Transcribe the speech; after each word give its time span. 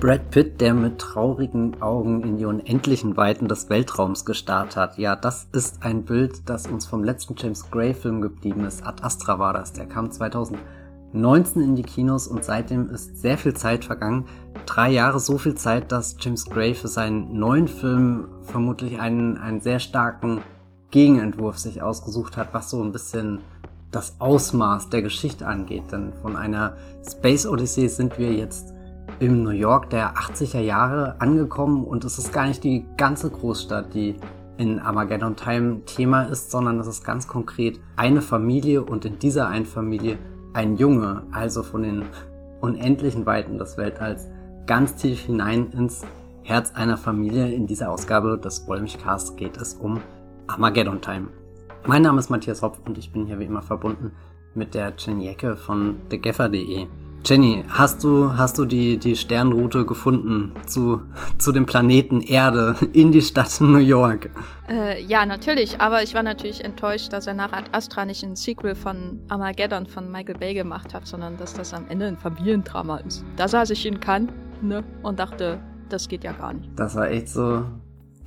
Brad 0.00 0.30
Pitt, 0.30 0.60
der 0.60 0.74
mit 0.74 1.00
traurigen 1.00 1.82
Augen 1.82 2.22
in 2.22 2.36
die 2.36 2.44
unendlichen 2.44 3.16
Weiten 3.16 3.48
des 3.48 3.68
Weltraums 3.68 4.24
gestarrt 4.24 4.76
hat. 4.76 4.96
Ja, 4.96 5.16
das 5.16 5.48
ist 5.50 5.82
ein 5.82 6.04
Bild, 6.04 6.48
das 6.48 6.68
uns 6.68 6.86
vom 6.86 7.02
letzten 7.02 7.34
James 7.36 7.68
Gray 7.68 7.94
Film 7.94 8.20
geblieben 8.20 8.64
ist. 8.64 8.86
Ad 8.86 9.02
Astra 9.02 9.40
war 9.40 9.52
das. 9.52 9.72
Der 9.72 9.86
kam 9.86 10.12
2019 10.12 11.62
in 11.62 11.74
die 11.74 11.82
Kinos 11.82 12.28
und 12.28 12.44
seitdem 12.44 12.90
ist 12.90 13.20
sehr 13.20 13.36
viel 13.38 13.54
Zeit 13.54 13.84
vergangen. 13.84 14.26
Drei 14.66 14.88
Jahre 14.92 15.18
so 15.18 15.36
viel 15.36 15.56
Zeit, 15.56 15.90
dass 15.90 16.14
James 16.20 16.44
Gray 16.46 16.74
für 16.74 16.86
seinen 16.86 17.36
neuen 17.36 17.66
Film 17.66 18.28
vermutlich 18.42 19.00
einen, 19.00 19.36
einen 19.36 19.60
sehr 19.60 19.80
starken 19.80 20.42
Gegenentwurf 20.92 21.58
sich 21.58 21.82
ausgesucht 21.82 22.36
hat, 22.36 22.54
was 22.54 22.70
so 22.70 22.80
ein 22.84 22.92
bisschen 22.92 23.40
das 23.90 24.20
Ausmaß 24.20 24.90
der 24.90 25.02
Geschichte 25.02 25.44
angeht. 25.44 25.90
Denn 25.90 26.12
von 26.22 26.36
einer 26.36 26.76
Space 27.04 27.48
Odyssey 27.48 27.88
sind 27.88 28.16
wir 28.16 28.32
jetzt 28.32 28.77
im 29.20 29.42
New 29.42 29.50
York 29.50 29.90
der 29.90 30.14
80er 30.14 30.60
Jahre 30.60 31.20
angekommen 31.20 31.84
und 31.84 32.04
es 32.04 32.18
ist 32.18 32.32
gar 32.32 32.46
nicht 32.46 32.62
die 32.62 32.84
ganze 32.96 33.30
Großstadt, 33.30 33.92
die 33.94 34.16
in 34.58 34.78
Armageddon 34.78 35.36
Time 35.36 35.84
Thema 35.86 36.24
ist, 36.24 36.50
sondern 36.50 36.78
es 36.80 36.86
ist 36.86 37.04
ganz 37.04 37.26
konkret 37.26 37.80
eine 37.96 38.22
Familie 38.22 38.82
und 38.82 39.04
in 39.04 39.18
dieser 39.18 39.48
einen 39.48 39.66
Familie 39.66 40.18
ein 40.52 40.76
Junge, 40.76 41.22
also 41.32 41.62
von 41.62 41.82
den 41.82 42.04
unendlichen 42.60 43.26
Weiten 43.26 43.58
des 43.58 43.76
Weltalls 43.76 44.28
ganz 44.66 44.96
tief 44.96 45.20
hinein 45.20 45.70
ins 45.72 46.04
Herz 46.42 46.72
einer 46.74 46.96
Familie. 46.96 47.52
In 47.52 47.66
dieser 47.66 47.90
Ausgabe 47.90 48.38
des 48.38 48.66
Wollmich-Casts 48.66 49.36
geht 49.36 49.56
es 49.56 49.74
um 49.74 50.00
Armageddon 50.46 51.00
Time. 51.00 51.28
Mein 51.86 52.02
Name 52.02 52.18
ist 52.18 52.30
Matthias 52.30 52.62
Hopf 52.62 52.78
und 52.84 52.98
ich 52.98 53.12
bin 53.12 53.26
hier 53.26 53.38
wie 53.38 53.44
immer 53.44 53.62
verbunden 53.62 54.12
mit 54.54 54.74
der 54.74 54.92
Jenny 54.96 55.28
Ecke 55.28 55.56
von 55.56 55.96
thegeffer.de. 56.08 56.86
Jenny, 57.24 57.64
hast 57.68 58.04
du, 58.04 58.36
hast 58.36 58.58
du 58.58 58.64
die, 58.64 58.96
die 58.96 59.16
Sternroute 59.16 59.84
gefunden 59.84 60.52
zu, 60.66 61.02
zu 61.36 61.52
dem 61.52 61.66
Planeten 61.66 62.20
Erde 62.20 62.76
in 62.92 63.12
die 63.12 63.20
Stadt 63.20 63.60
New 63.60 63.78
York? 63.78 64.30
Äh, 64.68 65.02
ja, 65.04 65.26
natürlich, 65.26 65.80
aber 65.80 66.02
ich 66.02 66.14
war 66.14 66.22
natürlich 66.22 66.64
enttäuscht, 66.64 67.12
dass 67.12 67.26
er 67.26 67.34
nach 67.34 67.52
Ad 67.52 67.70
Astra 67.72 68.04
nicht 68.04 68.22
ein 68.22 68.36
Sequel 68.36 68.74
von 68.74 69.20
Armageddon 69.28 69.86
von 69.86 70.10
Michael 70.10 70.38
Bay 70.38 70.54
gemacht 70.54 70.94
hat, 70.94 71.06
sondern 71.06 71.36
dass 71.36 71.54
das 71.54 71.74
am 71.74 71.86
Ende 71.88 72.06
ein 72.06 72.16
Familiendrama 72.16 72.98
ist. 72.98 73.24
Da 73.36 73.48
saß 73.48 73.70
ich 73.70 73.84
in 73.84 74.00
Cannes 74.00 74.32
ne, 74.62 74.82
und 75.02 75.18
dachte, 75.18 75.60
das 75.88 76.08
geht 76.08 76.24
ja 76.24 76.32
gar 76.32 76.54
nicht. 76.54 76.70
Das 76.76 76.94
war 76.94 77.10
echt 77.10 77.28
so 77.28 77.64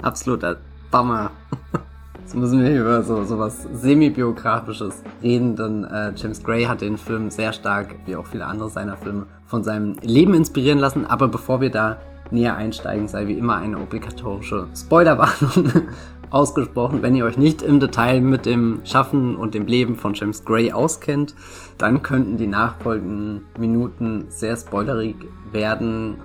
absoluter 0.01 0.57
Bummer. 0.91 1.31
Jetzt 2.21 2.35
müssen 2.35 2.63
wir 2.63 2.79
über 2.79 3.03
so, 3.03 3.23
so 3.23 3.39
was 3.39 3.67
semi-biografisches 3.73 5.03
reden, 5.21 5.55
denn 5.55 5.83
äh, 5.83 6.13
James 6.15 6.41
Gray 6.43 6.63
hat 6.63 6.81
den 6.81 6.97
Film 6.97 7.29
sehr 7.29 7.51
stark, 7.51 7.95
wie 8.05 8.15
auch 8.15 8.25
viele 8.25 8.45
andere 8.45 8.69
seiner 8.69 8.95
Filme, 8.95 9.25
von 9.47 9.63
seinem 9.63 9.97
Leben 10.01 10.33
inspirieren 10.33 10.79
lassen. 10.79 11.05
Aber 11.05 11.27
bevor 11.27 11.59
wir 11.59 11.71
da 11.71 11.97
näher 12.29 12.55
einsteigen, 12.55 13.07
sei 13.07 13.27
wie 13.27 13.33
immer 13.33 13.57
eine 13.57 13.77
obligatorische 13.77 14.67
Spoilerwarnung 14.75 15.87
ausgesprochen. 16.29 17.01
Wenn 17.01 17.15
ihr 17.15 17.25
euch 17.25 17.37
nicht 17.37 17.61
im 17.61 17.79
Detail 17.79 18.21
mit 18.21 18.45
dem 18.45 18.79
Schaffen 18.85 19.35
und 19.35 19.53
dem 19.53 19.65
Leben 19.65 19.95
von 19.95 20.13
James 20.13 20.45
Gray 20.45 20.71
auskennt, 20.71 21.35
dann 21.77 22.01
könnten 22.01 22.37
die 22.37 22.47
nachfolgenden 22.47 23.41
Minuten 23.59 24.25
sehr 24.29 24.55
spoilerig 24.55 25.15
werden. 25.51 26.15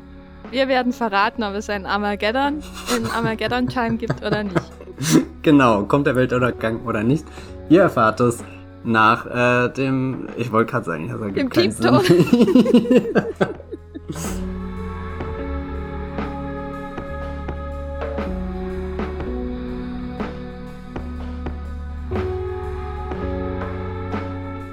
Wir 0.50 0.68
werden 0.68 0.92
verraten, 0.92 1.42
ob 1.42 1.54
es 1.54 1.68
ein 1.68 1.86
Armageddon 1.86 2.62
in 2.96 3.06
Armageddon 3.10 3.66
Time 3.68 3.96
gibt 3.96 4.24
oder 4.24 4.44
nicht. 4.44 4.62
genau, 5.42 5.82
kommt 5.84 6.06
der 6.06 6.14
Weltuntergang 6.14 6.84
oder 6.86 7.02
nicht? 7.02 7.24
Ihr 7.68 7.82
erfahrt 7.82 8.20
es 8.20 8.44
nach 8.84 9.26
äh, 9.26 9.68
dem, 9.70 10.28
ich 10.36 10.52
wollte 10.52 10.70
gerade 10.70 10.86
sagen, 10.86 11.08
das 11.08 11.20
ergibt 11.20 11.52
keinen 11.52 11.72
Sinn. 11.72 12.00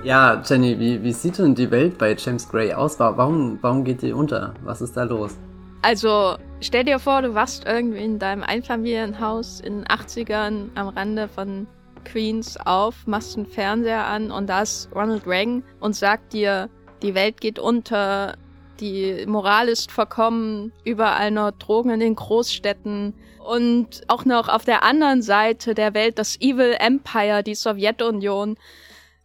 Ja, 0.03 0.43
Jenny, 0.45 0.77
wie, 0.79 1.01
wie 1.01 1.13
sieht 1.13 1.37
denn 1.37 1.55
die 1.55 1.71
Welt 1.71 1.97
bei 1.97 2.13
James 2.13 2.49
Gray 2.49 2.73
aus? 2.73 2.99
Warum, 2.99 3.57
warum 3.61 3.85
geht 3.85 4.01
die 4.01 4.11
unter? 4.11 4.53
Was 4.61 4.81
ist 4.81 4.97
da 4.97 5.03
los? 5.03 5.37
Also, 5.83 6.37
stell 6.61 6.85
dir 6.85 6.97
vor, 6.97 7.21
du 7.21 7.35
wachst 7.35 7.65
irgendwie 7.65 8.01
in 8.01 8.17
deinem 8.17 8.41
Einfamilienhaus 8.41 9.59
in 9.59 9.79
den 9.79 9.85
80ern 9.85 10.69
am 10.75 10.87
Rande 10.87 11.27
von 11.27 11.67
Queens 12.05 12.55
auf, 12.55 13.05
machst 13.05 13.35
einen 13.35 13.45
Fernseher 13.45 14.07
an 14.07 14.31
und 14.31 14.47
da 14.47 14.61
ist 14.61 14.89
Ronald 14.95 15.27
Reagan 15.27 15.61
und 15.81 15.93
sagt 15.93 16.31
dir, 16.31 16.69
die 17.01 17.15
Welt 17.15 17.41
geht 17.41 17.59
unter, 17.59 18.37
die 18.79 19.25
Moral 19.27 19.67
ist 19.67 19.91
verkommen, 19.91 20.71
überall 20.85 21.31
noch 21.31 21.51
Drogen 21.51 21.89
in 21.89 21.99
den 21.99 22.15
Großstädten 22.15 23.13
und 23.45 24.03
auch 24.07 24.23
noch 24.23 24.47
auf 24.47 24.63
der 24.63 24.83
anderen 24.83 25.21
Seite 25.21 25.73
der 25.73 25.93
Welt 25.93 26.17
das 26.17 26.39
Evil 26.39 26.77
Empire, 26.79 27.43
die 27.43 27.55
Sowjetunion. 27.55 28.55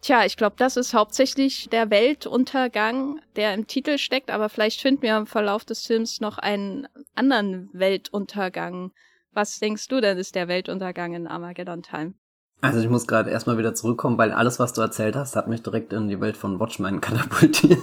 Tja, 0.01 0.25
ich 0.25 0.37
glaube, 0.37 0.55
das 0.59 0.77
ist 0.77 0.95
hauptsächlich 0.95 1.69
der 1.71 1.91
Weltuntergang, 1.91 3.21
der 3.35 3.55
im 3.55 3.67
Titel 3.67 3.99
steckt, 3.99 4.31
aber 4.31 4.49
vielleicht 4.49 4.81
finden 4.81 5.03
wir 5.03 5.17
im 5.17 5.27
Verlauf 5.27 5.65
des 5.65 5.87
Films 5.87 6.21
noch 6.21 6.39
einen 6.39 6.87
anderen 7.15 7.69
Weltuntergang. 7.73 8.93
Was 9.33 9.59
denkst 9.59 9.89
du 9.89 10.01
denn, 10.01 10.17
ist 10.17 10.35
der 10.35 10.49
Weltuntergang 10.49 11.15
in 11.15 11.27
Armageddon 11.27 11.83
Time? 11.83 12.15
Also 12.61 12.81
ich 12.81 12.89
muss 12.89 13.07
gerade 13.07 13.31
erstmal 13.31 13.59
wieder 13.59 13.75
zurückkommen, 13.75 14.19
weil 14.19 14.33
alles, 14.33 14.59
was 14.59 14.73
du 14.73 14.81
erzählt 14.81 15.15
hast, 15.15 15.37
hat 15.37 15.49
mich 15.49 15.63
direkt 15.63 15.93
in 15.93 16.09
die 16.09 16.21
Welt 16.21 16.37
von 16.37 16.59
Watchmen 16.59 17.01
katapultiert. 17.01 17.79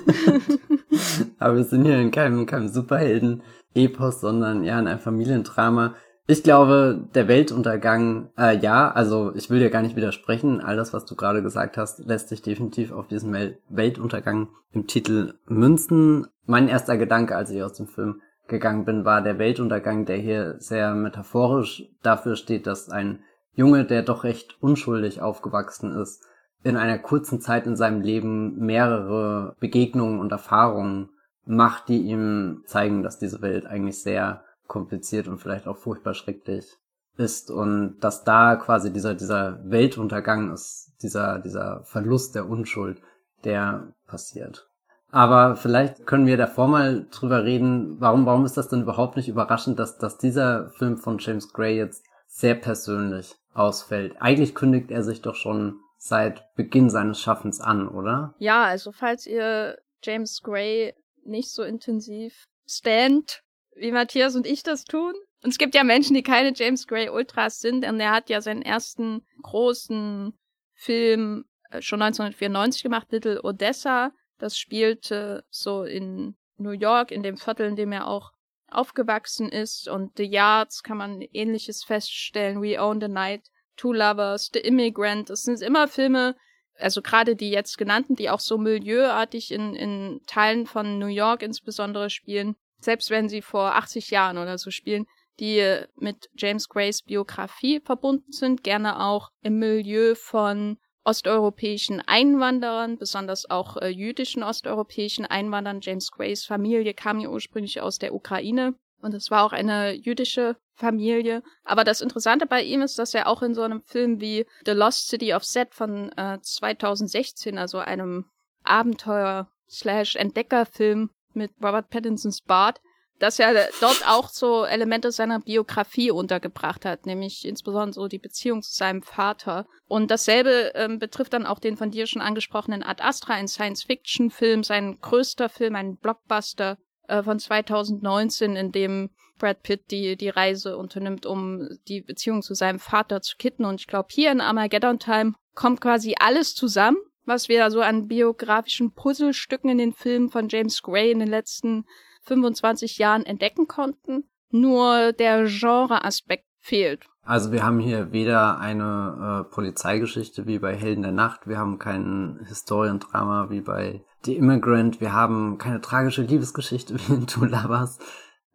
aber 1.39 1.55
wir 1.55 1.63
sind 1.63 1.85
hier 1.85 1.99
in 1.99 2.11
keinem, 2.11 2.45
keinem 2.45 2.67
Superhelden-Epos, 2.69 4.21
sondern 4.21 4.63
ja 4.63 4.79
in 4.79 4.87
einem 4.87 4.99
Familiendrama. 4.99 5.95
Ich 6.27 6.41
glaube, 6.41 7.07
der 7.13 7.27
Weltuntergang, 7.27 8.29
äh, 8.35 8.57
ja, 8.57 8.89
also 8.89 9.35
ich 9.35 9.51
will 9.51 9.59
dir 9.59 9.69
gar 9.69 9.83
nicht 9.83 9.95
widersprechen. 9.95 10.59
Alles, 10.59 10.91
was 10.91 11.05
du 11.05 11.15
gerade 11.15 11.43
gesagt 11.43 11.77
hast, 11.77 11.99
lässt 11.99 12.29
sich 12.29 12.41
definitiv 12.41 12.91
auf 12.91 13.07
diesen 13.07 13.31
Wel 13.31 13.59
Weltuntergang 13.69 14.49
im 14.71 14.87
Titel 14.87 15.35
münzen. 15.45 16.25
Mein 16.47 16.67
erster 16.67 16.97
Gedanke, 16.97 17.35
als 17.35 17.51
ich 17.51 17.61
aus 17.61 17.73
dem 17.73 17.85
Film 17.85 18.21
gegangen 18.47 18.85
bin, 18.85 19.05
war 19.05 19.21
der 19.21 19.37
Weltuntergang, 19.37 20.05
der 20.05 20.17
hier 20.17 20.55
sehr 20.57 20.95
metaphorisch 20.95 21.83
dafür 22.01 22.35
steht, 22.35 22.65
dass 22.65 22.89
ein 22.89 23.19
Junge, 23.53 23.85
der 23.85 24.01
doch 24.01 24.23
recht 24.23 24.57
unschuldig 24.61 25.21
aufgewachsen 25.21 25.91
ist, 25.95 26.23
in 26.63 26.75
einer 26.75 26.97
kurzen 26.97 27.39
Zeit 27.39 27.67
in 27.67 27.75
seinem 27.75 28.01
Leben 28.01 28.57
mehrere 28.57 29.55
Begegnungen 29.59 30.19
und 30.19 30.31
Erfahrungen 30.31 31.09
macht, 31.45 31.87
die 31.87 32.01
ihm 32.01 32.63
zeigen, 32.65 33.03
dass 33.03 33.19
diese 33.19 33.43
Welt 33.43 33.67
eigentlich 33.67 34.01
sehr 34.01 34.44
kompliziert 34.67 35.27
und 35.27 35.39
vielleicht 35.39 35.67
auch 35.67 35.77
furchtbar 35.77 36.13
schrecklich 36.13 36.77
ist 37.17 37.49
und 37.49 37.97
dass 37.99 38.23
da 38.23 38.55
quasi 38.55 38.91
dieser, 38.91 39.13
dieser 39.13 39.59
Weltuntergang 39.63 40.53
ist, 40.53 40.91
dieser, 41.01 41.39
dieser 41.39 41.83
Verlust 41.85 42.35
der 42.35 42.49
Unschuld, 42.49 43.01
der 43.43 43.93
passiert. 44.07 44.67
Aber 45.11 45.55
vielleicht 45.55 46.05
können 46.05 46.27
wir 46.27 46.35
davor 46.35 46.67
mal 46.67 47.07
drüber 47.09 47.45
reden, 47.45 48.01
warum, 48.01 48.25
warum 48.25 48.43
ist 48.43 48.57
das 48.57 48.67
denn 48.67 48.81
überhaupt 48.81 49.15
nicht 49.15 49.29
überraschend, 49.29 49.79
dass, 49.79 49.97
dass 49.97 50.17
dieser 50.17 50.71
Film 50.71 50.97
von 50.97 51.19
James 51.19 51.53
Gray 51.53 51.77
jetzt 51.77 52.05
sehr 52.27 52.55
persönlich 52.55 53.35
ausfällt? 53.53 54.15
Eigentlich 54.19 54.55
kündigt 54.55 54.91
er 54.91 55.03
sich 55.03 55.21
doch 55.21 55.35
schon 55.35 55.79
seit 55.97 56.53
Beginn 56.55 56.89
seines 56.89 57.21
Schaffens 57.21 57.61
an, 57.61 57.87
oder? 57.87 58.35
Ja, 58.39 58.65
also 58.65 58.91
falls 58.91 59.25
ihr 59.25 59.77
James 60.03 60.41
Gray 60.43 60.93
nicht 61.23 61.49
so 61.49 61.63
intensiv 61.63 62.45
stand, 62.67 63.41
wie 63.75 63.91
Matthias 63.91 64.35
und 64.35 64.47
ich 64.47 64.63
das 64.63 64.85
tun. 64.85 65.13
Und 65.43 65.51
es 65.51 65.57
gibt 65.57 65.75
ja 65.75 65.83
Menschen, 65.83 66.15
die 66.15 66.23
keine 66.23 66.53
James 66.55 66.87
Gray 66.87 67.09
Ultras 67.09 67.59
sind, 67.59 67.85
und 67.85 67.99
er 67.99 68.11
hat 68.11 68.29
ja 68.29 68.41
seinen 68.41 68.63
ersten 68.63 69.25
großen 69.43 70.33
Film 70.73 71.45
äh, 71.69 71.81
schon 71.81 72.01
1994 72.01 72.83
gemacht, 72.83 73.11
Little 73.11 73.43
Odessa. 73.43 74.11
Das 74.37 74.57
spielte 74.57 75.45
so 75.49 75.83
in 75.83 76.35
New 76.57 76.71
York, 76.71 77.11
in 77.11 77.23
dem 77.23 77.37
Viertel, 77.37 77.67
in 77.67 77.75
dem 77.75 77.91
er 77.91 78.07
auch 78.07 78.31
aufgewachsen 78.69 79.49
ist. 79.49 79.87
Und 79.87 80.17
The 80.17 80.25
Yards 80.25 80.83
kann 80.83 80.97
man 80.97 81.21
ähnliches 81.21 81.83
feststellen. 81.83 82.61
We 82.61 82.81
Own 82.81 82.99
the 82.99 83.07
Night, 83.07 83.43
Two 83.77 83.93
Lovers, 83.93 84.49
The 84.53 84.59
Immigrant. 84.59 85.29
Das 85.29 85.43
sind 85.43 85.61
immer 85.61 85.87
Filme, 85.87 86.35
also 86.77 87.01
gerade 87.01 87.35
die 87.35 87.51
jetzt 87.51 87.77
genannten, 87.77 88.15
die 88.15 88.29
auch 88.29 88.39
so 88.39 88.57
milieuartig 88.57 89.51
in, 89.51 89.75
in 89.75 90.21
Teilen 90.27 90.65
von 90.65 90.99
New 90.99 91.07
York 91.07 91.41
insbesondere 91.41 92.09
spielen, 92.09 92.55
selbst 92.79 93.09
wenn 93.09 93.29
sie 93.29 93.41
vor 93.41 93.75
80 93.75 94.11
Jahren 94.11 94.37
oder 94.37 94.57
so 94.57 94.71
spielen, 94.71 95.05
die 95.39 95.81
mit 95.95 96.29
James 96.35 96.67
Grays 96.69 97.01
Biografie 97.01 97.81
verbunden 97.81 98.31
sind, 98.31 98.63
gerne 98.63 99.03
auch 99.03 99.31
im 99.41 99.57
Milieu 99.59 100.15
von 100.15 100.77
osteuropäischen 101.03 101.99
Einwanderern, 102.01 102.97
besonders 102.97 103.49
auch 103.49 103.77
äh, 103.77 103.87
jüdischen 103.89 104.43
osteuropäischen 104.43 105.25
Einwanderern. 105.25 105.79
James 105.81 106.11
Grays 106.11 106.45
Familie 106.45 106.93
kam 106.93 107.19
ja 107.19 107.29
ursprünglich 107.29 107.79
aus 107.79 107.99
der 107.99 108.13
Ukraine 108.13 108.73
und 109.01 109.13
es 109.13 109.29
war 109.29 109.45
auch 109.45 109.53
eine 109.53 109.93
jüdische 109.93 110.57
Familie. 110.73 111.43
Aber 111.63 111.83
das 111.83 112.01
Interessante 112.01 112.47
bei 112.47 112.63
ihm 112.63 112.81
ist, 112.81 112.97
dass 112.97 113.13
er 113.13 113.27
auch 113.27 113.43
in 113.43 113.53
so 113.53 113.61
einem 113.61 113.83
Film 113.83 114.19
wie 114.19 114.47
The 114.65 114.71
Lost 114.71 115.07
City 115.07 115.31
of 115.33 115.45
Set 115.45 115.75
von 115.75 116.11
äh, 116.17 116.39
2016, 116.41 117.59
also 117.59 117.77
einem 117.77 118.25
Abenteuer-Entdeckerfilm, 118.63 121.11
mit 121.35 121.51
Robert 121.61 121.89
Pattinsons 121.89 122.41
Bart 122.41 122.79
dass 123.19 123.39
er 123.39 123.53
dort 123.79 124.03
auch 124.07 124.29
so 124.29 124.65
Elemente 124.65 125.11
seiner 125.11 125.39
Biografie 125.39 126.11
untergebracht 126.11 126.83
hat, 126.85 127.05
nämlich 127.05 127.45
insbesondere 127.45 127.93
so 127.93 128.07
die 128.07 128.19
Beziehung 128.19 128.61
zu 128.61 128.73
seinem 128.73 129.03
Vater. 129.03 129.67
Und 129.87 130.11
dasselbe 130.11 130.73
ähm, 130.75 130.99
betrifft 130.99 131.33
dann 131.33 131.45
auch 131.45 131.59
den 131.59 131.77
von 131.77 131.91
dir 131.91 132.07
schon 132.07 132.21
angesprochenen 132.21 132.83
Ad 132.83 133.01
Astra, 133.01 133.33
ein 133.33 133.47
Science-Fiction-Film, 133.47 134.63
sein 134.63 134.97
größter 134.99 135.47
Film, 135.47 135.75
ein 135.75 135.97
Blockbuster 135.97 136.77
äh, 137.07 137.23
von 137.23 137.39
2019, 137.39 138.55
in 138.57 138.71
dem 138.71 139.11
Brad 139.37 139.63
Pitt 139.63 139.91
die, 139.91 140.17
die 140.17 140.29
Reise 140.29 140.77
unternimmt, 140.77 141.25
um 141.25 141.69
die 141.87 142.01
Beziehung 142.01 142.41
zu 142.41 142.53
seinem 142.53 142.79
Vater 142.79 143.21
zu 143.21 143.37
kitten. 143.37 143.65
Und 143.65 143.79
ich 143.79 143.87
glaube, 143.87 144.09
hier 144.11 144.31
in 144.31 144.41
Armageddon 144.41 144.99
Time 144.99 145.33
kommt 145.53 145.79
quasi 145.79 146.15
alles 146.19 146.53
zusammen, 146.53 146.97
was 147.25 147.49
wir 147.49 147.69
so 147.71 147.81
an 147.81 148.07
biografischen 148.07 148.93
Puzzlestücken 148.93 149.69
in 149.69 149.77
den 149.77 149.93
Filmen 149.93 150.29
von 150.29 150.49
James 150.49 150.81
Gray 150.81 151.11
in 151.11 151.19
den 151.19 151.29
letzten 151.29 151.85
25 152.23 152.97
Jahren 152.97 153.25
entdecken 153.25 153.67
konnten. 153.67 154.29
Nur 154.49 155.11
der 155.13 155.45
Genre-Aspekt 155.45 156.45
fehlt. 156.59 157.05
Also 157.23 157.51
wir 157.51 157.63
haben 157.63 157.79
hier 157.79 158.11
weder 158.11 158.59
eine 158.59 159.45
äh, 159.47 159.53
Polizeigeschichte 159.53 160.45
wie 160.45 160.59
bei 160.59 160.75
Helden 160.75 161.01
der 161.01 161.11
Nacht, 161.11 161.47
wir 161.47 161.57
haben 161.57 161.79
kein 161.79 162.39
Historiendrama 162.47 163.49
wie 163.49 163.61
bei 163.61 164.03
The 164.23 164.35
Immigrant, 164.37 165.01
wir 165.01 165.11
haben 165.11 165.57
keine 165.57 165.81
tragische 165.81 166.21
Liebesgeschichte 166.21 166.95
wie 166.99 167.13
in 167.13 167.27
Two 167.27 167.45
Lovers. 167.45 167.97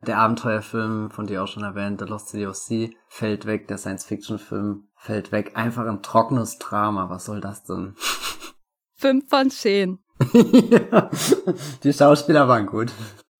Der 0.06 0.19
Abenteuerfilm, 0.19 1.11
von 1.11 1.26
dir 1.26 1.43
auch 1.43 1.49
schon 1.49 1.62
erwähnt, 1.62 2.00
The 2.00 2.06
Lost 2.06 2.28
City 2.28 2.46
of 2.46 2.55
Sea, 2.55 2.88
fällt 3.08 3.44
weg, 3.44 3.69
der 3.69 3.76
Science-Fiction-Film 3.76 4.88
fällt 4.96 5.31
weg. 5.31 5.52
Einfach 5.56 5.87
ein 5.87 6.02
trockenes 6.02 6.58
Drama, 6.58 7.11
was 7.11 7.26
soll 7.26 7.40
das 7.40 7.64
denn? 7.64 7.94
Fünf 9.00 9.31
von 9.31 9.49
zehn. 9.50 9.99
ja, 10.35 11.11
die 11.82 11.93
Schauspieler 11.93 12.49
waren 12.49 12.67
gut. 12.67 12.93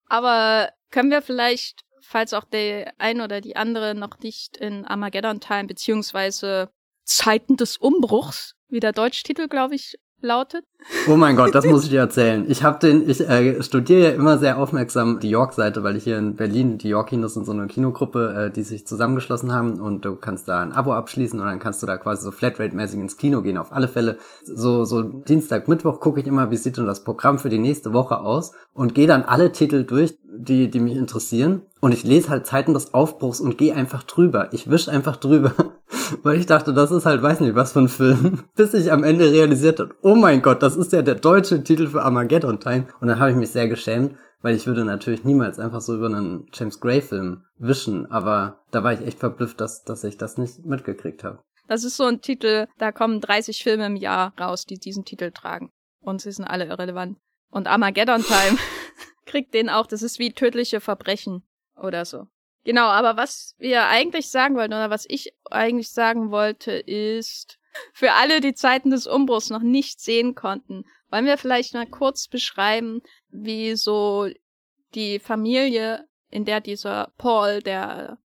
Aber 0.07 0.69
können 0.89 1.11
wir 1.11 1.21
vielleicht, 1.21 1.81
falls 2.01 2.33
auch 2.33 2.45
der 2.45 2.93
ein 2.97 3.21
oder 3.21 3.41
die 3.41 3.55
andere 3.55 3.93
noch 3.93 4.17
nicht 4.23 4.57
in 4.57 4.85
Armageddon 4.85 5.39
Time 5.39 5.67
beziehungsweise 5.67 6.71
Zeiten 7.03 7.57
des 7.57 7.77
Umbruchs, 7.77 8.55
wie 8.69 8.79
der 8.79 8.91
Deutschtitel, 8.91 9.47
glaube 9.47 9.75
ich, 9.75 9.99
lautet? 10.21 10.63
Oh 11.07 11.15
mein 11.15 11.35
Gott, 11.35 11.53
das 11.53 11.65
muss 11.67 11.83
ich 11.83 11.89
dir 11.89 11.99
erzählen. 11.99 12.45
Ich 12.47 12.63
habe 12.63 12.79
den, 12.79 13.09
ich 13.09 13.21
äh, 13.21 13.61
studiere 13.61 14.01
ja 14.01 14.09
immer 14.11 14.37
sehr 14.37 14.57
aufmerksam 14.57 15.19
die 15.19 15.29
York-Seite, 15.29 15.83
weil 15.83 15.95
ich 15.95 16.03
hier 16.03 16.17
in 16.17 16.35
Berlin, 16.35 16.77
die 16.77 16.89
York-Kinos 16.89 17.33
sind 17.33 17.45
so 17.45 17.51
eine 17.51 17.67
Kinogruppe, 17.67 18.47
äh, 18.47 18.51
die 18.51 18.63
sich 18.63 18.87
zusammengeschlossen 18.87 19.53
haben 19.53 19.79
und 19.79 20.05
du 20.05 20.15
kannst 20.15 20.47
da 20.47 20.61
ein 20.61 20.71
Abo 20.71 20.93
abschließen 20.93 21.39
und 21.39 21.45
dann 21.45 21.59
kannst 21.59 21.81
du 21.81 21.87
da 21.87 21.97
quasi 21.97 22.23
so 22.23 22.31
Flatrate-mäßig 22.31 22.99
ins 22.99 23.17
Kino 23.17 23.41
gehen. 23.41 23.57
Auf 23.57 23.71
alle 23.71 23.87
Fälle, 23.87 24.17
so, 24.43 24.85
so 24.85 25.01
Dienstag, 25.01 25.67
Mittwoch 25.67 25.99
gucke 25.99 26.21
ich 26.21 26.27
immer, 26.27 26.51
wie 26.51 26.57
sieht 26.57 26.77
denn 26.77 26.85
das 26.85 27.03
Programm 27.03 27.39
für 27.39 27.49
die 27.49 27.59
nächste 27.59 27.93
Woche 27.93 28.19
aus 28.19 28.53
und 28.73 28.95
gehe 28.95 29.07
dann 29.07 29.23
alle 29.23 29.51
Titel 29.51 29.83
durch, 29.83 30.17
die, 30.23 30.69
die 30.69 30.79
mich 30.79 30.95
interessieren. 30.95 31.63
Und 31.81 31.93
ich 31.93 32.03
lese 32.03 32.29
halt 32.29 32.45
Zeiten 32.45 32.75
des 32.75 32.93
Aufbruchs 32.93 33.41
und 33.41 33.57
gehe 33.57 33.75
einfach 33.75 34.03
drüber. 34.03 34.49
Ich 34.53 34.69
wisch 34.69 34.87
einfach 34.87 35.17
drüber. 35.17 35.53
Weil 36.23 36.37
ich 36.37 36.45
dachte, 36.45 36.73
das 36.73 36.91
ist 36.91 37.07
halt, 37.07 37.23
weiß 37.23 37.39
nicht, 37.39 37.55
was 37.55 37.73
für 37.73 37.79
ein 37.79 37.89
Film. 37.89 38.43
Bis 38.55 38.75
ich 38.75 38.91
am 38.91 39.03
Ende 39.03 39.31
realisiert 39.31 39.79
habe, 39.79 39.95
oh 40.03 40.13
mein 40.13 40.43
Gott, 40.43 40.61
das 40.61 40.75
ist 40.75 40.93
ja 40.93 41.01
der 41.01 41.15
deutsche 41.15 41.63
Titel 41.63 41.87
für 41.87 42.03
Armageddon 42.03 42.59
Time. 42.59 42.87
Und 43.01 43.07
dann 43.07 43.19
habe 43.19 43.31
ich 43.31 43.35
mich 43.35 43.49
sehr 43.49 43.67
geschämt, 43.67 44.15
weil 44.43 44.55
ich 44.55 44.67
würde 44.67 44.85
natürlich 44.85 45.23
niemals 45.23 45.57
einfach 45.57 45.81
so 45.81 45.95
über 45.95 46.05
einen 46.05 46.45
James 46.53 46.79
Gray 46.79 47.01
Film 47.01 47.45
wischen. 47.57 48.05
Aber 48.11 48.61
da 48.69 48.83
war 48.83 48.93
ich 48.93 49.01
echt 49.01 49.17
verblüfft, 49.17 49.59
dass, 49.59 49.83
dass 49.83 50.03
ich 50.03 50.17
das 50.17 50.37
nicht 50.37 50.63
mitgekriegt 50.63 51.23
habe. 51.23 51.39
Das 51.67 51.83
ist 51.83 51.97
so 51.97 52.03
ein 52.03 52.21
Titel, 52.21 52.67
da 52.77 52.91
kommen 52.91 53.21
30 53.21 53.63
Filme 53.63 53.87
im 53.87 53.95
Jahr 53.95 54.33
raus, 54.39 54.65
die 54.65 54.77
diesen 54.77 55.03
Titel 55.03 55.31
tragen. 55.31 55.71
Und 55.99 56.21
sie 56.21 56.31
sind 56.31 56.45
alle 56.45 56.65
irrelevant. 56.65 57.17
Und 57.49 57.67
Armageddon 57.67 58.21
Time 58.21 58.59
kriegt 59.25 59.55
den 59.55 59.69
auch. 59.69 59.87
Das 59.87 60.03
ist 60.03 60.19
wie 60.19 60.31
tödliche 60.31 60.79
Verbrechen 60.79 61.43
oder 61.81 62.05
so. 62.05 62.27
Genau, 62.63 62.87
aber 62.87 63.17
was 63.17 63.55
wir 63.57 63.87
eigentlich 63.87 64.29
sagen 64.29 64.55
wollten 64.55 64.73
oder 64.73 64.89
was 64.89 65.05
ich 65.09 65.33
eigentlich 65.49 65.89
sagen 65.89 66.31
wollte 66.31 66.71
ist, 66.71 67.57
für 67.93 68.11
alle, 68.13 68.41
die 68.41 68.53
Zeiten 68.53 68.91
des 68.91 69.07
Umbruchs 69.07 69.49
noch 69.49 69.61
nicht 69.61 69.99
sehen 69.99 70.35
konnten, 70.35 70.83
wollen 71.09 71.25
wir 71.25 71.37
vielleicht 71.37 71.73
mal 71.73 71.87
kurz 71.87 72.27
beschreiben, 72.27 73.01
wie 73.29 73.75
so 73.75 74.27
die 74.93 75.19
Familie, 75.19 76.07
in 76.29 76.45
der 76.45 76.61
dieser 76.61 77.11
Paul, 77.17 77.61
der 77.61 78.17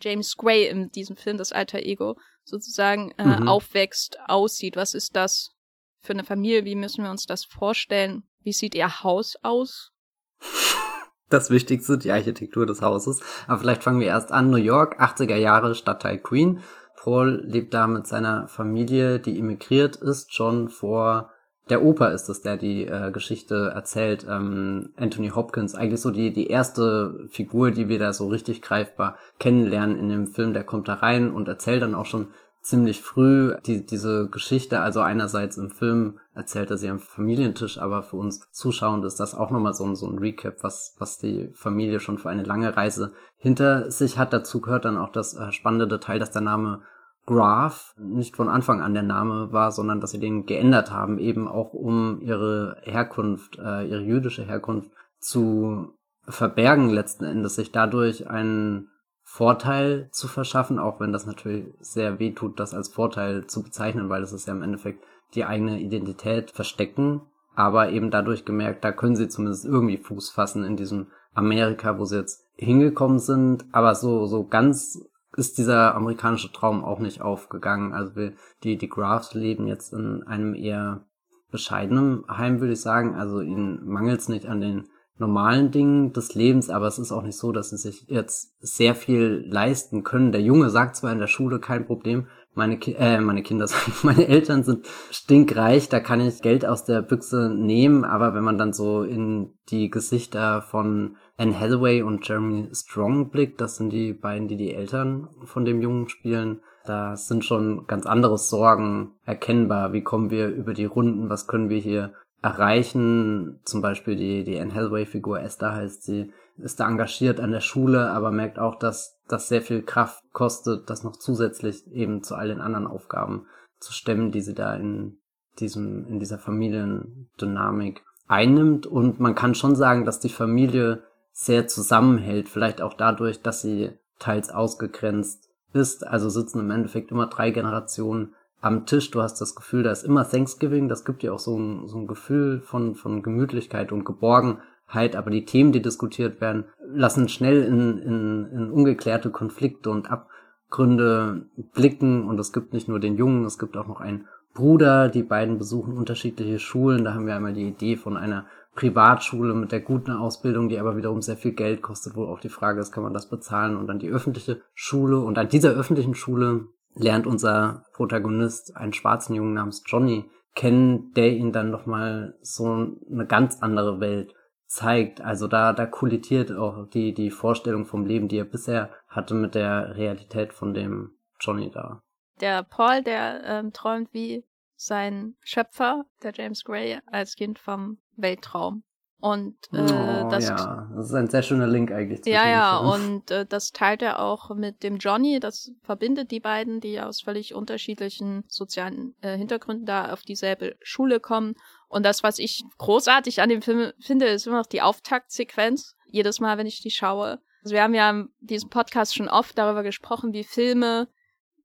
James 0.00 0.36
Gray 0.36 0.68
in 0.68 0.90
diesem 0.90 1.16
Film, 1.16 1.38
das 1.38 1.52
alter 1.52 1.80
Ego, 1.80 2.16
sozusagen 2.44 3.12
äh, 3.18 3.24
mhm. 3.24 3.48
aufwächst, 3.48 4.18
aussieht. 4.26 4.76
Was 4.76 4.94
ist 4.94 5.16
das 5.16 5.54
für 6.00 6.12
eine 6.12 6.24
Familie? 6.24 6.64
Wie 6.64 6.76
müssen 6.76 7.04
wir 7.04 7.10
uns 7.10 7.26
das 7.26 7.44
vorstellen? 7.44 8.22
Wie 8.42 8.52
sieht 8.52 8.74
ihr 8.74 9.02
Haus 9.02 9.36
aus? 9.42 9.92
das 11.30 11.50
Wichtigste, 11.50 11.98
die 11.98 12.12
Architektur 12.12 12.66
des 12.66 12.82
Hauses. 12.82 13.20
Aber 13.46 13.58
vielleicht 13.58 13.84
fangen 13.84 14.00
wir 14.00 14.08
erst 14.08 14.32
an. 14.32 14.50
New 14.50 14.56
York, 14.56 15.00
80er 15.00 15.36
Jahre, 15.36 15.74
Stadtteil 15.74 16.18
Queen. 16.18 16.60
Paul 16.96 17.42
lebt 17.44 17.74
da 17.74 17.86
mit 17.86 18.06
seiner 18.06 18.48
Familie, 18.48 19.20
die 19.20 19.38
immigriert 19.38 19.96
ist, 19.96 20.34
schon 20.34 20.68
vor 20.68 21.30
der 21.70 21.84
Oper 21.84 22.12
ist 22.12 22.28
es, 22.28 22.40
der 22.40 22.56
die 22.56 22.86
äh, 22.86 23.10
Geschichte 23.10 23.72
erzählt. 23.74 24.26
Ähm, 24.28 24.90
Anthony 24.96 25.28
Hopkins, 25.28 25.74
eigentlich 25.74 26.00
so 26.00 26.10
die, 26.10 26.32
die 26.32 26.48
erste 26.48 27.26
Figur, 27.30 27.70
die 27.70 27.88
wir 27.88 27.98
da 27.98 28.12
so 28.12 28.28
richtig 28.28 28.62
greifbar 28.62 29.16
kennenlernen 29.38 29.98
in 29.98 30.08
dem 30.08 30.26
Film. 30.28 30.54
Der 30.54 30.64
kommt 30.64 30.88
da 30.88 30.94
rein 30.94 31.30
und 31.30 31.48
erzählt 31.48 31.82
dann 31.82 31.94
auch 31.94 32.06
schon 32.06 32.28
ziemlich 32.68 33.00
früh 33.00 33.54
die, 33.66 33.84
diese 33.84 34.28
Geschichte. 34.28 34.80
Also 34.80 35.00
einerseits 35.00 35.56
im 35.56 35.70
Film 35.70 36.18
erzählt 36.34 36.70
er 36.70 36.76
sie 36.76 36.90
am 36.90 36.98
Familientisch, 36.98 37.78
aber 37.78 38.02
für 38.02 38.16
uns 38.16 38.46
Zuschauende 38.52 39.06
ist 39.06 39.18
das 39.20 39.34
auch 39.34 39.50
nochmal 39.50 39.72
so 39.72 39.84
ein, 39.84 39.96
so 39.96 40.06
ein 40.06 40.18
Recap, 40.18 40.62
was, 40.62 40.94
was 40.98 41.18
die 41.18 41.50
Familie 41.54 41.98
schon 41.98 42.18
für 42.18 42.28
eine 42.28 42.42
lange 42.42 42.76
Reise 42.76 43.12
hinter 43.38 43.90
sich 43.90 44.18
hat. 44.18 44.34
Dazu 44.34 44.60
gehört 44.60 44.84
dann 44.84 44.98
auch 44.98 45.10
das 45.10 45.34
äh, 45.34 45.50
spannende 45.50 45.88
Detail, 45.88 46.18
dass 46.18 46.30
der 46.30 46.42
Name 46.42 46.82
Graf 47.24 47.94
nicht 47.98 48.36
von 48.36 48.48
Anfang 48.48 48.82
an 48.82 48.94
der 48.94 49.02
Name 49.02 49.52
war, 49.52 49.72
sondern 49.72 50.00
dass 50.00 50.10
sie 50.10 50.20
den 50.20 50.44
geändert 50.44 50.90
haben, 50.90 51.18
eben 51.18 51.48
auch 51.48 51.72
um 51.72 52.20
ihre 52.20 52.76
Herkunft, 52.82 53.58
äh, 53.58 53.86
ihre 53.86 54.02
jüdische 54.02 54.44
Herkunft 54.44 54.90
zu 55.18 55.94
verbergen 56.26 56.90
letzten 56.90 57.24
Endes, 57.24 57.54
sich 57.54 57.72
dadurch 57.72 58.28
einen 58.28 58.90
Vorteil 59.30 60.08
zu 60.10 60.26
verschaffen, 60.26 60.78
auch 60.78 61.00
wenn 61.00 61.12
das 61.12 61.26
natürlich 61.26 61.66
sehr 61.80 62.18
weh 62.18 62.32
tut, 62.32 62.58
das 62.58 62.72
als 62.72 62.88
Vorteil 62.88 63.46
zu 63.46 63.62
bezeichnen, 63.62 64.08
weil 64.08 64.22
es 64.22 64.32
ist 64.32 64.48
ja 64.48 64.54
im 64.54 64.62
Endeffekt 64.62 65.04
die 65.34 65.44
eigene 65.44 65.78
Identität 65.78 66.50
verstecken, 66.50 67.20
aber 67.54 67.90
eben 67.90 68.10
dadurch 68.10 68.46
gemerkt, 68.46 68.84
da 68.84 68.90
können 68.90 69.16
sie 69.16 69.28
zumindest 69.28 69.66
irgendwie 69.66 69.98
Fuß 69.98 70.30
fassen 70.30 70.64
in 70.64 70.76
diesem 70.76 71.08
Amerika, 71.34 71.98
wo 71.98 72.06
sie 72.06 72.16
jetzt 72.16 72.46
hingekommen 72.56 73.18
sind, 73.18 73.66
aber 73.70 73.94
so, 73.94 74.26
so 74.26 74.46
ganz 74.46 74.98
ist 75.36 75.58
dieser 75.58 75.94
amerikanische 75.94 76.50
Traum 76.50 76.82
auch 76.82 76.98
nicht 76.98 77.20
aufgegangen. 77.20 77.92
Also 77.92 78.16
wir, 78.16 78.32
die, 78.64 78.78
die 78.78 78.88
Graphs 78.88 79.34
leben 79.34 79.66
jetzt 79.66 79.92
in 79.92 80.22
einem 80.22 80.54
eher 80.54 81.04
bescheidenen 81.52 82.24
Heim, 82.28 82.60
würde 82.60 82.72
ich 82.72 82.80
sagen. 82.80 83.14
Also 83.14 83.42
ihnen 83.42 83.86
mangelt 83.86 84.20
es 84.20 84.28
nicht 84.28 84.46
an 84.46 84.62
den 84.62 84.88
normalen 85.18 85.70
Dingen 85.70 86.12
des 86.12 86.34
Lebens, 86.34 86.70
aber 86.70 86.86
es 86.86 86.98
ist 86.98 87.12
auch 87.12 87.22
nicht 87.22 87.38
so, 87.38 87.52
dass 87.52 87.70
sie 87.70 87.76
sich 87.76 88.04
jetzt 88.08 88.54
sehr 88.60 88.94
viel 88.94 89.44
leisten 89.48 90.04
können. 90.04 90.32
Der 90.32 90.42
Junge 90.42 90.70
sagt 90.70 90.96
zwar 90.96 91.12
in 91.12 91.18
der 91.18 91.26
Schule 91.26 91.60
kein 91.60 91.86
Problem, 91.86 92.26
meine, 92.54 92.78
Ki 92.78 92.94
äh, 92.98 93.20
meine 93.20 93.42
Kinder, 93.42 93.66
meine 94.02 94.26
Eltern 94.26 94.64
sind 94.64 94.86
stinkreich, 95.10 95.88
da 95.88 96.00
kann 96.00 96.20
ich 96.20 96.42
Geld 96.42 96.66
aus 96.66 96.84
der 96.84 97.02
Büchse 97.02 97.50
nehmen, 97.54 98.04
aber 98.04 98.34
wenn 98.34 98.44
man 98.44 98.58
dann 98.58 98.72
so 98.72 99.02
in 99.02 99.54
die 99.70 99.90
Gesichter 99.90 100.62
von 100.62 101.16
Anne 101.36 101.58
Hathaway 101.58 102.02
und 102.02 102.28
Jeremy 102.28 102.68
Strong 102.72 103.30
blickt, 103.30 103.60
das 103.60 103.76
sind 103.76 103.90
die 103.90 104.12
beiden, 104.12 104.48
die 104.48 104.56
die 104.56 104.74
Eltern 104.74 105.28
von 105.44 105.64
dem 105.64 105.80
Jungen 105.80 106.08
spielen, 106.08 106.60
da 106.84 107.16
sind 107.16 107.44
schon 107.44 107.86
ganz 107.86 108.06
andere 108.06 108.38
Sorgen 108.38 109.12
erkennbar. 109.24 109.92
Wie 109.92 110.02
kommen 110.02 110.30
wir 110.30 110.48
über 110.48 110.72
die 110.72 110.86
Runden? 110.86 111.28
Was 111.28 111.46
können 111.46 111.68
wir 111.68 111.78
hier 111.78 112.14
erreichen. 112.42 113.60
Zum 113.64 113.82
Beispiel 113.82 114.16
die, 114.16 114.44
die 114.44 114.58
Anne 114.60 114.74
Hathaway-Figur 114.74 115.40
Esther 115.40 115.74
heißt 115.74 116.02
sie, 116.02 116.32
ist 116.58 116.80
da 116.80 116.88
engagiert 116.88 117.40
an 117.40 117.52
der 117.52 117.60
Schule, 117.60 118.10
aber 118.10 118.30
merkt 118.30 118.58
auch, 118.58 118.76
dass 118.76 119.18
das 119.28 119.48
sehr 119.48 119.62
viel 119.62 119.82
Kraft 119.82 120.22
kostet, 120.32 120.90
das 120.90 121.04
noch 121.04 121.16
zusätzlich 121.16 121.86
eben 121.92 122.22
zu 122.22 122.34
all 122.34 122.48
den 122.48 122.60
anderen 122.60 122.86
Aufgaben 122.86 123.46
zu 123.78 123.92
stemmen, 123.92 124.32
die 124.32 124.40
sie 124.40 124.54
da 124.54 124.74
in 124.74 125.18
diesem, 125.60 126.06
in 126.06 126.18
dieser 126.18 126.38
Familiendynamik 126.38 128.02
einnimmt. 128.26 128.86
Und 128.86 129.20
man 129.20 129.34
kann 129.34 129.54
schon 129.54 129.76
sagen, 129.76 130.04
dass 130.04 130.20
die 130.20 130.28
Familie 130.28 131.02
sehr 131.32 131.68
zusammenhält, 131.68 132.48
vielleicht 132.48 132.80
auch 132.80 132.94
dadurch, 132.94 133.42
dass 133.42 133.62
sie 133.62 133.90
teils 134.18 134.50
ausgegrenzt 134.50 135.48
ist. 135.72 136.06
Also 136.06 136.28
sitzen 136.28 136.60
im 136.60 136.70
Endeffekt 136.70 137.10
immer 137.12 137.26
drei 137.26 137.50
Generationen 137.50 138.34
am 138.60 138.86
Tisch, 138.86 139.10
du 139.10 139.22
hast 139.22 139.40
das 139.40 139.54
Gefühl, 139.54 139.82
da 139.82 139.92
ist 139.92 140.04
immer 140.04 140.28
Thanksgiving, 140.28 140.88
das 140.88 141.04
gibt 141.04 141.22
dir 141.22 141.32
auch 141.32 141.38
so 141.38 141.56
ein, 141.56 141.86
so 141.86 141.98
ein 141.98 142.06
Gefühl 142.06 142.60
von, 142.60 142.94
von 142.94 143.22
Gemütlichkeit 143.22 143.92
und 143.92 144.04
Geborgenheit, 144.04 145.14
aber 145.14 145.30
die 145.30 145.44
Themen, 145.44 145.72
die 145.72 145.82
diskutiert 145.82 146.40
werden, 146.40 146.64
lassen 146.84 147.28
schnell 147.28 147.62
in, 147.62 147.98
in, 147.98 148.48
in 148.52 148.70
ungeklärte 148.70 149.30
Konflikte 149.30 149.90
und 149.90 150.10
Abgründe 150.10 151.46
blicken 151.72 152.26
und 152.26 152.38
es 152.40 152.52
gibt 152.52 152.72
nicht 152.72 152.88
nur 152.88 152.98
den 152.98 153.16
Jungen, 153.16 153.44
es 153.44 153.58
gibt 153.58 153.76
auch 153.76 153.86
noch 153.86 154.00
einen 154.00 154.26
Bruder. 154.58 155.08
Die 155.08 155.22
beiden 155.22 155.56
besuchen 155.56 155.96
unterschiedliche 155.96 156.58
Schulen. 156.58 157.04
Da 157.04 157.14
haben 157.14 157.26
wir 157.26 157.36
einmal 157.36 157.52
die 157.52 157.68
Idee 157.68 157.96
von 157.96 158.16
einer 158.16 158.46
Privatschule 158.74 159.54
mit 159.54 159.70
der 159.70 159.80
guten 159.80 160.10
Ausbildung, 160.10 160.68
die 160.68 160.78
aber 160.78 160.96
wiederum 160.96 161.22
sehr 161.22 161.36
viel 161.36 161.52
Geld 161.52 161.80
kostet, 161.80 162.16
wo 162.16 162.24
auch 162.24 162.40
die 162.40 162.48
Frage 162.48 162.80
ist, 162.80 162.90
kann 162.90 163.04
man 163.04 163.14
das 163.14 163.28
bezahlen? 163.28 163.76
Und 163.76 163.86
dann 163.86 164.00
die 164.00 164.08
öffentliche 164.08 164.60
Schule. 164.74 165.20
Und 165.20 165.38
an 165.38 165.48
dieser 165.48 165.70
öffentlichen 165.70 166.16
Schule 166.16 166.66
lernt 166.98 167.26
unser 167.26 167.84
Protagonist 167.92 168.76
einen 168.76 168.92
schwarzen 168.92 169.34
Jungen 169.34 169.54
namens 169.54 169.82
Johnny 169.86 170.30
kennen, 170.54 171.12
der 171.14 171.32
ihn 171.32 171.52
dann 171.52 171.70
nochmal 171.70 172.36
so 172.42 172.66
eine 173.10 173.26
ganz 173.26 173.62
andere 173.62 174.00
Welt 174.00 174.34
zeigt. 174.66 175.20
Also 175.20 175.46
da, 175.48 175.72
da 175.72 175.86
kollidiert 175.86 176.52
auch 176.52 176.88
die, 176.90 177.14
die 177.14 177.30
Vorstellung 177.30 177.86
vom 177.86 178.04
Leben, 178.04 178.28
die 178.28 178.38
er 178.38 178.44
bisher 178.44 178.90
hatte, 179.08 179.34
mit 179.34 179.54
der 179.54 179.96
Realität 179.96 180.52
von 180.52 180.74
dem 180.74 181.16
Johnny 181.40 181.70
da. 181.70 182.02
Der 182.40 182.62
Paul, 182.62 183.02
der 183.02 183.42
ähm, 183.44 183.72
träumt 183.72 184.12
wie 184.12 184.44
sein 184.76 185.34
Schöpfer, 185.42 186.04
der 186.22 186.32
James 186.34 186.64
Gray, 186.64 186.98
als 187.06 187.34
Kind 187.34 187.58
vom 187.58 187.98
Weltraum. 188.16 188.84
Und 189.20 189.56
äh, 189.72 189.80
oh, 189.80 190.28
das, 190.30 190.48
ja, 190.48 190.88
das 190.94 191.06
ist 191.06 191.14
ein 191.14 191.28
sehr 191.28 191.42
schöner 191.42 191.66
Link 191.66 191.90
eigentlich. 191.90 192.24
Ja, 192.24 192.48
ja, 192.48 192.78
und 192.78 193.28
äh, 193.32 193.44
das 193.44 193.72
teilt 193.72 194.00
er 194.00 194.20
auch 194.20 194.54
mit 194.54 194.84
dem 194.84 194.98
Johnny. 194.98 195.40
Das 195.40 195.72
verbindet 195.82 196.30
die 196.30 196.38
beiden, 196.38 196.80
die 196.80 197.00
aus 197.00 197.22
völlig 197.22 197.52
unterschiedlichen 197.52 198.44
sozialen 198.46 199.16
äh, 199.20 199.36
Hintergründen 199.36 199.86
da 199.86 200.12
auf 200.12 200.22
dieselbe 200.22 200.76
Schule 200.82 201.18
kommen. 201.18 201.56
Und 201.88 202.06
das, 202.06 202.22
was 202.22 202.38
ich 202.38 202.62
großartig 202.78 203.42
an 203.42 203.48
dem 203.48 203.60
Film 203.60 203.92
finde, 203.98 204.26
ist 204.26 204.46
immer 204.46 204.58
noch 204.58 204.66
die 204.66 204.82
Auftaktsequenz. 204.82 205.96
Jedes 206.06 206.38
Mal, 206.38 206.56
wenn 206.56 206.66
ich 206.66 206.80
die 206.80 206.90
schaue. 206.90 207.40
Also 207.64 207.74
wir 207.74 207.82
haben 207.82 207.94
ja 207.94 208.10
in 208.10 208.28
diesem 208.38 208.70
Podcast 208.70 209.16
schon 209.16 209.28
oft 209.28 209.58
darüber 209.58 209.82
gesprochen, 209.82 210.32
wie 210.32 210.44
Filme, 210.44 211.08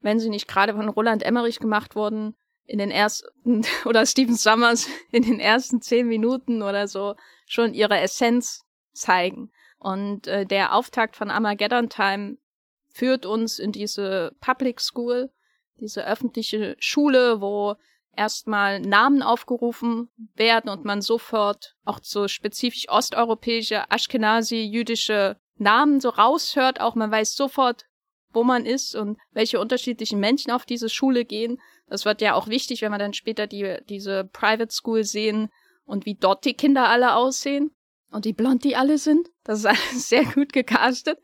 wenn 0.02 0.20
sie 0.20 0.30
nicht 0.30 0.48
gerade 0.48 0.74
von 0.74 0.90
Roland 0.90 1.22
Emmerich 1.22 1.60
gemacht 1.60 1.96
wurden, 1.96 2.36
in 2.66 2.80
den 2.80 2.92
ersten, 2.92 3.62
oder 3.86 4.06
Stephen 4.06 4.36
Summers 4.36 4.88
in 5.12 5.24
den 5.24 5.40
ersten 5.40 5.82
zehn 5.82 6.08
Minuten 6.08 6.64
oder 6.64 6.88
so 6.88 7.16
schon 7.54 7.74
ihre 7.74 8.00
Essenz 8.00 8.64
zeigen. 8.94 9.52
Und 9.78 10.28
äh, 10.28 10.46
der 10.46 10.76
Auftakt 10.76 11.16
von 11.16 11.30
Armageddon 11.30 11.90
Time 11.90 12.38
führt 12.94 13.26
uns 13.26 13.60
in 13.60 13.72
diese 13.72 14.36
Public 14.40 14.80
School, 14.80 15.30
diese 15.80 16.06
öffentliche 16.06 16.76
Schule, 16.80 17.42
wo 17.42 17.76
erstmal 18.16 18.80
Namen 18.80 19.22
aufgerufen 19.22 20.10
werden 20.36 20.70
und 20.70 20.86
man 20.86 21.02
sofort 21.02 21.76
auch 21.84 22.00
so 22.02 22.28
spezifisch 22.28 22.88
osteuropäische, 22.90 23.84
Ashkenazi, 23.90 24.62
jüdische 24.62 25.38
Namen 25.58 26.00
so 26.00 26.10
raushört. 26.10 26.80
Auch 26.80 26.96
man 26.96 27.12
weiß 27.12 27.36
sofort, 27.36 27.86
wo 28.32 28.44
man 28.44 28.66
ist 28.66 28.96
und 28.96 29.18
welche 29.32 29.60
unterschiedlichen 29.60 30.20
Menschen 30.20 30.52
auf 30.52 30.66
diese 30.66 30.90
Schule 30.90 31.26
gehen. 31.26 31.60
Das 31.88 32.06
wird 32.06 32.22
ja 32.22 32.36
auch 32.36 32.48
wichtig, 32.48 32.82
wenn 32.82 32.92
wir 32.92 33.00
dann 33.00 33.14
später 33.14 33.48
die, 33.48 33.78
diese 33.90 34.26
Private 34.26 34.74
School 34.74 35.04
sehen 35.04 35.50
und 35.86 36.06
wie 36.06 36.16
dort 36.16 36.46
die 36.46 36.54
Kinder 36.54 36.90
alle 36.90 37.16
aussehen 37.16 37.72
und 38.12 38.26
wie 38.26 38.34
blond 38.34 38.64
die 38.64 38.76
alle 38.76 38.98
sind. 38.98 39.30
Das 39.44 39.60
ist 39.60 39.66
alles 39.66 40.10
sehr 40.10 40.26
gut 40.26 40.54
gecastet. 40.54 41.20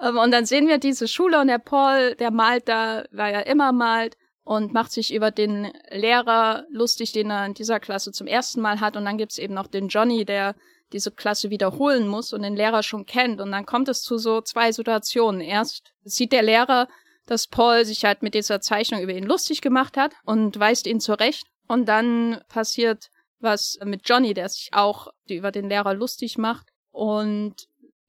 Ähm, 0.00 0.18
und 0.18 0.30
dann 0.30 0.46
sehen 0.46 0.68
wir 0.68 0.78
diese 0.78 1.08
Schule 1.08 1.40
und 1.40 1.48
der 1.48 1.58
Paul, 1.58 2.14
der 2.16 2.30
malt 2.30 2.68
da, 2.68 3.04
weil 3.10 3.34
er 3.34 3.46
immer 3.46 3.72
malt 3.72 4.16
und 4.44 4.72
macht 4.72 4.92
sich 4.92 5.12
über 5.12 5.32
den 5.32 5.72
Lehrer 5.90 6.64
lustig, 6.70 7.12
den 7.12 7.30
er 7.30 7.46
in 7.46 7.54
dieser 7.54 7.80
Klasse 7.80 8.12
zum 8.12 8.28
ersten 8.28 8.60
Mal 8.60 8.80
hat. 8.80 8.96
Und 8.96 9.04
dann 9.04 9.18
gibt's 9.18 9.38
eben 9.38 9.54
noch 9.54 9.66
den 9.66 9.88
Johnny, 9.88 10.24
der 10.24 10.54
diese 10.92 11.10
Klasse 11.10 11.50
wiederholen 11.50 12.06
muss 12.06 12.32
und 12.32 12.42
den 12.42 12.54
Lehrer 12.54 12.84
schon 12.84 13.06
kennt. 13.06 13.40
Und 13.40 13.50
dann 13.50 13.66
kommt 13.66 13.88
es 13.88 14.02
zu 14.02 14.18
so 14.18 14.40
zwei 14.40 14.70
Situationen. 14.70 15.40
Erst 15.40 15.92
sieht 16.04 16.30
der 16.30 16.44
Lehrer, 16.44 16.86
dass 17.26 17.48
Paul 17.48 17.84
sich 17.84 18.04
halt 18.04 18.22
mit 18.22 18.34
dieser 18.34 18.60
Zeichnung 18.60 19.00
über 19.00 19.12
ihn 19.12 19.24
lustig 19.26 19.62
gemacht 19.62 19.96
hat 19.96 20.12
und 20.24 20.60
weist 20.60 20.86
ihn 20.86 21.00
zurecht. 21.00 21.46
Und 21.66 21.86
dann 21.88 22.40
passiert 22.48 23.10
was 23.46 23.78
mit 23.84 24.06
Johnny, 24.06 24.34
der 24.34 24.50
sich 24.50 24.68
auch 24.72 25.08
über 25.28 25.50
den 25.50 25.68
Lehrer 25.70 25.94
lustig 25.94 26.36
macht. 26.36 26.66
Und 26.90 27.54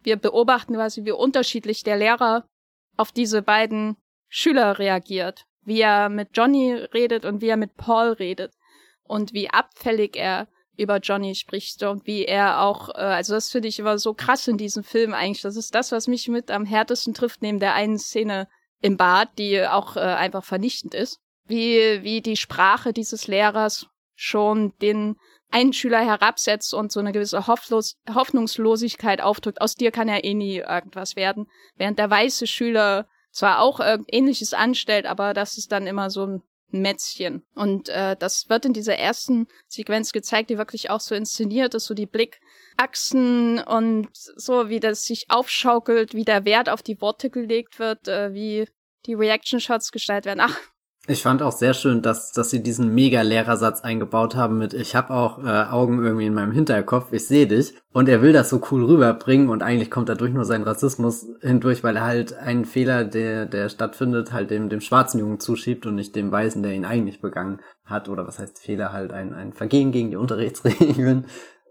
wir 0.02 0.18
beobachten 0.18 0.76
quasi, 0.76 1.06
wie 1.06 1.12
unterschiedlich 1.12 1.84
der 1.84 1.98
Lehrer 1.98 2.46
auf 2.98 3.12
diese 3.12 3.42
beiden 3.42 3.96
Schüler 4.28 4.80
reagiert. 4.80 5.46
Wie 5.62 5.82
er 5.82 6.10
mit 6.10 6.30
Johnny 6.34 6.74
redet 6.74 7.26
und 7.26 7.42
wie 7.42 7.48
er 7.48 7.58
mit 7.58 7.76
Paul 7.78 8.12
redet. 8.12 8.54
Und 9.04 9.34
wie 9.34 9.50
abfällig 9.50 10.18
er 10.18 10.48
über 10.78 10.98
Johnny 10.98 11.36
spricht 11.36 11.84
und 11.84 12.06
wie 12.06 12.26
er 12.26 12.62
auch, 12.62 12.90
äh, 12.90 13.00
also 13.00 13.34
das 13.34 13.50
finde 13.50 13.68
ich 13.68 13.80
immer 13.80 13.98
so 13.98 14.14
krass 14.14 14.48
in 14.48 14.58
diesem 14.58 14.84
Film 14.84 15.14
eigentlich. 15.14 15.42
Das 15.42 15.56
ist 15.56 15.74
das, 15.74 15.92
was 15.92 16.08
mich 16.08 16.28
mit 16.28 16.52
am 16.52 16.66
härtesten 16.66 17.14
trifft, 17.14 17.42
neben 17.42 17.60
der 17.60 17.74
einen 17.74 17.98
Szene 17.98 18.48
im 18.82 18.96
Bad, 18.96 19.30
die 19.38 19.66
auch 19.66 19.98
äh, 19.98 20.02
einfach 20.02 20.44
vernichtend 20.44 20.94
ist. 20.94 21.20
Wie, 21.46 22.04
wie 22.04 22.22
die 22.22 22.38
Sprache 22.38 22.94
dieses 22.94 23.28
Lehrers 23.28 23.88
schon 24.18 24.74
den 24.82 25.16
einen 25.50 25.72
Schüler 25.72 26.04
herabsetzt 26.04 26.74
und 26.74 26.92
so 26.92 27.00
eine 27.00 27.14
gewisse 27.14 27.48
Hofflos 27.48 27.96
Hoffnungslosigkeit 28.14 29.22
aufdrückt. 29.22 29.62
Aus 29.62 29.76
dir 29.76 29.92
kann 29.92 30.10
ja 30.10 30.22
eh 30.22 30.34
nie 30.34 30.58
irgendwas 30.58 31.16
werden. 31.16 31.48
Während 31.78 32.00
der 32.00 32.10
weiße 32.10 32.48
Schüler 32.48 33.08
zwar 33.32 33.62
auch 33.62 33.80
äh, 33.80 34.00
ähnliches 34.08 34.54
anstellt, 34.54 35.06
aber 35.06 35.34
das 35.34 35.58
ist 35.58 35.72
dann 35.72 35.88
immer 35.88 36.10
so 36.10 36.26
ein 36.26 36.42
Mätzchen. 36.70 37.46
Und 37.56 37.88
äh, 37.88 38.18
das 38.18 38.50
wird 38.50 38.66
in 38.66 38.74
dieser 38.74 38.98
ersten 38.98 39.48
Sequenz 39.68 40.12
gezeigt, 40.12 40.50
die 40.50 40.58
wirklich 40.58 40.90
auch 40.90 41.00
so 41.00 41.16
inszeniert 41.16 41.74
ist, 41.74 41.86
so 41.86 41.94
die 41.94 42.08
Blickachsen 42.08 43.60
und 43.60 44.10
so, 44.12 44.68
wie 44.68 44.82
das 44.82 45.06
sich 45.06 45.30
aufschaukelt, 45.30 46.14
wie 46.14 46.26
der 46.26 46.44
Wert 46.44 46.68
auf 46.68 46.84
die 46.84 47.00
Worte 47.00 47.30
gelegt 47.30 47.80
wird, 47.80 48.08
äh, 48.10 48.34
wie 48.34 48.68
die 49.06 49.14
Reaction-Shots 49.14 49.92
gestaltet 49.92 50.26
werden. 50.26 50.42
Ach, 50.42 50.60
ich 51.10 51.24
fand 51.24 51.42
auch 51.42 51.54
sehr 51.54 51.74
schön, 51.74 52.02
dass, 52.02 52.34
dass 52.34 52.50
sie 52.50 52.62
diesen 52.62 52.94
Mega-Lehrersatz 52.94 53.82
eingebaut 53.82 54.36
haben 54.36 54.58
mit 54.58 54.74
Ich 54.74 54.94
hab 54.94 55.10
auch 55.10 55.42
äh, 55.42 55.48
Augen 55.48 56.04
irgendwie 56.04 56.26
in 56.26 56.34
meinem 56.34 56.52
Hinterkopf, 56.52 57.14
ich 57.14 57.26
sehe 57.26 57.48
dich. 57.48 57.76
Und 57.94 58.10
er 58.10 58.22
will 58.22 58.34
das 58.34 58.50
so 58.50 58.62
cool 58.70 58.84
rüberbringen 58.84 59.50
und 59.50 59.64
eigentlich 59.64 59.90
kommt 59.90 60.10
dadurch 60.10 60.34
nur 60.34 60.44
sein 60.44 60.64
Rassismus 60.64 61.26
hindurch, 61.42 61.84
weil 61.84 61.96
er 61.96 62.06
halt 62.06 62.38
einen 62.38 62.66
Fehler, 62.66 63.06
der, 63.06 63.46
der 63.46 63.70
stattfindet, 63.70 64.34
halt 64.34 64.52
dem, 64.52 64.68
dem 64.70 64.82
schwarzen 64.82 65.20
Jungen 65.20 65.40
zuschiebt 65.40 65.86
und 65.86 65.96
nicht 65.96 66.16
dem 66.16 66.32
Weißen, 66.32 66.62
der 66.62 66.74
ihn 66.74 66.86
eigentlich 66.86 67.22
begangen 67.22 67.62
hat. 67.86 68.10
Oder 68.10 68.28
was 68.28 68.38
heißt 68.38 68.60
Fehler, 68.60 68.92
halt 68.92 69.14
ein, 69.14 69.34
ein 69.34 69.54
Vergehen 69.54 69.94
gegen 69.94 70.12
die 70.12 70.18
Unterrichtsregeln. 70.18 71.26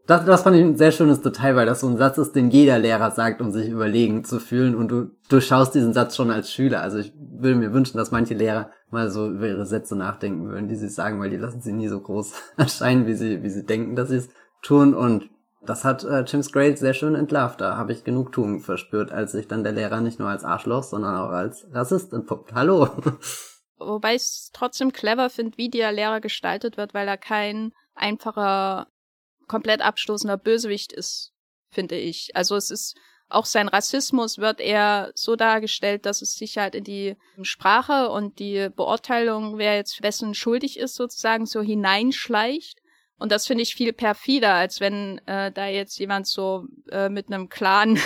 Das, 0.06 0.24
das 0.24 0.42
fand 0.42 0.56
ich 0.56 0.62
ein 0.62 0.76
sehr 0.76 0.92
schönes 0.92 1.20
Detail, 1.20 1.56
weil 1.56 1.66
das 1.66 1.80
so 1.80 1.88
ein 1.88 1.96
Satz 1.96 2.16
ist, 2.18 2.36
den 2.36 2.50
jeder 2.50 2.78
Lehrer 2.78 3.10
sagt, 3.10 3.40
um 3.40 3.50
sich 3.50 3.68
überlegen 3.68 4.24
zu 4.24 4.38
fühlen. 4.38 4.76
Und 4.76 4.88
du, 4.88 5.10
du 5.28 5.40
schaust 5.40 5.74
diesen 5.74 5.92
Satz 5.92 6.14
schon 6.14 6.30
als 6.30 6.52
Schüler. 6.52 6.80
Also 6.80 6.98
ich 6.98 7.12
würde 7.16 7.56
mir 7.56 7.72
wünschen, 7.72 7.98
dass 7.98 8.12
manche 8.12 8.34
Lehrer 8.34 8.70
mal 8.90 9.10
so 9.10 9.28
über 9.28 9.48
ihre 9.48 9.66
Sätze 9.66 9.96
nachdenken 9.96 10.48
würden, 10.48 10.68
die 10.68 10.76
sie 10.76 10.88
sagen, 10.88 11.20
weil 11.20 11.30
die 11.30 11.36
lassen 11.36 11.60
sie 11.60 11.72
nie 11.72 11.88
so 11.88 12.00
groß 12.00 12.34
erscheinen, 12.56 13.06
wie 13.06 13.14
sie, 13.14 13.42
wie 13.42 13.50
sie 13.50 13.66
denken, 13.66 13.96
dass 13.96 14.10
sie 14.10 14.16
es 14.16 14.28
tun. 14.62 14.94
Und 14.94 15.28
das 15.62 15.84
hat 15.84 16.04
äh, 16.04 16.24
James 16.24 16.52
Gray 16.52 16.76
sehr 16.76 16.94
schön 16.94 17.16
entlarvt. 17.16 17.60
Da 17.60 17.76
habe 17.76 17.92
ich 17.92 18.04
Genugtuung 18.04 18.60
verspürt, 18.60 19.10
als 19.10 19.32
sich 19.32 19.48
dann 19.48 19.64
der 19.64 19.72
Lehrer 19.72 20.00
nicht 20.00 20.20
nur 20.20 20.28
als 20.28 20.44
Arschloch, 20.44 20.84
sondern 20.84 21.16
auch 21.16 21.30
als 21.30 21.66
Rassist 21.72 22.12
entpuppt. 22.12 22.54
Hallo. 22.54 22.88
Wobei 23.78 24.14
ich 24.14 24.22
es 24.22 24.50
trotzdem 24.52 24.92
clever 24.92 25.30
finde, 25.30 25.58
wie 25.58 25.68
der 25.68 25.90
Lehrer 25.90 26.20
gestaltet 26.20 26.76
wird, 26.76 26.94
weil 26.94 27.08
er 27.08 27.18
kein 27.18 27.72
einfacher 27.94 28.86
komplett 29.46 29.80
abstoßender 29.80 30.36
Bösewicht 30.36 30.92
ist, 30.92 31.32
finde 31.70 31.96
ich. 31.96 32.30
Also 32.34 32.56
es 32.56 32.70
ist 32.70 32.96
auch 33.28 33.44
sein 33.44 33.68
Rassismus 33.68 34.38
wird 34.38 34.60
eher 34.60 35.10
so 35.14 35.34
dargestellt, 35.34 36.06
dass 36.06 36.22
es 36.22 36.34
sich 36.34 36.58
halt 36.58 36.74
in 36.74 36.84
die 36.84 37.16
Sprache 37.42 38.10
und 38.10 38.38
die 38.38 38.68
Beurteilung, 38.74 39.58
wer 39.58 39.74
jetzt 39.74 40.00
wessen 40.02 40.32
schuldig 40.34 40.78
ist, 40.78 40.94
sozusagen 40.94 41.44
so 41.46 41.60
hineinschleicht. 41.60 42.78
Und 43.18 43.32
das 43.32 43.46
finde 43.46 43.62
ich 43.62 43.74
viel 43.74 43.92
perfider, 43.92 44.54
als 44.54 44.80
wenn 44.80 45.18
äh, 45.26 45.50
da 45.50 45.66
jetzt 45.66 45.98
jemand 45.98 46.26
so 46.26 46.66
äh, 46.90 47.08
mit 47.08 47.26
einem 47.26 47.48
klaren 47.48 47.98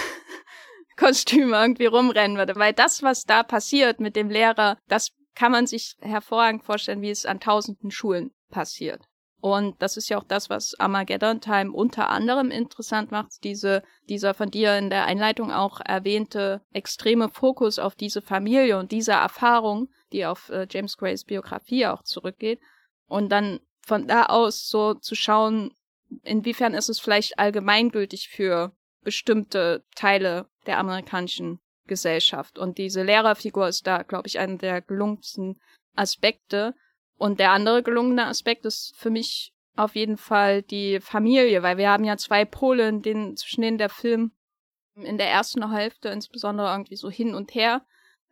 Kostüm 0.97 1.53
irgendwie 1.53 1.87
rumrennen 1.87 2.39
würde. 2.39 2.57
Weil 2.57 2.73
das, 2.73 3.03
was 3.03 3.25
da 3.25 3.43
passiert 3.43 4.01
mit 4.01 4.17
dem 4.17 4.31
Lehrer, 4.31 4.79
das 4.89 5.11
kann 5.35 5.53
man 5.53 5.67
sich 5.67 5.97
hervorragend 6.01 6.65
vorstellen, 6.65 7.03
wie 7.03 7.11
es 7.11 7.27
an 7.27 7.41
tausenden 7.41 7.91
Schulen 7.91 8.31
passiert. 8.51 9.10
Und 9.41 9.81
das 9.81 9.97
ist 9.97 10.09
ja 10.09 10.19
auch 10.19 10.25
das, 10.25 10.51
was 10.51 10.79
Armageddon 10.79 11.41
Time 11.41 11.73
unter 11.73 12.11
anderem 12.11 12.51
interessant 12.51 13.11
macht, 13.11 13.43
diese, 13.43 13.83
dieser 14.09 14.35
von 14.35 14.51
dir 14.51 14.77
in 14.77 14.91
der 14.91 15.07
Einleitung 15.07 15.51
auch 15.51 15.81
erwähnte 15.81 16.61
extreme 16.73 17.29
Fokus 17.29 17.79
auf 17.79 17.95
diese 17.95 18.21
Familie 18.21 18.79
und 18.79 18.93
diese 18.93 19.13
Erfahrung, 19.13 19.89
die 20.13 20.27
auf 20.27 20.51
äh, 20.51 20.67
James 20.71 20.97
Grays 20.97 21.25
Biografie 21.25 21.87
auch 21.87 22.03
zurückgeht. 22.03 22.61
Und 23.07 23.31
dann 23.31 23.61
von 23.81 24.07
da 24.07 24.27
aus 24.27 24.69
so 24.69 24.95
zu 24.95 25.15
schauen, 25.15 25.73
inwiefern 26.23 26.75
ist 26.75 26.89
es 26.89 27.01
vielleicht 27.01 27.39
allgemeingültig 27.39 28.29
für 28.29 28.73
bestimmte 29.03 29.85
Teile 29.95 30.49
der 30.67 30.79
amerikanischen 30.79 31.61
Gesellschaft. 31.87 32.59
Und 32.59 32.79
diese 32.79 33.03
Lehrerfigur 33.03 33.69
ist 33.69 33.87
da, 33.87 34.03
glaube 34.03 34.29
ich, 34.29 34.39
einer 34.39 34.59
der 34.59 34.83
gelungensten 34.83 35.61
Aspekte. 35.97 36.75
Und 37.21 37.39
der 37.39 37.51
andere 37.51 37.83
gelungene 37.83 38.29
Aspekt 38.29 38.65
ist 38.65 38.97
für 38.97 39.11
mich 39.11 39.53
auf 39.77 39.95
jeden 39.95 40.17
Fall 40.17 40.63
die 40.63 41.01
Familie, 41.01 41.63
weil 41.63 41.77
wir 41.77 41.91
haben 41.91 42.05
ja 42.05 42.17
zwei 42.17 42.47
Pole, 42.47 42.89
in 42.89 43.03
denen, 43.03 43.37
zwischen 43.37 43.61
denen 43.61 43.77
der 43.77 43.91
Film 43.91 44.33
in 44.95 45.19
der 45.19 45.29
ersten 45.29 45.71
Hälfte 45.71 46.09
insbesondere 46.09 46.71
irgendwie 46.71 46.97
so 46.97 47.11
hin 47.11 47.35
und 47.35 47.55
her 47.55 47.85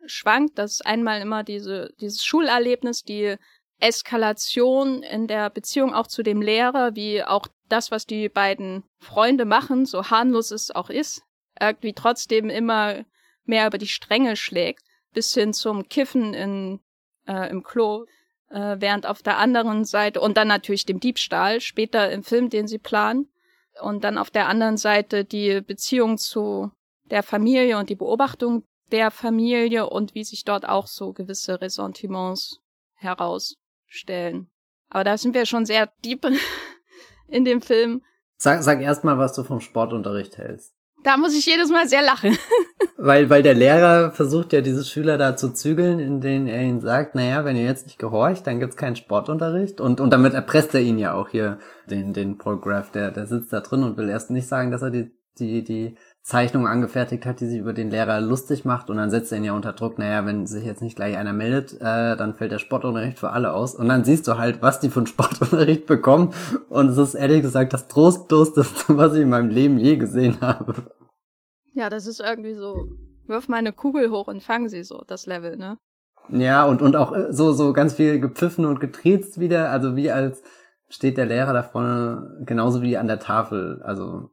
schwankt. 0.07 0.57
Das 0.57 0.71
ist 0.71 0.85
einmal 0.87 1.21
immer 1.21 1.43
diese, 1.43 1.93
dieses 2.01 2.25
Schulerlebnis, 2.25 3.03
die 3.03 3.35
Eskalation 3.79 5.03
in 5.03 5.27
der 5.27 5.51
Beziehung 5.51 5.93
auch 5.93 6.07
zu 6.07 6.23
dem 6.23 6.41
Lehrer, 6.41 6.95
wie 6.95 7.23
auch 7.23 7.45
das, 7.67 7.91
was 7.91 8.07
die 8.07 8.27
beiden 8.27 8.83
Freunde 8.97 9.45
machen, 9.45 9.85
so 9.85 10.09
harmlos 10.09 10.49
es 10.49 10.71
auch 10.71 10.89
ist, 10.89 11.21
irgendwie 11.61 11.93
trotzdem 11.93 12.49
immer 12.49 13.05
mehr 13.43 13.67
über 13.67 13.77
die 13.77 13.87
Stränge 13.87 14.35
schlägt, 14.35 14.83
bis 15.13 15.31
hin 15.35 15.53
zum 15.53 15.87
Kiffen 15.89 16.33
in, 16.33 16.79
äh, 17.27 17.51
im 17.51 17.61
Klo, 17.61 18.07
äh, 18.49 18.77
während 18.79 19.05
auf 19.05 19.21
der 19.21 19.37
anderen 19.37 19.85
Seite, 19.85 20.21
und 20.21 20.37
dann 20.37 20.47
natürlich 20.47 20.85
dem 20.85 20.99
Diebstahl, 20.99 21.61
später 21.61 22.11
im 22.11 22.23
Film, 22.23 22.49
den 22.49 22.67
sie 22.67 22.79
planen, 22.79 23.29
und 23.81 24.03
dann 24.03 24.17
auf 24.17 24.29
der 24.29 24.47
anderen 24.47 24.77
Seite 24.77 25.23
die 25.23 25.61
Beziehung 25.61 26.17
zu 26.17 26.71
der 27.05 27.23
Familie 27.23 27.77
und 27.77 27.89
die 27.89 27.95
Beobachtung 27.95 28.63
der 28.91 29.11
Familie 29.11 29.89
und 29.89 30.15
wie 30.15 30.23
sich 30.23 30.43
dort 30.43 30.67
auch 30.67 30.87
so 30.87 31.13
gewisse 31.13 31.61
Ressentiments 31.61 32.59
herausstellen. 32.95 34.49
Aber 34.89 35.03
da 35.03 35.17
sind 35.17 35.33
wir 35.33 35.45
schon 35.45 35.65
sehr 35.65 35.91
deep 36.03 36.25
in 37.27 37.45
dem 37.45 37.61
Film. 37.61 38.01
Sag, 38.37 38.63
sag 38.63 38.81
erst 38.81 39.03
mal, 39.03 39.17
was 39.17 39.33
du 39.33 39.43
vom 39.43 39.59
Sportunterricht 39.59 40.37
hältst. 40.37 40.73
Da 41.03 41.15
muss 41.15 41.37
ich 41.37 41.45
jedes 41.45 41.69
Mal 41.69 41.87
sehr 41.87 42.01
lachen. 42.01 42.37
weil, 42.97 43.29
weil 43.29 43.41
der 43.41 43.53
Lehrer 43.53 44.11
versucht 44.11 44.51
ja 44.51 44.61
diese 44.61 44.83
Schüler 44.83 45.17
da 45.17 45.37
zu 45.37 45.53
zügeln, 45.53 45.99
in 45.99 46.19
denen 46.19 46.47
er 46.47 46.61
ihnen 46.61 46.81
sagt, 46.81 47.15
naja, 47.15 47.45
wenn 47.45 47.55
ihr 47.55 47.63
jetzt 47.63 47.87
nicht 47.87 47.99
gehorcht, 47.99 48.45
dann 48.45 48.59
gibt's 48.59 48.75
keinen 48.75 48.97
Sportunterricht. 48.97 49.79
Und, 49.79 50.01
und 50.01 50.11
damit 50.11 50.33
erpresst 50.33 50.75
er 50.75 50.81
ihn 50.81 50.97
ja 50.97 51.13
auch 51.13 51.29
hier, 51.29 51.59
den, 51.89 52.13
den 52.13 52.37
Paul 52.37 52.59
Graff, 52.59 52.91
der, 52.91 53.11
der 53.11 53.27
sitzt 53.27 53.53
da 53.53 53.61
drin 53.61 53.83
und 53.83 53.97
will 53.97 54.09
erst 54.09 54.29
nicht 54.29 54.47
sagen, 54.47 54.71
dass 54.71 54.81
er 54.81 54.91
die, 54.91 55.11
die, 55.39 55.63
die 55.63 55.95
Zeichnung 56.21 56.67
angefertigt 56.67 57.25
hat, 57.25 57.39
die 57.39 57.47
sich 57.47 57.59
über 57.59 57.73
den 57.73 57.89
Lehrer 57.89 58.21
lustig 58.21 58.65
macht 58.65 58.89
und 58.89 58.97
dann 58.97 59.09
setzt 59.09 59.31
er 59.31 59.39
ihn 59.39 59.45
ja 59.45 59.53
unter 59.53 59.73
Druck, 59.73 59.97
naja, 59.97 60.25
wenn 60.25 60.45
sich 60.45 60.65
jetzt 60.65 60.81
nicht 60.81 60.95
gleich 60.95 61.17
einer 61.17 61.33
meldet, 61.33 61.73
äh, 61.81 62.15
dann 62.15 62.35
fällt 62.35 62.51
der 62.51 62.59
Sportunterricht 62.59 63.17
für 63.17 63.31
alle 63.31 63.53
aus. 63.53 63.73
Und 63.73 63.89
dann 63.89 64.03
siehst 64.03 64.27
du 64.27 64.37
halt, 64.37 64.61
was 64.61 64.79
die 64.79 64.89
von 64.89 65.07
Sportunterricht 65.07 65.87
bekommen. 65.87 66.33
Und 66.69 66.89
es 66.89 66.97
ist 66.97 67.15
ehrlich 67.15 67.41
gesagt 67.41 67.73
das 67.73 67.87
Trostloseste, 67.87 68.65
was 68.89 69.15
ich 69.15 69.21
in 69.21 69.29
meinem 69.29 69.49
Leben 69.49 69.77
je 69.77 69.97
gesehen 69.97 70.39
habe. 70.41 70.75
Ja, 71.73 71.89
das 71.89 72.05
ist 72.05 72.19
irgendwie 72.19 72.53
so, 72.53 72.89
wirf 73.25 73.47
mal 73.47 73.57
eine 73.57 73.73
Kugel 73.73 74.11
hoch 74.11 74.27
und 74.27 74.43
fang 74.43 74.67
sie 74.67 74.83
so, 74.83 75.03
das 75.07 75.25
Level, 75.25 75.57
ne? 75.57 75.77
Ja, 76.31 76.65
und, 76.65 76.81
und 76.81 76.95
auch 76.95 77.11
äh, 77.11 77.33
so, 77.33 77.53
so 77.53 77.73
ganz 77.73 77.93
viel 77.93 78.19
gepfiffen 78.19 78.65
und 78.65 78.79
getriezt 78.79 79.39
wieder, 79.39 79.69
also 79.71 79.95
wie 79.95 80.11
als 80.11 80.43
steht 80.89 81.17
der 81.17 81.25
Lehrer 81.25 81.53
da 81.53 81.63
vorne 81.63 82.43
genauso 82.45 82.81
wie 82.81 82.97
an 82.97 83.07
der 83.07 83.19
Tafel, 83.19 83.81
also 83.83 84.31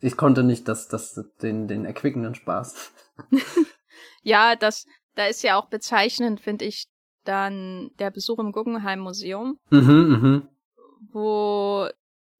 ich 0.00 0.16
konnte 0.16 0.42
nicht 0.42 0.68
das, 0.68 0.88
das, 0.88 1.18
den, 1.42 1.68
den 1.68 1.84
erquickenden 1.84 2.34
Spaß. 2.34 2.92
ja, 4.22 4.56
das, 4.56 4.86
da 5.14 5.26
ist 5.26 5.42
ja 5.42 5.56
auch 5.56 5.68
bezeichnend, 5.68 6.40
finde 6.40 6.64
ich, 6.64 6.86
dann 7.24 7.90
der 7.98 8.10
Besuch 8.10 8.38
im 8.38 8.52
Guggenheim 8.52 9.00
Museum, 9.00 9.58
mhm, 9.70 10.20
mh. 10.22 10.48
wo 11.12 11.88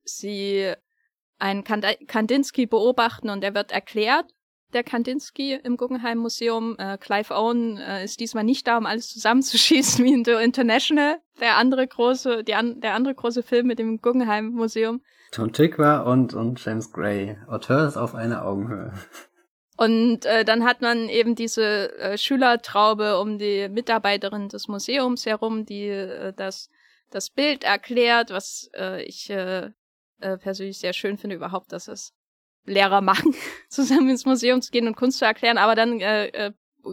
sie 0.05 0.75
einen 1.39 1.65
Kandinsky 1.65 2.67
beobachten 2.67 3.29
und 3.31 3.43
er 3.43 3.55
wird 3.55 3.73
erklärt, 3.73 4.33
der 4.73 4.85
Kandinsky 4.85 5.55
im 5.55 5.77
Guggenheim 5.77 6.19
Museum. 6.19 6.77
Äh, 6.79 6.99
Clive 6.99 7.35
Owen 7.35 7.79
äh, 7.79 8.05
ist 8.05 8.21
diesmal 8.21 8.45
nicht 8.45 8.67
da, 8.67 8.79
um 8.79 8.87
alles 8.87 9.09
zusammenzuschießen 9.09 10.05
wie 10.05 10.13
in 10.13 10.25
The 10.25 10.33
International, 10.33 11.21
der 11.41 11.57
andere 11.57 11.87
große, 11.87 12.45
die 12.45 12.55
an, 12.55 12.81
der 12.81 12.95
andere 12.95 13.15
große 13.15 13.43
Film 13.43 13.67
mit 13.67 13.79
dem 13.79 14.01
Guggenheim 14.01 14.51
Museum. 14.51 15.03
Tom 15.33 15.53
Tikva 15.53 16.01
und, 16.01 16.35
und 16.35 16.65
James 16.65 16.93
Gray. 16.93 17.37
Auteurs 17.49 17.97
auf 17.97 18.15
einer 18.15 18.45
Augenhöhe. 18.45 18.93
Und 19.77 20.25
äh, 20.25 20.45
dann 20.45 20.65
hat 20.65 20.81
man 20.81 21.09
eben 21.09 21.35
diese 21.35 21.93
äh, 21.99 22.17
Schülertraube 22.17 23.19
um 23.19 23.39
die 23.39 23.69
Mitarbeiterin 23.69 24.49
des 24.49 24.69
Museums 24.69 25.27
herum, 25.27 25.67
die 25.67 25.89
äh, 25.89 26.33
das, 26.35 26.71
das 27.11 27.29
Bild 27.29 27.63
erklärt, 27.63 28.31
was 28.31 28.71
äh, 28.75 29.03
ich 29.03 29.29
äh, 29.29 29.71
äh, 30.21 30.39
persönlich 30.39 30.79
sehr 30.79 30.95
schön 30.95 31.19
finde 31.19 31.37
überhaupt, 31.37 31.73
dass 31.73 31.89
es 31.89 32.15
Lehrer 32.65 33.01
machen, 33.03 33.35
zusammen 33.69 34.09
ins 34.09 34.25
Museum 34.25 34.63
zu 34.63 34.71
gehen 34.71 34.87
und 34.87 34.97
Kunst 34.97 35.19
zu 35.19 35.27
erklären. 35.27 35.59
Aber 35.59 35.75
dann 35.75 36.01
äh, 36.01 36.29
äh, 36.29 36.53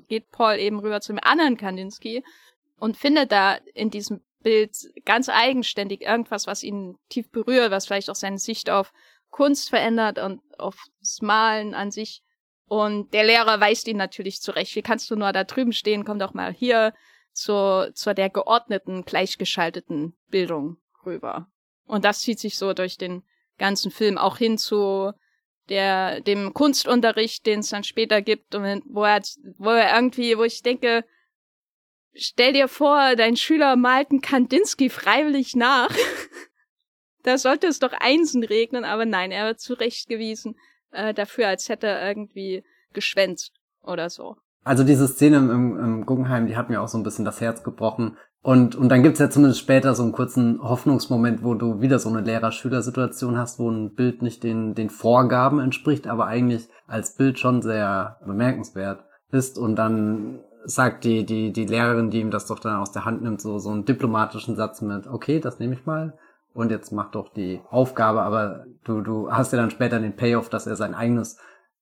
geht 0.09 0.29
Paul 0.31 0.55
eben 0.55 0.79
rüber 0.79 0.99
zum 0.99 1.19
anderen 1.21 1.55
Kandinsky 1.55 2.23
und 2.77 2.97
findet 2.97 3.31
da 3.31 3.55
in 3.73 3.91
diesem 3.91 4.21
Bild 4.43 4.75
ganz 5.05 5.29
eigenständig 5.29 6.01
irgendwas, 6.01 6.45
was 6.47 6.63
ihn 6.63 6.97
tief 7.09 7.31
berührt, 7.31 7.71
was 7.71 7.87
vielleicht 7.87 8.09
auch 8.09 8.15
seine 8.15 8.37
Sicht 8.37 8.69
auf 8.69 8.93
Kunst 9.29 9.69
verändert 9.69 10.19
und 10.19 10.41
auf 10.59 10.75
das 10.99 11.21
Malen 11.21 11.73
an 11.73 11.89
sich. 11.89 12.21
Und 12.67 13.13
der 13.13 13.23
Lehrer 13.23 13.59
weist 13.59 13.87
ihn 13.87 13.97
natürlich 13.97 14.41
zurecht. 14.41 14.75
Wie 14.75 14.81
kannst 14.81 15.09
du 15.09 15.15
nur 15.15 15.31
da 15.31 15.43
drüben 15.43 15.73
stehen? 15.73 16.05
Komm 16.05 16.19
doch 16.19 16.33
mal 16.33 16.53
hier 16.53 16.93
zur, 17.31 17.91
zur 17.93 18.13
der 18.13 18.29
geordneten, 18.29 19.05
gleichgeschalteten 19.05 20.15
Bildung 20.29 20.77
rüber. 21.05 21.47
Und 21.85 22.05
das 22.05 22.21
zieht 22.21 22.39
sich 22.39 22.57
so 22.57 22.73
durch 22.73 22.97
den 22.97 23.23
ganzen 23.57 23.91
Film 23.91 24.17
auch 24.17 24.37
hin 24.37 24.57
zu 24.57 25.11
der, 25.69 26.21
dem 26.21 26.53
Kunstunterricht, 26.53 27.45
den 27.45 27.59
es 27.59 27.69
dann 27.69 27.83
später 27.83 28.21
gibt, 28.21 28.55
und 28.55 28.83
wo 28.85 29.03
er, 29.03 29.21
wo 29.57 29.69
er 29.69 29.95
irgendwie, 29.95 30.37
wo 30.37 30.43
ich 30.43 30.61
denke, 30.61 31.05
Stell 32.15 32.53
dir 32.53 32.67
vor, 32.67 33.15
dein 33.15 33.35
Schüler 33.35 33.75
malt 33.75 34.11
einen 34.11 34.21
Kandinsky 34.21 34.89
freiwillig 34.89 35.55
nach. 35.55 35.89
da 37.23 37.37
sollte 37.37 37.67
es 37.67 37.79
doch 37.79 37.93
Einsen 37.99 38.43
regnen, 38.43 38.85
aber 38.85 39.05
nein, 39.05 39.31
er 39.31 39.47
wird 39.47 39.59
zurechtgewiesen 39.59 40.55
äh, 40.91 41.13
dafür, 41.13 41.47
als 41.47 41.69
hätte 41.69 41.87
er 41.87 42.07
irgendwie 42.07 42.63
geschwänzt 42.93 43.53
oder 43.81 44.09
so. 44.09 44.37
Also 44.63 44.83
diese 44.83 45.07
Szene 45.07 45.37
im, 45.37 45.77
im 45.77 46.05
Guggenheim, 46.05 46.47
die 46.47 46.55
hat 46.55 46.69
mir 46.69 46.81
auch 46.81 46.87
so 46.87 46.97
ein 46.97 47.03
bisschen 47.03 47.25
das 47.25 47.41
Herz 47.41 47.63
gebrochen. 47.63 48.17
Und, 48.41 48.75
und 48.75 48.89
dann 48.89 49.03
gibt's 49.03 49.19
ja 49.19 49.29
zumindest 49.29 49.61
später 49.61 49.95
so 49.95 50.03
einen 50.03 50.11
kurzen 50.11 50.61
Hoffnungsmoment, 50.61 51.43
wo 51.43 51.53
du 51.53 51.81
wieder 51.81 51.97
so 51.97 52.09
eine 52.09 52.21
Lehrer-Schüler-Situation 52.21 53.37
hast, 53.37 53.57
wo 53.57 53.69
ein 53.69 53.95
Bild 53.95 54.21
nicht 54.21 54.43
den, 54.43 54.75
den 54.75 54.89
Vorgaben 54.89 55.59
entspricht, 55.59 56.07
aber 56.07 56.27
eigentlich 56.27 56.67
als 56.85 57.15
Bild 57.15 57.39
schon 57.39 57.61
sehr 57.61 58.19
bemerkenswert 58.25 59.05
ist. 59.31 59.57
Und 59.57 59.77
dann 59.77 60.41
sagt 60.65 61.03
die, 61.03 61.25
die, 61.25 61.51
die 61.51 61.65
Lehrerin, 61.65 62.09
die 62.09 62.21
ihm 62.21 62.31
das 62.31 62.47
doch 62.47 62.59
dann 62.59 62.77
aus 62.79 62.91
der 62.91 63.05
Hand 63.05 63.21
nimmt, 63.21 63.41
so, 63.41 63.59
so 63.59 63.69
einen 63.69 63.85
diplomatischen 63.85 64.55
Satz 64.55 64.81
mit, 64.81 65.07
okay, 65.07 65.39
das 65.39 65.59
nehme 65.59 65.73
ich 65.73 65.85
mal. 65.85 66.17
Und 66.53 66.69
jetzt 66.69 66.91
mach 66.91 67.11
doch 67.11 67.29
die 67.29 67.61
Aufgabe, 67.69 68.21
aber 68.21 68.65
du, 68.83 69.01
du 69.01 69.31
hast 69.31 69.51
ja 69.53 69.59
dann 69.59 69.71
später 69.71 69.99
den 69.99 70.15
Payoff, 70.15 70.49
dass 70.49 70.67
er 70.67 70.75
sein 70.75 70.93
eigenes 70.93 71.39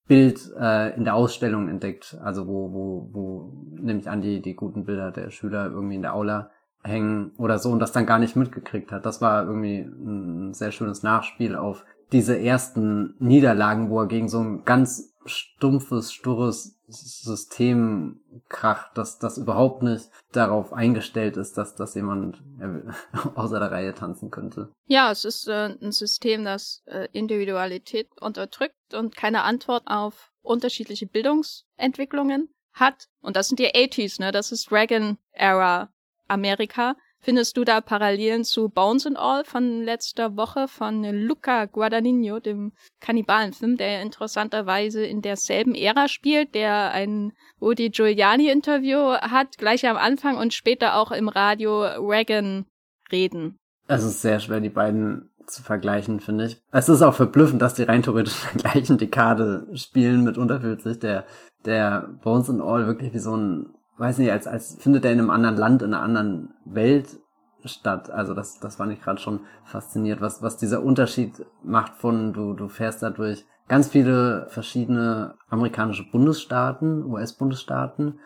Bild 0.08 0.52
äh, 0.60 0.96
in 0.96 1.04
der 1.04 1.16
Ausstellung 1.16 1.68
entdeckt. 1.68 2.18
Also 2.24 2.48
wo, 2.48 2.72
wo, 2.72 3.10
wo 3.12 3.54
nehme 3.82 4.00
ich 4.00 4.10
an, 4.10 4.22
die, 4.22 4.42
die 4.42 4.56
guten 4.56 4.86
Bilder 4.86 5.12
der 5.12 5.30
Schüler 5.30 5.66
irgendwie 5.66 5.96
in 5.96 6.02
der 6.02 6.16
Aula 6.16 6.52
hängen 6.84 7.32
oder 7.38 7.60
so 7.60 7.70
und 7.70 7.80
das 7.80 7.92
dann 7.92 8.06
gar 8.06 8.20
nicht 8.20 8.36
mitgekriegt 8.36 8.92
hat. 8.92 9.06
Das 9.06 9.22
war 9.22 9.46
irgendwie 9.46 9.80
ein 9.80 10.54
sehr 10.54 10.72
schönes 10.72 11.04
Nachspiel 11.04 11.56
auf 11.56 11.86
diese 12.12 12.40
ersten 12.40 13.16
Niederlagen, 13.20 13.90
wo 13.90 14.00
er 14.02 14.08
gegen 14.08 14.28
so 14.28 14.40
ein 14.40 14.66
ganz 14.66 15.14
stumpfes, 15.26 16.12
stures 16.12 16.81
System 16.92 18.22
kracht, 18.50 18.98
dass 18.98 19.20
das 19.20 19.38
überhaupt 19.38 19.84
nicht 19.84 20.10
darauf 20.32 20.74
eingestellt 20.74 21.38
ist, 21.38 21.58
dass, 21.58 21.76
dass 21.76 21.96
jemand 21.96 22.42
außer 23.36 23.60
der 23.60 23.72
Reihe 23.72 23.94
tanzen 23.94 24.32
könnte. 24.32 24.72
Ja, 24.86 25.12
es 25.12 25.26
ist 25.26 25.48
äh, 25.48 25.76
ein 25.82 25.92
System, 25.92 26.46
das 26.46 26.84
äh, 26.86 27.08
Individualität 27.12 28.10
unterdrückt 28.22 28.94
und 28.94 29.16
keine 29.16 29.44
Antwort 29.44 29.84
auf 29.86 30.32
unterschiedliche 30.42 31.08
Bildungsentwicklungen 31.08 32.50
hat. 32.74 33.08
Und 33.22 33.36
das 33.36 33.48
sind 33.48 33.60
die 33.60 33.70
80s, 33.70 34.22
ne? 34.22 34.32
Das 34.32 34.52
ist 34.52 34.72
Reagan-Era 34.72 35.92
Amerika. 36.28 36.96
Findest 37.24 37.56
du 37.56 37.64
da 37.64 37.82
Parallelen 37.82 38.44
zu 38.44 38.70
Bones 38.70 39.06
and 39.06 39.18
All 39.18 39.46
von 39.46 39.84
letzter 39.84 40.38
Woche 40.38 40.68
von 40.68 41.04
Luca 41.04 41.66
Guadagnino, 41.66 42.40
dem 42.40 42.72
Kannibalenfilm, 43.00 43.78
der 43.78 44.02
interessanterweise 44.02 45.06
in 45.06 45.22
derselben 45.22 45.76
Ära 45.76 46.08
spielt, 46.08 46.56
der 46.56 46.92
ein 46.92 47.34
Woody 47.60 47.92
Giuliani-Interview 47.92 49.14
hat, 49.22 49.60
gleich 49.60 49.88
am 49.88 49.98
Anfang 49.98 50.38
und 50.38 50.56
später 50.56 50.96
auch 50.96 51.12
im 51.12 51.30
Radio 51.30 51.84
Reagan 51.84 52.66
reden? 53.12 53.60
Es 53.88 54.04
ist 54.04 54.22
sehr 54.22 54.40
schwer, 54.40 54.60
die 54.60 54.70
beiden 54.70 55.30
zu 55.46 55.62
vergleichen, 55.62 56.20
finde 56.22 56.46
ich. 56.46 56.62
Es 56.72 56.90
ist 56.90 57.04
auch 57.04 57.14
verblüffend, 57.14 57.62
dass 57.62 57.76
die 57.76 57.84
rein 57.84 58.02
theoretisch 58.02 58.46
in 58.54 58.62
der 58.62 58.72
gleichen 58.72 58.98
Dekade 58.98 59.68
spielen. 59.76 60.24
Mitunter 60.24 60.62
fühlt 60.62 60.82
sich 60.82 60.98
der, 60.98 61.26
der 61.66 62.10
Bones 62.24 62.50
and 62.50 62.62
All 62.62 62.88
wirklich 62.88 63.14
wie 63.14 63.20
so 63.20 63.36
ein 63.36 63.76
weiß 64.02 64.18
nicht, 64.18 64.32
als, 64.32 64.48
als 64.48 64.78
findet 64.80 65.06
er 65.06 65.12
in 65.12 65.20
einem 65.20 65.30
anderen 65.30 65.56
Land, 65.56 65.82
in 65.84 65.94
einer 65.94 66.04
anderen 66.04 66.54
Welt 66.66 67.20
statt. 67.64 68.10
Also 68.10 68.34
das, 68.34 68.60
das 68.60 68.78
fand 68.78 68.92
ich 68.92 69.02
gerade 69.02 69.22
schon 69.22 69.42
fasziniert, 69.64 70.20
was, 70.22 70.42
was 70.42 70.58
dieser 70.58 70.84
Unterschied 70.84 71.46
macht 71.64 71.94
von, 71.94 72.34
du, 72.34 72.54
du 72.54 72.68
fährst 72.68 73.04
da 73.04 73.12
durch 73.12 73.46
ganz 73.68 73.90
viele 73.90 74.48
verschiedene 74.50 75.36
amerikanische 75.50 76.10
Bundesstaaten, 76.12 77.06
US-Bundesstaaten 77.06 78.20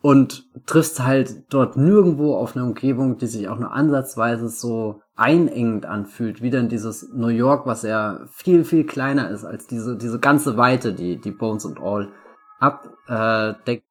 und 0.00 0.44
triffst 0.64 1.04
halt 1.04 1.52
dort 1.52 1.76
nirgendwo 1.76 2.34
auf 2.34 2.56
eine 2.56 2.64
Umgebung, 2.64 3.18
die 3.18 3.26
sich 3.26 3.48
auch 3.48 3.58
nur 3.58 3.72
ansatzweise 3.72 4.48
so 4.48 5.02
einengend 5.14 5.84
anfühlt, 5.84 6.40
wie 6.40 6.50
denn 6.50 6.70
dieses 6.70 7.12
New 7.12 7.28
York, 7.28 7.66
was 7.66 7.82
ja 7.82 8.20
viel, 8.30 8.64
viel 8.64 8.84
kleiner 8.84 9.28
ist 9.28 9.44
als 9.44 9.66
diese, 9.66 9.96
diese 9.98 10.20
ganze 10.20 10.56
Weite, 10.56 10.94
die, 10.94 11.20
die 11.20 11.32
Bones 11.32 11.66
and 11.66 11.80
All 11.80 12.08
abdeckt. 12.58 13.84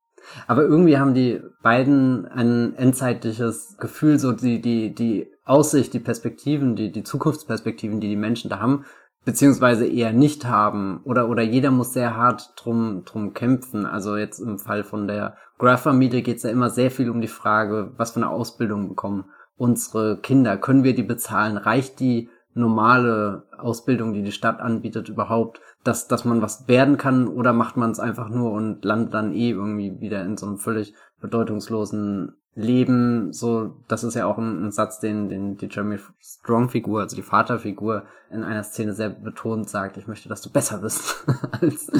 Aber 0.47 0.63
irgendwie 0.63 0.97
haben 0.97 1.13
die 1.13 1.41
beiden 1.61 2.27
ein 2.27 2.75
endzeitliches 2.75 3.77
Gefühl, 3.77 4.19
so 4.19 4.31
die, 4.31 4.61
die, 4.61 4.93
die 4.93 5.31
Aussicht, 5.45 5.93
die 5.93 5.99
Perspektiven, 5.99 6.75
die, 6.75 6.91
die 6.91 7.03
Zukunftsperspektiven, 7.03 7.99
die 7.99 8.09
die 8.09 8.15
Menschen 8.15 8.49
da 8.49 8.59
haben, 8.59 8.85
beziehungsweise 9.25 9.87
eher 9.87 10.13
nicht 10.13 10.45
haben. 10.45 11.01
Oder 11.03 11.29
oder 11.29 11.41
jeder 11.41 11.71
muss 11.71 11.93
sehr 11.93 12.15
hart 12.15 12.53
drum 12.55 13.03
drum 13.05 13.33
kämpfen. 13.33 13.85
Also 13.85 14.17
jetzt 14.17 14.39
im 14.39 14.59
Fall 14.59 14.83
von 14.83 15.07
der 15.07 15.37
Graph-Familie 15.57 16.21
geht 16.21 16.37
es 16.37 16.43
ja 16.43 16.49
immer 16.49 16.69
sehr 16.69 16.91
viel 16.91 17.09
um 17.09 17.21
die 17.21 17.27
Frage, 17.27 17.93
was 17.97 18.11
für 18.11 18.17
eine 18.17 18.29
Ausbildung 18.29 18.89
bekommen 18.89 19.25
unsere 19.57 20.17
Kinder, 20.17 20.57
können 20.57 20.83
wir 20.83 20.95
die 20.95 21.03
bezahlen, 21.03 21.57
reicht 21.57 21.99
die 21.99 22.29
normale 22.53 23.43
Ausbildung, 23.57 24.13
die 24.13 24.23
die 24.23 24.31
Stadt 24.31 24.59
anbietet, 24.59 25.09
überhaupt, 25.09 25.61
dass 25.88 26.08
dass 26.08 26.26
man 26.26 26.41
was 26.41 26.67
werden 26.67 26.97
kann 26.97 27.28
oder 27.28 27.54
macht 27.54 27.78
man 27.78 27.91
es 27.91 28.00
einfach 28.00 28.30
nur 28.30 28.52
und 28.52 28.84
landet 28.84 29.13
dann 29.13 29.34
eh 29.34 29.52
irgendwie 29.52 30.00
wieder 30.00 30.23
in 30.23 30.38
so 30.38 30.45
einem 30.45 30.58
völlig 30.58 30.93
bedeutungslosen 31.21 32.34
Leben, 32.58 33.34
so, 33.34 33.84
das 33.88 34.04
ist 34.04 34.15
ja 34.15 34.26
auch 34.26 34.39
ein, 34.39 34.65
ein, 34.65 34.71
Satz, 34.71 35.00
den, 35.00 35.30
den 35.30 35.58
die 35.58 35.69
Jeremy 35.69 36.00
Strong-Figur, 36.19 37.02
also 37.02 37.15
die 37.15 37.21
Vaterfigur, 37.21 38.06
in 38.32 38.43
einer 38.43 38.63
Szene 38.63 38.93
sehr 38.93 39.12
betont 39.12 39.69
sagt, 39.69 39.95
ich 39.97 40.08
möchte, 40.08 40.28
dass 40.28 40.41
du 40.41 40.50
besser 40.50 40.80
bist 40.80 41.23
als 41.62 41.91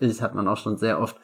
ich, 0.00 0.20
hat 0.20 0.34
man 0.34 0.48
auch 0.48 0.58
schon 0.58 0.76
sehr 0.76 1.00
oft 1.00 1.16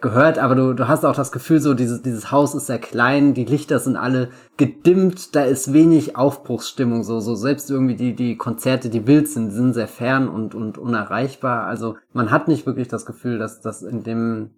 gehört, 0.00 0.38
aber 0.38 0.54
du, 0.54 0.74
du 0.74 0.88
hast 0.88 1.04
auch 1.04 1.16
das 1.16 1.32
Gefühl, 1.32 1.60
so 1.60 1.74
dieses, 1.74 2.02
dieses 2.02 2.30
Haus 2.30 2.54
ist 2.54 2.66
sehr 2.66 2.78
klein, 2.78 3.34
die 3.34 3.44
Lichter 3.44 3.78
sind 3.78 3.96
alle 3.96 4.30
gedimmt, 4.56 5.34
da 5.34 5.44
ist 5.44 5.72
wenig 5.72 6.16
Aufbruchsstimmung, 6.16 7.02
so, 7.02 7.20
so 7.20 7.34
selbst 7.34 7.70
irgendwie 7.70 7.96
die, 7.96 8.14
die 8.14 8.36
Konzerte, 8.36 8.90
die 8.90 9.06
wild 9.06 9.28
sind, 9.28 9.50
sind 9.50 9.72
sehr 9.72 9.88
fern 9.88 10.28
und, 10.28 10.54
und 10.54 10.78
unerreichbar, 10.78 11.64
also 11.64 11.96
man 12.12 12.30
hat 12.30 12.48
nicht 12.48 12.66
wirklich 12.66 12.88
das 12.88 13.06
Gefühl, 13.06 13.38
dass, 13.38 13.60
dass 13.60 13.82
in 13.82 14.02
dem, 14.02 14.50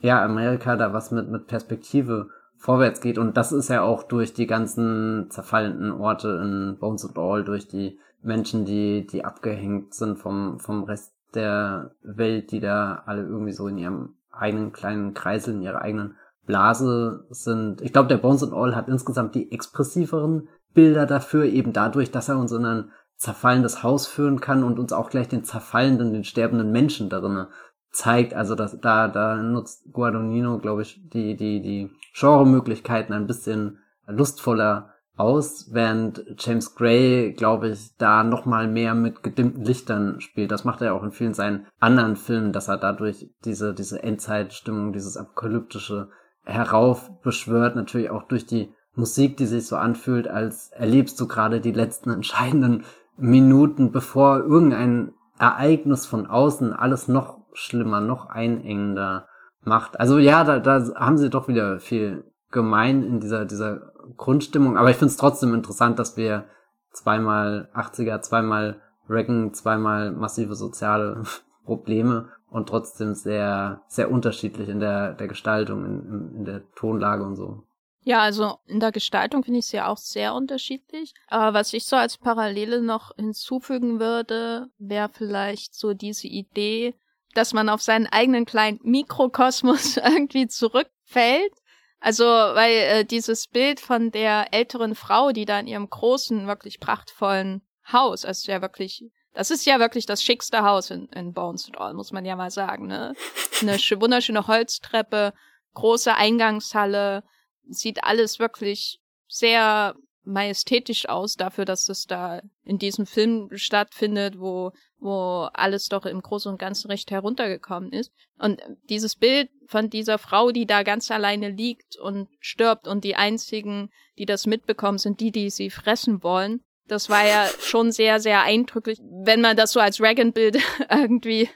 ja, 0.00 0.24
Amerika 0.24 0.76
da 0.76 0.92
was 0.92 1.10
mit, 1.10 1.28
mit 1.28 1.46
Perspektive 1.46 2.28
vorwärts 2.56 3.00
geht. 3.00 3.18
Und 3.18 3.36
das 3.36 3.52
ist 3.52 3.68
ja 3.68 3.82
auch 3.82 4.02
durch 4.02 4.34
die 4.34 4.46
ganzen 4.46 5.26
zerfallenden 5.30 5.92
Orte 5.92 6.40
in 6.42 6.76
Bones 6.78 7.04
and 7.04 7.16
All, 7.16 7.44
durch 7.44 7.68
die 7.68 7.98
Menschen, 8.22 8.64
die, 8.64 9.06
die 9.06 9.24
abgehängt 9.24 9.94
sind 9.94 10.18
vom, 10.18 10.58
vom 10.58 10.84
Rest 10.84 11.14
der 11.34 11.92
Welt, 12.02 12.50
die 12.50 12.60
da 12.60 13.02
alle 13.06 13.22
irgendwie 13.22 13.52
so 13.52 13.68
in 13.68 13.78
ihrem 13.78 14.14
eigenen 14.38 14.72
kleinen 14.72 15.14
Kreisel, 15.14 15.54
in 15.54 15.62
ihrer 15.62 15.82
eigenen 15.82 16.16
Blase 16.46 17.26
sind. 17.30 17.82
Ich 17.82 17.92
glaube, 17.92 18.08
der 18.08 18.16
Bones 18.16 18.42
and 18.42 18.54
All 18.54 18.74
hat 18.74 18.88
insgesamt 18.88 19.34
die 19.34 19.52
expressiveren 19.52 20.48
Bilder 20.74 21.06
dafür, 21.06 21.44
eben 21.44 21.72
dadurch, 21.72 22.10
dass 22.10 22.28
er 22.28 22.38
uns 22.38 22.52
in 22.52 22.64
ein 22.64 22.90
zerfallendes 23.16 23.82
Haus 23.82 24.06
führen 24.06 24.40
kann 24.40 24.62
und 24.62 24.78
uns 24.78 24.92
auch 24.92 25.10
gleich 25.10 25.28
den 25.28 25.44
zerfallenden, 25.44 26.12
den 26.12 26.24
sterbenden 26.24 26.70
Menschen 26.70 27.08
darin 27.08 27.46
zeigt. 27.90 28.32
Also 28.32 28.54
das, 28.54 28.80
da, 28.80 29.08
da 29.08 29.36
nutzt 29.36 29.92
Guadagnino, 29.92 30.58
glaube 30.58 30.82
ich, 30.82 31.00
die, 31.08 31.36
die, 31.36 31.60
die 31.60 31.90
Genre-Möglichkeiten 32.14 33.12
ein 33.12 33.26
bisschen 33.26 33.78
lustvoller 34.06 34.94
aus, 35.18 35.68
während 35.72 36.24
James 36.38 36.74
Gray, 36.74 37.32
glaube 37.32 37.70
ich, 37.70 37.96
da 37.98 38.22
nochmal 38.22 38.68
mehr 38.68 38.94
mit 38.94 39.22
gedimmten 39.22 39.64
Lichtern 39.64 40.20
spielt. 40.20 40.50
Das 40.50 40.64
macht 40.64 40.80
er 40.80 40.94
auch 40.94 41.02
in 41.02 41.10
vielen 41.10 41.34
seinen 41.34 41.66
anderen 41.80 42.16
Filmen, 42.16 42.52
dass 42.52 42.68
er 42.68 42.78
dadurch 42.78 43.28
diese, 43.44 43.74
diese 43.74 44.02
Endzeitstimmung, 44.02 44.92
dieses 44.92 45.16
apokalyptische 45.16 46.08
heraufbeschwört, 46.44 47.76
natürlich 47.76 48.10
auch 48.10 48.22
durch 48.22 48.46
die 48.46 48.72
Musik, 48.94 49.36
die 49.36 49.46
sich 49.46 49.66
so 49.66 49.76
anfühlt, 49.76 50.28
als 50.28 50.70
erlebst 50.70 51.20
du 51.20 51.28
gerade 51.28 51.60
die 51.60 51.72
letzten 51.72 52.10
entscheidenden 52.10 52.84
Minuten, 53.16 53.92
bevor 53.92 54.38
irgendein 54.38 55.12
Ereignis 55.38 56.06
von 56.06 56.26
außen 56.26 56.72
alles 56.72 57.08
noch 57.08 57.38
schlimmer, 57.52 58.00
noch 58.00 58.26
einengender 58.26 59.28
macht. 59.62 60.00
Also 60.00 60.18
ja, 60.18 60.44
da, 60.44 60.58
da 60.58 60.94
haben 60.94 61.18
sie 61.18 61.30
doch 61.30 61.48
wieder 61.48 61.80
viel 61.80 62.24
gemein 62.50 63.02
in 63.02 63.20
dieser, 63.20 63.44
dieser 63.44 63.92
Grundstimmung. 64.16 64.76
Aber 64.76 64.90
ich 64.90 64.96
finde 64.96 65.10
es 65.12 65.16
trotzdem 65.16 65.54
interessant, 65.54 65.98
dass 65.98 66.16
wir 66.16 66.46
zweimal 66.92 67.68
80er, 67.74 68.20
zweimal 68.20 68.80
Reagan, 69.08 69.54
zweimal 69.54 70.12
massive 70.12 70.54
soziale 70.54 71.22
Probleme 71.64 72.30
und 72.50 72.68
trotzdem 72.68 73.14
sehr, 73.14 73.82
sehr 73.88 74.10
unterschiedlich 74.10 74.68
in 74.68 74.80
der, 74.80 75.14
der 75.14 75.28
Gestaltung, 75.28 75.84
in, 75.84 76.34
in 76.36 76.44
der 76.44 76.70
Tonlage 76.72 77.24
und 77.24 77.36
so. 77.36 77.64
Ja, 78.02 78.20
also 78.20 78.58
in 78.66 78.80
der 78.80 78.92
Gestaltung 78.92 79.44
finde 79.44 79.58
ich 79.58 79.66
es 79.66 79.72
ja 79.72 79.86
auch 79.86 79.98
sehr 79.98 80.34
unterschiedlich. 80.34 81.12
Aber 81.26 81.52
was 81.52 81.74
ich 81.74 81.84
so 81.84 81.96
als 81.96 82.16
Parallele 82.16 82.80
noch 82.80 83.14
hinzufügen 83.16 84.00
würde, 84.00 84.70
wäre 84.78 85.10
vielleicht 85.12 85.74
so 85.74 85.92
diese 85.92 86.26
Idee, 86.26 86.94
dass 87.34 87.52
man 87.52 87.68
auf 87.68 87.82
seinen 87.82 88.06
eigenen 88.06 88.46
kleinen 88.46 88.80
Mikrokosmos 88.82 89.96
irgendwie 90.02 90.46
zurückfällt. 90.46 91.52
Also, 92.00 92.24
weil 92.24 92.74
äh, 92.74 93.04
dieses 93.04 93.48
Bild 93.48 93.80
von 93.80 94.10
der 94.10 94.52
älteren 94.52 94.94
Frau, 94.94 95.32
die 95.32 95.44
da 95.44 95.58
in 95.58 95.66
ihrem 95.66 95.90
großen, 95.90 96.46
wirklich 96.46 96.80
prachtvollen 96.80 97.62
Haus, 97.92 98.24
also 98.24 98.52
ja 98.52 98.60
wirklich, 98.62 99.04
das 99.34 99.50
ist 99.50 99.66
ja 99.66 99.80
wirklich 99.80 100.06
das 100.06 100.22
schickste 100.22 100.62
Haus 100.62 100.90
in, 100.90 101.06
in 101.08 101.32
Bones 101.32 101.66
and 101.66 101.78
All, 101.78 101.94
muss 101.94 102.12
man 102.12 102.24
ja 102.24 102.36
mal 102.36 102.50
sagen, 102.50 102.86
ne? 102.86 103.14
Eine 103.60 103.72
wunderschöne 103.76 104.46
Holztreppe, 104.46 105.32
große 105.74 106.14
Eingangshalle, 106.14 107.24
sieht 107.68 108.04
alles 108.04 108.38
wirklich 108.38 109.00
sehr 109.26 109.94
majestätisch 110.28 111.08
aus 111.08 111.34
dafür, 111.34 111.64
dass 111.64 111.86
das 111.86 112.04
da 112.04 112.40
in 112.64 112.78
diesem 112.78 113.06
Film 113.06 113.48
stattfindet, 113.54 114.38
wo, 114.38 114.72
wo 114.98 115.48
alles 115.52 115.88
doch 115.88 116.06
im 116.06 116.20
Großen 116.20 116.52
und 116.52 116.58
Ganzen 116.58 116.88
recht 116.88 117.10
heruntergekommen 117.10 117.92
ist. 117.92 118.12
Und 118.38 118.60
dieses 118.88 119.16
Bild 119.16 119.50
von 119.66 119.90
dieser 119.90 120.18
Frau, 120.18 120.50
die 120.50 120.66
da 120.66 120.82
ganz 120.82 121.10
alleine 121.10 121.48
liegt 121.48 121.96
und 121.96 122.28
stirbt 122.40 122.86
und 122.86 123.04
die 123.04 123.16
einzigen, 123.16 123.90
die 124.18 124.26
das 124.26 124.46
mitbekommen, 124.46 124.98
sind 124.98 125.20
die, 125.20 125.32
die 125.32 125.50
sie 125.50 125.70
fressen 125.70 126.22
wollen. 126.22 126.62
Das 126.86 127.10
war 127.10 127.26
ja 127.26 127.46
schon 127.60 127.92
sehr, 127.92 128.20
sehr 128.20 128.42
eindrücklich, 128.42 128.98
wenn 129.24 129.40
man 129.40 129.56
das 129.56 129.72
so 129.72 129.80
als 129.80 130.00
Reagan-Bild 130.00 130.58
irgendwie 130.90 131.48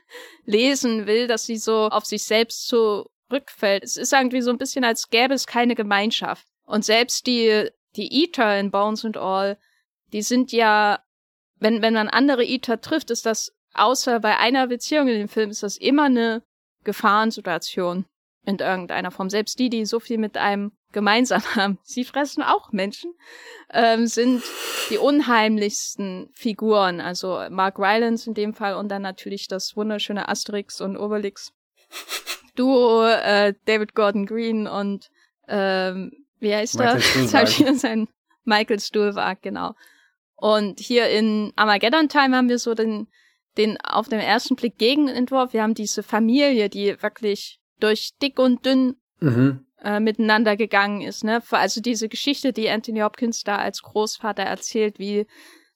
lesen 0.45 1.07
will, 1.07 1.27
dass 1.27 1.47
sie 1.47 1.57
so 1.57 1.89
auf 1.89 2.05
sich 2.05 2.25
selbst 2.25 2.67
zurückfällt. 2.69 3.83
Es 3.83 3.97
ist 3.97 4.13
irgendwie 4.13 4.43
so 4.43 4.51
ein 4.51 4.59
bisschen, 4.59 4.85
als 4.85 5.09
gäbe 5.09 5.35
es 5.35 5.47
keine 5.47 5.75
Gemeinschaft. 5.75 6.47
Und 6.65 6.85
selbst 6.85 7.27
die 7.27 7.69
die 7.96 8.22
Eater 8.22 8.59
in 8.59 8.70
Bones 8.70 9.05
and 9.05 9.16
All, 9.16 9.59
die 10.12 10.22
sind 10.22 10.52
ja, 10.52 11.00
wenn, 11.59 11.83
wenn 11.83 11.94
man 11.94 12.09
andere 12.09 12.44
Eater 12.44 12.81
trifft, 12.81 13.11
ist 13.11 13.26
das, 13.26 13.52
außer 13.74 14.20
bei 14.20 14.37
einer 14.38 14.66
Beziehung 14.66 15.09
in 15.09 15.18
dem 15.18 15.28
Film, 15.28 15.50
ist 15.50 15.62
das 15.62 15.76
immer 15.76 16.05
eine 16.05 16.42
Gefahrensituation 16.85 18.07
in 18.44 18.59
irgendeiner 18.59 19.11
Form. 19.11 19.31
Selbst 19.31 19.59
die, 19.59 19.70
die 19.70 19.87
so 19.87 20.00
viel 20.00 20.18
mit 20.18 20.37
einem 20.37 20.72
gemeinsam 20.92 21.42
haben, 21.55 21.78
sie 21.83 22.05
fressen 22.05 22.42
auch 22.42 22.72
Menschen, 22.72 23.14
ähm, 23.72 24.07
sind 24.07 24.42
die 24.90 24.98
unheimlichsten 24.98 26.28
Figuren. 26.33 27.00
Also 27.00 27.44
Mark 27.50 27.78
Rylance 27.78 28.28
in 28.28 28.35
dem 28.35 28.55
Fall 28.55 28.74
und 28.74 28.88
dann 28.88 29.02
natürlich 29.02 29.48
das 29.48 29.76
wunderschöne 29.76 30.28
Asterix 30.28 30.81
und 30.81 30.96
Obelix 30.96 31.52
Duo, 32.55 33.07
äh, 33.07 33.55
David 33.64 33.94
Gordon 33.94 34.26
Green 34.26 34.66
und 34.66 35.11
ähm, 35.48 36.22
wie 36.42 36.55
heißt 36.55 36.78
er? 36.81 36.96
Jetzt 36.96 37.35
habe 37.35 37.48
ich 37.48 37.59
wieder 37.59 37.74
seinen 37.74 38.09
Michael 38.44 38.81
Stuhlwag, 38.81 39.40
genau. 39.42 39.74
Und 40.37 40.81
hier 40.81 41.09
in 41.09 41.52
Armageddon 41.55 42.09
Time 42.09 42.37
haben 42.37 42.48
wir 42.48 42.59
so 42.59 42.74
den, 42.74 43.07
den 43.57 43.81
auf 43.81 44.09
den 44.09 44.18
ersten 44.18 44.57
Blick 44.57 44.76
Gegenentwurf. 44.76 45.52
Wir 45.52 45.62
haben 45.62 45.74
diese 45.74 46.02
Familie, 46.02 46.68
die 46.68 47.00
wirklich 47.00 47.61
durch 47.78 48.11
dick 48.20 48.38
und 48.40 48.66
dünn 48.66 48.96
mhm. 49.20 49.66
äh, 49.81 50.00
miteinander 50.00 50.57
gegangen 50.57 51.00
ist. 51.00 51.22
Ne? 51.22 51.42
Also 51.50 51.81
diese 51.81 52.09
Geschichte, 52.09 52.52
die 52.52 52.68
Anthony 52.68 53.00
Hopkins 53.00 53.44
da 53.44 53.57
als 53.57 53.83
Großvater 53.83 54.42
erzählt, 54.42 54.98
wie 54.98 55.26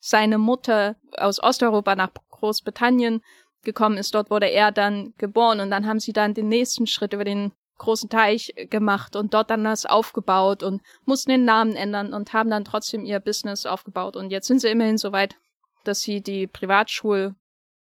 seine 0.01 0.39
Mutter 0.39 0.97
aus 1.17 1.41
Osteuropa 1.41 1.95
nach 1.95 2.11
Großbritannien 2.31 3.23
gekommen 3.63 3.99
ist. 3.99 4.15
Dort 4.15 4.31
wurde 4.31 4.51
er 4.51 4.73
dann 4.73 5.15
geboren 5.19 5.61
und 5.61 5.71
dann 5.71 5.87
haben 5.87 6.01
sie 6.01 6.13
dann 6.13 6.35
den 6.35 6.49
nächsten 6.49 6.87
Schritt 6.87 7.13
über 7.13 7.25
den 7.25 7.53
großen 7.79 8.09
Teich 8.09 8.55
gemacht 8.71 9.17
und 9.17 9.35
dort 9.35 9.51
dann 9.51 9.65
das 9.65 9.87
aufgebaut 9.87 10.63
und 10.63 10.83
mussten 11.05 11.31
den 11.31 11.45
Namen 11.45 11.77
ändern 11.77 12.13
und 12.13 12.33
haben 12.33 12.51
dann 12.51 12.65
trotzdem 12.65 13.05
ihr 13.05 13.21
Business 13.21 13.67
aufgebaut. 13.67 14.17
Und 14.17 14.31
jetzt 14.31 14.47
sind 14.47 14.61
sie 14.61 14.69
immerhin 14.69 14.99
so 14.99 15.13
weit, 15.13 15.37
dass 15.85 16.01
sie 16.01 16.23
die 16.23 16.47
Privatschule 16.47 17.35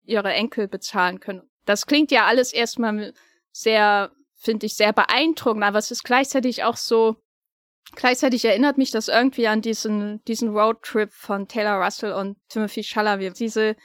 ihre 0.04 0.34
Enkel 0.34 0.68
bezahlen 0.68 1.20
können. 1.20 1.50
Das 1.66 1.86
klingt 1.86 2.12
ja 2.12 2.26
alles 2.26 2.54
erstmal 2.54 3.14
sehr, 3.52 4.12
finde 4.36 4.66
ich, 4.66 4.76
sehr 4.76 4.94
beeindruckend, 4.94 5.64
aber 5.64 5.78
es 5.78 5.92
ist 5.92 6.04
gleichzeitig 6.04 6.64
auch 6.64 6.78
so, 6.78 7.18
gleichzeitig 7.96 8.46
erinnert 8.46 8.78
mich 8.78 8.92
das 8.92 9.08
irgendwie 9.08 9.48
an 9.48 9.62
diesen, 9.62 10.24
diesen 10.26 10.50
Roadtrip 10.50 11.14
von 11.14 11.48
Taylor 11.48 11.84
Russell 11.84 12.14
und 12.14 12.38
Timothy 12.50 12.84
Chalamet. 12.84 13.40
Diese 13.40 13.76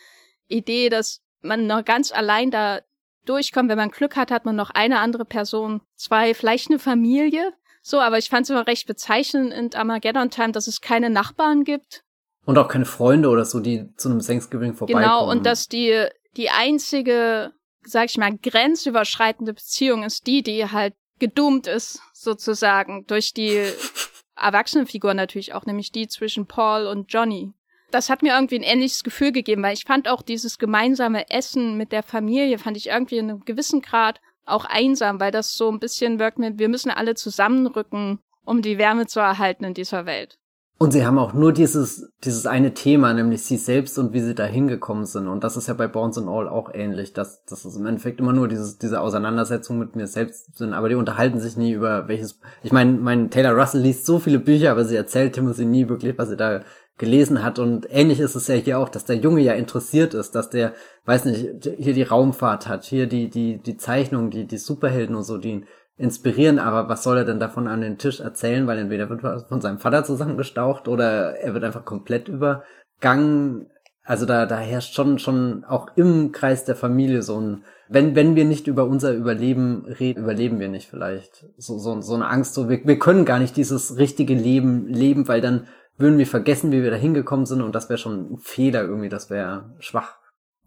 Idee, 0.46 0.88
dass 0.88 1.20
man 1.40 1.66
noch 1.66 1.84
ganz 1.84 2.12
allein 2.12 2.50
da 2.50 2.80
durchkommen. 3.28 3.68
Wenn 3.68 3.78
man 3.78 3.90
Glück 3.90 4.16
hat, 4.16 4.30
hat 4.30 4.44
man 4.44 4.56
noch 4.56 4.70
eine 4.70 5.00
andere 5.00 5.24
Person, 5.24 5.80
zwei, 5.96 6.34
vielleicht 6.34 6.70
eine 6.70 6.78
Familie. 6.78 7.52
So, 7.82 8.00
aber 8.00 8.18
ich 8.18 8.30
fand 8.30 8.44
es 8.44 8.50
immer 8.50 8.66
recht 8.66 8.86
bezeichnend 8.86 9.52
in 9.52 9.74
Armageddon 9.74 10.30
Time, 10.30 10.52
dass 10.52 10.66
es 10.66 10.80
keine 10.80 11.10
Nachbarn 11.10 11.64
gibt. 11.64 12.02
Und 12.44 12.58
auch 12.58 12.68
keine 12.68 12.84
Freunde 12.84 13.28
oder 13.28 13.44
so, 13.44 13.60
die 13.60 13.94
zu 13.96 14.08
einem 14.08 14.20
Thanksgiving 14.20 14.74
vorbeikommen. 14.74 15.04
Genau, 15.04 15.30
und 15.30 15.46
dass 15.46 15.68
die, 15.68 16.06
die 16.36 16.50
einzige, 16.50 17.52
sag 17.82 18.06
ich 18.06 18.18
mal, 18.18 18.36
grenzüberschreitende 18.36 19.52
Beziehung 19.52 20.04
ist 20.04 20.26
die, 20.26 20.42
die 20.42 20.70
halt 20.70 20.94
gedoomt 21.18 21.66
ist, 21.66 22.00
sozusagen, 22.12 23.06
durch 23.06 23.32
die 23.32 23.62
Erwachsenenfigur 24.36 25.14
natürlich 25.14 25.54
auch, 25.54 25.64
nämlich 25.66 25.92
die 25.92 26.08
zwischen 26.08 26.46
Paul 26.46 26.86
und 26.86 27.12
Johnny. 27.12 27.52
Das 27.90 28.10
hat 28.10 28.22
mir 28.22 28.34
irgendwie 28.34 28.56
ein 28.56 28.62
ähnliches 28.62 29.04
Gefühl 29.04 29.32
gegeben, 29.32 29.62
weil 29.62 29.74
ich 29.74 29.84
fand 29.84 30.08
auch 30.08 30.22
dieses 30.22 30.58
gemeinsame 30.58 31.30
Essen 31.30 31.76
mit 31.76 31.92
der 31.92 32.02
Familie, 32.02 32.58
fand 32.58 32.76
ich 32.76 32.88
irgendwie 32.88 33.18
in 33.18 33.30
einem 33.30 33.44
gewissen 33.44 33.80
Grad 33.80 34.20
auch 34.44 34.64
einsam, 34.64 35.20
weil 35.20 35.32
das 35.32 35.54
so 35.54 35.70
ein 35.70 35.80
bisschen 35.80 36.18
wirkt 36.18 36.38
mit, 36.38 36.58
wir 36.58 36.68
müssen 36.68 36.90
alle 36.90 37.14
zusammenrücken, 37.14 38.18
um 38.44 38.62
die 38.62 38.78
Wärme 38.78 39.06
zu 39.06 39.20
erhalten 39.20 39.64
in 39.64 39.74
dieser 39.74 40.06
Welt. 40.06 40.38
Und 40.78 40.90
sie 40.92 41.06
haben 41.06 41.18
auch 41.18 41.32
nur 41.32 41.54
dieses, 41.54 42.12
dieses 42.22 42.46
eine 42.46 42.74
Thema, 42.74 43.14
nämlich 43.14 43.42
sie 43.42 43.56
selbst 43.56 43.98
und 43.98 44.12
wie 44.12 44.20
sie 44.20 44.34
da 44.34 44.44
hingekommen 44.44 45.06
sind. 45.06 45.26
Und 45.26 45.42
das 45.42 45.56
ist 45.56 45.68
ja 45.68 45.74
bei 45.74 45.88
Bones 45.88 46.18
and 46.18 46.28
All 46.28 46.48
auch 46.48 46.68
ähnlich, 46.74 47.14
dass, 47.14 47.42
dass 47.44 47.64
es 47.64 47.76
im 47.76 47.86
Endeffekt 47.86 48.20
immer 48.20 48.34
nur 48.34 48.46
dieses, 48.46 48.76
diese 48.76 49.00
Auseinandersetzung 49.00 49.78
mit 49.78 49.96
mir 49.96 50.06
selbst 50.06 50.54
sind. 50.58 50.74
Aber 50.74 50.90
die 50.90 50.94
unterhalten 50.94 51.40
sich 51.40 51.56
nie 51.56 51.72
über 51.72 52.08
welches, 52.08 52.40
ich 52.62 52.72
meine, 52.72 52.92
mein 52.92 53.30
Taylor 53.30 53.58
Russell 53.58 53.80
liest 53.80 54.04
so 54.04 54.18
viele 54.18 54.38
Bücher, 54.38 54.70
aber 54.70 54.84
sie 54.84 54.96
erzählt 54.96 55.32
Timothy 55.34 55.64
nie 55.64 55.88
wirklich, 55.88 56.18
was 56.18 56.28
sie 56.28 56.36
da 56.36 56.60
gelesen 56.98 57.42
hat. 57.42 57.58
Und 57.58 57.86
ähnlich 57.90 58.20
ist 58.20 58.34
es 58.34 58.48
ja 58.48 58.54
hier 58.54 58.78
auch, 58.78 58.88
dass 58.88 59.04
der 59.04 59.16
Junge 59.16 59.42
ja 59.42 59.52
interessiert 59.52 60.14
ist, 60.14 60.34
dass 60.34 60.50
der, 60.50 60.72
weiß 61.04 61.26
nicht, 61.26 61.70
hier 61.78 61.94
die 61.94 62.02
Raumfahrt 62.02 62.68
hat, 62.68 62.84
hier 62.84 63.06
die, 63.06 63.28
die, 63.28 63.58
die 63.58 63.76
Zeichnung, 63.76 64.30
die, 64.30 64.46
die 64.46 64.58
Superhelden 64.58 65.14
und 65.14 65.24
so, 65.24 65.38
die 65.38 65.50
ihn 65.50 65.66
inspirieren, 65.98 66.58
aber 66.58 66.88
was 66.88 67.02
soll 67.02 67.18
er 67.18 67.24
denn 67.24 67.40
davon 67.40 67.68
an 67.68 67.80
den 67.80 67.98
Tisch 67.98 68.20
erzählen, 68.20 68.66
weil 68.66 68.78
entweder 68.78 69.08
wird 69.08 69.24
er 69.24 69.40
von 69.40 69.60
seinem 69.60 69.78
Vater 69.78 70.04
zusammengestaucht 70.04 70.88
oder 70.88 71.36
er 71.36 71.54
wird 71.54 71.64
einfach 71.64 71.84
komplett 71.84 72.28
übergangen. 72.28 73.70
Also 74.04 74.26
da, 74.26 74.46
da 74.46 74.58
herrscht 74.58 74.94
schon, 74.94 75.18
schon 75.18 75.64
auch 75.64 75.88
im 75.96 76.32
Kreis 76.32 76.64
der 76.64 76.76
Familie 76.76 77.22
so 77.22 77.40
ein, 77.40 77.64
wenn, 77.88 78.14
wenn 78.14 78.36
wir 78.36 78.44
nicht 78.44 78.66
über 78.66 78.84
unser 78.84 79.12
Überleben 79.12 79.86
reden, 79.86 80.22
überleben 80.22 80.60
wir 80.60 80.68
nicht 80.68 80.88
vielleicht. 80.88 81.46
So, 81.56 81.78
so, 81.78 82.00
so 82.02 82.14
eine 82.14 82.28
Angst, 82.28 82.54
so, 82.54 82.68
wir, 82.68 82.84
wir 82.84 82.98
können 82.98 83.24
gar 83.24 83.38
nicht 83.38 83.56
dieses 83.56 83.96
richtige 83.96 84.34
Leben 84.34 84.86
leben, 84.88 85.28
weil 85.28 85.40
dann 85.40 85.66
würden 85.98 86.18
wir 86.18 86.26
vergessen, 86.26 86.72
wie 86.72 86.82
wir 86.82 86.90
da 86.90 86.96
hingekommen 86.96 87.46
sind 87.46 87.62
und 87.62 87.74
das 87.74 87.88
wäre 87.88 87.98
schon 87.98 88.34
ein 88.34 88.38
Fehler 88.38 88.82
irgendwie, 88.82 89.08
das 89.08 89.30
wäre 89.30 89.74
schwach. 89.78 90.18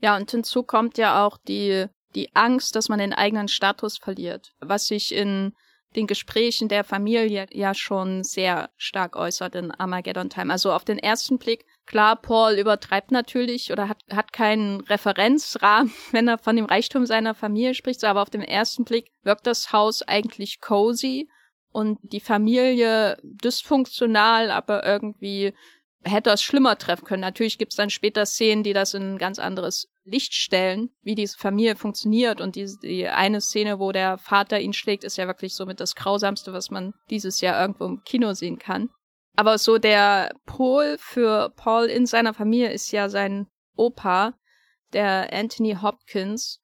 Ja, 0.02 0.16
und 0.16 0.32
hinzu 0.32 0.64
kommt 0.64 0.98
ja 0.98 1.26
auch 1.26 1.38
die 1.38 1.88
die 2.16 2.36
Angst, 2.36 2.76
dass 2.76 2.90
man 2.90 3.00
den 3.00 3.14
eigenen 3.14 3.48
Status 3.48 3.98
verliert, 3.98 4.54
was 4.60 4.88
sich 4.88 5.14
in 5.14 5.54
den 5.96 6.06
Gesprächen 6.06 6.68
der 6.68 6.84
Familie 6.84 7.48
ja 7.52 7.74
schon 7.74 8.24
sehr 8.24 8.70
stark 8.78 9.16
äußert 9.16 9.56
in 9.56 9.72
Armageddon 9.72 10.30
Time. 10.30 10.52
Also 10.52 10.72
auf 10.72 10.86
den 10.86 11.00
ersten 11.00 11.40
Blick, 11.40 11.66
klar, 11.88 12.16
Paul 12.16 12.54
übertreibt 12.54 13.12
natürlich 13.12 13.72
oder 13.72 13.90
hat, 13.90 14.04
hat 14.12 14.32
keinen 14.32 14.82
Referenzrahmen, 14.82 15.92
wenn 16.12 16.28
er 16.28 16.38
von 16.38 16.56
dem 16.56 16.66
Reichtum 16.66 17.06
seiner 17.06 17.34
Familie 17.34 17.74
spricht, 17.74 18.04
aber 18.04 18.22
auf 18.22 18.30
den 18.30 18.44
ersten 18.44 18.86
Blick 18.86 19.12
wirkt 19.24 19.48
das 19.48 19.72
Haus 19.74 20.04
eigentlich 20.04 20.62
cozy 20.62 21.28
und 21.72 22.00
die 22.02 22.20
Familie 22.20 23.18
dysfunktional, 23.24 24.52
aber 24.52 24.86
irgendwie 24.86 25.54
hätte 26.04 26.30
es 26.30 26.42
schlimmer 26.42 26.78
treffen 26.78 27.06
können. 27.06 27.22
Natürlich 27.22 27.58
gibt 27.58 27.74
es 27.74 27.78
dann 27.78 27.90
später 27.90 28.26
Szenen, 28.26 28.64
die 28.64 28.74
das 28.74 28.94
in 28.94 29.14
ein 29.14 29.18
ganz 29.18 29.40
anderes 29.40 29.90
Licht 30.06 30.34
stellen, 30.34 30.90
wie 31.02 31.16
diese 31.16 31.38
Familie 31.38 31.76
funktioniert. 31.76 32.42
Und 32.42 32.56
die, 32.56 32.68
die 32.82 33.08
eine 33.08 33.42
Szene, 33.42 33.80
wo 33.80 33.92
der 33.92 34.18
Vater 34.18 34.60
ihn 34.60 34.74
schlägt, 34.74 35.04
ist 35.04 35.18
ja 35.18 35.28
wirklich 35.28 35.54
somit 35.54 35.80
das 35.80 35.96
Grausamste, 35.96 36.54
was 36.54 36.72
man 36.72 36.94
dieses 37.10 37.42
Jahr 37.42 37.60
irgendwo 37.60 37.86
im 37.86 38.04
Kino 38.04 38.34
sehen 38.34 38.60
kann. 38.60 38.90
Aber 39.36 39.58
so 39.58 39.78
der 39.78 40.34
Pol 40.46 40.98
für 41.00 41.52
Paul 41.56 41.86
in 41.86 42.06
seiner 42.06 42.34
Familie 42.34 42.72
ist 42.72 42.92
ja 42.92 43.10
sein 43.10 43.48
Opa, 43.76 44.34
der 44.94 45.32
Anthony 45.32 45.78
Hopkins. 45.82 46.62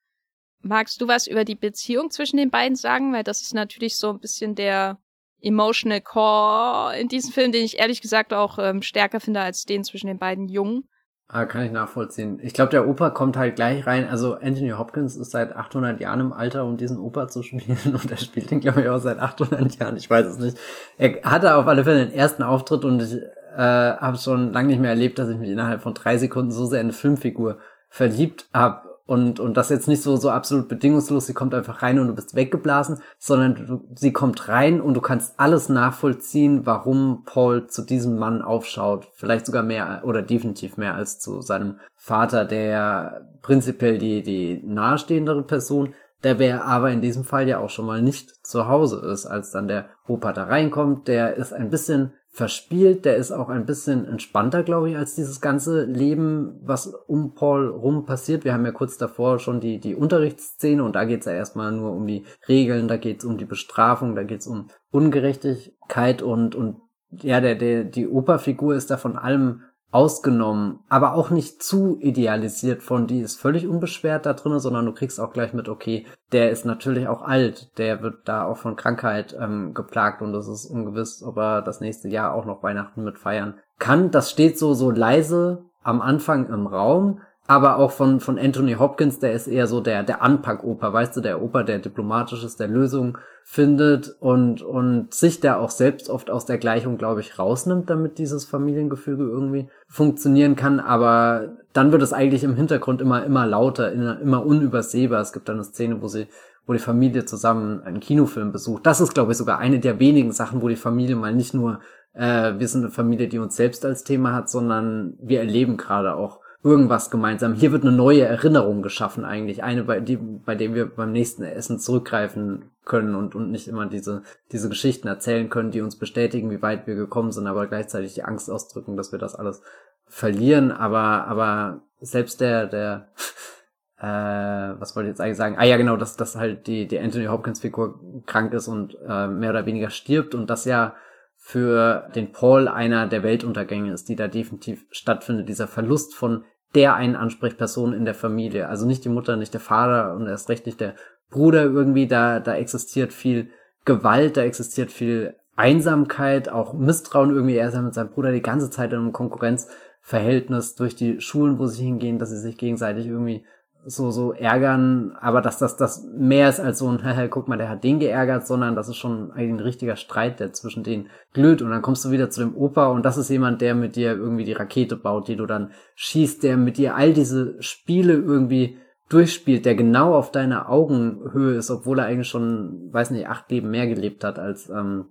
Magst 0.67 0.99
du 0.99 1.07
was 1.07 1.27
über 1.27 1.45
die 1.45 1.53
Beziehung 1.53 2.09
zwischen 2.09 2.37
den 2.37 2.49
beiden 2.49 2.75
sagen? 2.75 3.13
Weil 3.13 3.23
das 3.23 3.43
ist 3.43 3.53
natürlich 3.53 3.97
so 3.97 4.09
ein 4.09 4.19
bisschen 4.19 4.55
der 4.55 4.97
Emotional 5.39 6.01
Core 6.01 6.97
in 6.97 7.07
diesem 7.07 7.31
Film, 7.31 7.51
den 7.51 7.63
ich 7.63 7.77
ehrlich 7.77 8.01
gesagt 8.01 8.33
auch 8.33 8.57
ähm, 8.57 8.81
stärker 8.81 9.19
finde 9.19 9.41
als 9.41 9.65
den 9.65 9.83
zwischen 9.83 10.07
den 10.07 10.17
beiden 10.17 10.47
Jungen. 10.47 10.89
Ah, 11.27 11.45
kann 11.45 11.65
ich 11.65 11.71
nachvollziehen. 11.71 12.39
Ich 12.41 12.53
glaube, 12.53 12.71
der 12.71 12.87
Opa 12.87 13.11
kommt 13.11 13.37
halt 13.37 13.55
gleich 13.55 13.85
rein. 13.85 14.09
Also 14.09 14.33
Anthony 14.33 14.71
Hopkins 14.71 15.15
ist 15.15 15.29
seit 15.29 15.55
800 15.55 15.99
Jahren 15.99 16.19
im 16.19 16.33
Alter, 16.33 16.65
um 16.65 16.77
diesen 16.77 16.97
Opa 16.97 17.27
zu 17.27 17.43
spielen. 17.43 17.77
Und 17.85 18.09
er 18.09 18.17
spielt 18.17 18.49
den, 18.49 18.59
glaube 18.59 18.81
ich, 18.81 18.89
auch 18.89 18.97
seit 18.97 19.19
800 19.19 19.75
Jahren. 19.75 19.97
Ich 19.97 20.09
weiß 20.09 20.25
es 20.25 20.39
nicht. 20.39 20.57
Er 20.97 21.21
hatte 21.23 21.55
auf 21.55 21.67
alle 21.67 21.83
Fälle 21.83 22.07
den 22.07 22.13
ersten 22.13 22.41
Auftritt 22.41 22.85
und 22.85 23.03
ich 23.03 23.13
äh, 23.13 23.57
habe 23.57 24.17
schon 24.17 24.51
lange 24.51 24.69
nicht 24.69 24.81
mehr 24.81 24.89
erlebt, 24.89 25.19
dass 25.19 25.29
ich 25.29 25.37
mich 25.37 25.49
innerhalb 25.49 25.81
von 25.81 25.93
drei 25.93 26.17
Sekunden 26.17 26.51
so 26.51 26.65
sehr 26.65 26.81
in 26.81 26.87
eine 26.87 26.93
Filmfigur 26.93 27.59
verliebt 27.89 28.47
habe 28.51 28.84
und, 29.07 29.39
und 29.39 29.55
das 29.55 29.69
jetzt 29.69 29.87
nicht 29.87 30.01
so, 30.01 30.17
so 30.17 30.31
absolut 30.31 30.67
bedingungslos, 30.67 31.27
sie 31.27 31.33
kommt 31.33 31.53
einfach 31.53 31.83
rein 31.83 31.99
und 31.99 32.07
du 32.07 32.15
bist 32.15 32.35
weggeblasen, 32.35 33.01
sondern 33.19 33.55
du, 33.67 33.87
sie 33.95 34.11
kommt 34.11 34.47
rein 34.47 34.81
und 34.81 34.95
du 34.95 35.01
kannst 35.01 35.39
alles 35.39 35.69
nachvollziehen, 35.69 36.65
warum 36.65 37.23
Paul 37.25 37.67
zu 37.67 37.83
diesem 37.83 38.17
Mann 38.17 38.41
aufschaut. 38.41 39.07
Vielleicht 39.13 39.45
sogar 39.45 39.61
mehr 39.61 40.01
oder 40.05 40.23
definitiv 40.23 40.77
mehr 40.77 40.95
als 40.95 41.19
zu 41.19 41.41
seinem 41.41 41.79
Vater, 41.95 42.45
der 42.45 43.27
prinzipiell 43.43 43.99
die, 43.99 44.23
die 44.23 44.63
nahestehendere 44.65 45.43
Person, 45.43 45.93
der 46.23 46.39
wäre 46.39 46.63
aber 46.63 46.89
in 46.89 47.01
diesem 47.01 47.23
Fall 47.23 47.47
ja 47.47 47.59
auch 47.59 47.69
schon 47.69 47.85
mal 47.85 48.01
nicht 48.01 48.43
zu 48.43 48.67
Hause 48.67 49.05
ist, 49.05 49.27
als 49.27 49.51
dann 49.51 49.67
der 49.67 49.89
Opa 50.07 50.33
da 50.33 50.45
reinkommt. 50.45 51.07
Der 51.07 51.35
ist 51.35 51.53
ein 51.53 51.69
bisschen 51.69 52.13
verspielt, 52.35 53.05
der 53.05 53.15
ist 53.15 53.31
auch 53.31 53.47
ein 53.47 53.65
bisschen 53.65 54.05
entspannter, 54.05 54.63
glaube 54.63 54.89
ich, 54.89 54.97
als 54.97 55.15
dieses 55.15 55.39
ganze 55.39 55.85
Leben, 55.85 56.59
was 56.61 56.87
um 56.87 57.33
Paul 57.33 57.69
rum 57.69 58.05
passiert. 58.05 58.43
Wir 58.43 58.53
haben 58.53 58.65
ja 58.65 58.73
kurz 58.73 58.97
davor 58.97 59.39
schon 59.39 59.61
die, 59.61 59.79
die 59.79 59.95
Unterrichtsszene 59.95 60.83
und 60.83 60.97
da 60.97 61.05
geht's 61.05 61.27
ja 61.27 61.31
erstmal 61.31 61.71
nur 61.71 61.93
um 61.93 62.05
die 62.05 62.25
Regeln, 62.49 62.89
da 62.89 62.97
geht's 62.97 63.23
um 63.23 63.37
die 63.37 63.45
Bestrafung, 63.45 64.15
da 64.15 64.23
geht's 64.23 64.47
um 64.47 64.67
Ungerechtigkeit 64.91 66.21
und, 66.21 66.55
und 66.55 66.81
ja, 67.09 67.39
der, 67.39 67.55
der, 67.55 67.85
die 67.85 68.05
Operfigur 68.05 68.75
ist 68.75 68.91
da 68.91 68.97
von 68.97 69.15
allem 69.15 69.61
ausgenommen, 69.91 70.79
aber 70.89 71.13
auch 71.13 71.29
nicht 71.29 71.63
zu 71.63 71.97
idealisiert 72.01 72.83
von, 72.83 73.07
die 73.07 73.21
ist 73.21 73.39
völlig 73.39 73.67
unbeschwert 73.67 74.25
da 74.25 74.33
drin, 74.33 74.59
sondern 74.59 74.85
du 74.85 74.93
kriegst 74.93 75.19
auch 75.19 75.31
gleich 75.31 75.53
mit, 75.53 75.69
okay, 75.69 76.05
der 76.31 76.51
ist 76.51 76.65
natürlich 76.65 77.07
auch 77.07 77.21
alt, 77.21 77.77
der 77.77 78.01
wird 78.01 78.27
da 78.27 78.45
auch 78.45 78.57
von 78.57 78.75
Krankheit 78.75 79.35
ähm, 79.39 79.73
geplagt 79.73 80.21
und 80.21 80.35
es 80.35 80.47
ist 80.47 80.65
ungewiss, 80.65 81.23
ob 81.23 81.37
er 81.37 81.61
das 81.61 81.79
nächste 81.79 82.09
Jahr 82.09 82.33
auch 82.33 82.45
noch 82.45 82.61
Weihnachten 82.61 83.03
mit 83.03 83.17
feiern 83.17 83.59
kann. 83.79 84.11
Das 84.11 84.31
steht 84.31 84.59
so, 84.59 84.73
so 84.73 84.91
leise 84.91 85.63
am 85.81 86.01
Anfang 86.01 86.47
im 86.49 86.67
Raum, 86.67 87.21
aber 87.47 87.77
auch 87.77 87.91
von, 87.91 88.19
von 88.19 88.39
Anthony 88.39 88.73
Hopkins, 88.73 89.19
der 89.19 89.33
ist 89.33 89.47
eher 89.47 89.67
so 89.67 89.79
der, 89.79 90.01
der 90.03 90.23
Anpackoper, 90.23 90.91
weißt 90.91 91.15
du, 91.15 91.21
der 91.21 91.43
Oper, 91.43 91.63
der 91.63 91.77
diplomatisch 91.77 92.43
ist, 92.43 92.59
der 92.59 92.67
Lösung 92.67 93.19
findet 93.43 94.15
und, 94.19 94.63
und 94.63 95.13
sich 95.13 95.39
da 95.39 95.57
auch 95.57 95.69
selbst 95.69 96.09
oft 96.09 96.31
aus 96.31 96.47
der 96.47 96.57
Gleichung, 96.57 96.97
glaube 96.97 97.19
ich, 97.19 97.37
rausnimmt, 97.37 97.91
damit 97.91 98.17
dieses 98.17 98.45
Familiengefüge 98.45 99.23
irgendwie 99.23 99.69
funktionieren 99.87 100.55
kann. 100.55 100.79
Aber 100.79 101.55
dann 101.71 101.91
wird 101.91 102.01
es 102.01 102.13
eigentlich 102.13 102.43
im 102.43 102.55
Hintergrund 102.55 103.01
immer, 103.01 103.23
immer 103.23 103.45
lauter, 103.45 103.91
immer 103.91 104.43
unübersehbar. 104.43 105.21
Es 105.21 105.31
gibt 105.31 105.47
dann 105.47 105.57
eine 105.57 105.63
Szene, 105.63 106.01
wo 106.01 106.07
sie, 106.07 106.27
wo 106.65 106.73
die 106.73 106.79
Familie 106.79 107.25
zusammen 107.25 107.83
einen 107.83 107.99
Kinofilm 107.99 108.51
besucht. 108.51 108.87
Das 108.87 108.99
ist, 108.99 109.13
glaube 109.13 109.33
ich, 109.33 109.37
sogar 109.37 109.59
eine 109.59 109.79
der 109.79 109.99
wenigen 109.99 110.31
Sachen, 110.31 110.63
wo 110.63 110.67
die 110.67 110.75
Familie 110.75 111.15
mal 111.15 111.35
nicht 111.35 111.53
nur, 111.53 111.81
äh, 112.13 112.53
wir 112.57 112.67
sind 112.67 112.81
eine 112.81 112.91
Familie, 112.91 113.27
die 113.27 113.37
uns 113.37 113.55
selbst 113.55 113.85
als 113.85 114.03
Thema 114.03 114.33
hat, 114.33 114.49
sondern 114.49 115.13
wir 115.21 115.37
erleben 115.37 115.77
gerade 115.77 116.15
auch 116.15 116.39
irgendwas 116.65 117.11
gemeinsam. 117.11 117.53
Hier 117.53 117.71
wird 117.71 117.83
eine 117.83 117.91
neue 117.91 118.23
Erinnerung 118.23 118.81
geschaffen 118.81 119.23
eigentlich, 119.23 119.63
eine 119.63 119.83
bei 119.83 119.99
die 119.99 120.17
bei 120.17 120.55
dem 120.55 120.73
wir 120.73 120.87
beim 120.87 121.11
nächsten 121.11 121.43
Essen 121.43 121.77
zurückgreifen 121.77 122.71
können 122.83 123.13
und 123.13 123.35
und 123.35 123.51
nicht 123.51 123.67
immer 123.67 123.85
diese 123.85 124.23
diese 124.51 124.67
Geschichten 124.67 125.07
erzählen 125.07 125.49
können, 125.49 125.69
die 125.69 125.81
uns 125.81 125.95
bestätigen, 125.95 126.49
wie 126.49 126.63
weit 126.63 126.87
wir 126.87 126.95
gekommen 126.95 127.31
sind, 127.31 127.45
aber 127.45 127.67
gleichzeitig 127.67 128.15
die 128.15 128.23
Angst 128.23 128.49
ausdrücken, 128.49 128.97
dass 128.97 129.11
wir 129.11 129.19
das 129.19 129.35
alles 129.35 129.61
verlieren. 130.07 130.71
Aber 130.71 131.27
aber 131.27 131.83
selbst 131.99 132.41
der 132.41 132.65
der 132.65 133.09
äh, 133.99 134.79
was 134.79 134.95
wollte 134.95 135.09
ich 135.09 135.13
jetzt 135.13 135.21
eigentlich 135.21 135.37
sagen? 135.37 135.57
Ah 135.59 135.65
ja, 135.65 135.77
genau, 135.77 135.97
dass 135.97 136.17
dass 136.17 136.35
halt 136.35 136.65
die 136.65 136.87
die 136.87 136.97
Anthony 136.97 137.25
Hopkins 137.25 137.59
Figur 137.59 137.99
krank 138.25 138.51
ist 138.55 138.67
und 138.67 138.97
äh, 139.07 139.27
mehr 139.27 139.51
oder 139.51 139.67
weniger 139.67 139.91
stirbt 139.91 140.33
und 140.33 140.49
das 140.49 140.65
ja 140.65 140.95
für 141.37 142.09
den 142.15 142.31
Paul 142.31 142.67
einer 142.67 143.05
der 143.05 143.21
Weltuntergänge 143.21 143.93
ist, 143.93 144.09
die 144.09 144.15
da 144.15 144.27
definitiv 144.27 144.87
stattfindet, 144.89 145.47
dieser 145.47 145.67
Verlust 145.67 146.15
von 146.15 146.43
der 146.75 146.95
einen 146.95 147.15
Ansprechperson 147.15 147.93
in 147.93 148.05
der 148.05 148.13
Familie. 148.13 148.67
Also 148.67 148.85
nicht 148.85 149.05
die 149.05 149.09
Mutter, 149.09 149.37
nicht 149.37 149.53
der 149.53 149.61
Vater 149.61 150.13
und 150.13 150.27
erst 150.27 150.49
recht 150.49 150.65
nicht 150.65 150.79
der 150.79 150.95
Bruder 151.29 151.63
irgendwie. 151.63 152.07
Da, 152.07 152.39
da 152.39 152.55
existiert 152.55 153.13
viel 153.13 153.49
Gewalt, 153.85 154.37
da 154.37 154.41
existiert 154.41 154.91
viel 154.91 155.35
Einsamkeit, 155.55 156.49
auch 156.49 156.73
Misstrauen 156.73 157.31
irgendwie. 157.31 157.55
Er 157.55 157.69
ist 157.69 157.75
ja 157.75 157.81
mit 157.81 157.93
seinem 157.93 158.09
Bruder 158.09 158.31
die 158.31 158.41
ganze 158.41 158.69
Zeit 158.69 158.91
in 158.91 158.99
einem 158.99 159.13
Konkurrenzverhältnis 159.13 160.75
durch 160.75 160.95
die 160.95 161.21
Schulen, 161.21 161.57
wo 161.59 161.65
sie 161.67 161.85
hingehen, 161.85 162.19
dass 162.19 162.29
sie 162.29 162.39
sich 162.39 162.57
gegenseitig 162.57 163.07
irgendwie 163.07 163.45
so, 163.85 164.11
so 164.11 164.33
ärgern, 164.33 165.15
aber 165.19 165.41
dass 165.41 165.59
das, 165.59 165.77
das 165.77 166.07
mehr 166.17 166.49
ist 166.49 166.59
als 166.59 166.79
so 166.79 166.89
ein, 166.89 166.99
guck 167.29 167.47
mal, 167.47 167.57
der 167.57 167.69
hat 167.69 167.83
den 167.83 167.99
geärgert, 167.99 168.47
sondern 168.47 168.75
das 168.75 168.89
ist 168.89 168.97
schon 168.97 169.31
ein 169.31 169.59
richtiger 169.59 169.95
Streit, 169.95 170.39
der 170.39 170.53
zwischen 170.53 170.83
denen 170.83 171.09
glüht. 171.33 171.61
Und 171.61 171.69
dann 171.69 171.81
kommst 171.81 172.03
du 172.05 172.11
wieder 172.11 172.29
zu 172.29 172.41
dem 172.41 172.55
Opa 172.55 172.87
und 172.87 173.05
das 173.05 173.17
ist 173.17 173.29
jemand, 173.29 173.61
der 173.61 173.75
mit 173.75 173.95
dir 173.95 174.11
irgendwie 174.11 174.43
die 174.43 174.53
Rakete 174.53 174.95
baut, 174.95 175.27
die 175.27 175.35
du 175.35 175.45
dann 175.45 175.71
schießt, 175.95 176.43
der 176.43 176.57
mit 176.57 176.77
dir 176.77 176.95
all 176.95 177.13
diese 177.13 177.61
Spiele 177.61 178.13
irgendwie 178.13 178.77
durchspielt, 179.09 179.65
der 179.65 179.75
genau 179.75 180.15
auf 180.15 180.31
deiner 180.31 180.69
Augenhöhe 180.69 181.55
ist, 181.55 181.69
obwohl 181.69 181.99
er 181.99 182.05
eigentlich 182.05 182.27
schon, 182.27 182.89
weiß 182.91 183.11
nicht, 183.11 183.27
acht 183.27 183.49
Leben 183.51 183.69
mehr 183.69 183.87
gelebt 183.87 184.23
hat 184.23 184.39
als 184.39 184.69
ähm, 184.69 185.05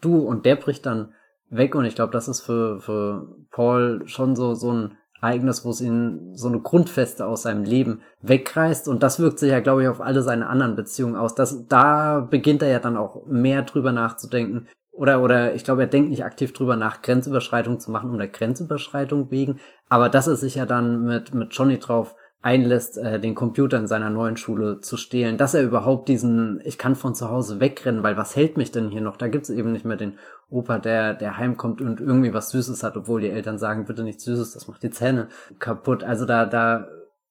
du. 0.00 0.18
Und 0.18 0.46
der 0.46 0.56
bricht 0.56 0.84
dann 0.84 1.12
weg. 1.48 1.74
Und 1.74 1.84
ich 1.84 1.94
glaube, 1.94 2.12
das 2.12 2.28
ist 2.28 2.40
für, 2.40 2.80
für 2.80 3.36
Paul 3.50 4.02
schon 4.06 4.34
so, 4.34 4.54
so 4.54 4.72
ein 4.72 4.98
Ereignis, 5.20 5.64
wo 5.64 5.70
es 5.70 5.80
ihn 5.80 6.32
so 6.34 6.48
eine 6.48 6.60
Grundfeste 6.60 7.26
aus 7.26 7.42
seinem 7.42 7.64
Leben 7.64 8.02
wegreißt 8.22 8.88
und 8.88 9.02
das 9.02 9.18
wirkt 9.18 9.38
sich 9.38 9.50
ja, 9.50 9.60
glaube 9.60 9.82
ich, 9.82 9.88
auf 9.88 10.00
alle 10.00 10.22
seine 10.22 10.48
anderen 10.48 10.76
Beziehungen 10.76 11.16
aus. 11.16 11.34
Das, 11.34 11.66
da 11.68 12.20
beginnt 12.20 12.62
er 12.62 12.68
ja 12.68 12.78
dann 12.78 12.96
auch 12.96 13.26
mehr 13.26 13.62
drüber 13.62 13.92
nachzudenken, 13.92 14.68
oder, 14.96 15.22
oder 15.22 15.54
ich 15.54 15.62
glaube, 15.62 15.82
er 15.82 15.88
denkt 15.88 16.08
nicht 16.08 16.24
aktiv 16.24 16.54
drüber 16.54 16.74
nach, 16.74 17.02
Grenzüberschreitung 17.02 17.78
zu 17.80 17.90
machen 17.90 18.10
um 18.10 18.16
der 18.16 18.28
Grenzüberschreitung 18.28 19.30
wegen. 19.30 19.60
Aber 19.90 20.08
dass 20.08 20.26
er 20.26 20.36
sich 20.36 20.54
ja 20.54 20.64
dann 20.64 21.04
mit, 21.04 21.34
mit 21.34 21.52
Johnny 21.52 21.78
drauf 21.78 22.14
einlässt, 22.46 22.96
äh, 22.96 23.18
den 23.18 23.34
Computer 23.34 23.76
in 23.76 23.88
seiner 23.88 24.08
neuen 24.08 24.36
Schule 24.36 24.78
zu 24.78 24.96
stehlen, 24.96 25.36
dass 25.36 25.54
er 25.54 25.64
überhaupt 25.64 26.08
diesen, 26.08 26.60
ich 26.64 26.78
kann 26.78 26.94
von 26.94 27.16
zu 27.16 27.28
Hause 27.28 27.58
wegrennen, 27.58 28.04
weil 28.04 28.16
was 28.16 28.36
hält 28.36 28.56
mich 28.56 28.70
denn 28.70 28.88
hier 28.88 29.00
noch? 29.00 29.16
Da 29.16 29.26
gibt's 29.26 29.50
eben 29.50 29.72
nicht 29.72 29.84
mehr 29.84 29.96
den 29.96 30.16
Opa, 30.48 30.78
der, 30.78 31.14
der 31.14 31.38
heimkommt 31.38 31.80
und 31.80 32.00
irgendwie 32.00 32.32
was 32.32 32.50
Süßes 32.50 32.84
hat, 32.84 32.96
obwohl 32.96 33.20
die 33.20 33.30
Eltern 33.30 33.58
sagen, 33.58 33.84
bitte 33.84 34.04
nichts 34.04 34.22
Süßes, 34.22 34.52
das 34.52 34.68
macht 34.68 34.84
die 34.84 34.90
Zähne 34.90 35.26
kaputt. 35.58 36.04
Also 36.04 36.24
da, 36.24 36.46
da 36.46 36.86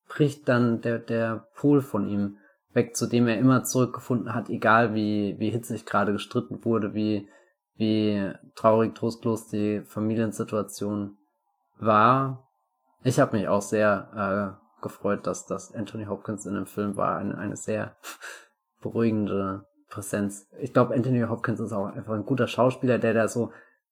bricht 0.10 0.50
dann 0.50 0.82
der, 0.82 1.00
der 1.00 1.48
Pol 1.56 1.80
von 1.80 2.10
ihm 2.10 2.36
weg, 2.74 2.98
zu 2.98 3.08
dem 3.08 3.30
er 3.30 3.38
immer 3.38 3.64
zurückgefunden 3.64 4.36
hat, 4.36 4.50
egal 4.50 4.96
wie, 4.96 5.38
wie 5.40 5.50
hitzig 5.50 5.86
gerade 5.86 6.12
gestritten 6.12 6.66
wurde, 6.66 6.94
wie, 6.94 7.30
wie 7.78 8.34
traurig, 8.54 8.94
trostlos 8.96 9.48
die 9.48 9.82
Familiensituation 9.86 11.16
war. 11.80 12.50
Ich 13.06 13.18
habe 13.18 13.38
mich 13.38 13.48
auch 13.48 13.62
sehr 13.62 14.58
äh, 14.60 14.65
gefreut, 14.86 15.26
dass 15.26 15.48
das 15.48 15.74
Anthony 15.74 16.06
Hopkins 16.06 16.46
in 16.46 16.54
dem 16.54 16.68
Film 16.68 16.96
war. 16.96 17.18
Eine, 17.18 17.38
eine 17.38 17.56
sehr 17.56 17.96
beruhigende 18.82 19.66
Präsenz. 19.90 20.48
Ich 20.60 20.74
glaube, 20.74 20.94
Anthony 20.94 21.22
Hopkins 21.28 21.60
ist 21.60 21.74
auch 21.74 21.88
einfach 21.88 22.14
ein 22.14 22.26
guter 22.26 22.48
Schauspieler, 22.48 23.00
der 23.00 23.16
da 23.16 23.28
so 23.28 23.52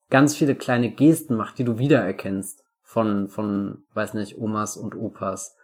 ganz 0.09 0.35
viele 0.35 0.55
kleine 0.55 0.91
Gesten 0.91 1.35
macht, 1.35 1.57
die 1.57 1.63
du 1.63 1.79
wiedererkennst 1.79 2.63
von, 2.83 3.27
von, 3.27 3.85
weiß 3.95 4.13
nicht, 4.13 4.37
Omas 4.37 4.77
und 4.77 4.95
Opas. 4.95 5.57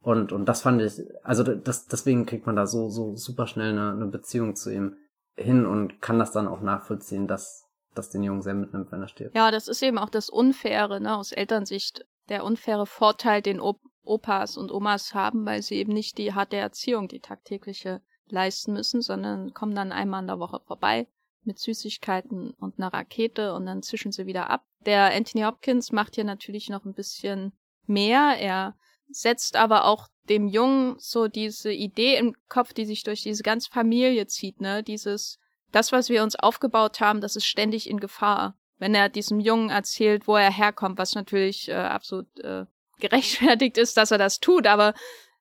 Und, 0.00 0.30
und 0.30 0.46
das 0.46 0.62
fand 0.62 0.80
ich, 0.82 1.02
also 1.24 1.42
das, 1.42 1.88
deswegen 1.88 2.26
kriegt 2.26 2.46
man 2.46 2.54
da 2.54 2.68
so, 2.68 2.88
so 2.88 3.16
super 3.16 3.48
schnell 3.48 3.72
eine, 3.72 3.90
eine 3.90 4.06
Beziehung 4.06 4.54
zu 4.54 4.70
ihm 4.70 4.96
hin 5.34 5.66
und 5.66 6.00
kann 6.00 6.20
das 6.20 6.30
dann 6.30 6.46
auch 6.46 6.60
nachvollziehen, 6.60 7.26
dass, 7.26 7.66
das 7.96 8.10
den 8.10 8.22
Jungen 8.22 8.42
sehr 8.42 8.54
mitnimmt, 8.54 8.92
wenn 8.92 9.02
er 9.02 9.08
stirbt. 9.08 9.34
Ja, 9.34 9.50
das 9.50 9.66
ist 9.66 9.82
eben 9.82 9.98
auch 9.98 10.10
das 10.10 10.28
Unfaire, 10.30 11.00
ne, 11.00 11.16
aus 11.16 11.32
Elternsicht. 11.32 12.06
Der 12.28 12.44
unfaire 12.44 12.86
Vorteil, 12.86 13.42
den 13.42 13.60
Op 13.60 13.80
Opas 14.06 14.56
und 14.56 14.72
Omas 14.72 15.14
haben, 15.14 15.44
weil 15.46 15.62
sie 15.62 15.76
eben 15.76 15.92
nicht 15.92 16.18
die 16.18 16.34
harte 16.34 16.56
Erziehung, 16.56 17.08
die 17.08 17.20
tagtägliche 17.20 18.00
leisten 18.28 18.72
müssen, 18.72 19.02
sondern 19.02 19.54
kommen 19.54 19.74
dann 19.74 19.92
einmal 19.92 20.22
in 20.22 20.28
der 20.28 20.38
Woche 20.38 20.60
vorbei 20.66 21.06
mit 21.44 21.58
Süßigkeiten 21.58 22.50
und 22.58 22.78
einer 22.78 22.92
Rakete 22.92 23.54
und 23.54 23.66
dann 23.66 23.82
zischen 23.82 24.12
sie 24.12 24.26
wieder 24.26 24.50
ab. 24.50 24.66
Der 24.84 25.14
Anthony 25.14 25.44
Hopkins 25.44 25.92
macht 25.92 26.16
hier 26.16 26.24
natürlich 26.24 26.68
noch 26.68 26.84
ein 26.84 26.94
bisschen 26.94 27.52
mehr. 27.86 28.36
Er 28.38 28.76
setzt 29.08 29.56
aber 29.56 29.84
auch 29.84 30.08
dem 30.28 30.48
Jungen 30.48 30.96
so 30.98 31.28
diese 31.28 31.72
Idee 31.72 32.16
im 32.16 32.34
Kopf, 32.48 32.72
die 32.72 32.84
sich 32.84 33.04
durch 33.04 33.22
diese 33.22 33.44
ganze 33.44 33.70
Familie 33.70 34.26
zieht, 34.26 34.60
ne? 34.60 34.82
Dieses, 34.82 35.38
das, 35.70 35.92
was 35.92 36.08
wir 36.08 36.22
uns 36.24 36.36
aufgebaut 36.36 37.00
haben, 37.00 37.20
das 37.20 37.36
ist 37.36 37.46
ständig 37.46 37.88
in 37.88 38.00
Gefahr. 38.00 38.58
Wenn 38.78 38.94
er 38.94 39.08
diesem 39.08 39.40
Jungen 39.40 39.70
erzählt, 39.70 40.26
wo 40.26 40.36
er 40.36 40.50
herkommt, 40.52 40.98
was 40.98 41.14
natürlich 41.14 41.68
äh, 41.68 41.74
absolut 41.74 42.26
äh, 42.40 42.66
gerechtfertigt 43.00 43.78
ist, 43.78 43.96
dass 43.96 44.10
er 44.10 44.18
das 44.18 44.40
tut, 44.40 44.66
aber 44.66 44.94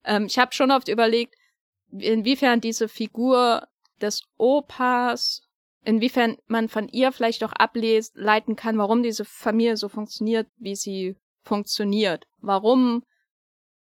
ähm, 0.03 0.25
ich 0.25 0.37
habe 0.37 0.53
schon 0.53 0.71
oft 0.71 0.87
überlegt, 0.87 1.35
inwiefern 1.91 2.61
diese 2.61 2.87
Figur 2.87 3.67
des 4.01 4.23
Opas, 4.37 5.47
inwiefern 5.83 6.37
man 6.47 6.67
von 6.67 6.87
ihr 6.89 7.11
vielleicht 7.11 7.43
auch 7.43 7.53
ableiten 7.53 8.55
kann, 8.55 8.77
warum 8.77 9.03
diese 9.03 9.25
Familie 9.25 9.77
so 9.77 9.87
funktioniert, 9.87 10.47
wie 10.57 10.75
sie 10.75 11.15
funktioniert. 11.43 12.25
Warum 12.39 13.03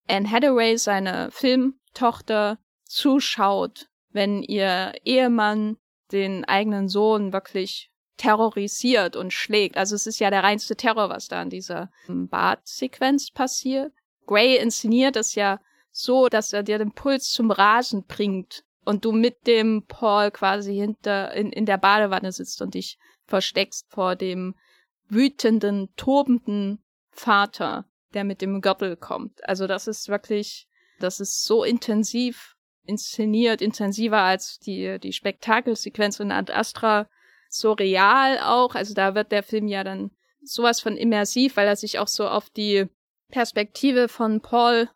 Anne 0.09 0.30
Hathaway, 0.30 0.76
seine 0.76 1.30
Filmtochter, 1.30 2.59
zuschaut, 2.85 3.87
wenn 4.09 4.42
ihr 4.42 4.92
Ehemann 5.04 5.76
den 6.11 6.44
eigenen 6.44 6.88
Sohn 6.88 7.33
wirklich 7.33 7.89
terrorisiert 8.20 9.16
und 9.16 9.33
schlägt. 9.33 9.78
Also 9.78 9.94
es 9.94 10.06
ist 10.06 10.18
ja 10.18 10.28
der 10.28 10.42
reinste 10.42 10.76
Terror, 10.76 11.09
was 11.09 11.28
da 11.28 11.40
in 11.40 11.48
dieser 11.48 11.90
Badsequenz 12.06 13.30
passiert. 13.30 13.94
Gray 14.26 14.59
inszeniert 14.59 15.16
es 15.16 15.35
ja 15.35 15.59
so, 15.90 16.28
dass 16.28 16.52
er 16.52 16.62
dir 16.62 16.76
den 16.76 16.92
Puls 16.92 17.30
zum 17.30 17.50
Rasen 17.50 18.04
bringt 18.04 18.62
und 18.85 19.06
du 19.06 19.12
mit 19.12 19.46
dem 19.46 19.87
Paul 19.87 20.30
quasi 20.30 20.74
hinter 20.74 21.33
in, 21.33 21.50
in 21.50 21.64
der 21.64 21.78
Badewanne 21.78 22.30
sitzt 22.30 22.61
und 22.61 22.74
dich 22.74 22.98
versteckst 23.24 23.87
vor 23.88 24.16
dem 24.16 24.54
wütenden, 25.09 25.88
tobenden 25.96 26.85
Vater, 27.11 27.87
der 28.12 28.24
mit 28.24 28.42
dem 28.42 28.61
Gürtel 28.61 28.96
kommt. 28.96 29.42
Also 29.48 29.66
das 29.66 29.87
ist 29.87 30.11
wirklich, 30.11 30.68
das 30.98 31.20
ist 31.20 31.42
so 31.44 31.64
intensiv 31.64 32.54
inszeniert, 32.85 33.62
intensiver 33.62 34.20
als 34.20 34.59
die, 34.59 34.98
die 34.98 35.14
Spektakelsequenz 35.14 36.20
in 36.20 36.33
Ad 36.33 36.52
Astra, 36.52 37.09
so 37.50 37.72
real 37.72 38.38
auch. 38.38 38.74
Also 38.74 38.94
da 38.94 39.14
wird 39.14 39.32
der 39.32 39.42
Film 39.42 39.68
ja 39.68 39.84
dann 39.84 40.10
sowas 40.42 40.80
von 40.80 40.96
immersiv, 40.96 41.56
weil 41.56 41.66
er 41.66 41.76
sich 41.76 41.98
auch 41.98 42.08
so 42.08 42.28
auf 42.28 42.48
die 42.50 42.86
Perspektive 43.30 44.08
von 44.08 44.40
Paul 44.40 44.88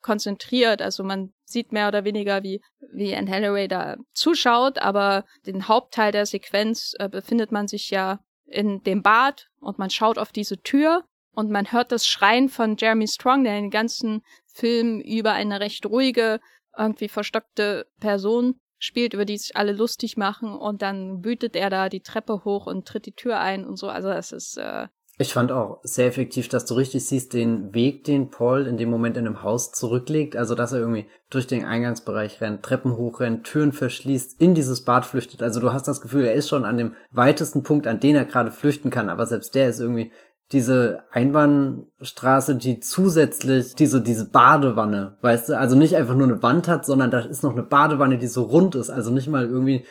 konzentriert. 0.00 0.82
Also 0.82 1.04
man 1.04 1.32
sieht 1.44 1.72
mehr 1.72 1.88
oder 1.88 2.04
weniger, 2.04 2.42
wie, 2.42 2.60
wie 2.92 3.14
Anne 3.14 3.30
Hathaway 3.30 3.68
da 3.68 3.96
zuschaut, 4.14 4.78
aber 4.78 5.24
den 5.46 5.68
Hauptteil 5.68 6.12
der 6.12 6.26
Sequenz 6.26 6.94
äh, 6.98 7.08
befindet 7.08 7.52
man 7.52 7.68
sich 7.68 7.90
ja 7.90 8.20
in 8.46 8.82
dem 8.82 9.02
Bad 9.02 9.48
und 9.60 9.78
man 9.78 9.90
schaut 9.90 10.18
auf 10.18 10.32
diese 10.32 10.58
Tür 10.58 11.04
und 11.34 11.50
man 11.50 11.72
hört 11.72 11.92
das 11.92 12.06
Schreien 12.06 12.48
von 12.48 12.76
Jeremy 12.76 13.06
Strong, 13.06 13.44
der 13.44 13.54
den 13.54 13.70
ganzen 13.70 14.22
Film 14.46 15.00
über 15.00 15.32
eine 15.32 15.60
recht 15.60 15.86
ruhige, 15.86 16.40
irgendwie 16.76 17.08
verstockte 17.08 17.86
Person 18.00 18.60
spielt, 18.82 19.14
über 19.14 19.24
die 19.24 19.38
sich 19.38 19.56
alle 19.56 19.72
lustig 19.72 20.16
machen 20.16 20.54
und 20.54 20.82
dann 20.82 21.24
wütet 21.24 21.54
er 21.54 21.70
da 21.70 21.88
die 21.88 22.00
Treppe 22.00 22.44
hoch 22.44 22.66
und 22.66 22.86
tritt 22.86 23.06
die 23.06 23.12
Tür 23.12 23.38
ein 23.38 23.64
und 23.64 23.76
so. 23.76 23.88
Also 23.88 24.10
es 24.10 24.32
ist. 24.32 24.58
Äh 24.58 24.88
ich 25.18 25.34
fand 25.34 25.52
auch 25.52 25.78
sehr 25.84 26.08
effektiv, 26.08 26.48
dass 26.48 26.64
du 26.64 26.74
richtig 26.74 27.04
siehst 27.06 27.32
den 27.32 27.72
Weg, 27.74 28.04
den 28.04 28.30
Paul 28.30 28.66
in 28.66 28.78
dem 28.78 28.90
Moment 28.90 29.16
in 29.16 29.24
dem 29.24 29.42
Haus 29.42 29.70
zurücklegt. 29.70 30.36
Also 30.36 30.56
dass 30.56 30.72
er 30.72 30.80
irgendwie 30.80 31.06
durch 31.30 31.46
den 31.46 31.64
Eingangsbereich 31.64 32.40
rennt, 32.40 32.64
Treppen 32.64 32.96
hochrennt, 32.96 33.44
Türen 33.44 33.72
verschließt, 33.72 34.40
in 34.40 34.54
dieses 34.54 34.84
Bad 34.84 35.06
flüchtet. 35.06 35.42
Also 35.42 35.60
du 35.60 35.72
hast 35.72 35.86
das 35.86 36.00
Gefühl, 36.00 36.24
er 36.24 36.34
ist 36.34 36.48
schon 36.48 36.64
an 36.64 36.76
dem 36.76 36.96
weitesten 37.12 37.62
Punkt, 37.62 37.86
an 37.86 38.00
den 38.00 38.16
er 38.16 38.24
gerade 38.24 38.50
flüchten 38.50 38.90
kann, 38.90 39.08
aber 39.08 39.26
selbst 39.26 39.54
der 39.54 39.68
ist 39.68 39.78
irgendwie 39.78 40.10
diese 40.52 41.04
Einbahnstraße, 41.10 42.56
die 42.56 42.80
zusätzlich 42.80 43.74
diese, 43.74 44.00
diese 44.00 44.28
Badewanne, 44.28 45.16
weißt 45.20 45.50
du, 45.50 45.58
also 45.58 45.76
nicht 45.76 45.96
einfach 45.96 46.14
nur 46.14 46.28
eine 46.28 46.42
Wand 46.42 46.68
hat, 46.68 46.84
sondern 46.84 47.10
da 47.10 47.20
ist 47.20 47.42
noch 47.42 47.52
eine 47.52 47.62
Badewanne, 47.62 48.18
die 48.18 48.26
so 48.26 48.42
rund 48.42 48.74
ist, 48.74 48.90
also 48.90 49.10
nicht 49.10 49.28
mal 49.28 49.46
irgendwie, 49.46 49.84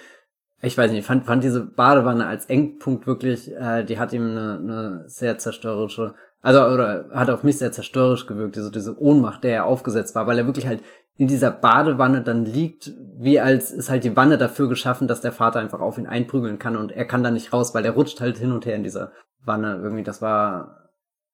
ich 0.61 0.77
weiß 0.77 0.91
nicht, 0.91 1.05
fand, 1.05 1.25
fand 1.25 1.43
diese 1.43 1.61
Badewanne 1.65 2.27
als 2.27 2.45
Engpunkt 2.45 3.07
wirklich, 3.07 3.51
äh, 3.55 3.83
die 3.83 3.99
hat 3.99 4.13
ihm 4.13 4.29
eine, 4.29 4.59
eine 4.59 5.03
sehr 5.07 5.37
zerstörerische, 5.37 6.13
also, 6.43 6.63
oder 6.63 7.05
hat 7.11 7.29
auf 7.29 7.43
mich 7.43 7.57
sehr 7.57 7.71
zerstörerisch 7.71 8.25
gewirkt, 8.25 8.55
diese, 8.55 8.71
diese 8.71 8.99
Ohnmacht, 8.99 9.43
der 9.43 9.53
er 9.53 9.65
aufgesetzt 9.65 10.15
war, 10.15 10.27
weil 10.27 10.39
er 10.39 10.47
wirklich 10.47 10.67
halt 10.67 10.81
in 11.17 11.27
dieser 11.27 11.51
Badewanne 11.51 12.21
dann 12.21 12.45
liegt, 12.45 12.93
wie 13.17 13.39
als 13.39 13.71
ist 13.71 13.89
halt 13.89 14.03
die 14.03 14.15
Wanne 14.15 14.37
dafür 14.37 14.69
geschaffen, 14.69 15.07
dass 15.07 15.21
der 15.21 15.31
Vater 15.31 15.59
einfach 15.59 15.79
auf 15.79 15.97
ihn 15.97 16.07
einprügeln 16.07 16.57
kann 16.57 16.75
und 16.75 16.91
er 16.91 17.05
kann 17.05 17.23
da 17.23 17.29
nicht 17.29 17.53
raus, 17.53 17.75
weil 17.75 17.85
er 17.85 17.91
rutscht 17.91 18.21
halt 18.21 18.37
hin 18.37 18.51
und 18.51 18.65
her 18.65 18.75
in 18.75 18.83
dieser 18.83 19.11
Wanne 19.43 19.79
irgendwie, 19.81 20.03
das 20.03 20.21
war, 20.21 20.89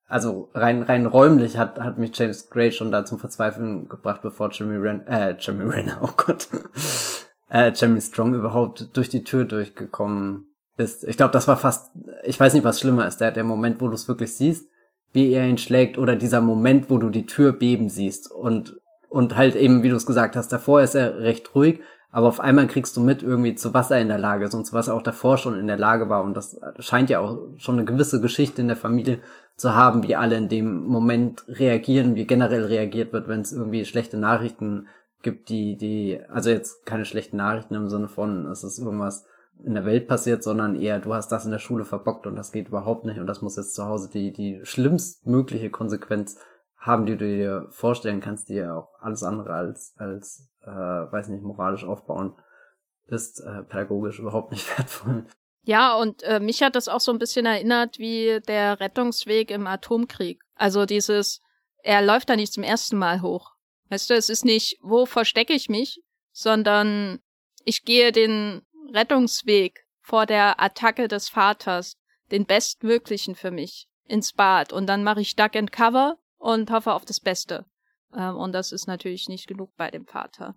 also 0.08 0.50
rein, 0.54 0.84
rein 0.84 1.06
räumlich 1.06 1.58
hat, 1.58 1.80
hat 1.80 1.98
mich 1.98 2.18
James 2.18 2.50
Gray 2.50 2.72
schon 2.72 2.92
da 2.92 3.06
zum 3.06 3.20
Verzweifeln 3.20 3.90
gebracht, 3.90 4.22
bevor 4.22 4.50
Jimmy 4.50 4.78
Ren, 4.78 5.06
äh, 5.08 5.36
Jimmy 5.40 5.64
Renner, 5.70 6.00
oh 6.02 6.10
Gott, 6.16 6.48
äh, 7.50 7.72
Jimmy 7.76 8.02
Strong 8.02 8.34
überhaupt 8.34 8.96
durch 8.96 9.10
die 9.10 9.24
Tür 9.24 9.46
durchgekommen 9.46 10.48
ist. 10.78 11.04
Ich 11.04 11.18
glaube, 11.18 11.34
das 11.34 11.48
war 11.48 11.58
fast, 11.58 11.92
ich 12.24 12.40
weiß 12.40 12.54
nicht, 12.54 12.64
was 12.64 12.80
schlimmer 12.80 13.08
ist, 13.08 13.18
der, 13.18 13.32
der 13.32 13.44
Moment, 13.44 13.82
wo 13.82 13.88
du 13.88 13.94
es 13.94 14.08
wirklich 14.08 14.36
siehst, 14.36 14.70
wie 15.14 15.32
er 15.32 15.48
ihn 15.48 15.58
schlägt, 15.58 15.98
oder 15.98 16.16
dieser 16.16 16.42
Moment, 16.42 16.90
wo 16.90 16.98
du 16.98 17.10
die 17.10 17.26
Tür 17.26 17.54
beben 17.54 17.90
siehst 17.90 18.32
und, 18.32 18.80
und 19.10 19.36
halt 19.36 19.56
eben, 19.56 19.84
wie 19.84 19.90
du 19.90 19.96
es 19.96 20.06
gesagt 20.06 20.36
hast, 20.36 20.50
davor 20.50 20.82
ist 20.82 20.96
er 20.96 21.20
recht 21.20 21.56
ruhig 21.56 21.82
aber 22.12 22.28
auf 22.28 22.40
einmal 22.40 22.68
kriegst 22.68 22.96
du 22.96 23.02
mit 23.02 23.22
irgendwie 23.22 23.56
zu 23.56 23.74
was 23.74 23.92
er 23.92 24.00
in 24.00 24.08
der 24.08 24.18
Lage 24.18 24.46
ist 24.46 24.54
und 24.54 24.66
zu 24.66 24.74
was 24.74 24.88
er 24.88 24.96
auch 24.96 25.02
davor 25.02 25.38
schon 25.38 25.60
in 25.60 25.68
der 25.68 25.78
Lage 25.78 26.10
war. 26.10 26.24
Und 26.24 26.36
das 26.36 26.60
scheint 26.80 27.10
ja 27.10 27.20
auch 27.20 27.38
schon 27.58 27.76
eine 27.76 27.86
gewisse 27.86 28.22
Geschichte 28.22 28.62
in 28.62 28.68
der 28.68 28.78
Familie 28.78 29.20
zu 29.56 29.76
haben, 29.76 30.04
wie 30.04 30.16
alle 30.16 30.38
in 30.38 30.50
dem 30.50 30.86
Moment 30.86 31.44
reagieren, 31.48 32.16
wie 32.16 32.26
generell 32.26 32.66
reagiert 32.66 33.12
wird, 33.12 33.28
wenn 33.28 33.42
es 33.42 33.52
irgendwie 33.52 33.86
schlechte 33.86 34.18
Nachrichten 34.18 34.88
gibt, 35.22 35.50
die, 35.50 35.76
die, 35.78 36.20
also 36.30 36.50
jetzt 36.50 36.86
keine 36.86 37.06
schlechten 37.06 37.38
Nachrichten 37.38 37.76
im 37.76 37.90
Sinne 37.90 38.08
von, 38.08 38.46
es 38.46 38.64
ist 38.64 38.80
irgendwas 38.80 39.26
in 39.64 39.74
der 39.74 39.86
Welt 39.86 40.08
passiert, 40.08 40.44
sondern 40.44 40.76
eher, 40.76 41.00
du 41.00 41.14
hast 41.14 41.32
das 41.32 41.46
in 41.46 41.52
der 41.52 41.60
Schule 41.60 41.86
verbockt 41.86 42.28
und 42.28 42.36
das 42.36 42.52
geht 42.52 42.68
überhaupt 42.68 43.06
nicht 43.06 43.20
und 43.20 43.28
das 43.28 43.42
muss 43.42 43.58
jetzt 43.58 43.74
zu 43.74 43.86
Hause 43.86 44.10
die, 44.14 44.32
die 44.32 44.60
schlimmstmögliche 44.64 45.72
Konsequenz 45.72 46.38
haben, 46.78 47.06
die 47.06 47.18
du 47.18 47.26
dir 47.26 47.68
vorstellen 47.70 48.22
kannst, 48.22 48.50
die 48.50 48.56
ja 48.56 48.78
auch 48.78 48.90
alles 49.00 49.24
andere 49.24 49.54
als, 49.54 49.96
als 49.98 50.50
äh, 50.64 50.70
weiß 50.70 51.30
nicht, 51.30 51.44
moralisch 51.44 51.84
aufbauen, 51.84 52.36
ist 53.08 53.40
äh, 53.40 53.64
pädagogisch 53.64 54.20
überhaupt 54.20 54.52
nicht 54.52 54.68
wertvoll. 54.78 55.26
Ja, 55.64 55.96
und 55.96 56.24
äh, 56.24 56.40
mich 56.40 56.62
hat 56.62 56.76
das 56.76 56.88
auch 56.88 57.02
so 57.02 57.12
ein 57.12 57.20
bisschen 57.20 57.46
erinnert 57.46 58.00
wie 58.00 58.40
der 58.48 58.80
Rettungsweg 58.80 59.52
im 59.52 59.68
Atomkrieg. 59.68 60.42
Also 60.56 60.86
dieses, 60.86 61.42
er 61.84 62.02
läuft 62.02 62.30
da 62.30 62.36
nicht 62.36 62.54
zum 62.54 62.64
ersten 62.64 62.98
Mal 62.98 63.22
hoch. 63.22 63.52
Weißt 63.90 64.10
du, 64.10 64.14
es 64.14 64.30
ist 64.30 64.46
nicht, 64.46 64.78
wo 64.82 65.06
verstecke 65.06 65.54
ich 65.54 65.68
mich, 65.68 66.02
sondern 66.32 67.20
ich 67.66 67.84
gehe 67.84 68.12
den 68.12 68.62
Rettungsweg 68.94 69.86
vor 70.02 70.26
der 70.26 70.62
Attacke 70.62 71.10
des 71.10 71.28
Vaters, 71.28 71.98
den 72.32 72.46
bestmöglichen 72.46 73.36
für 73.36 73.52
mich, 73.52 73.90
ins 74.06 74.34
Bad. 74.34 74.72
Und 74.72 74.88
dann 74.88 75.04
mache 75.04 75.22
ich 75.22 75.36
Duck 75.36 75.56
and 75.56 75.72
Cover 75.72 76.18
und 76.38 76.72
hoffe 76.72 76.94
auf 76.94 77.06
das 77.06 77.20
Beste. 77.20 77.66
Ähm, 78.16 78.36
und 78.36 78.54
das 78.54 78.72
ist 78.72 78.88
natürlich 78.88 79.28
nicht 79.28 79.48
genug 79.48 79.76
bei 79.76 79.92
dem 79.92 80.06
Vater. 80.06 80.56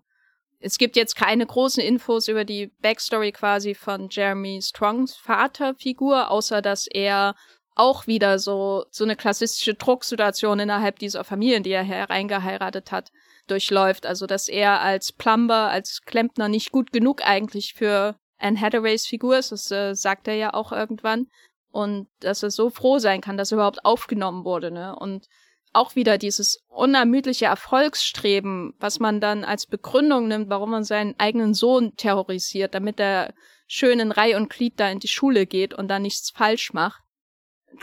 Es 0.59 0.77
gibt 0.77 0.95
jetzt 0.95 1.15
keine 1.15 1.45
großen 1.45 1.83
Infos 1.83 2.27
über 2.27 2.45
die 2.45 2.67
Backstory 2.81 3.31
quasi 3.31 3.73
von 3.73 4.09
Jeremy 4.09 4.61
Strongs 4.61 5.15
Vaterfigur, 5.15 6.29
außer 6.29 6.61
dass 6.61 6.85
er 6.85 7.35
auch 7.73 8.05
wieder 8.05 8.37
so, 8.37 8.85
so 8.91 9.03
eine 9.03 9.15
klassische 9.15 9.73
Drucksituation 9.73 10.59
innerhalb 10.59 10.99
dieser 10.99 11.23
Familien, 11.23 11.63
die 11.63 11.71
er 11.71 11.83
hereingeheiratet 11.83 12.91
hat, 12.91 13.11
durchläuft. 13.47 14.05
Also, 14.05 14.27
dass 14.27 14.47
er 14.47 14.81
als 14.81 15.13
Plumber, 15.13 15.69
als 15.69 16.01
Klempner 16.05 16.47
nicht 16.47 16.71
gut 16.71 16.91
genug 16.91 17.25
eigentlich 17.25 17.73
für 17.73 18.15
Anne 18.37 18.59
Hathaways 18.59 19.07
Figur 19.07 19.37
ist, 19.37 19.51
das 19.51 19.71
äh, 19.71 19.93
sagt 19.95 20.27
er 20.27 20.35
ja 20.35 20.53
auch 20.53 20.71
irgendwann. 20.71 21.27
Und 21.71 22.07
dass 22.19 22.43
er 22.43 22.51
so 22.51 22.69
froh 22.69 22.99
sein 22.99 23.21
kann, 23.21 23.37
dass 23.37 23.51
er 23.51 23.55
überhaupt 23.55 23.85
aufgenommen 23.85 24.43
wurde, 24.43 24.71
ne? 24.71 24.95
Und 24.95 25.27
auch 25.73 25.95
wieder 25.95 26.17
dieses 26.17 26.63
unermüdliche 26.67 27.45
Erfolgsstreben, 27.45 28.73
was 28.79 28.99
man 28.99 29.21
dann 29.21 29.43
als 29.43 29.65
Begründung 29.65 30.27
nimmt, 30.27 30.49
warum 30.49 30.71
man 30.71 30.83
seinen 30.83 31.17
eigenen 31.19 31.53
Sohn 31.53 31.95
terrorisiert, 31.95 32.73
damit 32.73 32.99
er 32.99 33.33
schön 33.67 33.99
in 33.99 34.11
Reih 34.11 34.35
und 34.35 34.49
Glied 34.49 34.79
da 34.79 34.89
in 34.89 34.99
die 34.99 35.07
Schule 35.07 35.45
geht 35.45 35.73
und 35.73 35.87
da 35.87 35.99
nichts 35.99 36.29
falsch 36.31 36.73
macht. 36.73 37.01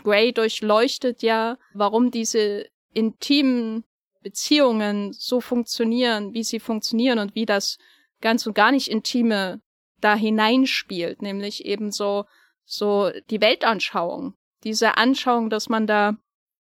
Gray 0.03 0.31
durchleuchtet 0.31 1.23
ja, 1.23 1.57
warum 1.73 2.11
diese 2.11 2.67
intimen 2.93 3.83
Beziehungen 4.21 5.13
so 5.13 5.41
funktionieren, 5.41 6.33
wie 6.33 6.43
sie 6.43 6.59
funktionieren 6.59 7.19
und 7.19 7.35
wie 7.35 7.45
das 7.45 7.77
ganz 8.21 8.45
und 8.45 8.53
gar 8.53 8.71
nicht 8.71 8.89
intime 8.89 9.61
da 9.99 10.15
hineinspielt, 10.15 11.21
nämlich 11.21 11.65
eben 11.65 11.91
so, 11.91 12.25
so 12.65 13.11
die 13.29 13.41
Weltanschauung. 13.41 14.35
Diese 14.63 14.97
Anschauung, 14.97 15.49
dass 15.49 15.69
man 15.69 15.87
da 15.87 16.17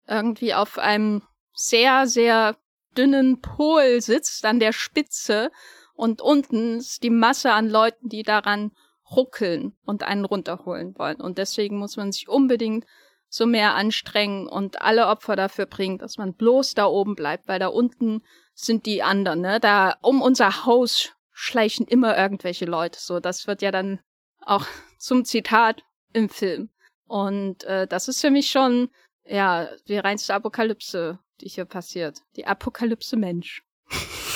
irgendwie 0.09 0.55
auf 0.55 0.79
einem 0.79 1.23
sehr, 1.53 2.07
sehr 2.07 2.57
dünnen 2.97 3.41
Pol 3.41 4.01
sitzt, 4.01 4.45
an 4.45 4.59
der 4.59 4.73
Spitze, 4.73 5.51
und 5.99 6.23
unten 6.23 6.77
ist 6.77 7.03
die 7.03 7.11
Masse 7.11 7.53
an 7.53 7.69
Leuten, 7.69 8.09
die 8.09 8.23
daran 8.23 8.71
ruckeln 9.11 9.77
und 9.85 10.05
einen 10.05 10.25
runterholen 10.25 10.97
wollen. 10.97 11.21
Und 11.21 11.39
deswegen 11.39 11.77
muss 11.77 11.97
man 11.97 12.13
sich 12.13 12.29
unbedingt 12.29 12.87
so 13.29 13.47
mehr 13.47 13.75
anstrengen 13.75 14.47
und 14.47 14.81
alle 14.81 15.09
Opfer 15.09 15.35
dafür 15.35 15.67
bringen, 15.67 15.99
dass 15.99 16.17
man 16.17 16.35
bloß 16.35 16.75
da 16.75 16.87
oben 16.87 17.17
bleibt, 17.17 17.49
weil 17.49 17.59
da 17.59 17.67
unten 17.67 18.23
sind 18.55 18.87
die 18.87 19.03
anderen, 19.03 19.41
ne? 19.41 19.59
Da 19.59 19.97
um 20.01 20.23
unser 20.23 20.65
Haus 20.65 21.15
schleichen 21.33 21.85
immer 21.89 22.17
irgendwelche 22.17 22.65
Leute. 22.65 23.01
So, 23.01 23.19
das 23.19 23.49
wird 23.49 23.61
ja 23.61 23.73
dann 23.73 23.99
auch 24.41 24.67
zum 24.99 25.25
Zitat 25.25 25.83
im 26.13 26.29
Film. 26.29 26.71
Und 27.09 27.65
äh, 27.65 27.89
das 27.89 28.07
ist 28.07 28.21
für 28.21 28.31
mich 28.31 28.51
schon 28.51 28.89
ja, 29.29 29.69
die 29.87 29.99
reinste 29.99 30.35
Apokalypse, 30.35 31.19
die 31.41 31.49
hier 31.49 31.65
passiert. 31.65 32.23
Die 32.37 32.47
Apokalypse 32.47 33.17
Mensch. 33.17 33.63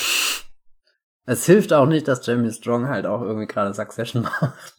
Es 1.24 1.47
hilft 1.47 1.72
auch 1.72 1.86
nicht, 1.86 2.09
dass 2.09 2.26
Jamie 2.26 2.51
Strong 2.51 2.88
halt 2.88 3.07
auch 3.07 3.22
irgendwie 3.22 3.47
gerade 3.47 3.72
Succession 3.72 4.22
macht. 4.40 4.74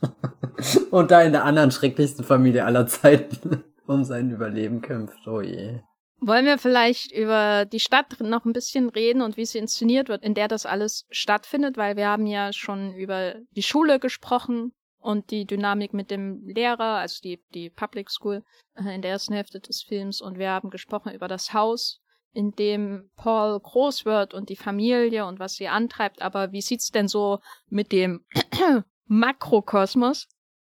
Und 0.91 1.11
da 1.11 1.21
in 1.21 1.31
der 1.31 1.45
anderen 1.45 1.71
schrecklichsten 1.71 2.25
Familie 2.25 2.65
aller 2.65 2.85
Zeiten 2.85 3.63
um 3.87 4.03
sein 4.03 4.29
Überleben 4.29 4.81
kämpft. 4.81 5.25
Oh 5.27 5.41
je. 5.41 5.79
Wollen 6.19 6.45
wir 6.45 6.57
vielleicht 6.57 7.11
über 7.11 7.65
die 7.65 7.79
Stadt 7.79 8.19
noch 8.19 8.45
ein 8.45 8.53
bisschen 8.53 8.89
reden 8.89 9.21
und 9.21 9.35
wie 9.35 9.45
sie 9.45 9.57
inszeniert 9.57 10.09
wird, 10.09 10.23
in 10.23 10.33
der 10.33 10.47
das 10.47 10.65
alles 10.65 11.05
stattfindet, 11.11 11.75
weil 11.75 11.97
wir 11.97 12.07
haben 12.07 12.25
ja 12.25 12.53
schon 12.53 12.93
über 12.93 13.35
die 13.51 13.63
Schule 13.63 13.99
gesprochen, 13.99 14.73
und 15.03 15.31
die 15.31 15.45
Dynamik 15.45 15.93
mit 15.93 16.09
dem 16.11 16.47
Lehrer, 16.47 16.97
also 16.97 17.19
die, 17.21 17.43
die 17.53 17.69
Public 17.69 18.09
School 18.09 18.43
äh, 18.75 18.95
in 18.95 19.01
der 19.01 19.11
ersten 19.11 19.33
Hälfte 19.33 19.59
des 19.59 19.83
Films. 19.83 20.21
Und 20.21 20.37
wir 20.37 20.49
haben 20.49 20.69
gesprochen 20.69 21.13
über 21.13 21.27
das 21.27 21.53
Haus, 21.53 22.01
in 22.31 22.51
dem 22.51 23.09
Paul 23.15 23.59
groß 23.59 24.05
wird 24.05 24.33
und 24.33 24.49
die 24.49 24.55
Familie 24.55 25.25
und 25.25 25.39
was 25.39 25.55
sie 25.55 25.67
antreibt. 25.67 26.21
Aber 26.21 26.51
wie 26.51 26.61
sieht's 26.61 26.89
denn 26.89 27.07
so 27.07 27.39
mit 27.69 27.91
dem 27.91 28.25
Makrokosmos 29.05 30.27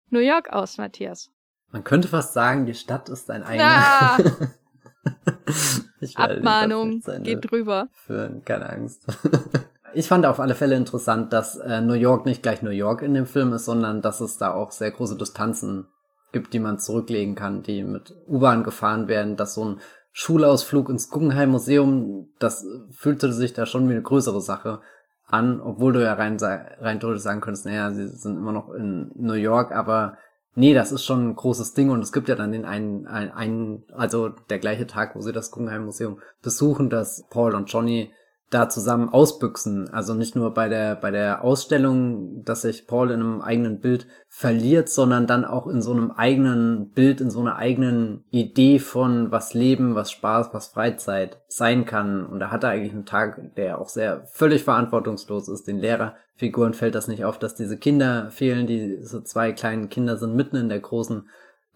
New 0.09 0.19
York 0.19 0.49
aus, 0.49 0.77
Matthias? 0.77 1.29
Man 1.69 1.84
könnte 1.84 2.07
fast 2.07 2.34
sagen, 2.34 2.65
die 2.65 2.73
Stadt 2.73 3.09
ist 3.09 3.29
ein 3.29 3.43
eigener. 3.43 4.17
Ah! 5.03 6.23
Abmahnung, 6.23 7.01
geht 7.23 7.49
drüber. 7.49 7.89
Für, 7.91 8.39
keine 8.45 8.69
Angst. 8.69 9.05
Ich 9.93 10.07
fand 10.07 10.25
auf 10.25 10.39
alle 10.39 10.55
Fälle 10.55 10.75
interessant, 10.75 11.33
dass 11.33 11.57
äh, 11.57 11.81
New 11.81 11.93
York 11.93 12.25
nicht 12.25 12.43
gleich 12.43 12.61
New 12.61 12.69
York 12.69 13.01
in 13.01 13.13
dem 13.13 13.25
Film 13.25 13.53
ist, 13.53 13.65
sondern 13.65 14.01
dass 14.01 14.21
es 14.21 14.37
da 14.37 14.53
auch 14.53 14.71
sehr 14.71 14.91
große 14.91 15.17
Distanzen 15.17 15.87
gibt, 16.31 16.53
die 16.53 16.59
man 16.59 16.79
zurücklegen 16.79 17.35
kann, 17.35 17.63
die 17.63 17.83
mit 17.83 18.15
U-Bahn 18.27 18.63
gefahren 18.63 19.07
werden, 19.07 19.35
dass 19.35 19.55
so 19.55 19.65
ein 19.65 19.81
Schulausflug 20.13 20.89
ins 20.89 21.09
Guggenheim 21.09 21.51
Museum, 21.51 22.29
das 22.39 22.65
fühlte 22.91 23.31
sich 23.31 23.53
da 23.53 23.65
schon 23.65 23.87
wie 23.87 23.93
eine 23.93 24.01
größere 24.01 24.41
Sache 24.41 24.81
an, 25.25 25.61
obwohl 25.61 25.93
du 25.93 26.03
ja 26.03 26.13
rein, 26.13 26.37
rein 26.41 26.99
theoretisch 26.99 27.23
sagen 27.23 27.41
könntest, 27.41 27.65
naja, 27.65 27.91
sie 27.91 28.07
sind 28.07 28.37
immer 28.37 28.51
noch 28.51 28.73
in 28.73 29.11
New 29.15 29.33
York, 29.33 29.71
aber 29.71 30.17
nee, 30.55 30.73
das 30.73 30.91
ist 30.91 31.05
schon 31.05 31.29
ein 31.29 31.35
großes 31.35 31.73
Ding 31.73 31.89
und 31.89 32.01
es 32.01 32.11
gibt 32.11 32.27
ja 32.27 32.35
dann 32.35 32.51
den 32.51 32.65
einen, 32.65 33.07
einen, 33.07 33.31
einen 33.31 33.83
also 33.93 34.29
der 34.49 34.59
gleiche 34.59 34.87
Tag, 34.87 35.15
wo 35.15 35.21
sie 35.21 35.31
das 35.31 35.51
Guggenheim 35.51 35.85
Museum 35.85 36.19
besuchen, 36.41 36.89
dass 36.89 37.25
Paul 37.29 37.55
und 37.55 37.71
Johnny 37.71 38.11
da 38.51 38.67
zusammen 38.67 39.07
ausbüchsen. 39.07 39.89
Also 39.91 40.13
nicht 40.13 40.35
nur 40.35 40.53
bei 40.53 40.67
der, 40.67 40.95
bei 40.95 41.09
der 41.09 41.41
Ausstellung, 41.41 42.43
dass 42.43 42.63
sich 42.63 42.85
Paul 42.85 43.09
in 43.09 43.21
einem 43.21 43.41
eigenen 43.41 43.79
Bild 43.79 44.07
verliert, 44.27 44.89
sondern 44.89 45.25
dann 45.25 45.45
auch 45.45 45.67
in 45.67 45.81
so 45.81 45.91
einem 45.91 46.11
eigenen 46.11 46.91
Bild, 46.91 47.21
in 47.21 47.31
so 47.31 47.39
einer 47.39 47.55
eigenen 47.55 48.25
Idee 48.29 48.79
von 48.79 49.31
was 49.31 49.53
Leben, 49.53 49.95
was 49.95 50.11
Spaß, 50.11 50.49
was 50.51 50.67
Freizeit 50.67 51.39
sein 51.47 51.85
kann. 51.85 52.25
Und 52.25 52.41
da 52.41 52.51
hat 52.51 52.65
er 52.65 52.71
eigentlich 52.71 52.91
einen 52.91 53.05
Tag, 53.05 53.55
der 53.55 53.79
auch 53.79 53.87
sehr 53.87 54.25
völlig 54.33 54.65
verantwortungslos 54.65 55.47
ist. 55.47 55.65
Den 55.65 55.79
Lehrerfiguren 55.79 56.73
fällt 56.73 56.95
das 56.95 57.07
nicht 57.07 57.23
auf, 57.23 57.39
dass 57.39 57.55
diese 57.55 57.77
Kinder 57.77 58.31
fehlen, 58.31 58.67
die 58.67 59.01
so 59.01 59.21
zwei 59.21 59.53
kleinen 59.53 59.87
Kinder 59.87 60.17
sind 60.17 60.35
mitten 60.35 60.57
in 60.57 60.67
der 60.67 60.81
großen 60.81 61.25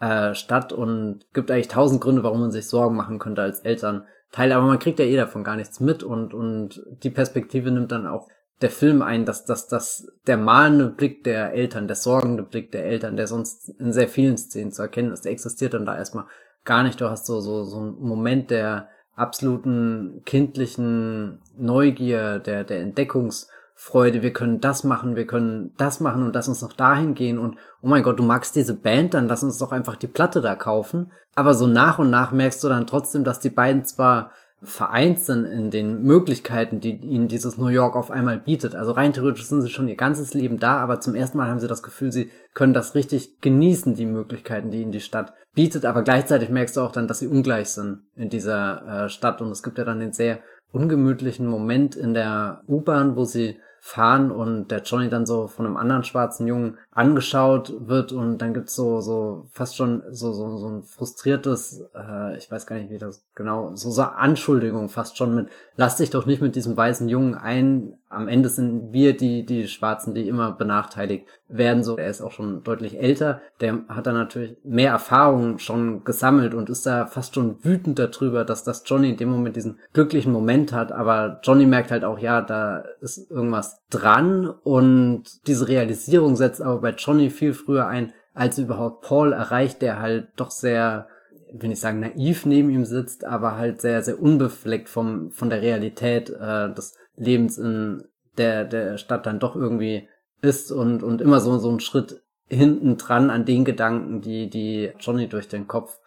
äh, 0.02 0.34
Stadt 0.36 0.74
und 0.74 1.26
gibt 1.34 1.50
eigentlich 1.52 1.70
tausend 1.70 2.02
Gründe, 2.02 2.24
warum 2.24 2.42
man 2.42 2.52
sich 2.52 2.68
Sorgen 2.68 2.98
machen 2.98 3.18
könnte 3.18 3.44
als 3.44 3.62
Eltern 3.62 4.04
Teil, 4.36 4.52
aber 4.52 4.66
man 4.66 4.80
kriegt 4.80 5.00
ja 5.00 5.06
eh 5.06 5.16
davon 5.16 5.46
gar 5.46 5.56
nichts 5.56 5.80
mit 5.80 6.04
und, 6.04 6.34
und 6.34 6.84
die 7.04 7.10
Perspektive 7.10 7.72
nimmt 7.72 7.94
dann 7.94 8.06
auch 8.06 8.28
der 8.62 8.70
Film 8.70 9.02
ein, 9.02 9.26
dass, 9.26 9.46
dass, 9.46 9.68
dass 9.68 10.12
der 10.28 10.38
malende 10.38 10.90
Blick 10.90 11.24
der 11.24 11.54
Eltern, 11.54 11.88
der 11.88 11.96
sorgende 11.96 12.44
Blick 12.44 12.72
der 12.72 12.86
Eltern, 12.86 13.16
der 13.16 13.28
sonst 13.28 13.70
in 13.80 13.94
sehr 13.94 14.10
vielen 14.10 14.38
Szenen 14.38 14.72
zu 14.72 14.82
erkennen 14.82 15.14
ist, 15.14 15.24
der 15.24 15.32
existiert 15.32 15.74
dann 15.74 15.86
da 15.86 15.96
erstmal 15.98 16.26
gar 16.66 16.84
nicht. 16.84 17.00
Du 17.00 17.10
hast 17.10 17.26
so, 17.26 17.40
so, 17.40 17.64
so 17.64 17.78
einen 17.78 18.00
Moment 18.00 18.52
der 18.52 18.90
absoluten 19.16 20.22
kindlichen 20.26 21.42
Neugier, 21.58 22.40
der, 22.40 22.66
der 22.66 22.86
Entdeckungs- 22.86 23.48
Freude, 23.78 24.22
wir 24.22 24.32
können 24.32 24.62
das 24.62 24.86
machen, 24.86 25.18
wir 25.18 25.28
können 25.28 25.74
das 25.78 26.00
machen 26.00 26.24
und 26.24 26.34
lass 26.34 26.48
uns 26.48 26.62
noch 26.62 26.74
dahin 26.74 27.14
gehen 27.14 27.38
und 27.38 27.58
oh 27.82 27.88
mein 27.88 28.04
Gott, 28.04 28.18
du 28.18 28.24
magst 28.24 28.56
diese 28.56 28.74
Band, 28.74 29.14
dann 29.14 29.28
lass 29.28 29.44
uns 29.44 29.58
doch 29.58 29.74
einfach 29.74 29.98
die 29.98 30.08
Platte 30.08 30.42
da 30.42 30.56
kaufen. 30.56 31.12
Aber 31.36 31.54
so 31.54 31.68
nach 31.68 32.00
und 32.00 32.10
nach 32.10 32.32
merkst 32.32 32.64
du 32.64 32.70
dann 32.70 32.88
trotzdem, 32.88 33.26
dass 33.26 33.42
die 33.42 33.50
beiden 33.50 33.84
zwar 33.84 34.32
vereint 34.64 35.20
sind 35.20 35.46
in 35.46 35.70
den 35.70 36.02
Möglichkeiten, 36.04 36.80
die 36.80 36.96
ihnen 36.96 37.28
dieses 37.28 37.58
New 37.58 37.68
York 37.68 37.96
auf 37.96 38.10
einmal 38.10 38.40
bietet. 38.40 38.76
Also 38.76 38.94
rein 38.94 39.14
theoretisch 39.14 39.46
sind 39.46 39.62
sie 39.62 39.70
schon 39.70 39.90
ihr 39.90 39.98
ganzes 39.98 40.34
Leben 40.34 40.58
da, 40.58 40.78
aber 40.78 41.02
zum 41.02 41.14
ersten 41.14 41.38
Mal 41.38 41.50
haben 41.50 41.60
sie 41.60 41.68
das 41.68 41.84
Gefühl, 41.84 42.12
sie 42.12 42.32
können 42.54 42.74
das 42.74 42.96
richtig 42.96 43.42
genießen, 43.42 43.94
die 43.96 44.06
Möglichkeiten, 44.06 44.72
die 44.72 44.82
ihnen 44.82 44.94
die 44.94 45.02
Stadt 45.02 45.34
bietet. 45.54 45.86
Aber 45.86 46.02
gleichzeitig 46.04 46.50
merkst 46.50 46.78
du 46.78 46.82
auch 46.82 46.94
dann, 46.94 47.08
dass 47.08 47.20
sie 47.20 47.28
ungleich 47.28 47.70
sind 47.70 48.04
in 48.16 48.30
dieser 48.30 49.06
äh, 49.06 49.10
Stadt. 49.10 49.42
Und 49.42 49.52
es 49.52 49.62
gibt 49.62 49.78
ja 49.78 49.84
dann 49.84 50.00
den 50.00 50.14
sehr 50.14 50.40
ungemütlichen 50.72 51.48
Moment 51.48 51.96
in 51.96 52.14
der 52.14 52.62
U-Bahn, 52.68 53.16
wo 53.16 53.26
sie 53.26 53.60
fahren 53.86 54.32
und 54.32 54.72
der 54.72 54.82
Johnny 54.82 55.10
dann 55.10 55.28
so 55.28 55.46
von 55.46 55.68
einem 55.68 55.78
anderen 55.78 56.04
schwarzen 56.04 56.48
Jungen 56.48 56.80
angeschaut 56.90 57.72
wird 57.78 58.12
und 58.12 58.40
dann 58.40 58.56
gibt's 58.56 58.76
so 58.76 59.00
so 59.00 59.46
fast 59.52 59.76
schon 59.76 60.02
so 60.10 60.34
so 60.34 60.58
so 60.58 60.68
ein 60.70 60.82
frustriertes, 60.82 61.86
äh, 61.94 62.36
ich 62.36 62.50
weiß 62.50 62.66
gar 62.66 62.78
nicht 62.78 62.90
wie 62.90 62.98
das 62.98 63.24
genau, 63.36 63.76
so 63.76 63.92
so 63.92 64.02
Anschuldigung 64.02 64.90
fast 64.90 65.18
schon 65.18 65.36
mit 65.36 65.50
lass 65.76 65.98
dich 65.98 66.10
doch 66.10 66.26
nicht 66.26 66.42
mit 66.42 66.56
diesem 66.56 66.76
weißen 66.76 67.08
Jungen 67.10 67.36
ein. 67.36 67.94
Am 68.10 68.28
Ende 68.28 68.50
sind 68.50 68.92
wir 68.92 69.16
die 69.16 69.46
die 69.46 69.68
Schwarzen, 69.68 70.16
die 70.16 70.28
immer 70.28 70.52
benachteiligt 70.54 71.28
werden. 71.48 71.84
So 71.84 71.98
er 71.98 72.10
ist 72.10 72.22
auch 72.22 72.32
schon 72.32 72.64
deutlich 72.64 73.00
älter, 73.00 73.42
der 73.62 73.82
hat 73.88 74.08
dann 74.08 74.16
natürlich 74.16 74.58
mehr 74.64 74.92
Erfahrung 74.92 75.60
schon 75.60 76.04
gesammelt 76.04 76.56
und 76.56 76.72
ist 76.72 76.88
da 76.88 77.06
fast 77.06 77.36
schon 77.36 77.64
wütend 77.64 78.00
darüber, 78.00 78.46
dass 78.46 78.64
das 78.64 78.84
Johnny 78.86 79.12
in 79.12 79.18
dem 79.18 79.30
Moment 79.30 79.56
diesen 79.56 79.80
glücklichen 79.94 80.32
Moment 80.32 80.74
hat, 80.74 80.92
aber 80.92 81.40
Johnny 81.44 81.68
merkt 81.68 81.92
halt 81.92 82.04
auch, 82.04 82.18
ja, 82.18 82.42
da 82.42 82.84
ist 83.02 83.30
irgendwas 83.30 83.75
dran 83.90 84.50
und 84.50 85.24
diese 85.48 85.68
Realisierung 85.68 86.36
setzt 86.36 86.62
aber 86.62 86.82
bei 86.82 86.92
Johnny 86.92 87.30
viel 87.30 87.54
früher 87.54 87.88
ein, 87.88 88.14
als 88.34 88.58
überhaupt 88.58 89.04
Paul 89.04 89.34
erreicht, 89.34 89.82
der 89.82 90.00
halt 90.00 90.28
doch 90.36 90.52
sehr, 90.52 91.08
will 91.54 91.72
ich 91.72 91.80
sagen, 91.80 92.02
naiv 92.02 92.46
neben 92.46 92.70
ihm 92.70 92.86
sitzt, 92.86 93.26
aber 93.26 93.56
halt 93.56 93.82
sehr, 93.82 94.02
sehr 94.02 94.22
unbefleckt 94.22 94.90
vom, 94.90 95.32
von 95.32 95.50
der 95.50 95.62
Realität 95.62 96.30
äh, 96.30 96.74
des 96.74 96.96
Lebens 97.16 97.58
in 97.58 98.04
der, 98.38 98.66
der 98.66 98.98
Stadt 98.98 99.26
dann 99.26 99.40
doch 99.40 99.56
irgendwie 99.56 100.08
ist 100.42 100.72
und, 100.72 101.02
und 101.02 101.22
immer 101.22 101.40
so, 101.40 101.58
so 101.58 101.72
ein 101.72 101.80
Schritt 101.80 102.22
hinten 102.48 102.98
dran 102.98 103.30
an 103.30 103.46
den 103.46 103.66
Gedanken, 103.66 104.22
die, 104.22 104.50
die 104.50 104.92
Johnny 105.00 105.28
durch 105.28 105.48
den 105.48 105.68
Kopf 105.68 105.98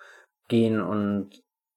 gehen 0.48 0.80
und 0.80 1.30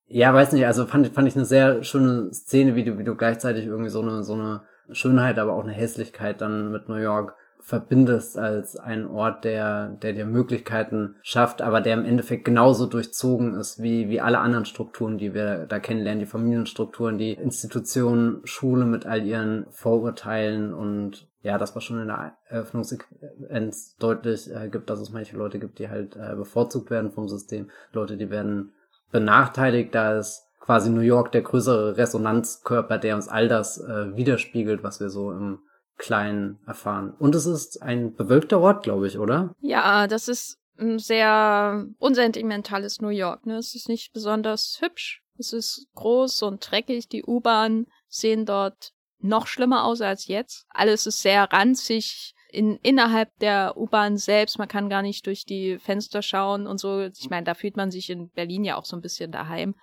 ja, 0.07 0.33
weiß 0.33 0.51
nicht, 0.51 0.65
also 0.65 0.85
fand, 0.85 1.07
fand 1.07 1.27
ich 1.27 1.35
eine 1.35 1.45
sehr 1.45 1.83
schöne 1.83 2.33
Szene, 2.33 2.75
wie 2.75 2.83
du, 2.83 2.97
wie 2.97 3.03
du 3.05 3.15
gleichzeitig 3.15 3.65
irgendwie 3.65 3.89
so 3.89 4.01
eine, 4.01 4.23
so 4.23 4.33
eine 4.33 4.63
Schönheit, 4.93 5.39
aber 5.39 5.53
auch 5.53 5.63
eine 5.63 5.73
Hässlichkeit 5.73 6.41
dann 6.41 6.71
mit 6.71 6.89
New 6.89 6.95
York 6.95 7.35
verbindest 7.61 8.37
als 8.37 8.75
einen 8.75 9.07
Ort, 9.07 9.43
der, 9.43 9.89
der 9.89 10.13
dir 10.13 10.25
Möglichkeiten 10.25 11.15
schafft, 11.21 11.61
aber 11.61 11.79
der 11.79 11.93
im 11.93 12.05
Endeffekt 12.05 12.43
genauso 12.43 12.85
durchzogen 12.85 13.53
ist 13.53 13.81
wie, 13.81 14.09
wie 14.09 14.19
alle 14.19 14.39
anderen 14.39 14.65
Strukturen, 14.65 15.17
die 15.17 15.33
wir 15.33 15.67
da 15.67 15.79
kennenlernen, 15.79 16.19
die 16.19 16.25
Familienstrukturen, 16.25 17.17
die 17.17 17.33
Institutionen, 17.33 18.41
Schule 18.45 18.85
mit 18.85 19.05
all 19.05 19.23
ihren 19.23 19.67
Vorurteilen. 19.69 20.73
Und 20.73 21.27
ja, 21.43 21.57
das 21.57 21.75
war 21.75 21.81
schon 21.81 22.01
in 22.01 22.07
der 22.07 22.33
Eröffnungssequenz 22.47 23.95
deutlich 23.97 24.53
äh, 24.53 24.69
gibt, 24.69 24.89
dass 24.89 24.99
es 24.99 25.11
manche 25.11 25.37
Leute 25.37 25.59
gibt, 25.59 25.79
die 25.79 25.89
halt 25.89 26.15
äh, 26.15 26.35
bevorzugt 26.35 26.89
werden 26.89 27.11
vom 27.11 27.29
System, 27.29 27.69
Leute, 27.93 28.17
die 28.17 28.29
werden 28.29 28.73
benachteiligt, 29.11 29.93
da 29.93 30.17
es 30.17 30.50
quasi 30.61 30.89
New 30.89 31.01
York 31.01 31.31
der 31.31 31.41
größere 31.41 31.97
Resonanzkörper, 31.97 32.97
der 32.97 33.15
uns 33.15 33.27
all 33.27 33.47
das 33.47 33.79
äh, 33.79 34.15
widerspiegelt, 34.15 34.83
was 34.83 34.99
wir 34.99 35.09
so 35.09 35.31
im 35.31 35.59
Kleinen 35.97 36.59
erfahren. 36.65 37.13
Und 37.19 37.35
es 37.35 37.45
ist 37.45 37.81
ein 37.81 38.15
bewölkter 38.15 38.59
Ort, 38.59 38.83
glaube 38.83 39.07
ich, 39.07 39.17
oder? 39.17 39.53
Ja, 39.59 40.07
das 40.07 40.27
ist 40.27 40.57
ein 40.79 40.99
sehr 40.99 41.85
unsentimentales 41.99 43.01
New 43.01 43.09
York. 43.09 43.45
Ne? 43.45 43.57
Es 43.57 43.75
ist 43.75 43.89
nicht 43.89 44.13
besonders 44.13 44.77
hübsch. 44.81 45.21
Es 45.37 45.53
ist 45.53 45.87
groß 45.95 46.43
und 46.43 46.71
dreckig. 46.71 47.07
Die 47.09 47.23
U-Bahn 47.23 47.85
sehen 48.07 48.45
dort 48.45 48.91
noch 49.19 49.47
schlimmer 49.47 49.85
aus 49.85 50.01
als 50.01 50.27
jetzt. 50.27 50.65
Alles 50.69 51.05
ist 51.05 51.21
sehr 51.21 51.43
ranzig. 51.51 52.33
In, 52.51 52.77
innerhalb 52.81 53.29
der 53.39 53.77
U-Bahn 53.77 54.17
selbst, 54.17 54.59
man 54.59 54.67
kann 54.67 54.89
gar 54.89 55.01
nicht 55.01 55.25
durch 55.25 55.45
die 55.45 55.79
Fenster 55.79 56.21
schauen 56.21 56.67
und 56.67 56.79
so. 56.79 57.01
Ich 57.01 57.29
meine, 57.29 57.45
da 57.45 57.53
fühlt 57.53 57.77
man 57.77 57.91
sich 57.91 58.09
in 58.09 58.29
Berlin 58.29 58.63
ja 58.63 58.75
auch 58.75 58.85
so 58.85 58.95
ein 58.95 59.01
bisschen 59.01 59.31
daheim 59.31 59.75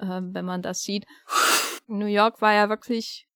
ähm, 0.00 0.30
wenn 0.32 0.44
man 0.44 0.62
das 0.62 0.82
sieht. 0.82 1.06
New 1.86 2.06
York 2.06 2.40
war 2.40 2.52
ja 2.52 2.68
wirklich 2.68 3.26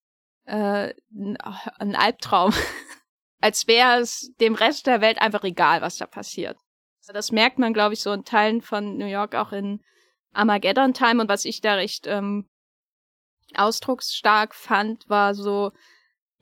äh, 0.45 0.93
ein 1.11 1.95
Albtraum. 1.95 2.53
Als 3.41 3.67
wäre 3.67 3.99
es 3.99 4.33
dem 4.41 4.55
Rest 4.55 4.87
der 4.87 5.01
Welt 5.01 5.21
einfach 5.21 5.43
egal, 5.43 5.81
was 5.81 5.97
da 5.97 6.05
passiert. 6.05 6.57
Also 7.01 7.13
das 7.13 7.31
merkt 7.31 7.57
man, 7.57 7.73
glaube 7.73 7.93
ich, 7.93 8.01
so 8.01 8.11
in 8.11 8.25
Teilen 8.25 8.61
von 8.61 8.97
New 8.97 9.05
York 9.05 9.35
auch 9.35 9.51
in 9.51 9.81
Armageddon 10.33 10.93
Time 10.93 11.21
und 11.21 11.29
was 11.29 11.45
ich 11.45 11.61
da 11.61 11.75
recht 11.75 12.05
ähm, 12.07 12.49
ausdrucksstark 13.55 14.53
fand, 14.53 15.09
war 15.09 15.33
so 15.33 15.71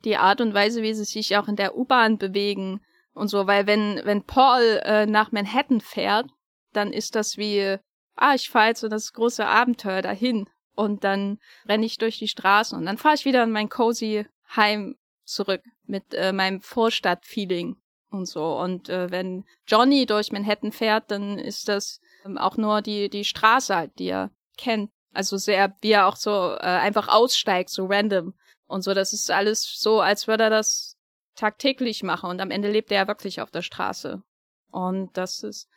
die 0.04 0.16
Art 0.16 0.40
und 0.40 0.54
Weise, 0.54 0.82
wie 0.82 0.94
sie 0.94 1.04
sich 1.04 1.36
auch 1.36 1.48
in 1.48 1.56
der 1.56 1.76
U-Bahn 1.76 2.18
bewegen 2.18 2.80
und 3.14 3.28
so, 3.28 3.46
weil 3.46 3.66
wenn 3.66 4.00
wenn 4.04 4.24
Paul 4.24 4.80
äh, 4.84 5.06
nach 5.06 5.32
Manhattan 5.32 5.80
fährt, 5.80 6.30
dann 6.72 6.92
ist 6.92 7.14
das 7.14 7.36
wie 7.36 7.78
ah, 8.18 8.34
ich 8.34 8.50
fahre 8.50 8.68
jetzt 8.68 8.80
so 8.80 8.88
das 8.88 9.12
große 9.12 9.46
Abenteuer 9.46 10.02
dahin. 10.02 10.48
Und 10.74 11.02
dann 11.02 11.38
renne 11.68 11.86
ich 11.86 11.98
durch 11.98 12.18
die 12.18 12.28
Straßen 12.28 12.78
und 12.78 12.86
dann 12.86 12.98
fahre 12.98 13.16
ich 13.16 13.24
wieder 13.24 13.42
in 13.42 13.50
mein 13.50 13.68
cozy 13.68 14.26
Heim 14.54 14.96
zurück 15.24 15.62
mit 15.86 16.14
äh, 16.14 16.32
meinem 16.32 16.60
Vorstadt-Feeling 16.60 17.76
und 18.10 18.26
so. 18.26 18.56
Und 18.58 18.88
äh, 18.88 19.10
wenn 19.10 19.44
Johnny 19.66 20.06
durch 20.06 20.30
Manhattan 20.30 20.70
fährt, 20.70 21.10
dann 21.10 21.38
ist 21.38 21.68
das 21.68 22.00
ähm, 22.24 22.38
auch 22.38 22.56
nur 22.56 22.80
die, 22.80 23.10
die 23.10 23.24
Straße 23.24 23.74
halt, 23.74 23.98
die 23.98 24.08
er 24.08 24.30
kennt. 24.56 24.90
Also 25.12 25.36
sehr, 25.36 25.74
wie 25.80 25.92
er 25.92 26.06
auch 26.06 26.16
so 26.16 26.30
äh, 26.30 26.58
einfach 26.60 27.08
aussteigt, 27.08 27.70
so 27.70 27.86
random. 27.86 28.34
Und 28.66 28.82
so, 28.82 28.94
das 28.94 29.12
ist 29.12 29.30
alles 29.30 29.64
so, 29.80 30.00
als 30.00 30.28
würde 30.28 30.44
er 30.44 30.50
das 30.50 30.96
tagtäglich 31.34 32.02
machen. 32.02 32.30
Und 32.30 32.40
am 32.40 32.50
Ende 32.50 32.70
lebt 32.70 32.92
er 32.92 33.02
ja 33.02 33.08
wirklich 33.08 33.40
auf 33.40 33.50
der 33.50 33.62
Straße. 33.62 34.22
Und 34.70 35.16
das 35.16 35.42
ist, 35.42 35.68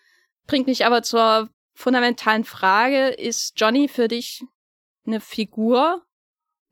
bringt 0.47 0.67
mich 0.67 0.85
aber 0.85 1.01
zur 1.01 1.49
fundamentalen 1.73 2.43
Frage, 2.43 3.09
ist 3.09 3.53
Johnny 3.59 3.87
für 3.87 4.07
dich 4.07 4.43
eine 5.05 5.19
Figur, 5.19 6.03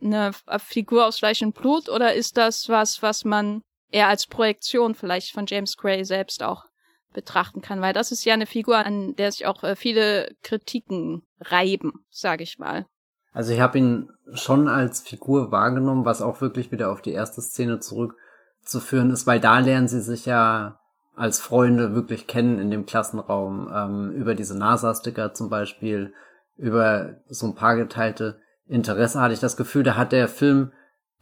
eine 0.02 0.32
Figur 0.60 1.06
aus 1.06 1.20
Fleisch 1.20 1.42
und 1.42 1.56
Blut, 1.56 1.90
oder 1.90 2.14
ist 2.14 2.38
das 2.38 2.70
was, 2.70 3.02
was 3.02 3.26
man 3.26 3.62
eher 3.92 4.08
als 4.08 4.28
Projektion 4.28 4.96
vielleicht 4.96 5.32
von 5.32 5.46
James 5.48 5.78
Gray 5.78 6.06
selbst 6.06 6.44
auch 6.44 6.66
betrachten 7.14 7.62
kann? 7.62 7.82
Weil 7.82 7.94
das 7.94 8.12
ist 8.12 8.24
ja 8.26 8.34
eine 8.34 8.46
Figur, 8.46 8.78
an 8.78 9.16
der 9.16 9.32
sich 9.32 9.46
auch 9.46 9.64
äh, 9.64 9.76
viele 9.76 10.36
Kritiken 10.44 11.24
reiben, 11.42 12.06
sage 12.10 12.44
ich 12.44 12.60
mal. 12.60 12.86
Also 13.32 13.54
ich 13.54 13.60
habe 13.60 13.78
ihn 13.78 14.10
schon 14.34 14.68
als 14.68 15.02
Figur 15.02 15.52
wahrgenommen, 15.52 16.06
was 16.06 16.22
auch 16.22 16.42
wirklich 16.42 16.72
wieder 16.72 16.92
auf 16.92 17.02
die 17.02 17.12
erste 17.12 17.42
Szene 17.42 17.80
zurückzuführen 17.80 19.12
ist, 19.12 19.28
weil 19.28 19.40
da 19.40 19.60
lernen 19.60 19.88
sie 19.88 20.02
sich 20.02 20.26
ja 20.26 20.79
als 21.20 21.42
Freunde 21.42 21.94
wirklich 21.94 22.28
kennen 22.28 22.60
in 22.60 22.72
dem 22.72 22.86
Klassenraum, 22.86 23.70
ähm, 23.74 24.12
über 24.12 24.36
diese 24.36 24.58
NASA-Sticker 24.58 25.34
zum 25.34 25.50
Beispiel, 25.50 26.14
über 26.56 27.18
so 27.28 27.48
ein 27.48 27.56
paar 27.56 27.76
geteilte 27.76 28.40
Interesse 28.68 29.20
hatte 29.20 29.34
ich 29.34 29.40
das 29.40 29.58
Gefühl, 29.58 29.84
da 29.84 29.96
hat 29.96 30.12
der 30.12 30.28
Film 30.28 30.72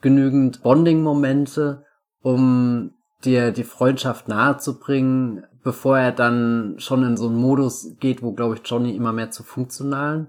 genügend 0.01 0.61
Bonding-Momente, 0.61 1.83
um 2.21 2.91
dir 3.23 3.51
die 3.51 3.63
Freundschaft 3.63 4.27
nahezubringen, 4.27 5.45
bevor 5.63 5.97
er 5.97 6.11
dann 6.11 6.75
schon 6.77 7.03
in 7.03 7.17
so 7.17 7.27
einen 7.27 7.37
Modus 7.37 7.95
geht, 7.99 8.21
wo, 8.21 8.33
glaube 8.33 8.55
ich, 8.55 8.61
Johnny 8.65 8.95
immer 8.95 9.13
mehr 9.13 9.31
zur 9.31 9.45
funktionalen 9.45 10.27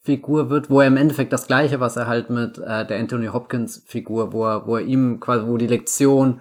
Figur 0.00 0.50
wird, 0.50 0.68
wo 0.68 0.80
er 0.80 0.88
im 0.88 0.96
Endeffekt 0.96 1.32
das 1.32 1.46
gleiche, 1.46 1.80
was 1.80 1.96
er 1.96 2.06
halt 2.06 2.30
mit 2.30 2.58
äh, 2.58 2.86
der 2.86 2.98
Anthony 2.98 3.28
Hopkins 3.28 3.82
Figur, 3.86 4.32
wo 4.32 4.44
er, 4.44 4.66
wo 4.66 4.76
er 4.76 4.84
ihm 4.84 5.20
quasi, 5.20 5.46
wo 5.46 5.56
die 5.56 5.66
Lektion 5.66 6.40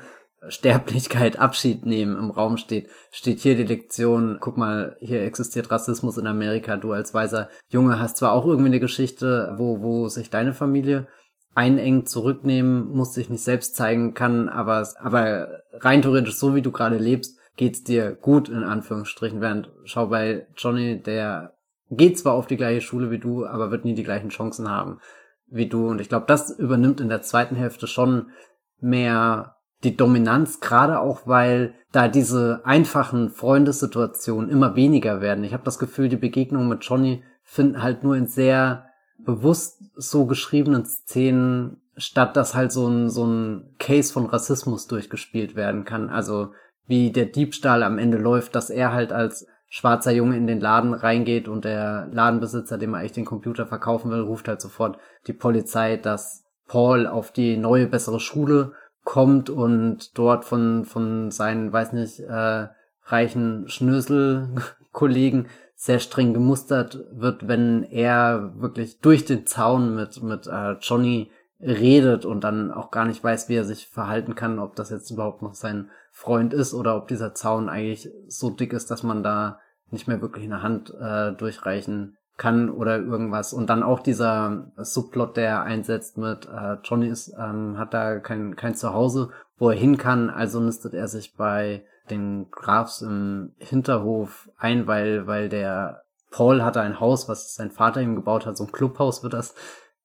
Sterblichkeit, 0.49 1.39
Abschied 1.39 1.85
nehmen 1.85 2.17
im 2.17 2.31
Raum 2.31 2.57
steht, 2.57 2.89
steht 3.11 3.39
hier 3.39 3.55
die 3.55 3.63
Lektion, 3.63 4.37
guck 4.39 4.57
mal, 4.57 4.97
hier 4.99 5.23
existiert 5.23 5.71
Rassismus 5.71 6.17
in 6.17 6.27
Amerika, 6.27 6.77
du 6.77 6.91
als 6.91 7.13
weißer 7.13 7.49
Junge 7.69 7.99
hast 7.99 8.17
zwar 8.17 8.33
auch 8.33 8.45
irgendwie 8.45 8.69
eine 8.69 8.79
Geschichte, 8.79 9.53
wo, 9.57 9.81
wo 9.81 10.07
sich 10.07 10.29
deine 10.29 10.53
Familie 10.53 11.07
einengt, 11.55 12.09
zurücknehmen, 12.09 12.89
muss 12.89 13.13
sich 13.13 13.29
nicht 13.29 13.43
selbst 13.43 13.75
zeigen 13.75 14.13
kann, 14.13 14.49
aber, 14.49 14.87
aber 14.99 15.61
rein 15.73 16.01
theoretisch, 16.01 16.35
so 16.35 16.53
wie 16.53 16.61
du 16.61 16.71
gerade 16.71 16.97
lebst, 16.97 17.39
geht's 17.55 17.83
dir 17.83 18.11
gut, 18.11 18.49
in 18.49 18.63
Anführungsstrichen, 18.63 19.39
während, 19.39 19.71
schau 19.85 20.07
bei 20.07 20.47
Johnny, 20.57 21.01
der 21.01 21.53
geht 21.89 22.19
zwar 22.19 22.33
auf 22.33 22.47
die 22.47 22.57
gleiche 22.57 22.81
Schule 22.81 23.09
wie 23.11 23.19
du, 23.19 23.45
aber 23.45 23.71
wird 23.71 23.85
nie 23.85 23.93
die 23.93 24.03
gleichen 24.03 24.29
Chancen 24.29 24.69
haben 24.69 24.99
wie 25.47 25.67
du, 25.67 25.87
und 25.87 26.01
ich 26.01 26.09
glaube, 26.09 26.25
das 26.27 26.49
übernimmt 26.49 26.99
in 26.99 27.09
der 27.09 27.21
zweiten 27.21 27.55
Hälfte 27.55 27.87
schon 27.87 28.31
mehr 28.79 29.54
die 29.85 29.95
Dominanz, 29.95 30.59
gerade 30.59 30.99
auch, 30.99 31.21
weil 31.25 31.73
da 31.91 32.07
diese 32.07 32.61
einfachen 32.65 33.29
Freundessituationen 33.29 34.49
immer 34.49 34.75
weniger 34.75 35.21
werden. 35.21 35.43
Ich 35.43 35.53
habe 35.53 35.63
das 35.63 35.79
Gefühl, 35.79 36.09
die 36.09 36.17
Begegnungen 36.17 36.67
mit 36.67 36.83
Johnny 36.83 37.23
finden 37.43 37.81
halt 37.81 38.03
nur 38.03 38.17
in 38.17 38.27
sehr 38.27 38.87
bewusst 39.19 39.81
so 39.95 40.25
geschriebenen 40.25 40.85
Szenen 40.85 41.81
statt, 41.95 42.35
dass 42.35 42.55
halt 42.55 42.71
so 42.71 42.87
ein, 42.87 43.09
so 43.09 43.25
ein 43.25 43.75
Case 43.79 44.11
von 44.11 44.25
Rassismus 44.25 44.87
durchgespielt 44.87 45.55
werden 45.55 45.85
kann. 45.85 46.09
Also 46.09 46.51
wie 46.87 47.11
der 47.11 47.27
Diebstahl 47.27 47.83
am 47.83 47.97
Ende 47.97 48.17
läuft, 48.17 48.55
dass 48.55 48.69
er 48.69 48.91
halt 48.91 49.13
als 49.13 49.47
schwarzer 49.69 50.11
Junge 50.11 50.37
in 50.37 50.47
den 50.47 50.59
Laden 50.59 50.93
reingeht 50.93 51.47
und 51.47 51.65
der 51.65 52.07
Ladenbesitzer, 52.11 52.77
dem 52.77 52.93
er 52.93 53.03
echt 53.03 53.15
den 53.15 53.25
Computer 53.25 53.65
verkaufen 53.65 54.11
will, 54.11 54.21
ruft 54.21 54.47
halt 54.47 54.61
sofort 54.61 54.97
die 55.27 55.33
Polizei, 55.33 55.97
dass 55.97 56.43
Paul 56.67 57.07
auf 57.07 57.31
die 57.31 57.57
neue, 57.57 57.87
bessere 57.87 58.19
Schule 58.19 58.73
kommt 59.05 59.49
und 59.49 60.17
dort 60.17 60.43
von, 60.43 60.83
von 60.83 61.31
seinen, 61.31 61.71
weiß 61.71 61.93
nicht, 61.93 62.19
äh, 62.19 62.67
reichen 63.05 63.69
Schnösel-Kollegen 63.69 65.47
sehr 65.75 65.99
streng 65.99 66.33
gemustert 66.33 66.99
wird, 67.11 67.47
wenn 67.47 67.83
er 67.83 68.59
wirklich 68.59 68.99
durch 68.99 69.23
den 69.23 69.45
Zaun 69.45 69.95
mit, 69.95 70.21
mit 70.23 70.47
äh, 70.47 70.73
Johnny 70.81 71.31
redet 71.61 72.25
und 72.25 72.43
dann 72.43 72.71
auch 72.71 72.91
gar 72.91 73.05
nicht 73.05 73.23
weiß, 73.23 73.47
wie 73.47 73.55
er 73.55 73.63
sich 73.63 73.87
verhalten 73.87 74.35
kann, 74.35 74.59
ob 74.59 74.75
das 74.75 74.89
jetzt 74.89 75.11
überhaupt 75.11 75.41
noch 75.41 75.53
sein 75.53 75.89
Freund 76.11 76.53
ist 76.53 76.73
oder 76.73 76.97
ob 76.97 77.07
dieser 77.07 77.33
Zaun 77.33 77.69
eigentlich 77.69 78.09
so 78.27 78.49
dick 78.49 78.73
ist, 78.73 78.89
dass 78.89 79.03
man 79.03 79.23
da 79.23 79.59
nicht 79.91 80.07
mehr 80.07 80.21
wirklich 80.21 80.45
eine 80.45 80.63
Hand 80.63 80.93
äh, 80.99 81.31
durchreichen 81.33 82.17
kann 82.37 82.69
oder 82.69 82.97
irgendwas. 82.97 83.53
Und 83.53 83.69
dann 83.69 83.83
auch 83.83 83.99
dieser 83.99 84.71
Subplot, 84.77 85.37
der 85.37 85.63
einsetzt 85.63 86.17
mit 86.17 86.47
äh, 86.47 86.77
Johnny 86.83 87.07
ist, 87.07 87.33
ähm, 87.39 87.77
hat 87.77 87.93
da 87.93 88.19
kein, 88.19 88.55
kein 88.55 88.75
Zuhause, 88.75 89.29
wo 89.57 89.69
er 89.69 89.77
hin 89.77 89.97
kann, 89.97 90.29
also 90.29 90.59
nistet 90.59 90.93
er 90.93 91.07
sich 91.07 91.35
bei 91.35 91.85
den 92.09 92.51
Grafs 92.51 93.01
im 93.01 93.53
Hinterhof 93.57 94.49
ein, 94.57 94.85
weil, 94.87 95.27
weil 95.27 95.49
der 95.49 96.03
Paul 96.29 96.63
hatte 96.63 96.81
ein 96.81 96.99
Haus, 96.99 97.29
was 97.29 97.55
sein 97.55 97.71
Vater 97.71 98.01
ihm 98.01 98.15
gebaut 98.15 98.45
hat, 98.45 98.57
so 98.57 98.65
ein 98.65 98.71
Clubhaus 98.71 99.23
wird 99.23 99.33
das 99.33 99.55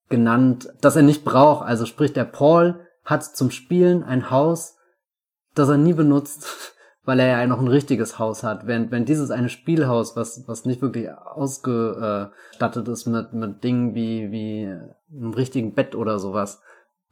genannt, 0.08 0.68
das 0.80 0.96
er 0.96 1.02
nicht 1.02 1.24
braucht. 1.24 1.66
Also 1.66 1.86
sprich, 1.86 2.12
der 2.12 2.24
Paul 2.24 2.86
hat 3.04 3.24
zum 3.24 3.50
Spielen 3.50 4.04
ein 4.04 4.30
Haus, 4.30 4.76
das 5.54 5.68
er 5.68 5.78
nie 5.78 5.92
benutzt, 5.92 6.74
weil 7.04 7.18
er 7.20 7.26
ja 7.26 7.46
noch 7.46 7.60
ein 7.60 7.68
richtiges 7.68 8.18
Haus 8.18 8.42
hat. 8.42 8.66
Während, 8.66 8.90
wenn 8.90 9.04
dieses 9.04 9.30
eine 9.30 9.48
Spielhaus, 9.48 10.16
was, 10.16 10.44
was 10.46 10.64
nicht 10.64 10.82
wirklich 10.82 11.10
ausgestattet 11.10 12.88
ist 12.88 13.06
mit, 13.06 13.32
mit 13.32 13.64
Dingen 13.64 13.94
wie, 13.94 14.30
wie 14.30 14.74
einem 15.10 15.34
richtigen 15.34 15.74
Bett 15.74 15.94
oder 15.94 16.18
sowas, 16.18 16.60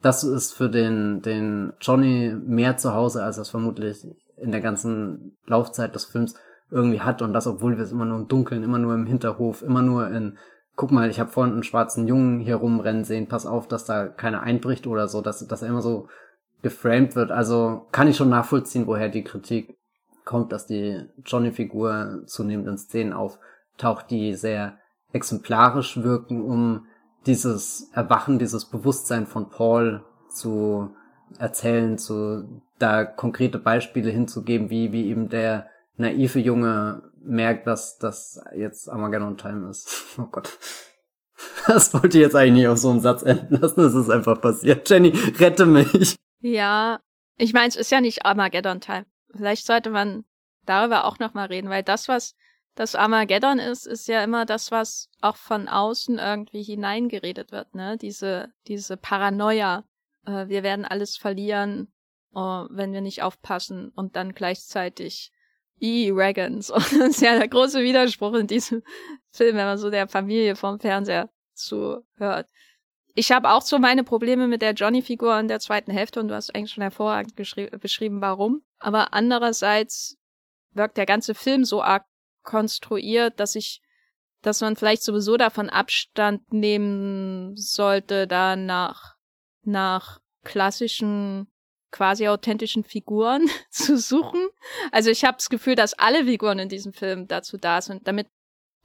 das 0.01 0.23
ist 0.23 0.53
für 0.53 0.69
den, 0.69 1.21
den 1.21 1.73
Johnny 1.81 2.33
mehr 2.45 2.77
zu 2.77 2.93
Hause, 2.93 3.23
als 3.23 3.37
das 3.37 3.49
vermutlich 3.49 4.05
in 4.37 4.51
der 4.51 4.61
ganzen 4.61 5.37
Laufzeit 5.45 5.93
des 5.93 6.05
Films 6.05 6.35
irgendwie 6.71 7.01
hat. 7.01 7.21
Und 7.21 7.33
das, 7.33 7.47
obwohl 7.47 7.77
wir 7.77 7.83
es 7.83 7.91
immer 7.91 8.05
nur 8.05 8.19
im 8.19 8.27
Dunkeln, 8.27 8.63
immer 8.63 8.79
nur 8.79 8.93
im 8.93 9.05
Hinterhof, 9.05 9.61
immer 9.61 9.81
nur 9.81 10.09
in, 10.09 10.37
guck 10.75 10.91
mal, 10.91 11.09
ich 11.09 11.19
habe 11.19 11.31
vorhin 11.31 11.53
einen 11.53 11.63
schwarzen 11.63 12.07
Jungen 12.07 12.39
hier 12.39 12.55
rumrennen 12.55 13.03
sehen, 13.03 13.27
pass 13.27 13.45
auf, 13.45 13.67
dass 13.67 13.85
da 13.85 14.07
keiner 14.07 14.41
einbricht 14.41 14.87
oder 14.87 15.07
so, 15.07 15.21
dass, 15.21 15.45
dass 15.45 15.61
er 15.61 15.69
immer 15.69 15.81
so 15.81 16.07
geframed 16.61 17.15
wird. 17.15 17.31
Also 17.31 17.87
kann 17.91 18.07
ich 18.07 18.15
schon 18.15 18.29
nachvollziehen, 18.29 18.87
woher 18.87 19.09
die 19.09 19.23
Kritik 19.23 19.78
kommt, 20.29 20.51
dass 20.51 20.67
die 20.67 21.05
Johnny-Figur 21.25 22.21
zunehmend 22.27 22.67
in 22.67 22.77
Szenen 22.77 23.13
auftaucht, 23.13 24.11
die 24.11 24.35
sehr 24.35 24.77
exemplarisch 25.11 26.03
wirken, 26.03 26.43
um 26.43 26.85
dieses 27.25 27.89
Erwachen, 27.93 28.37
dieses 28.37 28.65
Bewusstsein 28.65 29.25
von 29.25 29.49
Paul 29.49 30.05
zu 30.29 30.93
erzählen, 31.39 31.97
zu 31.97 32.61
da 32.77 33.05
konkrete 33.05 33.57
Beispiele 33.57 34.11
hinzugeben, 34.11 34.69
wie, 34.69 34.91
wie 34.91 35.07
eben 35.09 35.29
der 35.29 35.67
naive 35.97 36.37
Junge 36.37 37.11
merkt, 37.23 37.65
dass 37.65 37.97
das 37.97 38.39
jetzt 38.55 38.87
Armageddon 38.87 39.35
Time 39.35 39.67
ist. 39.67 40.05
Oh 40.19 40.27
Gott. 40.31 40.59
Das 41.65 41.91
wollte 41.95 42.19
ich 42.19 42.23
jetzt 42.23 42.35
eigentlich 42.35 42.53
nicht 42.53 42.67
auf 42.67 42.77
so 42.77 42.91
einen 42.91 42.99
Satz 42.99 43.23
enden 43.23 43.55
lassen, 43.55 43.81
das 43.81 43.95
ist 43.95 44.11
einfach 44.11 44.39
passiert. 44.39 44.87
Jenny, 44.87 45.09
rette 45.39 45.65
mich. 45.65 46.17
Ja, 46.41 46.99
ich 47.35 47.53
meine, 47.53 47.69
es 47.69 47.75
ist 47.75 47.91
ja 47.91 47.99
nicht 47.99 48.25
Armageddon 48.27 48.79
Time. 48.79 49.05
Vielleicht 49.35 49.65
sollte 49.65 49.89
man 49.89 50.25
darüber 50.65 51.05
auch 51.05 51.19
nochmal 51.19 51.47
reden, 51.47 51.69
weil 51.69 51.83
das, 51.83 52.07
was 52.07 52.35
das 52.75 52.95
Armageddon 52.95 53.59
ist, 53.59 53.85
ist 53.85 54.07
ja 54.07 54.23
immer 54.23 54.45
das, 54.45 54.71
was 54.71 55.09
auch 55.21 55.35
von 55.35 55.67
außen 55.67 56.17
irgendwie 56.17 56.63
hineingeredet 56.63 57.51
wird, 57.51 57.75
ne? 57.75 57.97
Diese, 57.97 58.53
diese 58.67 58.95
Paranoia. 58.95 59.83
Äh, 60.25 60.47
wir 60.47 60.63
werden 60.63 60.85
alles 60.85 61.17
verlieren, 61.17 61.91
oh, 62.33 62.67
wenn 62.69 62.93
wir 62.93 63.01
nicht 63.01 63.21
aufpassen 63.21 63.89
und 63.89 64.15
dann 64.15 64.33
gleichzeitig 64.33 65.31
E-Wagons. 65.81 66.69
Und 66.71 66.91
das 66.91 67.09
ist 67.09 67.21
ja 67.21 67.37
der 67.37 67.47
große 67.47 67.81
Widerspruch 67.81 68.33
in 68.33 68.47
diesem 68.47 68.83
Film, 69.29 69.55
wenn 69.55 69.65
man 69.65 69.77
so 69.77 69.89
der 69.89 70.07
Familie 70.07 70.55
vom 70.55 70.79
Fernseher 70.79 71.29
zuhört. 71.53 72.47
Ich 73.19 73.33
habe 73.33 73.51
auch 73.51 73.63
so 73.63 73.79
meine 73.79 74.05
Probleme 74.05 74.47
mit 74.47 74.61
der 74.61 74.71
Johnny-Figur 74.71 75.37
in 75.41 75.49
der 75.49 75.59
zweiten 75.59 75.91
Hälfte 75.91 76.21
und 76.21 76.29
du 76.29 76.35
hast 76.35 76.55
eigentlich 76.55 76.71
schon 76.71 76.83
hervorragend 76.83 77.35
beschrieben, 77.35 78.21
warum. 78.21 78.61
Aber 78.79 79.13
andererseits 79.13 80.17
wirkt 80.71 80.95
der 80.95 81.05
ganze 81.05 81.35
Film 81.35 81.65
so 81.65 81.83
arg 81.83 82.05
konstruiert, 82.43 83.37
dass 83.41 83.55
ich, 83.55 83.81
dass 84.41 84.61
man 84.61 84.77
vielleicht 84.77 85.03
sowieso 85.03 85.35
davon 85.35 85.69
Abstand 85.69 86.53
nehmen 86.53 87.57
sollte, 87.57 88.25
da 88.25 88.55
nach, 88.55 89.17
nach 89.63 90.21
klassischen, 90.45 91.51
quasi 91.91 92.25
authentischen 92.29 92.85
Figuren 92.85 93.49
zu 93.69 93.97
suchen. 93.97 94.47
Also 94.93 95.09
ich 95.09 95.25
habe 95.25 95.35
das 95.35 95.49
Gefühl, 95.49 95.75
dass 95.75 95.93
alle 95.93 96.23
Figuren 96.23 96.59
in 96.59 96.69
diesem 96.69 96.93
Film 96.93 97.27
dazu 97.27 97.57
da 97.57 97.81
sind, 97.81 98.07
damit 98.07 98.27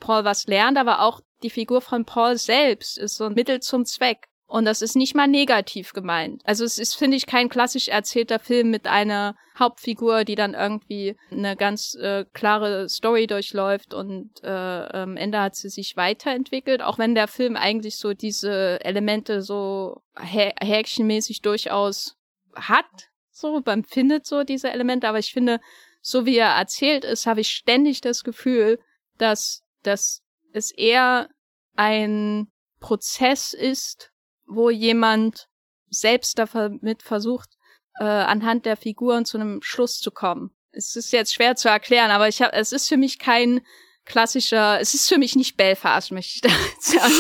Paul 0.00 0.24
was 0.24 0.48
lernt, 0.48 0.76
aber 0.76 1.02
auch 1.02 1.20
die 1.44 1.50
Figur 1.50 1.82
von 1.82 2.04
Paul 2.04 2.38
selbst 2.38 2.98
ist 2.98 3.16
so 3.16 3.24
ein 3.24 3.34
Mittel 3.34 3.60
zum 3.60 3.84
Zweck. 3.84 4.26
Und 4.46 4.64
das 4.66 4.82
ist 4.82 4.94
nicht 4.96 5.14
mal 5.14 5.26
negativ 5.26 5.92
gemeint. 5.92 6.42
Also 6.44 6.64
es 6.64 6.78
ist, 6.78 6.94
finde 6.94 7.16
ich, 7.16 7.26
kein 7.26 7.48
klassisch 7.48 7.88
erzählter 7.88 8.38
Film 8.38 8.70
mit 8.70 8.86
einer 8.86 9.36
Hauptfigur, 9.58 10.24
die 10.24 10.34
dann 10.34 10.54
irgendwie 10.54 11.16
eine 11.30 11.56
ganz 11.56 11.94
äh, 11.96 12.24
klare 12.32 12.88
Story 12.88 13.26
durchläuft 13.26 13.94
und 13.94 14.30
äh, 14.42 14.48
am 14.48 15.16
Ende 15.16 15.40
hat 15.40 15.54
sie 15.54 15.68
sich 15.68 15.96
weiterentwickelt, 15.96 16.82
auch 16.82 16.98
wenn 16.98 17.14
der 17.14 17.28
Film 17.28 17.56
eigentlich 17.56 17.96
so 17.96 18.14
diese 18.14 18.84
Elemente 18.84 19.42
so 19.42 20.02
hä 20.18 20.52
häkchenmäßig 20.60 21.42
durchaus 21.42 22.16
hat. 22.54 23.10
So, 23.30 23.60
man 23.64 23.84
findet 23.84 24.26
so 24.26 24.44
diese 24.44 24.70
Elemente, 24.70 25.08
aber 25.08 25.18
ich 25.18 25.32
finde, 25.32 25.58
so 26.00 26.26
wie 26.26 26.36
er 26.36 26.50
erzählt 26.50 27.04
ist, 27.04 27.26
habe 27.26 27.40
ich 27.40 27.48
ständig 27.48 28.00
das 28.00 28.24
Gefühl, 28.24 28.78
dass, 29.18 29.62
dass 29.82 30.22
es 30.52 30.70
eher 30.70 31.28
ein 31.74 32.48
Prozess 32.80 33.52
ist, 33.52 34.12
wo 34.46 34.70
jemand 34.70 35.48
selbst 35.88 36.38
damit 36.38 37.02
versucht, 37.02 37.50
äh, 37.98 38.04
anhand 38.04 38.66
der 38.66 38.76
Figuren 38.76 39.24
zu 39.24 39.38
einem 39.38 39.62
Schluss 39.62 40.00
zu 40.00 40.10
kommen. 40.10 40.50
Es 40.72 40.96
ist 40.96 41.12
jetzt 41.12 41.34
schwer 41.34 41.56
zu 41.56 41.68
erklären, 41.68 42.10
aber 42.10 42.28
ich 42.28 42.42
habe, 42.42 42.52
es 42.52 42.72
ist 42.72 42.88
für 42.88 42.96
mich 42.96 43.18
kein 43.18 43.60
klassischer, 44.04 44.80
es 44.80 44.94
ist 44.94 45.08
für 45.08 45.18
mich 45.18 45.36
nicht 45.36 45.56
Belfast, 45.56 46.10
möchte 46.10 46.34
ich 46.34 46.40
da 46.40 46.50
sagen. 46.80 47.14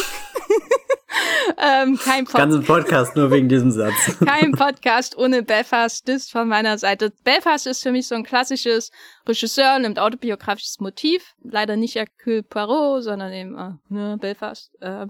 Ähm, 1.58 1.98
kein 1.98 2.24
Pod 2.24 2.34
Ganzen 2.34 2.64
Podcast 2.64 3.16
nur 3.16 3.30
wegen 3.30 3.48
diesem 3.48 3.70
Satz. 3.70 4.18
kein 4.24 4.52
Podcast 4.52 5.16
ohne 5.16 5.42
Belfast, 5.42 6.08
das 6.08 6.30
von 6.30 6.48
meiner 6.48 6.78
Seite. 6.78 7.12
Belfast 7.24 7.66
ist 7.66 7.82
für 7.82 7.92
mich 7.92 8.06
so 8.06 8.14
ein 8.14 8.24
klassisches 8.24 8.90
Regisseur, 9.28 9.78
nimmt 9.78 9.98
autobiografisches 9.98 10.80
Motiv. 10.80 11.34
Leider 11.42 11.76
nicht 11.76 11.94
Hercule 11.94 12.42
Poirot, 12.42 13.04
sondern 13.04 13.32
eben 13.32 13.58
äh, 13.58 13.72
ne, 13.88 14.18
Belfast. 14.20 14.70
Äh, 14.80 15.06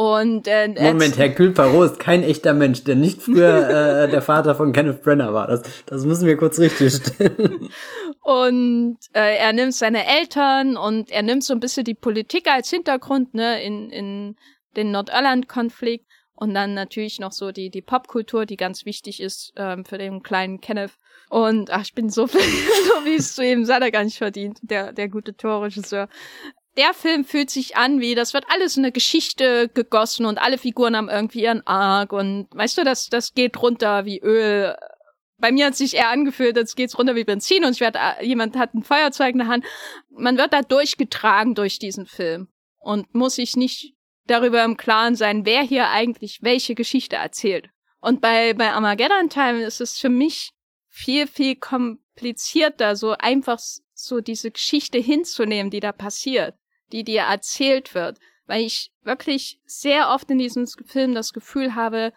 und 0.00 0.48
äh, 0.48 0.68
Moment, 0.80 1.18
Herr 1.18 1.28
Poirot 1.28 1.90
ist 1.90 2.00
kein 2.00 2.22
echter 2.22 2.54
Mensch, 2.54 2.84
der 2.84 2.94
nicht 2.94 3.20
früher 3.20 3.68
äh, 4.04 4.10
der 4.10 4.22
Vater 4.22 4.54
von 4.54 4.72
Kenneth 4.72 5.02
Brenner 5.02 5.34
war. 5.34 5.46
Das, 5.46 5.60
das 5.84 6.06
müssen 6.06 6.26
wir 6.26 6.38
kurz 6.38 6.58
richtig 6.58 6.94
stellen. 6.94 7.68
Und 8.22 8.96
äh, 9.12 9.36
er 9.36 9.52
nimmt 9.52 9.74
seine 9.74 10.06
Eltern 10.06 10.76
und 10.76 11.10
er 11.10 11.22
nimmt 11.22 11.42
so 11.42 11.52
ein 11.54 11.58
bisschen 11.58 11.84
die 11.84 11.94
Politik 11.94 12.48
als 12.50 12.70
Hintergrund, 12.70 13.34
ne, 13.34 13.62
in, 13.62 13.90
in 13.90 14.36
den 14.76 14.90
Nordirland-Konflikt 14.90 16.06
und 16.34 16.54
dann 16.54 16.74
natürlich 16.74 17.18
noch 17.18 17.32
so 17.32 17.52
die, 17.52 17.70
die 17.70 17.82
Popkultur, 17.82 18.46
die 18.46 18.56
ganz 18.56 18.86
wichtig 18.86 19.20
ist 19.20 19.52
ähm, 19.56 19.84
für 19.84 19.98
den 19.98 20.22
kleinen 20.22 20.60
Kenneth. 20.60 20.92
Und 21.28 21.70
ach, 21.70 21.82
ich 21.82 21.94
bin 21.94 22.08
so, 22.08 22.26
so 22.26 22.36
wie 22.36 23.16
es 23.16 23.34
zu 23.34 23.44
ihm 23.44 23.64
sei, 23.64 23.90
gar 23.90 24.04
nicht 24.04 24.18
verdient, 24.18 24.58
der, 24.62 24.92
der 24.92 25.08
gute 25.08 25.36
Torregisseur 25.36 26.08
der 26.76 26.94
Film 26.94 27.24
fühlt 27.24 27.50
sich 27.50 27.76
an 27.76 28.00
wie, 28.00 28.14
das 28.14 28.32
wird 28.32 28.44
alles 28.48 28.76
in 28.76 28.84
eine 28.84 28.92
Geschichte 28.92 29.68
gegossen 29.68 30.26
und 30.26 30.38
alle 30.38 30.58
Figuren 30.58 30.96
haben 30.96 31.08
irgendwie 31.08 31.42
ihren 31.42 31.66
Arc 31.66 32.12
und 32.12 32.48
weißt 32.52 32.78
du, 32.78 32.84
das, 32.84 33.08
das 33.08 33.34
geht 33.34 33.60
runter 33.60 34.04
wie 34.04 34.20
Öl. 34.20 34.76
Bei 35.38 35.52
mir 35.52 35.66
hat 35.66 35.74
sich 35.74 35.94
eher 35.94 36.10
angefühlt, 36.10 36.56
als 36.56 36.76
geht's 36.76 36.98
runter 36.98 37.16
wie 37.16 37.24
Benzin 37.24 37.64
und 37.64 37.72
ich 37.72 37.80
werd, 37.80 37.96
äh, 37.96 38.24
jemand 38.24 38.56
hat 38.56 38.74
ein 38.74 38.84
Feuerzeug 38.84 39.32
in 39.32 39.38
der 39.38 39.48
Hand. 39.48 39.64
Man 40.10 40.38
wird 40.38 40.52
da 40.52 40.62
durchgetragen 40.62 41.54
durch 41.54 41.78
diesen 41.78 42.06
Film 42.06 42.48
und 42.78 43.14
muss 43.14 43.34
sich 43.34 43.56
nicht 43.56 43.94
darüber 44.30 44.64
im 44.64 44.76
Klaren 44.76 45.16
sein, 45.16 45.44
wer 45.44 45.62
hier 45.62 45.88
eigentlich 45.88 46.42
welche 46.42 46.74
Geschichte 46.74 47.16
erzählt. 47.16 47.68
Und 48.00 48.20
bei, 48.20 48.54
bei 48.54 48.72
Armageddon 48.72 49.28
Time 49.28 49.62
ist 49.62 49.80
es 49.80 49.98
für 49.98 50.08
mich 50.08 50.52
viel, 50.88 51.26
viel 51.26 51.56
komplizierter, 51.56 52.96
so 52.96 53.12
einfach 53.12 53.58
so 53.92 54.20
diese 54.20 54.50
Geschichte 54.50 54.98
hinzunehmen, 54.98 55.70
die 55.70 55.80
da 55.80 55.92
passiert 55.92 56.54
die 56.92 57.04
dir 57.04 57.22
erzählt 57.22 57.94
wird, 57.94 58.18
weil 58.46 58.62
ich 58.62 58.92
wirklich 59.02 59.60
sehr 59.64 60.10
oft 60.10 60.30
in 60.30 60.38
diesem 60.38 60.66
Film 60.66 61.14
das 61.14 61.32
Gefühl 61.32 61.74
habe, 61.74 62.12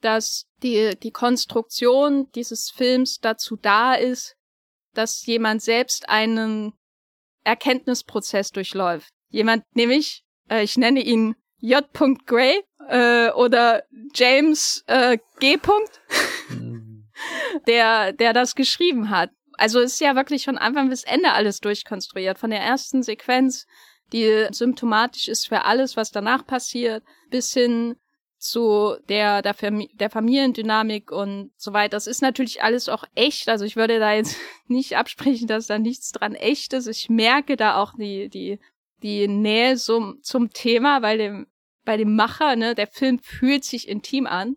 dass 0.00 0.46
die, 0.62 0.96
die 1.00 1.10
Konstruktion 1.10 2.30
dieses 2.32 2.70
Films 2.70 3.18
dazu 3.20 3.56
da 3.56 3.94
ist, 3.94 4.36
dass 4.94 5.24
jemand 5.26 5.62
selbst 5.62 6.08
einen 6.08 6.72
Erkenntnisprozess 7.44 8.50
durchläuft. 8.50 9.12
Jemand 9.28 9.64
nämlich, 9.74 10.24
äh, 10.48 10.62
ich 10.62 10.76
nenne 10.76 11.00
ihn 11.00 11.34
J. 11.62 11.84
Gray 12.26 12.62
äh, 12.88 13.30
oder 13.30 13.84
James 14.14 14.84
äh, 14.86 15.16
G. 15.40 15.56
Mhm. 16.50 17.08
der, 17.66 18.12
der 18.12 18.34
das 18.34 18.54
geschrieben 18.54 19.08
hat. 19.08 19.30
Also 19.54 19.80
ist 19.80 20.00
ja 20.00 20.14
wirklich 20.16 20.44
von 20.44 20.58
Anfang 20.58 20.90
bis 20.90 21.04
Ende 21.04 21.32
alles 21.32 21.60
durchkonstruiert. 21.60 22.38
Von 22.38 22.50
der 22.50 22.60
ersten 22.60 23.02
Sequenz 23.02 23.66
die 24.12 24.46
symptomatisch 24.50 25.28
ist 25.28 25.48
für 25.48 25.64
alles, 25.64 25.96
was 25.96 26.10
danach 26.10 26.46
passiert, 26.46 27.02
bis 27.30 27.52
hin 27.52 27.96
zu 28.38 28.96
der, 29.08 29.40
der, 29.40 29.54
Fam 29.54 29.86
der 29.94 30.10
Familiendynamik 30.10 31.12
und 31.12 31.52
so 31.56 31.72
weiter. 31.72 31.96
Das 31.96 32.06
ist 32.06 32.22
natürlich 32.22 32.62
alles 32.62 32.88
auch 32.88 33.04
echt. 33.14 33.48
Also 33.48 33.64
ich 33.64 33.76
würde 33.76 33.98
da 33.98 34.12
jetzt 34.12 34.36
nicht 34.66 34.96
absprechen, 34.96 35.46
dass 35.46 35.66
da 35.66 35.78
nichts 35.78 36.12
dran 36.12 36.34
echt 36.34 36.72
ist. 36.72 36.88
Ich 36.88 37.08
merke 37.08 37.56
da 37.56 37.76
auch 37.76 37.94
die, 37.96 38.28
die, 38.28 38.58
die 39.02 39.28
Nähe 39.28 39.76
zum, 39.76 40.18
zum 40.22 40.50
Thema, 40.50 41.00
bei 41.00 41.16
dem, 41.16 41.46
bei 41.84 41.96
dem 41.96 42.14
Macher, 42.14 42.56
ne, 42.56 42.74
der 42.74 42.86
Film 42.86 43.18
fühlt 43.18 43.64
sich 43.64 43.88
intim 43.88 44.26
an. 44.26 44.56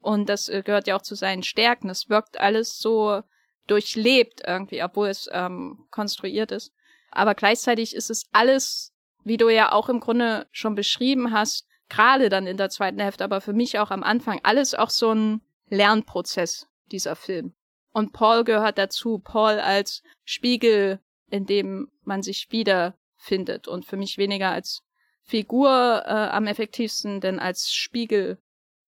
Und 0.00 0.28
das 0.28 0.48
äh, 0.48 0.62
gehört 0.62 0.86
ja 0.86 0.96
auch 0.96 1.02
zu 1.02 1.14
seinen 1.14 1.42
Stärken. 1.42 1.88
Es 1.88 2.08
wirkt 2.08 2.40
alles 2.40 2.78
so 2.78 3.22
durchlebt 3.66 4.42
irgendwie, 4.46 4.82
obwohl 4.82 5.08
es 5.08 5.28
ähm, 5.32 5.86
konstruiert 5.90 6.50
ist. 6.50 6.72
Aber 7.10 7.34
gleichzeitig 7.34 7.94
ist 7.94 8.10
es 8.10 8.24
alles, 8.32 8.92
wie 9.22 9.36
du 9.36 9.48
ja 9.48 9.72
auch 9.72 9.88
im 9.88 10.00
Grunde 10.00 10.46
schon 10.50 10.74
beschrieben 10.74 11.32
hast, 11.32 11.66
gerade 11.88 12.28
dann 12.28 12.46
in 12.46 12.56
der 12.56 12.70
zweiten 12.70 12.98
Hälfte, 12.98 13.22
aber 13.22 13.40
für 13.40 13.52
mich 13.52 13.78
auch 13.78 13.90
am 13.90 14.02
Anfang, 14.02 14.40
alles 14.42 14.74
auch 14.74 14.90
so 14.90 15.12
ein 15.12 15.42
Lernprozess, 15.68 16.66
dieser 16.86 17.14
Film. 17.14 17.54
Und 17.92 18.12
Paul 18.12 18.44
gehört 18.44 18.78
dazu, 18.78 19.18
Paul 19.18 19.60
als 19.60 20.02
Spiegel, 20.24 21.00
in 21.30 21.46
dem 21.46 21.90
man 22.02 22.22
sich 22.22 22.48
wiederfindet 22.50 23.68
und 23.68 23.84
für 23.84 23.96
mich 23.96 24.16
weniger 24.18 24.50
als 24.50 24.82
Figur 25.24 26.02
äh, 26.04 26.10
am 26.10 26.46
effektivsten, 26.46 27.20
denn 27.20 27.38
als 27.38 27.72
Spiegel. 27.72 28.38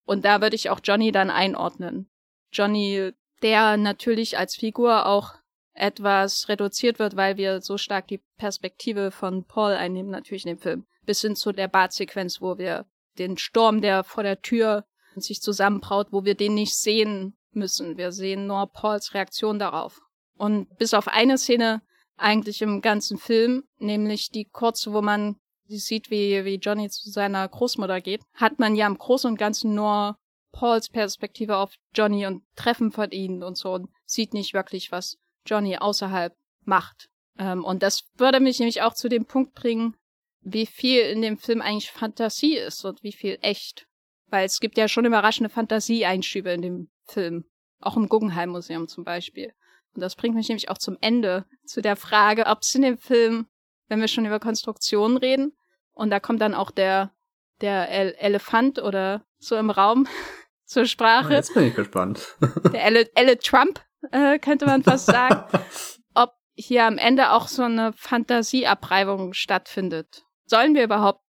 Und 0.04 0.24
da 0.24 0.40
würde 0.40 0.56
ich 0.56 0.70
auch 0.70 0.80
Johnny 0.82 1.12
dann 1.12 1.30
einordnen. 1.30 2.10
Johnny, 2.52 3.12
der 3.42 3.76
natürlich 3.76 4.38
als 4.38 4.56
Figur 4.56 5.06
auch 5.06 5.34
etwas 5.74 6.48
reduziert 6.48 6.98
wird, 6.98 7.16
weil 7.16 7.36
wir 7.36 7.60
so 7.60 7.78
stark 7.78 8.06
die 8.08 8.22
Perspektive 8.36 9.10
von 9.10 9.44
Paul 9.44 9.72
einnehmen, 9.72 10.10
natürlich 10.10 10.46
in 10.46 10.56
dem 10.56 10.60
Film. 10.60 10.86
Bis 11.04 11.20
hin 11.20 11.36
zu 11.36 11.52
der 11.52 11.68
Badsequenz, 11.68 12.40
wo 12.40 12.58
wir 12.58 12.86
den 13.18 13.36
Sturm, 13.36 13.80
der 13.80 14.04
vor 14.04 14.22
der 14.22 14.40
Tür 14.40 14.84
sich 15.16 15.40
zusammenbraut, 15.40 16.08
wo 16.10 16.24
wir 16.24 16.34
den 16.34 16.54
nicht 16.54 16.76
sehen 16.76 17.36
müssen. 17.52 17.96
Wir 17.96 18.12
sehen 18.12 18.46
nur 18.46 18.66
Pauls 18.66 19.14
Reaktion 19.14 19.58
darauf. 19.58 20.00
Und 20.36 20.76
bis 20.78 20.94
auf 20.94 21.08
eine 21.08 21.38
Szene 21.38 21.82
eigentlich 22.16 22.62
im 22.62 22.80
ganzen 22.80 23.18
Film, 23.18 23.64
nämlich 23.78 24.30
die 24.30 24.44
kurze, 24.44 24.92
wo 24.92 25.02
man 25.02 25.36
sieht, 25.68 26.10
wie, 26.10 26.44
wie 26.44 26.56
Johnny 26.56 26.88
zu 26.90 27.10
seiner 27.10 27.48
Großmutter 27.48 28.00
geht, 28.00 28.22
hat 28.34 28.58
man 28.58 28.76
ja 28.76 28.86
im 28.86 28.98
Großen 28.98 29.30
und 29.30 29.38
Ganzen 29.38 29.74
nur 29.74 30.18
Pauls 30.52 30.88
Perspektive 30.88 31.56
auf 31.56 31.74
Johnny 31.94 32.26
und 32.26 32.44
Treffen 32.54 32.92
von 32.92 33.10
ihnen 33.10 33.42
und 33.42 33.56
so 33.56 33.72
und 33.72 33.90
sieht 34.06 34.34
nicht 34.34 34.54
wirklich, 34.54 34.92
was 34.92 35.18
Johnny 35.46 35.76
außerhalb 35.76 36.34
macht. 36.64 37.08
Ähm, 37.38 37.64
und 37.64 37.82
das 37.82 38.04
würde 38.16 38.40
mich 38.40 38.58
nämlich 38.58 38.82
auch 38.82 38.94
zu 38.94 39.08
dem 39.08 39.26
Punkt 39.26 39.54
bringen, 39.54 39.96
wie 40.42 40.66
viel 40.66 41.00
in 41.00 41.22
dem 41.22 41.38
Film 41.38 41.60
eigentlich 41.60 41.90
Fantasie 41.90 42.56
ist 42.56 42.84
und 42.84 43.02
wie 43.02 43.12
viel 43.12 43.38
echt. 43.40 43.86
Weil 44.28 44.46
es 44.46 44.60
gibt 44.60 44.78
ja 44.78 44.88
schon 44.88 45.04
überraschende 45.04 45.50
Fantasieeinschübe 45.50 46.50
in 46.50 46.62
dem 46.62 46.90
Film. 47.06 47.44
Auch 47.80 47.96
im 47.96 48.08
Guggenheim-Museum 48.08 48.88
zum 48.88 49.04
Beispiel. 49.04 49.52
Und 49.94 50.00
das 50.00 50.16
bringt 50.16 50.34
mich 50.34 50.48
nämlich 50.48 50.70
auch 50.70 50.78
zum 50.78 50.96
Ende, 51.00 51.46
zu 51.64 51.80
der 51.80 51.96
Frage, 51.96 52.46
ob 52.46 52.62
es 52.62 52.74
in 52.74 52.82
dem 52.82 52.98
Film, 52.98 53.46
wenn 53.88 54.00
wir 54.00 54.08
schon 54.08 54.26
über 54.26 54.40
Konstruktionen 54.40 55.16
reden, 55.16 55.56
und 55.92 56.10
da 56.10 56.18
kommt 56.18 56.40
dann 56.40 56.54
auch 56.54 56.70
der, 56.70 57.12
der 57.60 57.88
El 57.88 58.14
Elefant 58.18 58.80
oder 58.80 59.24
so 59.38 59.56
im 59.56 59.70
Raum 59.70 60.08
zur 60.64 60.86
Sprache. 60.86 61.28
Oh, 61.28 61.32
jetzt 61.32 61.54
bin 61.54 61.68
ich 61.68 61.74
gespannt. 61.74 62.36
der 62.72 62.84
Elle, 62.84 63.08
Elle 63.14 63.38
Trump, 63.38 63.80
äh, 64.10 64.38
könnte 64.38 64.66
man 64.66 64.82
fast 64.82 65.06
sagen. 65.06 65.44
ob 66.14 66.32
hier 66.56 66.84
am 66.84 66.98
Ende 66.98 67.30
auch 67.30 67.46
so 67.48 67.62
eine 67.62 67.92
Fantasieabreibung 67.92 69.34
stattfindet 69.34 70.24
sollen 70.46 70.74
wir 70.74 70.84
überhaupt 70.84 71.22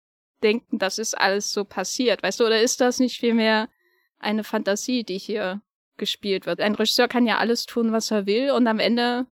denken, 0.41 0.80
das 0.80 0.99
ist 0.99 1.18
alles 1.18 1.51
so 1.51 1.66
passiert? 1.66 2.24
Weißt 2.24 2.39
du, 2.39 2.45
oder 2.45 2.62
ist 2.62 2.82
das 2.82 2.99
nicht 2.99 3.20
vielmehr 3.20 3.70
eine 4.20 4.43
Fantasie, 4.43 5.04
die 5.04 5.18
hier 5.18 5.62
gespielt 5.97 6.45
wird? 6.45 6.60
Ein 6.60 6.76
Regisseur 6.76 7.08
kann 7.08 7.26
ja 7.26 7.38
alles 7.38 7.66
tun, 7.66 7.91
was 7.91 8.12
er 8.12 8.26
will 8.26 8.51
und 8.51 8.68
am 8.68 8.80
Ende 8.80 9.28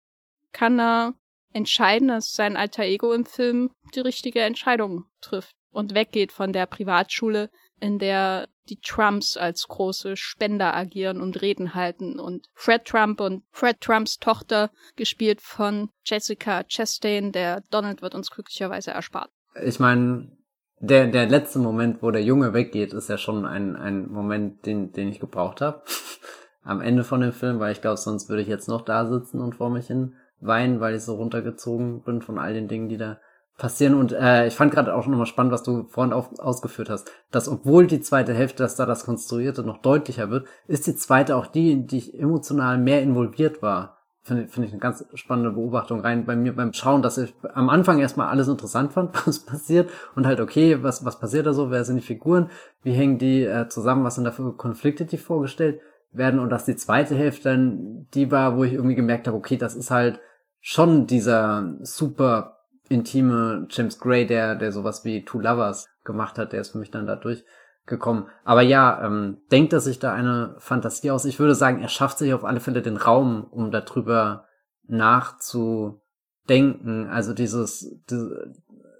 kann 0.51 0.79
er 0.79 1.13
entscheiden, 1.53 2.07
dass 2.07 2.33
sein 2.33 2.57
alter 2.57 2.83
Ego 2.83 3.13
im 3.13 3.25
Film 3.25 3.71
die 3.95 3.99
richtige 3.99 4.41
Entscheidung 4.41 5.05
trifft 5.21 5.55
und 5.71 5.93
weggeht 5.93 6.31
von 6.31 6.53
der 6.53 6.65
Privatschule, 6.65 7.49
in 7.79 7.99
der 7.99 8.47
die 8.69 8.79
Trumps 8.79 9.37
als 9.37 9.67
große 9.67 10.17
Spender 10.17 10.75
agieren 10.75 11.21
und 11.21 11.41
Reden 11.41 11.73
halten 11.73 12.19
und 12.19 12.47
Fred 12.53 12.83
Trump 12.85 13.21
und 13.21 13.43
Fred 13.51 13.79
Trumps 13.79 14.17
Tochter, 14.17 14.71
gespielt 14.97 15.41
von 15.41 15.89
Jessica 16.05 16.63
Chastain, 16.63 17.31
der 17.31 17.61
Donald 17.69 18.01
wird 18.01 18.13
uns 18.13 18.29
glücklicherweise 18.29 18.91
erspart 18.91 19.31
ich 19.63 19.79
meine, 19.79 20.31
der, 20.79 21.07
der 21.07 21.27
letzte 21.27 21.59
Moment, 21.59 22.01
wo 22.01 22.11
der 22.11 22.23
Junge 22.23 22.53
weggeht, 22.53 22.93
ist 22.93 23.09
ja 23.09 23.17
schon 23.17 23.45
ein, 23.45 23.75
ein 23.75 24.09
Moment, 24.09 24.65
den, 24.65 24.91
den 24.91 25.09
ich 25.09 25.19
gebraucht 25.19 25.61
habe. 25.61 25.81
Am 26.63 26.81
Ende 26.81 27.03
von 27.03 27.21
dem 27.21 27.31
Film, 27.31 27.59
weil 27.59 27.71
ich 27.71 27.81
glaube, 27.81 27.97
sonst 27.97 28.29
würde 28.29 28.41
ich 28.41 28.47
jetzt 28.49 28.67
noch 28.67 28.81
da 28.81 29.05
sitzen 29.05 29.39
und 29.39 29.55
vor 29.55 29.69
mich 29.69 29.87
hin 29.87 30.15
weinen, 30.39 30.79
weil 30.79 30.95
ich 30.95 31.03
so 31.03 31.15
runtergezogen 31.15 32.01
bin 32.01 32.21
von 32.21 32.37
all 32.37 32.53
den 32.53 32.67
Dingen, 32.67 32.89
die 32.89 32.97
da 32.97 33.17
passieren. 33.57 33.95
Und 33.95 34.11
äh, 34.11 34.47
ich 34.47 34.55
fand 34.55 34.71
gerade 34.71 34.93
auch 34.93 35.07
nochmal 35.07 35.25
spannend, 35.25 35.51
was 35.51 35.63
du 35.63 35.87
vorhin 35.89 36.13
auf, 36.13 36.39
ausgeführt 36.39 36.89
hast, 36.89 37.11
dass 37.31 37.49
obwohl 37.49 37.87
die 37.87 38.01
zweite 38.01 38.33
Hälfte, 38.33 38.63
dass 38.63 38.75
da 38.75 38.85
das 38.85 39.05
Konstruierte 39.05 39.63
noch 39.63 39.79
deutlicher 39.79 40.29
wird, 40.29 40.47
ist 40.67 40.87
die 40.87 40.95
zweite 40.95 41.35
auch 41.35 41.47
die, 41.47 41.71
in 41.71 41.87
die 41.87 41.97
ich 41.97 42.19
emotional 42.19 42.77
mehr 42.77 43.01
involviert 43.01 43.61
war. 43.61 43.97
Finde 44.21 44.47
find 44.49 44.67
ich 44.67 44.73
eine 44.73 44.81
ganz 44.81 45.05
spannende 45.13 45.51
Beobachtung 45.51 46.01
rein 46.01 46.25
bei 46.25 46.35
mir 46.35 46.53
beim 46.53 46.73
Schauen, 46.73 47.01
dass 47.01 47.17
ich 47.17 47.33
am 47.53 47.69
Anfang 47.69 47.99
erstmal 47.99 48.27
alles 48.27 48.49
interessant 48.49 48.93
fand, 48.93 49.15
was 49.27 49.39
passiert 49.39 49.89
und 50.15 50.27
halt 50.27 50.39
okay, 50.39 50.83
was 50.83 51.05
was 51.05 51.19
passiert 51.19 51.45
da 51.45 51.53
so, 51.53 51.71
wer 51.71 51.85
sind 51.85 51.95
die 51.95 52.05
Figuren, 52.05 52.49
wie 52.83 52.91
hängen 52.91 53.17
die 53.17 53.43
äh, 53.43 53.69
zusammen, 53.69 54.03
was 54.03 54.15
sind 54.15 54.25
da 54.25 54.31
für 54.31 54.53
Konflikte, 54.53 55.05
die 55.05 55.17
vorgestellt 55.17 55.79
werden? 56.11 56.39
Und 56.41 56.49
dass 56.49 56.65
die 56.65 56.75
zweite 56.75 57.15
Hälfte 57.15 57.49
dann 57.49 58.07
die 58.13 58.29
war, 58.29 58.57
wo 58.57 58.65
ich 58.65 58.73
irgendwie 58.73 58.95
gemerkt 58.95 59.27
habe, 59.27 59.37
okay, 59.37 59.55
das 59.55 59.75
ist 59.75 59.91
halt 59.91 60.19
schon 60.59 61.07
dieser 61.07 61.77
super 61.81 62.57
intime 62.89 63.67
James 63.69 63.99
Gray, 63.99 64.25
der 64.25 64.55
der 64.55 64.71
sowas 64.71 65.05
wie 65.05 65.25
Two 65.25 65.39
Lovers 65.39 65.87
gemacht 66.03 66.37
hat, 66.37 66.53
der 66.53 66.61
ist 66.61 66.69
für 66.71 66.77
mich 66.77 66.91
dann 66.91 67.07
dadurch 67.07 67.43
gekommen. 67.85 68.27
Aber 68.43 68.61
ja, 68.61 69.05
ähm, 69.05 69.37
denkt 69.51 69.73
er 69.73 69.79
sich 69.79 69.99
da 69.99 70.13
eine 70.13 70.55
Fantasie 70.59 71.11
aus? 71.11 71.25
Ich 71.25 71.39
würde 71.39 71.55
sagen, 71.55 71.81
er 71.81 71.89
schafft 71.89 72.19
sich 72.19 72.33
auf 72.33 72.45
alle 72.45 72.59
Fälle 72.59 72.81
den 72.81 72.97
Raum, 72.97 73.45
um 73.49 73.71
darüber 73.71 74.45
nachzudenken. 74.87 77.07
Also 77.09 77.33
dieses, 77.33 77.95
dieses 78.09 78.31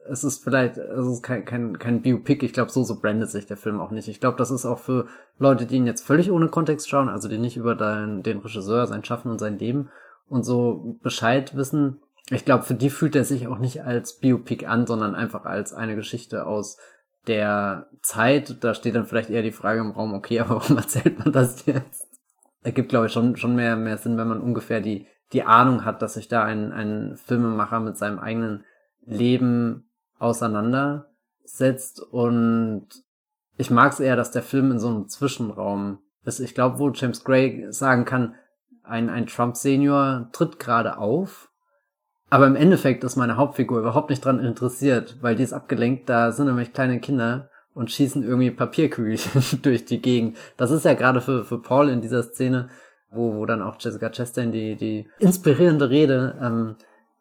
es 0.09 0.23
ist 0.23 0.43
vielleicht, 0.43 0.77
es 0.77 1.05
ist 1.05 1.21
kein, 1.21 1.45
kein, 1.45 1.77
kein 1.77 2.01
Biopic. 2.01 2.45
Ich 2.45 2.53
glaube, 2.53 2.71
so, 2.71 2.83
so 2.83 2.99
brandet 2.99 3.29
sich 3.29 3.45
der 3.45 3.57
Film 3.57 3.79
auch 3.79 3.91
nicht. 3.91 4.07
Ich 4.07 4.19
glaube, 4.19 4.37
das 4.37 4.51
ist 4.51 4.65
auch 4.65 4.79
für 4.79 5.07
Leute, 5.37 5.65
die 5.65 5.75
ihn 5.75 5.85
jetzt 5.85 6.05
völlig 6.05 6.31
ohne 6.31 6.47
Kontext 6.47 6.89
schauen, 6.89 7.09
also 7.09 7.27
die 7.27 7.37
nicht 7.37 7.57
über 7.57 7.75
den, 7.75 8.23
den 8.23 8.39
Regisseur, 8.39 8.87
sein 8.87 9.03
Schaffen 9.03 9.31
und 9.31 9.39
sein 9.39 9.59
Leben 9.59 9.89
und 10.29 10.43
so 10.43 10.97
Bescheid 11.01 11.55
wissen. 11.55 12.01
Ich 12.29 12.45
glaube, 12.45 12.63
für 12.63 12.73
die 12.73 12.89
fühlt 12.89 13.15
er 13.15 13.23
sich 13.23 13.47
auch 13.47 13.57
nicht 13.57 13.83
als 13.83 14.19
Biopic 14.19 14.65
an, 14.65 14.85
sondern 14.85 15.15
einfach 15.15 15.45
als 15.45 15.73
eine 15.73 15.95
Geschichte 15.95 16.45
aus 16.45 16.77
der 17.27 17.87
Zeit, 18.01 18.63
da 18.63 18.73
steht 18.73 18.95
dann 18.95 19.05
vielleicht 19.05 19.29
eher 19.29 19.41
die 19.41 19.51
Frage 19.51 19.81
im 19.81 19.91
Raum, 19.91 20.13
okay, 20.13 20.39
aber 20.41 20.55
warum 20.55 20.77
erzählt 20.77 21.19
man 21.19 21.31
das 21.31 21.65
jetzt? 21.65 22.07
Ergibt, 22.63 22.89
glaube 22.89 23.07
ich, 23.07 23.13
schon, 23.13 23.35
schon 23.37 23.55
mehr, 23.55 23.75
mehr 23.75 23.97
Sinn, 23.97 24.17
wenn 24.17 24.27
man 24.27 24.41
ungefähr 24.41 24.81
die, 24.81 25.07
die 25.33 25.43
Ahnung 25.43 25.85
hat, 25.85 26.01
dass 26.01 26.15
sich 26.15 26.27
da 26.27 26.43
ein, 26.43 26.71
ein 26.71 27.17
Filmemacher 27.17 27.79
mit 27.79 27.97
seinem 27.97 28.19
eigenen 28.19 28.63
Leben 29.05 29.89
auseinandersetzt 30.19 32.01
und 32.01 32.87
ich 33.57 33.71
mag 33.71 33.91
es 33.91 33.99
eher, 33.99 34.15
dass 34.15 34.31
der 34.31 34.43
Film 34.43 34.71
in 34.71 34.79
so 34.79 34.87
einem 34.87 35.07
Zwischenraum 35.07 35.99
ist. 36.23 36.39
Ich 36.39 36.53
glaube, 36.53 36.79
wo 36.79 36.91
James 36.91 37.23
Gray 37.23 37.67
sagen 37.69 38.05
kann, 38.05 38.35
ein, 38.87 39.09
ein 39.09 39.27
Trump-Senior 39.27 40.29
tritt 40.31 40.59
gerade 40.59 40.97
auf 40.97 41.47
aber 42.29 42.47
im 42.47 42.55
Endeffekt 42.55 43.03
ist 43.03 43.15
meine 43.15 43.37
Hauptfigur 43.37 43.79
überhaupt 43.79 44.09
nicht 44.09 44.23
dran 44.23 44.39
interessiert, 44.39 45.17
weil 45.21 45.35
die 45.35 45.43
ist 45.43 45.53
abgelenkt, 45.53 46.09
da 46.09 46.31
sind 46.31 46.47
nämlich 46.47 46.73
kleine 46.73 46.99
Kinder 46.99 47.49
und 47.73 47.91
schießen 47.91 48.23
irgendwie 48.23 48.51
Papierkügelchen 48.51 49.41
durch 49.61 49.85
die 49.85 50.01
Gegend. 50.01 50.37
Das 50.57 50.71
ist 50.71 50.83
ja 50.83 50.93
gerade 50.93 51.21
für, 51.21 51.45
für 51.45 51.61
Paul 51.61 51.89
in 51.89 52.01
dieser 52.01 52.23
Szene, 52.23 52.69
wo, 53.11 53.35
wo 53.35 53.45
dann 53.45 53.61
auch 53.61 53.77
Jessica 53.79 54.09
Chastain 54.09 54.51
die, 54.51 54.75
die 54.75 55.07
inspirierende 55.19 55.89
Rede 55.89 56.37
ähm, 56.41 56.75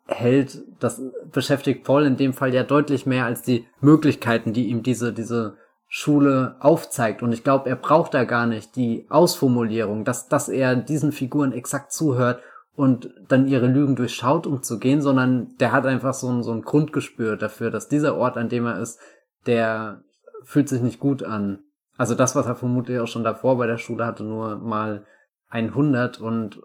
hält. 0.09 0.63
Das 0.81 1.01
beschäftigt 1.31 1.85
Paul 1.85 2.05
in 2.05 2.17
dem 2.17 2.33
Fall 2.33 2.53
ja 2.53 2.65
deutlich 2.65 3.07
mehr 3.07 3.27
als 3.27 3.43
die 3.43 3.67
Möglichkeiten, 3.81 4.53
die 4.53 4.67
ihm 4.67 4.83
diese, 4.83 5.13
diese 5.13 5.57
Schule 5.99 6.57
aufzeigt. 6.61 7.23
Und 7.23 7.33
ich 7.33 7.43
glaube, 7.43 7.71
er 7.71 7.77
braucht 7.77 8.13
da 8.13 8.25
gar 8.25 8.47
nicht 8.47 8.77
die 8.77 9.07
Ausformulierung, 9.09 10.05
dass, 10.05 10.29
dass 10.29 10.51
er 10.51 10.77
diesen 10.77 11.11
Figuren 11.11 11.53
exakt 11.53 11.91
zuhört 11.91 12.43
und 12.75 13.15
dann 13.29 13.49
ihre 13.49 13.67
Lügen 13.67 13.97
durchschaut, 13.97 14.47
um 14.47 14.63
zu 14.63 14.79
gehen, 14.79 15.01
sondern 15.01 15.57
der 15.59 15.73
hat 15.73 15.87
einfach 15.87 16.13
so 16.13 16.29
ein, 16.29 16.43
so 16.43 16.53
ein 16.53 16.61
Grundgespür 16.61 17.39
dafür, 17.39 17.71
dass 17.71 17.89
dieser 17.89 18.15
Ort, 18.19 18.37
an 18.37 18.51
dem 18.51 18.67
er 18.67 18.79
ist, 18.79 19.01
der 19.47 20.03
fühlt 20.45 20.69
sich 20.69 20.83
nicht 20.83 21.01
gut 21.01 21.23
an. 21.23 21.61
Also 21.97 22.15
das, 22.15 22.37
was 22.37 22.45
er 22.45 22.57
vermutlich 22.57 23.01
auch 23.01 23.09
schon 23.09 23.25
davor 23.25 23.57
bei 23.57 23.67
der 23.67 23.79
Schule 23.79 24.05
hatte, 24.05 24.23
nur 24.23 24.59
mal 24.59 25.07
100 25.49 26.21
und 26.21 26.61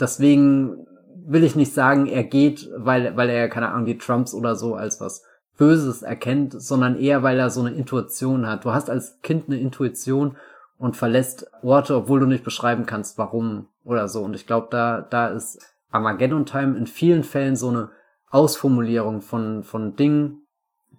deswegen 0.00 0.86
will 1.26 1.44
ich 1.44 1.54
nicht 1.54 1.74
sagen, 1.74 2.06
er 2.06 2.24
geht, 2.24 2.70
weil, 2.78 3.14
weil 3.18 3.28
er, 3.28 3.50
keine 3.50 3.68
Ahnung, 3.68 3.84
die 3.84 3.98
Trumps 3.98 4.32
oder 4.32 4.56
so 4.56 4.74
als 4.74 5.02
was 5.02 5.22
Böses 5.60 6.00
erkennt, 6.00 6.54
sondern 6.60 6.98
eher, 6.98 7.22
weil 7.22 7.38
er 7.38 7.50
so 7.50 7.60
eine 7.60 7.74
Intuition 7.74 8.46
hat. 8.46 8.64
Du 8.64 8.72
hast 8.72 8.88
als 8.88 9.20
Kind 9.20 9.44
eine 9.46 9.60
Intuition 9.60 10.38
und 10.78 10.96
verlässt 10.96 11.52
Orte, 11.62 11.94
obwohl 11.94 12.18
du 12.18 12.24
nicht 12.24 12.44
beschreiben 12.44 12.86
kannst, 12.86 13.18
warum 13.18 13.68
oder 13.84 14.08
so. 14.08 14.22
Und 14.22 14.34
ich 14.34 14.46
glaube, 14.46 14.68
da, 14.70 15.02
da 15.02 15.28
ist 15.28 15.60
Armageddon 15.90 16.46
Time 16.46 16.78
in 16.78 16.86
vielen 16.86 17.24
Fällen 17.24 17.56
so 17.56 17.68
eine 17.68 17.90
Ausformulierung 18.30 19.20
von, 19.20 19.62
von 19.62 19.96
Dingen, 19.96 20.46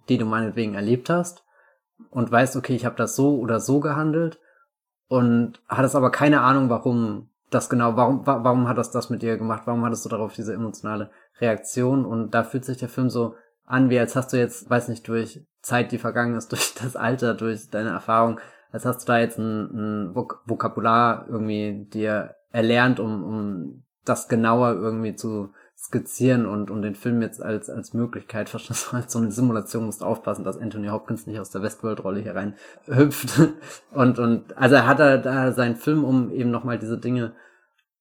die 0.08 0.16
du 0.16 0.26
meinetwegen 0.26 0.74
erlebt 0.74 1.10
hast 1.10 1.44
und 2.10 2.30
weißt, 2.30 2.54
okay, 2.54 2.76
ich 2.76 2.84
habe 2.84 2.94
das 2.94 3.16
so 3.16 3.40
oder 3.40 3.58
so 3.58 3.80
gehandelt 3.80 4.38
und 5.08 5.60
hattest 5.68 5.96
aber 5.96 6.12
keine 6.12 6.40
Ahnung, 6.42 6.70
warum 6.70 7.30
das 7.50 7.68
genau, 7.68 7.96
warum, 7.96 8.24
warum 8.24 8.68
hat 8.68 8.78
das 8.78 8.92
das 8.92 9.10
mit 9.10 9.22
dir 9.22 9.38
gemacht, 9.38 9.62
warum 9.64 9.84
hattest 9.84 10.04
du 10.04 10.08
darauf 10.08 10.34
diese 10.34 10.54
emotionale 10.54 11.10
Reaktion 11.40 12.04
und 12.04 12.30
da 12.30 12.44
fühlt 12.44 12.64
sich 12.64 12.78
der 12.78 12.88
Film 12.88 13.10
so 13.10 13.34
an, 13.72 13.88
wie 13.88 13.98
als 13.98 14.14
hast 14.14 14.32
du 14.32 14.36
jetzt, 14.36 14.68
weiß 14.68 14.88
nicht, 14.88 15.08
durch 15.08 15.40
Zeit, 15.62 15.92
die 15.92 15.98
vergangen 15.98 16.36
ist, 16.36 16.48
durch 16.52 16.74
das 16.74 16.94
Alter, 16.96 17.34
durch 17.34 17.70
deine 17.70 17.90
Erfahrung, 17.90 18.38
als 18.70 18.84
hast 18.84 19.02
du 19.02 19.06
da 19.06 19.18
jetzt 19.18 19.38
ein, 19.38 20.10
ein 20.10 20.14
Vokabular 20.14 21.26
irgendwie 21.28 21.86
dir 21.92 22.36
erlernt, 22.50 23.00
um, 23.00 23.24
um 23.24 23.84
das 24.04 24.28
genauer 24.28 24.74
irgendwie 24.74 25.14
zu 25.14 25.52
skizzieren 25.76 26.46
und, 26.46 26.70
und 26.70 26.82
den 26.82 26.94
Film 26.94 27.22
jetzt 27.22 27.42
als, 27.42 27.68
als 27.68 27.92
Möglichkeit 27.92 28.48
verstehst 28.50 28.92
als 28.92 29.12
so 29.12 29.18
eine 29.18 29.32
Simulation 29.32 29.86
musst 29.86 30.02
aufpassen, 30.02 30.44
dass 30.44 30.58
Anthony 30.58 30.88
Hopkins 30.88 31.26
nicht 31.26 31.40
aus 31.40 31.50
der 31.50 31.62
Westworld-Rolle 31.62 32.20
hier 32.20 32.34
rein 32.34 32.54
hüpft. 32.86 33.40
Und, 33.90 34.18
und, 34.18 34.56
also 34.56 34.76
er 34.76 34.86
hat 34.86 35.00
da, 35.00 35.16
da 35.16 35.52
seinen 35.52 35.76
Film, 35.76 36.04
um 36.04 36.30
eben 36.30 36.50
nochmal 36.50 36.78
diese 36.78 36.98
Dinge 36.98 37.34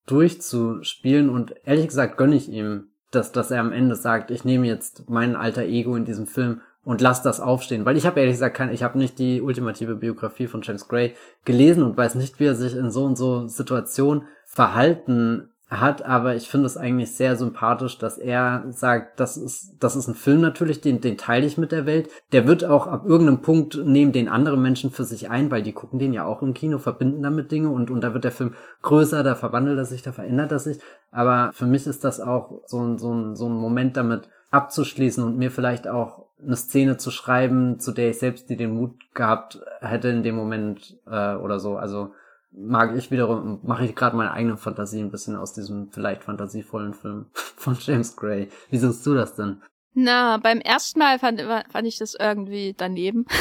durchzuspielen 0.06 1.30
und 1.30 1.54
ehrlich 1.64 1.88
gesagt 1.88 2.18
gönne 2.18 2.36
ich 2.36 2.50
ihm, 2.50 2.91
dass, 3.12 3.32
dass 3.32 3.52
er 3.52 3.60
am 3.60 3.72
Ende 3.72 3.96
sagt, 3.96 4.32
ich 4.32 4.46
nehme 4.46 4.68
jetzt 4.68 5.10
mein 5.10 5.36
alter 5.36 5.64
Ego 5.64 5.96
in 5.96 6.06
diesem 6.06 6.28
Film 6.28 6.62
und 6.84 7.02
lass 7.02 7.22
das 7.22 7.40
aufstehen. 7.40 7.86
Weil 7.86 7.98
ich 7.98 8.06
habe 8.06 8.20
ehrlich 8.20 8.36
gesagt 8.36 8.58
kein, 8.58 8.72
ich 8.72 8.84
habe 8.84 8.98
nicht 8.98 9.20
die 9.20 9.42
ultimative 9.42 9.96
Biografie 9.96 10.48
von 10.48 10.62
James 10.64 10.88
Gray 10.88 11.14
gelesen 11.46 11.84
und 11.84 11.98
weiß 11.98 12.16
nicht, 12.16 12.40
wie 12.40 12.46
er 12.46 12.56
sich 12.56 12.76
in 12.76 12.90
so 12.90 13.06
und 13.06 13.18
so 13.18 13.48
Situationen 13.48 14.24
verhalten 14.46 15.51
hat, 15.72 16.04
aber 16.04 16.36
ich 16.36 16.50
finde 16.50 16.66
es 16.66 16.76
eigentlich 16.76 17.16
sehr 17.16 17.38
sympathisch, 17.38 17.98
dass 17.98 18.18
er 18.18 18.66
sagt, 18.72 19.22
das 19.22 19.38
ist, 19.38 19.78
das 19.80 19.96
ist 19.96 20.10
ein 20.10 20.16
Film 20.16 20.42
natürlich, 20.42 20.82
den, 20.82 21.00
den 21.00 21.18
teile 21.18 21.46
ich 21.48 21.58
mit 21.58 21.72
der 21.72 21.86
Welt. 21.86 22.10
Der 22.34 22.46
wird 22.46 22.66
auch 22.66 22.88
ab 22.88 23.06
irgendeinem 23.06 23.42
Punkt 23.42 23.80
nehmen 23.86 24.12
den 24.12 24.28
andere 24.28 24.58
Menschen 24.58 24.92
für 24.92 25.06
sich 25.06 25.30
ein, 25.30 25.50
weil 25.50 25.64
die 25.64 25.72
gucken 25.72 25.98
den 25.98 26.12
ja 26.12 26.26
auch 26.26 26.42
im 26.42 26.54
Kino, 26.54 26.78
verbinden 26.78 27.24
damit 27.24 27.54
Dinge 27.54 27.70
und, 27.70 27.90
und 27.90 28.02
da 28.02 28.14
wird 28.14 28.26
der 28.26 28.34
Film 28.34 28.54
größer, 28.82 29.24
da 29.24 29.34
verwandelt 29.34 29.78
er 29.78 29.86
sich, 29.86 30.02
da 30.02 30.12
verändert 30.12 30.52
er 30.52 30.60
sich. 30.60 30.80
Aber 31.10 31.52
für 31.54 31.66
mich 31.66 31.88
ist 31.88 32.04
das 32.04 32.20
auch 32.20 32.62
so 32.66 32.82
ein, 32.82 32.98
so 32.98 33.14
ein, 33.14 33.36
so 33.38 33.48
ein 33.48 33.54
Moment 33.54 33.96
damit 33.96 34.28
abzuschließen 34.50 35.24
und 35.24 35.38
mir 35.38 35.52
vielleicht 35.52 35.88
auch 35.88 36.26
eine 36.44 36.58
Szene 36.58 36.98
zu 36.98 37.12
schreiben, 37.12 37.80
zu 37.80 37.94
der 37.94 38.10
ich 38.10 38.20
selbst 38.20 38.50
die 38.50 38.58
den 38.58 38.74
Mut 38.74 38.96
gehabt 39.14 39.62
hätte 39.80 40.10
in 40.10 40.24
dem 40.24 40.36
Moment 40.36 40.98
äh, 41.10 41.36
oder 41.36 41.60
so. 41.60 41.78
Also 41.78 42.12
mag 42.52 42.96
ich 42.96 43.12
wiederum, 43.12 43.60
mache 43.64 43.86
ich 43.86 43.96
gerade 43.96 44.16
meine 44.16 44.32
eigene 44.32 44.58
Fantasie 44.58 45.00
ein 45.00 45.12
bisschen 45.12 45.36
aus 45.36 45.54
diesem 45.54 45.92
vielleicht 45.92 46.24
fantasievollen 46.24 46.94
Film 46.94 47.28
von 47.34 47.78
James 47.80 48.16
Gray. 48.16 48.50
Wie 48.70 48.78
siehst 48.78 49.06
du 49.06 49.14
das 49.14 49.36
denn? 49.36 49.62
Na, 49.94 50.38
beim 50.38 50.60
ersten 50.60 51.00
Mal 51.00 51.20
fand, 51.20 51.42
fand 51.42 51.88
ich 51.88 51.98
das 51.98 52.16
irgendwie 52.16 52.74
daneben. 52.78 53.26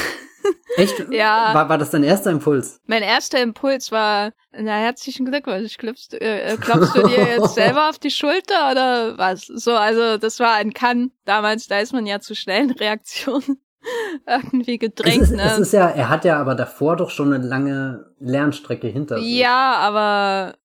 Echt? 0.77 1.11
ja. 1.11 1.53
War, 1.53 1.69
war 1.69 1.77
das 1.77 1.91
dein 1.91 2.03
erster 2.03 2.31
Impuls? 2.31 2.79
Mein 2.85 3.03
erster 3.03 3.41
Impuls 3.41 3.91
war, 3.91 4.31
na, 4.51 4.75
herzlichen 4.77 5.25
Glückwunsch. 5.25 5.77
Klopfst, 5.77 6.13
äh, 6.13 6.53
äh 6.53 6.57
klopfst 6.57 6.95
du 6.95 7.07
dir 7.07 7.25
jetzt 7.25 7.55
selber 7.55 7.89
auf 7.89 7.99
die 7.99 8.11
Schulter 8.11 8.71
oder 8.71 9.17
was? 9.17 9.45
So, 9.45 9.73
also, 9.73 10.17
das 10.17 10.39
war 10.39 10.53
ein 10.53 10.73
Kann 10.73 11.11
damals, 11.25 11.67
da 11.67 11.79
ist 11.79 11.93
man 11.93 12.05
ja 12.05 12.19
zu 12.19 12.35
schnellen 12.35 12.71
Reaktionen 12.79 13.61
irgendwie 14.27 14.77
gedrängt. 14.77 15.23
Es 15.23 15.31
ist, 15.31 15.37
ne? 15.37 15.43
es 15.43 15.59
ist 15.59 15.73
ja, 15.73 15.89
er 15.89 16.09
hat 16.09 16.25
ja 16.25 16.39
aber 16.39 16.55
davor 16.55 16.95
doch 16.95 17.09
schon 17.09 17.33
eine 17.33 17.45
lange 17.45 18.05
Lernstrecke 18.19 18.87
hinter 18.87 19.19
sich. 19.19 19.37
Ja, 19.37 19.75
aber 19.77 20.55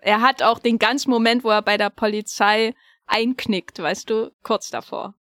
er 0.00 0.20
hat 0.20 0.42
auch 0.42 0.58
den 0.58 0.78
ganzen 0.78 1.10
Moment, 1.10 1.44
wo 1.44 1.50
er 1.50 1.62
bei 1.62 1.76
der 1.76 1.90
Polizei 1.90 2.74
einknickt, 3.06 3.80
weißt 3.80 4.10
du, 4.10 4.30
kurz 4.42 4.70
davor. 4.70 5.14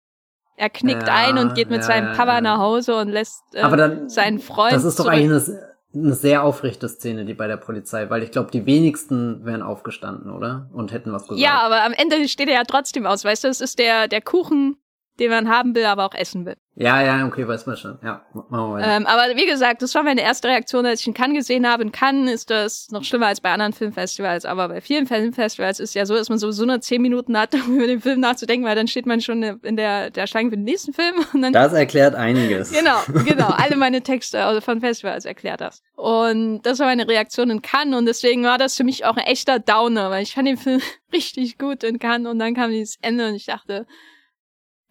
Er 0.57 0.69
knickt 0.69 1.07
ja, 1.07 1.13
ein 1.13 1.37
und 1.37 1.53
geht 1.53 1.69
mit 1.69 1.81
ja, 1.81 1.83
seinem 1.83 2.15
Papa 2.15 2.35
ja, 2.35 2.41
nach 2.41 2.59
Hause 2.59 2.95
und 2.95 3.09
lässt 3.09 3.43
äh, 3.53 3.61
aber 3.61 3.75
dann, 3.75 4.09
seinen 4.09 4.39
Freund. 4.39 4.73
Das 4.73 4.85
ist 4.85 4.97
doch 4.97 5.05
zurück. 5.05 5.17
eigentlich 5.17 5.49
eine, 5.49 5.59
eine 5.93 6.13
sehr 6.13 6.43
aufrechte 6.43 6.87
Szene, 6.87 7.25
die 7.25 7.33
bei 7.33 7.47
der 7.47 7.57
Polizei, 7.57 8.09
weil 8.09 8.23
ich 8.23 8.31
glaube, 8.31 8.51
die 8.51 8.65
wenigsten 8.65 9.45
wären 9.45 9.61
aufgestanden, 9.61 10.31
oder? 10.31 10.69
Und 10.71 10.93
hätten 10.93 11.11
was 11.11 11.23
gesagt. 11.23 11.41
Ja, 11.41 11.59
aber 11.59 11.83
am 11.83 11.91
Ende 11.91 12.27
steht 12.29 12.47
er 12.47 12.55
ja 12.55 12.63
trotzdem 12.63 13.05
aus, 13.05 13.25
weißt 13.25 13.43
du, 13.43 13.47
es 13.49 13.59
ist 13.59 13.79
der, 13.79 14.07
der 14.07 14.21
Kuchen, 14.21 14.77
den 15.19 15.29
man 15.29 15.49
haben 15.49 15.75
will, 15.75 15.85
aber 15.85 16.05
auch 16.05 16.13
essen 16.13 16.45
will. 16.45 16.57
Ja, 16.77 17.01
ja, 17.01 17.25
okay, 17.25 17.47
weiß 17.47 17.65
man 17.67 17.77
schon. 17.77 17.97
Ja, 18.03 18.25
machen. 18.33 18.83
Ähm, 18.83 19.05
aber 19.05 19.37
wie 19.37 19.45
gesagt, 19.45 19.81
das 19.81 19.95
war 19.95 20.03
meine 20.03 20.21
erste 20.21 20.49
Reaktion, 20.49 20.85
als 20.85 20.99
ich 20.99 21.07
in 21.07 21.13
Cannes 21.13 21.37
gesehen 21.37 21.65
habe. 21.65 21.83
In 21.83 21.93
Cannes 21.93 22.33
ist 22.33 22.49
das 22.49 22.89
noch 22.91 23.05
schlimmer 23.05 23.27
als 23.27 23.39
bei 23.39 23.49
anderen 23.49 23.71
Filmfestivals, 23.71 24.43
aber 24.43 24.67
bei 24.67 24.81
vielen 24.81 25.07
Filmfestivals 25.07 25.79
ist 25.79 25.95
ja 25.95 26.05
so, 26.05 26.15
dass 26.15 26.27
man 26.27 26.37
sowieso 26.37 26.65
nur 26.65 26.81
zehn 26.81 27.01
Minuten 27.01 27.37
hat, 27.37 27.53
um 27.65 27.77
über 27.77 27.87
den 27.87 28.01
Film 28.01 28.19
nachzudenken, 28.19 28.67
weil 28.67 28.75
dann 28.75 28.89
steht 28.89 29.05
man 29.05 29.21
schon 29.21 29.41
in 29.41 29.77
der, 29.77 30.09
der 30.09 30.27
Schlange 30.27 30.49
für 30.49 30.57
den 30.57 30.65
nächsten 30.65 30.91
Film. 30.91 31.15
Und 31.33 31.41
dann, 31.41 31.53
das 31.53 31.71
erklärt 31.71 32.13
einiges. 32.13 32.73
Genau, 32.73 32.99
genau. 33.25 33.47
Alle 33.47 33.77
meine 33.77 34.01
Texte 34.01 34.43
also 34.43 34.59
von 34.59 34.81
Festivals 34.81 35.23
erklärt 35.23 35.61
das. 35.61 35.81
Und 35.95 36.61
das 36.63 36.79
war 36.79 36.87
meine 36.87 37.07
Reaktion 37.07 37.51
in 37.51 37.61
Cannes 37.61 37.97
und 37.97 38.05
deswegen 38.05 38.43
war 38.43 38.57
das 38.57 38.75
für 38.75 38.83
mich 38.83 39.05
auch 39.05 39.15
ein 39.15 39.25
echter 39.25 39.59
Downer, 39.59 40.09
weil 40.09 40.23
ich 40.23 40.33
fand 40.33 40.49
den 40.49 40.57
Film 40.57 40.81
richtig 41.13 41.57
gut 41.57 41.85
in 41.85 41.99
Cannes 41.99 42.29
und 42.29 42.37
dann 42.39 42.53
kam 42.53 42.71
dieses 42.71 42.97
Ende 43.01 43.29
und 43.29 43.35
ich 43.35 43.45
dachte, 43.45 43.87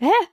hä? 0.04 0.26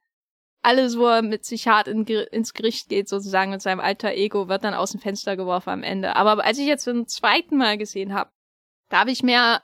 Alles, 0.63 0.97
wo 0.97 1.07
er 1.07 1.21
mit 1.23 1.43
sich 1.43 1.67
hart 1.67 1.87
in, 1.87 2.05
ins 2.05 2.53
Gericht 2.53 2.89
geht, 2.89 3.09
sozusagen 3.09 3.51
mit 3.51 3.61
seinem 3.61 3.79
alter 3.79 4.13
Ego, 4.13 4.47
wird 4.47 4.63
dann 4.63 4.75
aus 4.75 4.91
dem 4.91 4.99
Fenster 4.99 5.35
geworfen 5.35 5.69
am 5.71 5.83
Ende. 5.83 6.15
Aber 6.15 6.43
als 6.43 6.59
ich 6.59 6.67
jetzt 6.67 6.83
zum 6.83 7.07
zweiten 7.07 7.57
Mal 7.57 7.77
gesehen 7.77 8.13
habe, 8.13 8.29
da 8.89 8.99
habe 8.99 9.11
ich 9.11 9.23
mehr 9.23 9.61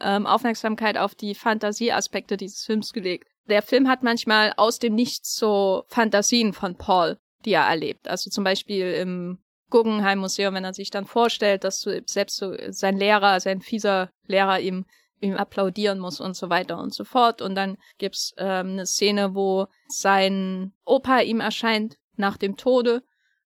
ähm, 0.00 0.26
Aufmerksamkeit 0.26 0.96
auf 0.96 1.14
die 1.14 1.34
Fantasieaspekte 1.34 2.36
dieses 2.36 2.64
Films 2.64 2.92
gelegt. 2.92 3.28
Der 3.46 3.62
Film 3.62 3.88
hat 3.88 4.02
manchmal 4.02 4.54
aus 4.56 4.78
dem 4.78 4.94
Nichts 4.94 5.34
so 5.34 5.84
Fantasien 5.88 6.52
von 6.52 6.76
Paul, 6.76 7.18
die 7.44 7.52
er 7.52 7.66
erlebt. 7.66 8.08
Also 8.08 8.30
zum 8.30 8.44
Beispiel 8.44 8.92
im 8.92 9.38
Guggenheim 9.70 10.18
Museum, 10.20 10.54
wenn 10.54 10.64
er 10.64 10.74
sich 10.74 10.90
dann 10.90 11.04
vorstellt, 11.04 11.64
dass 11.64 11.80
selbst 11.80 12.36
so 12.36 12.54
sein 12.70 12.96
Lehrer, 12.96 13.40
sein 13.40 13.60
fieser 13.60 14.10
Lehrer 14.26 14.60
ihm 14.60 14.86
ihm 15.20 15.36
applaudieren 15.36 15.98
muss 15.98 16.20
und 16.20 16.36
so 16.36 16.50
weiter 16.50 16.78
und 16.78 16.94
so 16.94 17.04
fort. 17.04 17.42
Und 17.42 17.54
dann 17.54 17.78
gibt's 17.98 18.34
ähm, 18.38 18.72
eine 18.72 18.86
Szene, 18.86 19.34
wo 19.34 19.66
sein 19.88 20.72
Opa 20.84 21.20
ihm 21.20 21.40
erscheint 21.40 21.96
nach 22.16 22.36
dem 22.36 22.56
Tode 22.56 23.02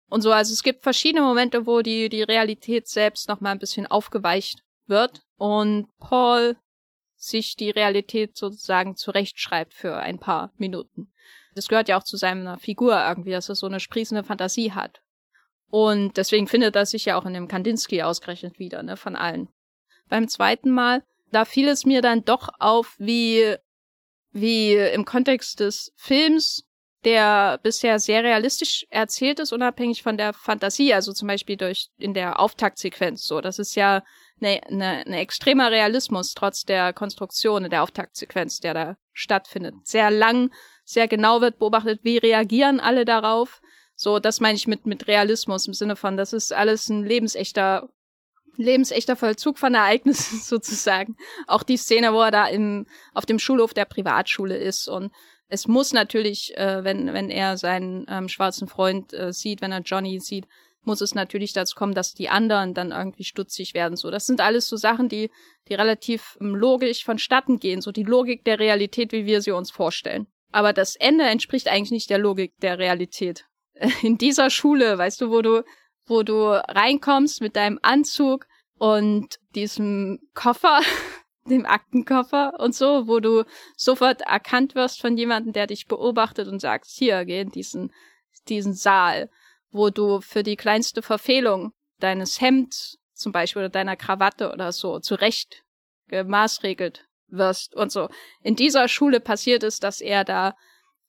und 0.08 0.22
so. 0.22 0.32
Also 0.32 0.52
es 0.52 0.62
gibt 0.62 0.82
verschiedene 0.82 1.24
Momente, 1.24 1.66
wo 1.66 1.82
die, 1.82 2.08
die 2.08 2.22
Realität 2.22 2.88
selbst 2.88 3.28
nochmal 3.28 3.52
ein 3.52 3.58
bisschen 3.58 3.86
aufgeweicht 3.86 4.62
wird 4.86 5.22
und 5.36 5.88
Paul 5.98 6.56
sich 7.16 7.56
die 7.56 7.70
Realität 7.70 8.36
sozusagen 8.36 8.96
zurechtschreibt 8.96 9.74
für 9.74 9.96
ein 9.96 10.18
paar 10.18 10.52
Minuten. 10.56 11.12
Das 11.54 11.68
gehört 11.68 11.88
ja 11.88 11.98
auch 11.98 12.04
zu 12.04 12.16
seiner 12.16 12.58
Figur 12.58 12.98
irgendwie, 12.98 13.32
dass 13.32 13.48
er 13.48 13.54
so 13.54 13.66
eine 13.66 13.80
sprießende 13.80 14.24
Fantasie 14.24 14.72
hat. 14.72 15.02
Und 15.68 16.16
deswegen 16.16 16.48
findet 16.48 16.76
er 16.76 16.86
sich 16.86 17.04
ja 17.04 17.16
auch 17.16 17.26
in 17.26 17.34
dem 17.34 17.48
Kandinsky 17.48 18.02
ausgerechnet 18.02 18.58
wieder, 18.58 18.82
ne, 18.82 18.96
von 18.96 19.16
allen. 19.16 19.48
Beim 20.08 20.28
zweiten 20.28 20.70
Mal 20.70 21.04
da 21.32 21.44
fiel 21.44 21.68
es 21.68 21.84
mir 21.84 22.02
dann 22.02 22.24
doch 22.24 22.48
auf, 22.58 22.94
wie, 22.98 23.56
wie 24.32 24.74
im 24.74 25.04
Kontext 25.04 25.60
des 25.60 25.92
Films, 25.96 26.64
der 27.04 27.58
bisher 27.62 27.98
sehr 27.98 28.22
realistisch 28.22 28.86
erzählt 28.90 29.40
ist, 29.40 29.52
unabhängig 29.52 30.02
von 30.02 30.18
der 30.18 30.32
Fantasie, 30.32 30.92
also 30.92 31.12
zum 31.12 31.28
Beispiel 31.28 31.56
durch 31.56 31.88
in 31.96 32.12
der 32.12 32.38
Auftaktsequenz 32.38 33.24
so. 33.24 33.40
Das 33.40 33.58
ist 33.58 33.74
ja 33.74 34.02
eine, 34.40 34.62
eine, 34.64 35.06
eine 35.06 35.18
extremer 35.18 35.70
Realismus 35.70 36.34
trotz 36.34 36.64
der 36.64 36.92
Konstruktion 36.92 37.64
in 37.64 37.70
der 37.70 37.82
Auftaktsequenz, 37.82 38.60
der 38.60 38.74
da 38.74 38.96
stattfindet. 39.12 39.74
Sehr 39.84 40.10
lang, 40.10 40.52
sehr 40.84 41.08
genau 41.08 41.40
wird 41.40 41.58
beobachtet, 41.58 42.00
wie 42.02 42.18
reagieren 42.18 42.80
alle 42.80 43.04
darauf. 43.04 43.62
So, 43.94 44.18
das 44.18 44.40
meine 44.40 44.56
ich 44.56 44.66
mit, 44.66 44.86
mit 44.86 45.08
Realismus 45.08 45.66
im 45.66 45.74
Sinne 45.74 45.96
von, 45.96 46.16
das 46.16 46.32
ist 46.32 46.52
alles 46.52 46.88
ein 46.88 47.04
lebensechter 47.04 47.88
lebensechter 48.56 49.16
Vollzug 49.16 49.58
von 49.58 49.74
Ereignissen 49.74 50.38
sozusagen. 50.42 51.16
Auch 51.46 51.62
die 51.62 51.76
Szene, 51.76 52.12
wo 52.12 52.22
er 52.22 52.30
da 52.30 52.46
im, 52.46 52.86
auf 53.14 53.26
dem 53.26 53.38
Schulhof 53.38 53.74
der 53.74 53.84
Privatschule 53.84 54.56
ist 54.56 54.88
und 54.88 55.12
es 55.50 55.66
muss 55.66 55.92
natürlich, 55.92 56.56
äh, 56.56 56.84
wenn, 56.84 57.12
wenn 57.12 57.28
er 57.28 57.56
seinen 57.56 58.06
ähm, 58.08 58.28
schwarzen 58.28 58.68
Freund 58.68 59.12
äh, 59.12 59.32
sieht, 59.32 59.60
wenn 59.60 59.72
er 59.72 59.80
Johnny 59.80 60.20
sieht, 60.20 60.46
muss 60.82 61.00
es 61.00 61.14
natürlich 61.14 61.52
dazu 61.52 61.74
kommen, 61.74 61.92
dass 61.92 62.14
die 62.14 62.28
anderen 62.28 62.72
dann 62.72 62.92
irgendwie 62.92 63.24
stutzig 63.24 63.74
werden. 63.74 63.96
So, 63.96 64.10
das 64.10 64.26
sind 64.26 64.40
alles 64.40 64.66
so 64.66 64.76
Sachen, 64.76 65.08
die, 65.08 65.30
die 65.68 65.74
relativ 65.74 66.38
ähm, 66.40 66.54
logisch 66.54 67.04
vonstatten 67.04 67.58
gehen, 67.58 67.80
so 67.80 67.92
die 67.92 68.04
Logik 68.04 68.44
der 68.44 68.58
Realität, 68.58 69.12
wie 69.12 69.26
wir 69.26 69.42
sie 69.42 69.50
uns 69.50 69.70
vorstellen. 69.70 70.26
Aber 70.52 70.72
das 70.72 70.96
Ende 70.96 71.24
entspricht 71.24 71.68
eigentlich 71.68 71.90
nicht 71.90 72.10
der 72.10 72.18
Logik 72.18 72.54
der 72.62 72.78
Realität. 72.78 73.46
In 74.02 74.18
dieser 74.18 74.50
Schule, 74.50 74.96
weißt 74.96 75.20
du, 75.20 75.30
wo 75.30 75.42
du 75.42 75.64
wo 76.10 76.24
du 76.24 76.50
reinkommst 76.50 77.40
mit 77.40 77.54
deinem 77.54 77.78
Anzug 77.82 78.46
und 78.78 79.38
diesem 79.54 80.18
Koffer, 80.34 80.80
dem 81.48 81.64
Aktenkoffer 81.64 82.58
und 82.58 82.74
so, 82.74 83.06
wo 83.06 83.20
du 83.20 83.44
sofort 83.76 84.22
erkannt 84.22 84.74
wirst 84.74 85.00
von 85.00 85.16
jemandem, 85.16 85.52
der 85.52 85.68
dich 85.68 85.86
beobachtet 85.86 86.48
und 86.48 86.60
sagst, 86.60 86.98
hier, 86.98 87.24
geh 87.24 87.40
in 87.40 87.50
diesen, 87.50 87.92
diesen 88.48 88.74
Saal, 88.74 89.30
wo 89.70 89.90
du 89.90 90.20
für 90.20 90.42
die 90.42 90.56
kleinste 90.56 91.00
Verfehlung 91.00 91.72
deines 92.00 92.40
Hemds 92.40 92.98
zum 93.14 93.30
Beispiel 93.30 93.60
oder 93.60 93.68
deiner 93.68 93.96
Krawatte 93.96 94.52
oder 94.52 94.72
so 94.72 94.98
zurecht 94.98 95.62
gemaßregelt 96.08 97.06
wirst 97.28 97.76
und 97.76 97.92
so. 97.92 98.08
In 98.42 98.56
dieser 98.56 98.88
Schule 98.88 99.20
passiert 99.20 99.62
es, 99.62 99.78
dass 99.78 100.00
er 100.00 100.24
da 100.24 100.56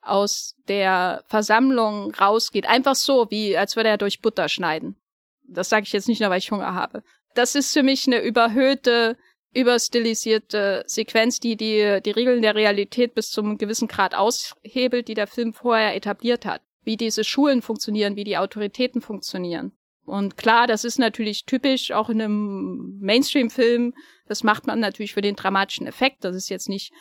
aus 0.01 0.55
der 0.67 1.23
Versammlung 1.27 2.13
rausgeht. 2.15 2.67
Einfach 2.67 2.95
so, 2.95 3.27
wie 3.29 3.57
als 3.57 3.75
würde 3.75 3.89
er 3.89 3.97
durch 3.97 4.21
Butter 4.21 4.49
schneiden. 4.49 4.95
Das 5.43 5.69
sage 5.69 5.83
ich 5.83 5.93
jetzt 5.93 6.07
nicht 6.07 6.21
nur, 6.21 6.29
weil 6.29 6.39
ich 6.39 6.51
Hunger 6.51 6.73
habe. 6.73 7.03
Das 7.35 7.55
ist 7.55 7.73
für 7.73 7.83
mich 7.83 8.07
eine 8.07 8.21
überhöhte, 8.21 9.17
überstilisierte 9.53 10.83
Sequenz, 10.87 11.39
die, 11.39 11.55
die 11.55 11.99
die 12.03 12.11
Regeln 12.11 12.41
der 12.41 12.55
Realität 12.55 13.13
bis 13.13 13.29
zum 13.29 13.57
gewissen 13.57 13.87
Grad 13.87 14.15
aushebelt, 14.15 15.07
die 15.07 15.13
der 15.13 15.27
Film 15.27 15.53
vorher 15.53 15.95
etabliert 15.95 16.45
hat. 16.45 16.61
Wie 16.83 16.97
diese 16.97 17.23
Schulen 17.23 17.61
funktionieren, 17.61 18.15
wie 18.15 18.23
die 18.23 18.37
Autoritäten 18.37 19.01
funktionieren. 19.01 19.73
Und 20.05 20.35
klar, 20.35 20.67
das 20.67 20.83
ist 20.83 20.97
natürlich 20.97 21.45
typisch, 21.45 21.91
auch 21.91 22.09
in 22.09 22.21
einem 22.21 22.97
Mainstream-Film. 23.01 23.93
Das 24.27 24.43
macht 24.43 24.65
man 24.65 24.79
natürlich 24.79 25.13
für 25.13 25.21
den 25.21 25.35
dramatischen 25.35 25.85
Effekt. 25.85 26.23
Das 26.23 26.35
ist 26.35 26.49
jetzt 26.49 26.69
nicht 26.69 26.91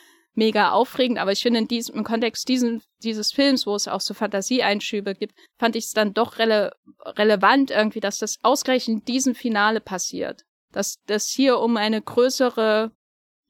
mega 0.41 0.70
aufregend, 0.70 1.18
aber 1.18 1.32
ich 1.32 1.43
finde 1.43 1.59
in 1.59 1.68
diesem, 1.68 1.97
im 1.97 2.03
Kontext 2.03 2.49
diesen, 2.49 2.82
dieses 3.03 3.30
Films, 3.30 3.66
wo 3.66 3.74
es 3.74 3.88
auch 3.88 4.01
so 4.01 4.14
Fantasieeinschübe 4.14 5.14
gibt, 5.14 5.34
fand 5.59 5.76
ich 5.76 5.84
es 5.84 5.93
dann 5.93 6.14
doch 6.14 6.38
rele 6.38 6.72
relevant 7.05 7.70
irgendwie, 7.70 8.01
dass 8.01 8.18
das 8.18 8.38
ausgerechnet 8.43 9.01
in 9.01 9.05
diesem 9.05 9.34
Finale 9.34 9.82
passiert. 9.82 10.45
Dass 10.72 10.97
das 11.07 11.28
hier 11.28 11.59
um 11.59 11.76
eine 11.76 12.01
größere 12.01 12.91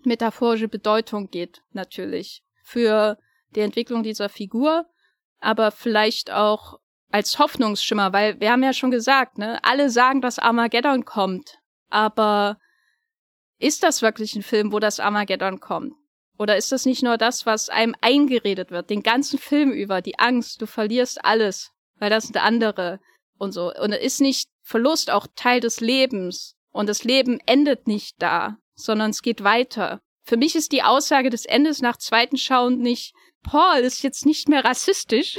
metaphorische 0.05 0.67
Bedeutung 0.67 1.31
geht, 1.31 1.63
natürlich. 1.71 2.43
Für 2.65 3.19
die 3.55 3.61
Entwicklung 3.61 4.03
dieser 4.03 4.29
Figur, 4.29 4.87
aber 5.39 5.71
vielleicht 5.71 6.33
auch 6.33 6.81
als 7.13 7.39
Hoffnungsschimmer, 7.39 8.13
weil 8.13 8.41
wir 8.41 8.51
haben 8.51 8.65
ja 8.65 8.73
schon 8.73 8.91
gesagt, 8.91 9.39
ne, 9.39 9.61
alle 9.63 9.91
sagen, 9.91 10.21
dass 10.21 10.41
Armageddon 10.41 11.05
kommt, 11.05 11.59
aber 11.89 12.59
ist 13.59 13.85
das 13.85 14.03
wirklich 14.03 14.35
ein 14.35 14.43
Film, 14.43 14.73
wo 14.73 14.81
das 14.81 14.99
Armageddon 14.99 15.61
kommt? 15.61 15.95
Oder 16.41 16.57
ist 16.57 16.73
das 16.73 16.87
nicht 16.87 17.03
nur 17.03 17.19
das, 17.19 17.45
was 17.45 17.69
einem 17.69 17.95
eingeredet 18.01 18.71
wird, 18.71 18.89
den 18.89 19.03
ganzen 19.03 19.39
Film 19.39 19.73
über, 19.73 20.01
die 20.01 20.19
Angst, 20.19 20.63
du 20.63 20.67
verlierst 20.67 21.23
alles, 21.23 21.71
weil 21.99 22.09
das 22.09 22.25
sind 22.25 22.39
andere 22.39 22.99
und 23.37 23.53
so. 23.53 23.71
Und 23.75 23.93
ist 23.93 24.23
nicht 24.23 24.49
Verlust 24.63 25.11
auch 25.11 25.27
Teil 25.37 25.61
des 25.61 25.81
Lebens? 25.81 26.57
Und 26.71 26.89
das 26.89 27.05
Leben 27.05 27.41
endet 27.45 27.87
nicht 27.87 28.17
da, 28.23 28.57
sondern 28.75 29.11
es 29.11 29.21
geht 29.21 29.45
weiter. 29.45 30.01
Für 30.23 30.39
mich 30.39 30.57
ist 30.57 30.73
die 30.73 30.83
Aussage 30.83 31.29
des 31.29 31.45
Endes 31.45 31.83
nach 31.83 31.99
zweiten 31.99 32.39
Schauen 32.39 32.79
nicht, 32.79 33.13
Paul 33.43 33.81
ist 33.81 34.03
jetzt 34.03 34.25
nicht 34.25 34.49
mehr 34.49 34.65
rassistisch 34.65 35.37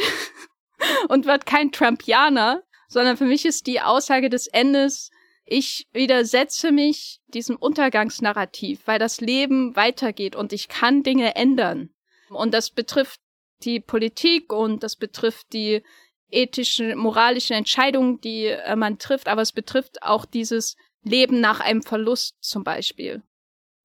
und 1.09 1.25
wird 1.25 1.47
kein 1.47 1.71
Trumpianer, 1.71 2.61
sondern 2.87 3.17
für 3.17 3.25
mich 3.25 3.45
ist 3.45 3.65
die 3.65 3.81
Aussage 3.81 4.29
des 4.29 4.45
Endes, 4.45 5.09
ich 5.51 5.85
widersetze 5.91 6.71
mich 6.71 7.19
diesem 7.27 7.57
Untergangsnarrativ, 7.57 8.83
weil 8.85 8.99
das 8.99 9.19
Leben 9.19 9.75
weitergeht 9.75 10.33
und 10.33 10.53
ich 10.53 10.69
kann 10.69 11.03
Dinge 11.03 11.35
ändern. 11.35 11.89
Und 12.29 12.53
das 12.53 12.69
betrifft 12.69 13.19
die 13.63 13.81
Politik 13.81 14.53
und 14.53 14.81
das 14.81 14.95
betrifft 14.95 15.51
die 15.51 15.83
ethischen, 16.29 16.97
moralischen 16.97 17.57
Entscheidungen, 17.57 18.21
die 18.21 18.45
äh, 18.45 18.77
man 18.77 18.97
trifft, 18.97 19.27
aber 19.27 19.41
es 19.41 19.51
betrifft 19.51 20.01
auch 20.03 20.23
dieses 20.23 20.77
Leben 21.03 21.41
nach 21.41 21.59
einem 21.59 21.81
Verlust 21.81 22.37
zum 22.39 22.63
Beispiel. 22.63 23.21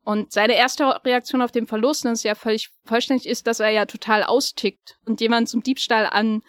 Und 0.05 0.31
seine 0.31 0.55
erste 0.55 1.05
Reaktion 1.05 1.43
auf 1.43 1.51
den 1.51 1.67
Verlust, 1.67 2.05
das 2.05 2.23
ja 2.23 2.37
völlig 2.37 2.71
vollständig 2.85 3.27
ist, 3.27 3.49
dass 3.49 3.59
er 3.59 3.71
ja 3.71 3.87
total 3.87 4.23
austickt 4.23 5.01
und 5.05 5.21
jemand 5.21 5.49
zum 5.49 5.65
Diebstahl 5.65 6.07
an 6.07 6.43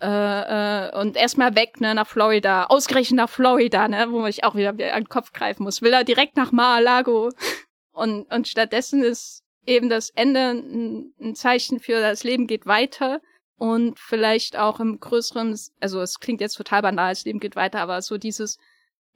äh, 0.00 0.88
äh, 0.88 1.00
und 1.00 1.16
erstmal 1.16 1.54
weg, 1.54 1.80
ne, 1.80 1.94
nach 1.94 2.06
Florida. 2.06 2.64
Ausgerechnet 2.64 3.16
nach 3.16 3.30
Florida, 3.30 3.88
ne, 3.88 4.08
wo 4.10 4.26
ich 4.26 4.44
auch 4.44 4.54
wieder 4.54 4.70
an 4.70 4.76
den 4.76 5.08
Kopf 5.08 5.32
greifen 5.32 5.62
muss. 5.62 5.82
Will 5.82 5.92
er 5.92 6.04
direkt 6.04 6.36
nach 6.36 6.52
Mar-a-Lago. 6.52 7.30
Und, 7.92 8.30
und 8.30 8.46
stattdessen 8.46 9.02
ist 9.02 9.42
eben 9.64 9.88
das 9.88 10.10
Ende 10.10 10.50
ein, 10.50 11.14
ein 11.18 11.34
Zeichen 11.34 11.80
für 11.80 11.98
das 11.98 12.24
Leben 12.24 12.46
geht 12.46 12.66
weiter 12.66 13.22
und 13.56 13.98
vielleicht 13.98 14.56
auch 14.56 14.80
im 14.80 15.00
größeren, 15.00 15.58
also 15.80 16.00
es 16.00 16.20
klingt 16.20 16.40
jetzt 16.40 16.56
total 16.56 16.82
banal, 16.82 17.12
das 17.12 17.24
Leben 17.24 17.40
geht 17.40 17.56
weiter, 17.56 17.80
aber 17.80 18.02
so 18.02 18.18
dieses 18.18 18.58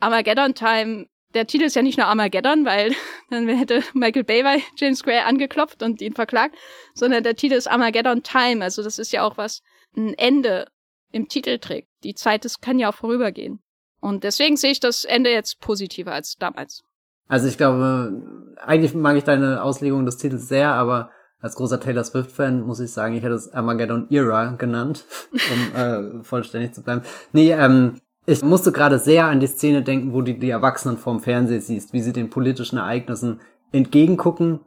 Armageddon 0.00 0.54
Time, 0.54 1.06
der 1.34 1.46
Titel 1.46 1.64
ist 1.64 1.76
ja 1.76 1.82
nicht 1.82 1.98
nur 1.98 2.06
Armageddon, 2.06 2.64
weil 2.64 2.94
dann 3.30 3.48
hätte 3.48 3.84
Michael 3.92 4.24
Bay 4.24 4.42
bei 4.42 4.62
James 4.76 5.02
Gray 5.02 5.18
angeklopft 5.18 5.82
und 5.82 6.00
ihn 6.00 6.14
verklagt, 6.14 6.56
sondern 6.94 7.22
der 7.22 7.36
Titel 7.36 7.54
ist 7.54 7.68
Armageddon 7.68 8.22
Time, 8.22 8.64
also 8.64 8.82
das 8.82 8.98
ist 8.98 9.12
ja 9.12 9.24
auch 9.24 9.36
was, 9.36 9.62
ein 9.96 10.14
Ende 10.14 10.66
im 11.12 11.28
Titel 11.28 11.58
trägt. 11.58 11.88
Die 12.04 12.14
Zeit, 12.14 12.44
das 12.44 12.60
kann 12.60 12.78
ja 12.78 12.90
auch 12.90 12.94
vorübergehen. 12.94 13.60
Und 14.00 14.24
deswegen 14.24 14.56
sehe 14.56 14.70
ich 14.70 14.80
das 14.80 15.04
Ende 15.04 15.30
jetzt 15.30 15.60
positiver 15.60 16.12
als 16.12 16.36
damals. 16.36 16.82
Also 17.28 17.46
ich 17.46 17.56
glaube, 17.56 18.56
eigentlich 18.56 18.94
mag 18.94 19.16
ich 19.16 19.24
deine 19.24 19.62
Auslegung 19.62 20.04
des 20.04 20.16
Titels 20.16 20.48
sehr, 20.48 20.72
aber 20.72 21.10
als 21.40 21.54
großer 21.54 21.80
Taylor 21.80 22.04
Swift-Fan 22.04 22.62
muss 22.62 22.80
ich 22.80 22.90
sagen, 22.92 23.14
ich 23.14 23.22
hätte 23.22 23.34
es 23.34 23.52
Armageddon 23.52 24.08
Era 24.10 24.52
genannt, 24.52 25.04
um 25.32 25.80
äh, 25.80 26.24
vollständig 26.24 26.74
zu 26.74 26.82
bleiben. 26.82 27.02
Nee, 27.32 27.52
ähm, 27.52 28.00
ich 28.26 28.42
musste 28.42 28.72
gerade 28.72 28.98
sehr 28.98 29.26
an 29.26 29.40
die 29.40 29.46
Szene 29.46 29.82
denken, 29.82 30.12
wo 30.12 30.22
du 30.22 30.34
die 30.34 30.50
Erwachsenen 30.50 30.98
vorm 30.98 31.20
Fernseher 31.20 31.60
siehst, 31.60 31.92
wie 31.92 32.02
sie 32.02 32.12
den 32.12 32.30
politischen 32.30 32.78
Ereignissen 32.78 33.40
entgegengucken 33.72 34.60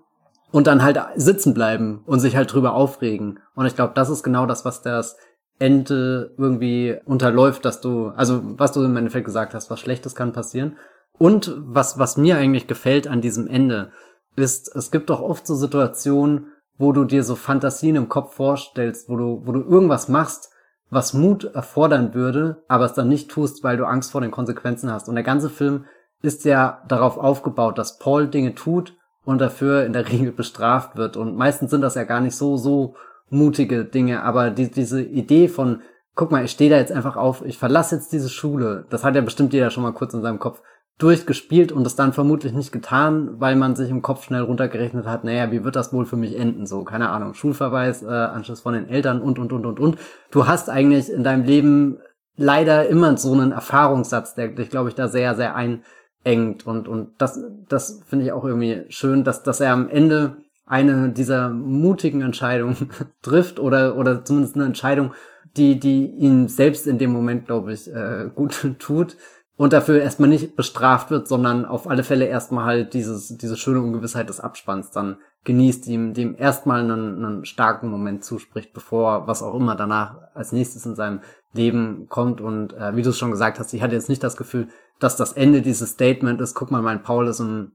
und 0.53 0.67
dann 0.67 0.83
halt 0.83 1.01
sitzen 1.15 1.55
bleiben 1.55 2.03
und 2.05 2.19
sich 2.19 2.35
halt 2.35 2.53
drüber 2.53 2.75
aufregen. 2.75 3.39
Und 3.55 3.65
ich 3.65 3.75
glaube, 3.75 3.93
das 3.95 4.11
ist 4.11 4.21
genau 4.21 4.45
das, 4.45 4.65
was 4.65 4.83
das 4.83 5.17
Ende 5.57 6.35
irgendwie 6.37 6.95
unterläuft, 7.05 7.65
dass 7.65 7.81
du, 7.81 8.09
also 8.09 8.39
was 8.43 8.71
du 8.71 8.83
im 8.83 8.95
Endeffekt 8.95 9.25
gesagt 9.25 9.55
hast, 9.55 9.71
was 9.71 9.79
Schlechtes 9.79 10.13
kann 10.13 10.31
passieren. 10.31 10.77
Und 11.17 11.55
was, 11.57 11.97
was 11.97 12.17
mir 12.17 12.37
eigentlich 12.37 12.67
gefällt 12.67 13.07
an 13.07 13.19
diesem 13.19 13.47
Ende, 13.47 13.91
ist, 14.35 14.73
es 14.75 14.91
gibt 14.91 15.09
doch 15.09 15.21
oft 15.21 15.47
so 15.47 15.55
Situationen, 15.55 16.51
wo 16.77 16.91
du 16.91 17.03
dir 17.03 17.23
so 17.23 17.35
Fantasien 17.35 17.95
im 17.95 18.07
Kopf 18.07 18.35
vorstellst, 18.35 19.09
wo 19.09 19.15
du, 19.15 19.41
wo 19.45 19.53
du 19.53 19.61
irgendwas 19.61 20.07
machst, 20.07 20.51
was 20.91 21.15
Mut 21.15 21.45
erfordern 21.45 22.13
würde, 22.13 22.63
aber 22.67 22.85
es 22.85 22.93
dann 22.93 23.09
nicht 23.09 23.31
tust, 23.31 23.63
weil 23.63 23.77
du 23.77 23.85
Angst 23.85 24.11
vor 24.11 24.21
den 24.21 24.31
Konsequenzen 24.31 24.91
hast. 24.91 25.09
Und 25.09 25.15
der 25.15 25.23
ganze 25.23 25.49
Film 25.49 25.85
ist 26.21 26.45
ja 26.45 26.83
darauf 26.87 27.17
aufgebaut, 27.17 27.79
dass 27.79 27.97
Paul 27.97 28.27
Dinge 28.27 28.53
tut, 28.53 28.95
und 29.25 29.39
dafür 29.39 29.85
in 29.85 29.93
der 29.93 30.09
Regel 30.09 30.31
bestraft 30.31 30.95
wird. 30.95 31.17
Und 31.17 31.35
meistens 31.35 31.71
sind 31.71 31.81
das 31.81 31.95
ja 31.95 32.03
gar 32.03 32.21
nicht 32.21 32.35
so, 32.35 32.57
so 32.57 32.95
mutige 33.29 33.85
Dinge, 33.85 34.23
aber 34.23 34.49
die, 34.51 34.69
diese 34.69 35.01
Idee 35.01 35.47
von, 35.47 35.81
guck 36.15 36.31
mal, 36.31 36.45
ich 36.45 36.51
stehe 36.51 36.69
da 36.69 36.77
jetzt 36.77 36.91
einfach 36.91 37.15
auf, 37.15 37.43
ich 37.45 37.57
verlasse 37.57 37.95
jetzt 37.95 38.13
diese 38.13 38.29
Schule, 38.29 38.85
das 38.89 39.03
hat 39.03 39.15
ja 39.15 39.21
bestimmt 39.21 39.53
jeder 39.53 39.71
schon 39.71 39.83
mal 39.83 39.93
kurz 39.93 40.13
in 40.13 40.21
seinem 40.21 40.39
Kopf 40.39 40.61
durchgespielt 40.99 41.71
und 41.71 41.87
es 41.87 41.95
dann 41.95 42.13
vermutlich 42.13 42.53
nicht 42.53 42.71
getan, 42.71 43.39
weil 43.39 43.55
man 43.55 43.75
sich 43.75 43.89
im 43.89 44.03
Kopf 44.03 44.23
schnell 44.23 44.43
runtergerechnet 44.43 45.07
hat, 45.07 45.23
naja, 45.23 45.51
wie 45.51 45.63
wird 45.63 45.75
das 45.75 45.91
wohl 45.91 46.05
für 46.05 46.17
mich 46.17 46.37
enden? 46.37 46.67
So, 46.67 46.83
keine 46.83 47.09
Ahnung, 47.09 47.33
Schulverweis, 47.33 48.03
äh, 48.03 48.07
Anschluss 48.07 48.61
von 48.61 48.75
den 48.75 48.87
Eltern 48.87 49.21
und, 49.21 49.39
und, 49.39 49.51
und, 49.51 49.65
und, 49.65 49.79
und. 49.79 49.97
Du 50.29 50.45
hast 50.45 50.69
eigentlich 50.69 51.11
in 51.11 51.23
deinem 51.23 51.45
Leben 51.45 51.97
leider 52.35 52.87
immer 52.87 53.17
so 53.17 53.33
einen 53.33 53.51
Erfahrungssatz, 53.51 54.35
der 54.35 54.49
dich, 54.49 54.69
glaube 54.69 54.89
ich, 54.89 54.95
da 54.95 55.07
sehr, 55.07 55.33
sehr 55.35 55.55
ein 55.55 55.83
engt 56.23 56.65
und, 56.65 56.87
und 56.87 57.09
das, 57.17 57.39
das 57.67 58.01
finde 58.05 58.25
ich 58.25 58.31
auch 58.31 58.45
irgendwie 58.45 58.85
schön, 58.89 59.23
dass, 59.23 59.43
dass 59.43 59.59
er 59.59 59.73
am 59.73 59.89
Ende 59.89 60.37
eine 60.65 61.09
dieser 61.09 61.49
mutigen 61.49 62.21
Entscheidungen 62.21 62.89
trifft 63.21 63.59
oder, 63.59 63.97
oder 63.97 64.23
zumindest 64.23 64.55
eine 64.55 64.65
Entscheidung, 64.65 65.13
die, 65.57 65.79
die 65.79 66.05
ihn 66.05 66.47
selbst 66.47 66.87
in 66.87 66.97
dem 66.97 67.11
Moment, 67.11 67.45
glaube 67.45 67.73
ich, 67.73 67.93
äh, 67.93 68.29
gut 68.33 68.75
tut 68.79 69.17
und 69.55 69.73
dafür 69.73 70.01
erstmal 70.01 70.29
nicht 70.29 70.55
bestraft 70.55 71.11
wird, 71.11 71.27
sondern 71.27 71.65
auf 71.65 71.87
alle 71.87 72.03
Fälle 72.03 72.25
erstmal 72.25 72.65
halt 72.65 72.93
dieses, 72.93 73.37
diese 73.37 73.55
schöne 73.55 73.81
Ungewissheit 73.81 74.29
des 74.29 74.39
Abspanns 74.39 74.91
dann 74.91 75.17
genießt, 75.43 75.87
ihm 75.87 76.13
dem 76.13 76.35
erstmal 76.35 76.79
einen, 76.79 77.23
einen 77.23 77.45
starken 77.45 77.89
Moment 77.89 78.23
zuspricht, 78.23 78.73
bevor 78.73 79.27
was 79.27 79.43
auch 79.43 79.53
immer 79.55 79.75
danach 79.75 80.17
als 80.33 80.53
nächstes 80.53 80.85
in 80.85 80.95
seinem 80.95 81.21
Leben 81.53 82.07
kommt. 82.09 82.41
Und 82.41 82.73
äh, 82.73 82.95
wie 82.95 83.03
du 83.03 83.09
es 83.09 83.17
schon 83.17 83.31
gesagt 83.31 83.59
hast, 83.59 83.73
ich 83.73 83.81
hatte 83.81 83.95
jetzt 83.95 84.09
nicht 84.09 84.23
das 84.23 84.37
Gefühl, 84.37 84.69
dass 84.99 85.17
das 85.17 85.33
Ende 85.33 85.61
dieses 85.61 85.91
Statement 85.91 86.41
ist, 86.41 86.55
guck 86.55 86.71
mal, 86.71 86.81
mein 86.81 87.03
Paul 87.03 87.27
ist 87.27 87.39
im 87.39 87.73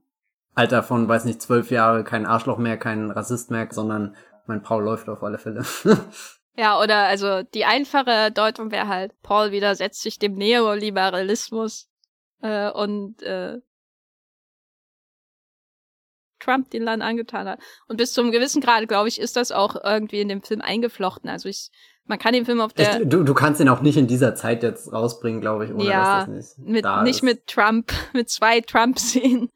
Alter 0.55 0.83
von, 0.83 1.07
weiß 1.07 1.25
nicht, 1.25 1.41
zwölf 1.41 1.71
Jahre 1.71 2.03
kein 2.03 2.25
Arschloch 2.25 2.57
mehr, 2.57 2.77
kein 2.77 3.11
Rassist 3.11 3.51
mehr, 3.51 3.67
sondern 3.71 4.15
mein 4.47 4.63
Paul 4.63 4.83
läuft 4.83 5.07
auf 5.07 5.23
alle 5.23 5.37
Fälle. 5.37 5.63
ja, 6.55 6.79
oder 6.81 7.07
also 7.07 7.43
die 7.43 7.65
einfache 7.65 8.31
Deutung 8.31 8.71
wäre 8.71 8.87
halt, 8.87 9.13
Paul 9.21 9.51
widersetzt 9.51 10.01
sich 10.01 10.19
dem 10.19 10.35
Neoliberalismus 10.35 11.89
äh, 12.41 12.69
und 12.71 13.21
äh, 13.23 13.59
Trump 16.39 16.69
den 16.69 16.83
Land 16.83 17.03
angetan 17.03 17.47
hat. 17.47 17.59
Und 17.87 17.97
bis 17.97 18.13
zum 18.13 18.31
gewissen 18.31 18.61
Grad, 18.61 18.87
glaube 18.87 19.09
ich, 19.09 19.19
ist 19.19 19.35
das 19.35 19.51
auch 19.51 19.75
irgendwie 19.83 20.21
in 20.21 20.29
dem 20.29 20.41
Film 20.41 20.61
eingeflochten. 20.61 21.29
Also 21.29 21.49
ich 21.49 21.69
man 22.09 22.17
kann 22.17 22.33
den 22.33 22.43
Film 22.43 22.59
auf 22.59 22.73
der. 22.73 23.01
Ich, 23.01 23.07
du, 23.07 23.23
du 23.23 23.33
kannst 23.35 23.61
ihn 23.61 23.69
auch 23.69 23.81
nicht 23.81 23.95
in 23.95 24.07
dieser 24.07 24.33
Zeit 24.33 24.63
jetzt 24.63 24.91
rausbringen, 24.91 25.41
glaube 25.41 25.65
ich, 25.65 25.71
ohne 25.71 25.83
ja, 25.85 26.25
dass 26.25 26.35
das 26.35 26.57
nicht. 26.57 26.67
Mit, 26.67 26.85
nicht 27.03 27.17
ist. 27.17 27.23
mit 27.23 27.45
Trump, 27.45 27.93
mit 28.13 28.29
zwei 28.29 28.61
Trump-Szenen. 28.61 29.51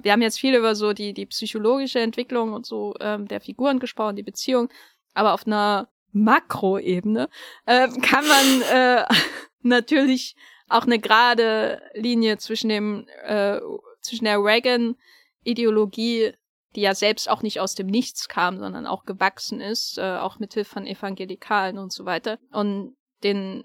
wir 0.00 0.12
haben 0.12 0.20
jetzt 0.20 0.38
viel 0.38 0.54
über 0.54 0.74
so 0.74 0.92
die, 0.92 1.14
die 1.14 1.24
psychologische 1.24 2.00
Entwicklung 2.00 2.52
und 2.52 2.66
so 2.66 2.94
ähm, 3.00 3.26
der 3.26 3.40
Figuren 3.40 3.78
gesprochen, 3.78 4.16
die 4.16 4.22
Beziehung, 4.22 4.68
aber 5.14 5.32
auf 5.32 5.46
einer 5.46 5.88
Makroebene 6.14 7.28
äh, 7.66 7.88
kann 8.00 8.26
man 8.26 8.62
äh, 8.62 9.04
natürlich 9.62 10.36
auch 10.68 10.84
eine 10.84 10.98
gerade 10.98 11.82
Linie 11.94 12.38
zwischen 12.38 12.68
dem 12.68 13.06
äh, 13.24 13.60
zwischen 14.00 14.24
der 14.24 14.42
Reagan-Ideologie, 14.42 16.32
die 16.74 16.80
ja 16.80 16.94
selbst 16.94 17.28
auch 17.28 17.42
nicht 17.42 17.60
aus 17.60 17.74
dem 17.74 17.86
Nichts 17.86 18.28
kam, 18.28 18.58
sondern 18.58 18.86
auch 18.86 19.04
gewachsen 19.04 19.60
ist, 19.60 19.98
äh, 19.98 20.16
auch 20.16 20.38
mit 20.38 20.54
Hilfe 20.54 20.74
von 20.74 20.86
Evangelikalen 20.86 21.78
und 21.78 21.92
so 21.92 22.04
weiter, 22.04 22.38
und 22.52 22.96
den 23.22 23.64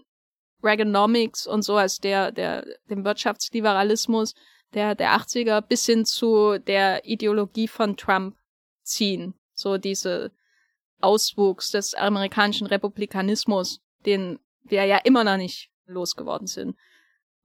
Reaganomics 0.63 1.47
und 1.47 1.61
so 1.61 1.77
als 1.77 1.99
der 1.99 2.31
der 2.31 2.65
dem 2.89 3.05
Wirtschaftsliberalismus 3.05 4.33
der 4.73 4.95
der 4.95 5.15
80er 5.15 5.61
bis 5.61 5.85
hin 5.85 6.05
zu 6.05 6.57
der 6.59 7.05
Ideologie 7.05 7.67
von 7.67 7.95
Trump 7.95 8.35
ziehen, 8.83 9.35
so 9.53 9.77
diese 9.77 10.31
Auswuchs 11.01 11.71
des 11.71 11.93
amerikanischen 11.93 12.67
Republikanismus, 12.67 13.81
den 14.05 14.39
wir 14.63 14.85
ja 14.85 14.97
immer 14.97 15.23
noch 15.23 15.37
nicht 15.37 15.69
losgeworden 15.85 16.47
sind. 16.47 16.75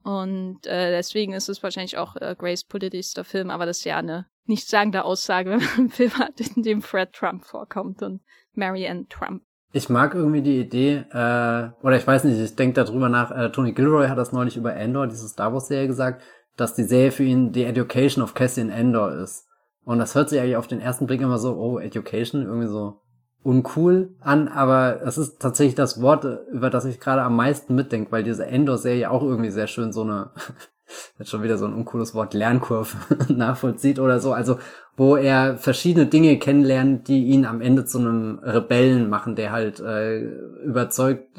Und 0.03 0.67
äh, 0.67 0.91
deswegen 0.91 1.33
ist 1.33 1.49
es 1.49 1.63
wahrscheinlich 1.63 1.97
auch 1.97 2.17
äh, 2.17 2.37
Grace 2.39 2.65
politischster 2.65 3.25
Film, 3.25 3.49
aber 3.51 3.65
das 3.65 3.79
ist 3.79 3.85
ja 3.85 3.97
eine 3.97 4.27
nichtssagende 4.45 5.05
Aussage, 5.05 5.51
wenn 5.53 5.61
man 5.61 5.79
einen 5.79 5.91
Film 5.91 6.19
hat, 6.19 6.41
in 6.41 6.63
dem 6.63 6.83
Fred 6.83 7.13
Trump 7.13 7.45
vorkommt 7.45 8.03
und 8.03 8.21
Marianne 8.53 9.07
Trump. 9.09 9.43
Ich 9.73 9.89
mag 9.89 10.15
irgendwie 10.15 10.43
die 10.43 10.61
Idee, 10.61 11.05
äh, 11.11 11.71
oder 11.83 11.97
ich 11.97 12.07
weiß 12.07 12.25
nicht, 12.25 12.39
ich 12.39 12.55
denke 12.55 12.85
darüber 12.85 13.09
nach, 13.09 13.31
äh, 13.33 13.51
Tony 13.51 13.73
Gilroy 13.73 14.07
hat 14.07 14.19
das 14.19 14.31
neulich 14.31 14.57
über 14.57 14.75
Endor, 14.75 15.09
diese 15.09 15.27
Star 15.27 15.53
Wars-Serie 15.53 15.89
gesagt, 15.89 16.23
dass 16.57 16.75
die 16.75 16.85
Serie 16.85 17.11
für 17.11 17.25
ihn 17.25 17.51
die 17.51 17.65
Education 17.65 18.23
of 18.23 18.35
Cassian 18.35 18.71
Endor 18.71 19.11
ist. 19.13 19.49
Und 19.85 19.99
das 19.99 20.15
hört 20.15 20.29
sich 20.29 20.39
eigentlich 20.39 20.57
auf 20.57 20.69
den 20.69 20.81
ersten 20.81 21.07
Blick 21.07 21.21
immer 21.21 21.39
so, 21.39 21.57
oh, 21.57 21.79
Education, 21.79 22.43
irgendwie 22.43 22.69
so 22.69 23.01
uncool 23.45 24.15
an, 24.21 24.49
aber 24.49 25.03
es 25.05 25.19
ist 25.19 25.39
tatsächlich 25.39 25.75
das 25.75 26.01
Wort, 26.01 26.27
über 26.51 26.71
das 26.71 26.87
ich 26.87 26.99
gerade 26.99 27.23
am 27.23 27.37
meisten 27.37 27.75
mitdenke, 27.75 28.11
weil 28.11 28.25
diese 28.25 28.47
Endor-Serie 28.47 29.11
auch 29.11 29.23
irgendwie 29.23 29.51
sehr 29.51 29.67
schön 29.67 29.93
so 29.93 30.03
eine, 30.03 30.31
jetzt 31.19 31.31
schon 31.31 31.43
wieder 31.43 31.59
so 31.59 31.67
ein 31.67 31.75
uncooles 31.75 32.15
Wort, 32.15 32.33
Lernkurve 32.33 32.97
nachvollzieht 33.29 33.99
oder 33.99 34.19
so, 34.19 34.33
also 34.33 34.59
wo 34.97 35.17
er 35.17 35.59
verschiedene 35.59 36.07
Dinge 36.07 36.39
kennenlernt, 36.39 37.09
die 37.09 37.25
ihn 37.25 37.45
am 37.45 37.61
Ende 37.61 37.85
zu 37.85 37.99
einem 37.99 38.39
Rebellen 38.39 39.11
machen, 39.11 39.37
der 39.37 39.53
halt 39.53 39.79
äh, 39.81 40.21
überzeugt 40.65 41.39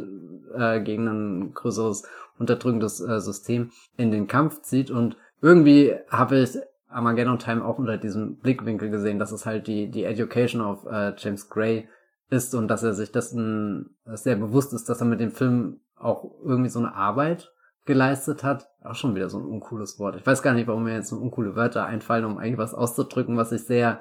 äh, 0.55 0.81
gegen 0.81 1.07
ein 1.07 1.53
größeres 1.53 2.03
unterdrückendes 2.37 2.99
äh, 2.99 3.19
System 3.19 3.71
in 3.97 4.11
den 4.11 4.27
Kampf 4.27 4.61
zieht. 4.61 4.91
Und 4.91 5.17
irgendwie 5.41 5.95
habe 6.09 6.39
ich 6.39 6.57
Armageddon 6.95 7.39
Time 7.39 7.63
auch 7.63 7.77
unter 7.77 7.97
diesem 7.97 8.37
Blickwinkel 8.37 8.89
gesehen, 8.89 9.19
dass 9.19 9.31
es 9.31 9.45
halt 9.45 9.67
die, 9.67 9.91
die 9.91 10.05
Education 10.05 10.61
of 10.61 10.85
äh, 10.85 11.13
James 11.17 11.49
Gray 11.49 11.87
ist 12.29 12.55
und 12.55 12.67
dass 12.67 12.83
er 12.83 12.93
sich 12.93 13.11
dessen 13.11 13.97
sehr 14.05 14.35
bewusst 14.35 14.73
ist, 14.73 14.89
dass 14.89 15.01
er 15.01 15.07
mit 15.07 15.19
dem 15.19 15.31
Film 15.31 15.81
auch 15.95 16.31
irgendwie 16.43 16.69
so 16.69 16.79
eine 16.79 16.95
Arbeit 16.95 17.51
geleistet 17.85 18.43
hat. 18.43 18.67
Auch 18.83 18.95
schon 18.95 19.15
wieder 19.15 19.29
so 19.29 19.37
ein 19.37 19.45
uncooles 19.45 19.99
Wort. 19.99 20.15
Ich 20.15 20.25
weiß 20.25 20.41
gar 20.41 20.53
nicht, 20.53 20.67
warum 20.67 20.83
mir 20.83 20.95
jetzt 20.95 21.09
so 21.09 21.17
uncoole 21.17 21.55
Wörter 21.55 21.85
einfallen, 21.85 22.25
um 22.25 22.37
eigentlich 22.37 22.57
was 22.57 22.73
auszudrücken, 22.73 23.37
was 23.37 23.51
ich 23.51 23.63
sehr 23.63 23.99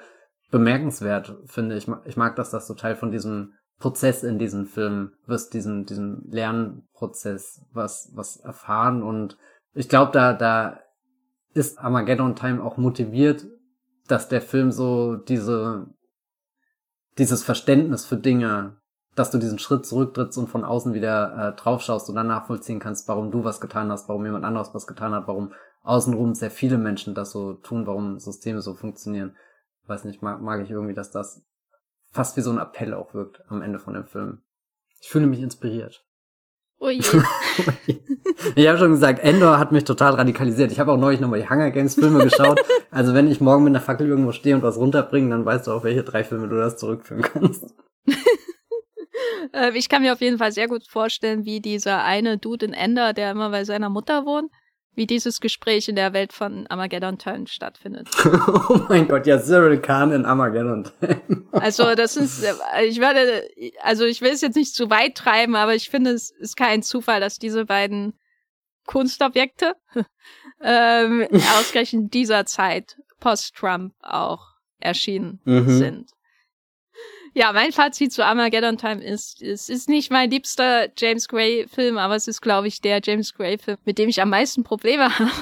bemerkenswert 0.50 1.36
finde. 1.46 1.76
Ich, 1.76 1.88
mag, 1.88 2.02
ich 2.06 2.16
mag, 2.16 2.36
dass 2.36 2.50
das 2.50 2.66
so 2.66 2.74
Teil 2.74 2.96
von 2.96 3.10
diesem 3.10 3.54
Prozess 3.78 4.22
in 4.22 4.38
diesem 4.38 4.66
Film 4.66 5.12
wirst, 5.26 5.52
diesen, 5.52 5.84
diesen 5.84 6.30
Lernprozess, 6.30 7.66
was, 7.72 8.12
was 8.14 8.36
erfahren 8.36 9.02
und 9.02 9.36
ich 9.74 9.88
glaube, 9.88 10.12
da, 10.12 10.32
da 10.32 10.78
ist 11.54 11.78
Armageddon 11.78 12.36
Time 12.36 12.62
auch 12.62 12.76
motiviert, 12.76 13.46
dass 14.06 14.28
der 14.28 14.42
Film 14.42 14.70
so 14.70 15.16
diese 15.16 15.86
dieses 17.18 17.44
Verständnis 17.44 18.04
für 18.04 18.16
Dinge, 18.16 18.76
dass 19.14 19.30
du 19.30 19.38
diesen 19.38 19.58
Schritt 19.58 19.86
zurücktrittst 19.86 20.36
und 20.38 20.48
von 20.48 20.64
außen 20.64 20.94
wieder 20.94 21.36
äh, 21.36 21.60
draufschaust 21.60 22.08
und 22.08 22.16
dann 22.16 22.26
nachvollziehen 22.26 22.80
kannst, 22.80 23.06
warum 23.08 23.30
du 23.30 23.44
was 23.44 23.60
getan 23.60 23.90
hast, 23.90 24.08
warum 24.08 24.24
jemand 24.24 24.44
anderes 24.44 24.74
was 24.74 24.86
getan 24.86 25.12
hat, 25.12 25.28
warum 25.28 25.52
außenrum 25.82 26.34
sehr 26.34 26.50
viele 26.50 26.78
Menschen 26.78 27.14
das 27.14 27.30
so 27.30 27.54
tun, 27.54 27.86
warum 27.86 28.18
Systeme 28.18 28.60
so 28.60 28.74
funktionieren. 28.74 29.36
Weiß 29.86 30.04
nicht, 30.04 30.22
mag, 30.22 30.40
mag 30.40 30.62
ich 30.62 30.70
irgendwie, 30.70 30.94
dass 30.94 31.10
das 31.10 31.44
fast 32.10 32.36
wie 32.36 32.40
so 32.40 32.50
ein 32.50 32.58
Appell 32.58 32.94
auch 32.94 33.14
wirkt 33.14 33.42
am 33.48 33.62
Ende 33.62 33.78
von 33.78 33.94
dem 33.94 34.06
Film. 34.06 34.42
Ich 35.00 35.08
fühle 35.08 35.26
mich 35.26 35.40
inspiriert. 35.40 36.04
Oh 36.84 36.90
je. 36.90 37.00
ich 38.56 38.68
habe 38.68 38.76
schon 38.76 38.90
gesagt, 38.90 39.24
Endor 39.24 39.58
hat 39.58 39.72
mich 39.72 39.84
total 39.84 40.16
radikalisiert. 40.16 40.70
Ich 40.70 40.78
habe 40.78 40.92
auch 40.92 40.98
neulich 40.98 41.18
nochmal 41.18 41.40
die 41.40 41.48
Hunger 41.48 41.70
Games 41.70 41.94
Filme 41.94 42.22
geschaut. 42.22 42.60
also 42.90 43.14
wenn 43.14 43.30
ich 43.30 43.40
morgen 43.40 43.64
mit 43.64 43.70
einer 43.70 43.80
Fackel 43.80 44.06
irgendwo 44.06 44.32
stehe 44.32 44.54
und 44.54 44.62
was 44.62 44.76
runterbringe, 44.76 45.30
dann 45.30 45.46
weißt 45.46 45.66
du 45.66 45.72
auf 45.72 45.84
welche 45.84 46.02
drei 46.02 46.24
Filme 46.24 46.46
du 46.46 46.56
das 46.56 46.76
zurückführen 46.76 47.22
kannst. 47.22 47.74
Äh, 49.52 49.76
ich 49.76 49.88
kann 49.88 50.02
mir 50.02 50.12
auf 50.12 50.20
jeden 50.20 50.38
Fall 50.38 50.50
sehr 50.52 50.66
gut 50.68 50.84
vorstellen, 50.88 51.44
wie 51.44 51.60
dieser 51.60 52.02
eine 52.02 52.38
Dude 52.38 52.66
in 52.66 52.72
Ender, 52.72 53.12
der 53.12 53.30
immer 53.30 53.50
bei 53.50 53.64
seiner 53.64 53.88
Mutter 53.88 54.24
wohnt, 54.24 54.50
wie 54.94 55.06
dieses 55.06 55.40
Gespräch 55.40 55.88
in 55.88 55.96
der 55.96 56.12
Welt 56.12 56.32
von 56.32 56.66
Armageddon 56.68 57.18
Time 57.18 57.46
stattfindet. 57.46 58.08
oh 58.24 58.80
mein 58.88 59.08
Gott, 59.08 59.26
ja, 59.26 59.40
Cyril 59.40 59.78
Khan 59.78 60.12
in 60.12 60.24
Armageddon 60.24 60.84
Time. 60.84 61.44
also 61.52 61.94
das 61.94 62.16
ist, 62.16 62.44
ich 62.82 63.00
werde, 63.00 63.48
also 63.82 64.04
ich 64.04 64.20
will 64.20 64.32
es 64.32 64.40
jetzt 64.40 64.56
nicht 64.56 64.74
zu 64.74 64.90
weit 64.90 65.16
treiben, 65.16 65.56
aber 65.56 65.74
ich 65.74 65.90
finde, 65.90 66.10
es 66.10 66.30
ist 66.30 66.56
kein 66.56 66.82
Zufall, 66.82 67.20
dass 67.20 67.38
diese 67.38 67.64
beiden 67.64 68.14
Kunstobjekte 68.86 69.74
ähm, 70.62 71.26
ausgerechnet 71.58 72.12
dieser 72.14 72.46
Zeit 72.46 72.96
post-Trump 73.20 73.94
auch 74.02 74.54
erschienen 74.78 75.40
mhm. 75.44 75.68
sind. 75.68 76.10
Ja, 77.36 77.52
mein 77.52 77.72
Fazit 77.72 78.12
zu 78.12 78.24
Armageddon 78.24 78.78
Time 78.78 79.02
ist, 79.02 79.42
es 79.42 79.68
ist 79.68 79.88
nicht 79.88 80.12
mein 80.12 80.30
liebster 80.30 80.88
James 80.96 81.26
Gray 81.26 81.66
Film, 81.66 81.98
aber 81.98 82.14
es 82.14 82.28
ist, 82.28 82.40
glaube 82.40 82.68
ich, 82.68 82.80
der 82.80 83.00
James 83.02 83.34
Gray 83.34 83.58
Film, 83.58 83.76
mit 83.84 83.98
dem 83.98 84.08
ich 84.08 84.22
am 84.22 84.30
meisten 84.30 84.62
Probleme 84.62 85.08
habe. 85.18 85.32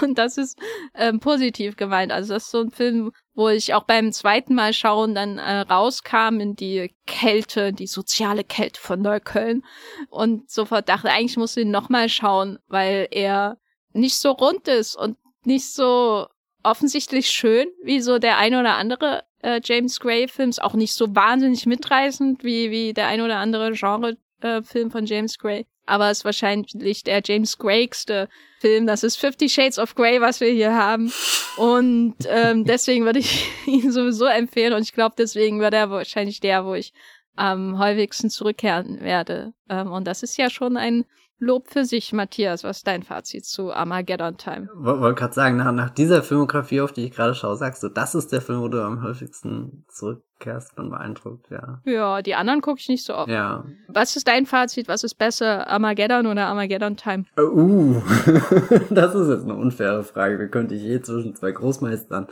Und 0.00 0.16
das 0.16 0.38
ist 0.38 0.56
ähm, 0.94 1.18
positiv 1.18 1.74
gemeint. 1.74 2.12
Also 2.12 2.34
das 2.34 2.44
ist 2.44 2.50
so 2.52 2.60
ein 2.60 2.70
Film, 2.70 3.10
wo 3.34 3.48
ich 3.48 3.74
auch 3.74 3.82
beim 3.82 4.12
zweiten 4.12 4.54
Mal 4.54 4.72
schauen 4.72 5.16
dann 5.16 5.38
äh, 5.38 5.62
rauskam 5.62 6.38
in 6.38 6.54
die 6.54 6.94
Kälte, 7.08 7.72
die 7.72 7.88
soziale 7.88 8.44
Kälte 8.44 8.80
von 8.80 9.02
Neukölln 9.02 9.64
und 10.08 10.48
sofort 10.48 10.88
dachte, 10.88 11.10
eigentlich 11.10 11.36
muss 11.36 11.56
ich 11.56 11.64
ihn 11.64 11.72
nochmal 11.72 12.08
schauen, 12.08 12.60
weil 12.68 13.08
er 13.10 13.58
nicht 13.92 14.14
so 14.14 14.30
rund 14.30 14.68
ist 14.68 14.94
und 14.94 15.16
nicht 15.44 15.72
so 15.72 16.28
offensichtlich 16.62 17.30
schön, 17.30 17.66
wie 17.82 18.00
so 18.00 18.18
der 18.18 18.38
eine 18.38 18.60
oder 18.60 18.74
andere 18.76 19.24
äh, 19.42 19.60
James 19.62 20.00
Gray-Films, 20.00 20.58
auch 20.58 20.74
nicht 20.74 20.94
so 20.94 21.14
wahnsinnig 21.14 21.66
mitreißend 21.66 22.44
wie, 22.44 22.70
wie 22.70 22.92
der 22.92 23.06
ein 23.06 23.20
oder 23.20 23.36
andere 23.36 23.72
Genre-Film 23.72 24.88
äh, 24.88 24.90
von 24.90 25.06
James 25.06 25.38
Gray. 25.38 25.66
Aber 25.86 26.10
es 26.10 26.18
ist 26.18 26.24
wahrscheinlich 26.24 27.02
der 27.02 27.20
James 27.24 27.58
Graygste 27.58 28.28
Film. 28.60 28.86
Das 28.86 29.02
ist 29.02 29.16
Fifty 29.16 29.48
Shades 29.48 29.78
of 29.78 29.94
Grey, 29.94 30.20
was 30.20 30.40
wir 30.40 30.50
hier 30.50 30.74
haben. 30.74 31.12
Und 31.56 32.14
ähm, 32.28 32.64
deswegen 32.66 33.04
würde 33.04 33.18
ich 33.18 33.48
ihn 33.66 33.90
sowieso 33.90 34.26
empfehlen. 34.26 34.72
Und 34.72 34.82
ich 34.82 34.92
glaube, 34.92 35.14
deswegen 35.18 35.60
wird 35.60 35.74
er 35.74 35.90
wahrscheinlich 35.90 36.40
der, 36.40 36.64
wo 36.64 36.74
ich 36.74 36.92
am 37.34 37.78
häufigsten 37.78 38.30
zurückkehren 38.30 39.00
werde. 39.00 39.52
Ähm, 39.68 39.90
und 39.90 40.06
das 40.06 40.22
ist 40.22 40.36
ja 40.36 40.50
schon 40.50 40.76
ein 40.76 41.06
Lob 41.40 41.68
für 41.70 41.86
sich, 41.86 42.12
Matthias. 42.12 42.64
Was 42.64 42.78
ist 42.78 42.86
dein 42.86 43.02
Fazit 43.02 43.46
zu 43.46 43.72
Armageddon 43.72 44.36
Time? 44.36 44.68
Wollte 44.74 45.18
gerade 45.18 45.32
sagen, 45.32 45.56
nach, 45.56 45.72
nach 45.72 45.88
dieser 45.88 46.22
Filmografie, 46.22 46.82
auf 46.82 46.92
die 46.92 47.06
ich 47.06 47.12
gerade 47.12 47.34
schaue, 47.34 47.56
sagst 47.56 47.82
du, 47.82 47.88
das 47.88 48.14
ist 48.14 48.30
der 48.30 48.42
Film, 48.42 48.60
wo 48.60 48.68
du 48.68 48.82
am 48.82 49.02
häufigsten 49.02 49.86
zurückkehrst 49.88 50.76
und 50.78 50.90
beeindruckt, 50.90 51.50
ja. 51.50 51.80
Ja, 51.84 52.20
die 52.20 52.34
anderen 52.34 52.60
gucke 52.60 52.78
ich 52.78 52.88
nicht 52.88 53.06
so 53.06 53.14
oft. 53.14 53.30
Ja. 53.30 53.64
Was 53.88 54.16
ist 54.16 54.28
dein 54.28 54.44
Fazit? 54.44 54.86
Was 54.86 55.02
ist 55.02 55.14
besser, 55.14 55.66
Armageddon 55.66 56.26
oder 56.26 56.46
Armageddon 56.46 56.98
Time? 56.98 57.24
Uh, 57.38 58.02
das 58.90 59.14
ist 59.14 59.30
jetzt 59.30 59.44
eine 59.44 59.54
unfaire 59.54 60.04
Frage. 60.04 60.36
Da 60.36 60.46
könnte 60.46 60.74
ich 60.74 60.82
je 60.82 61.00
zwischen 61.00 61.34
zwei 61.34 61.52
Großmeistern 61.52 62.26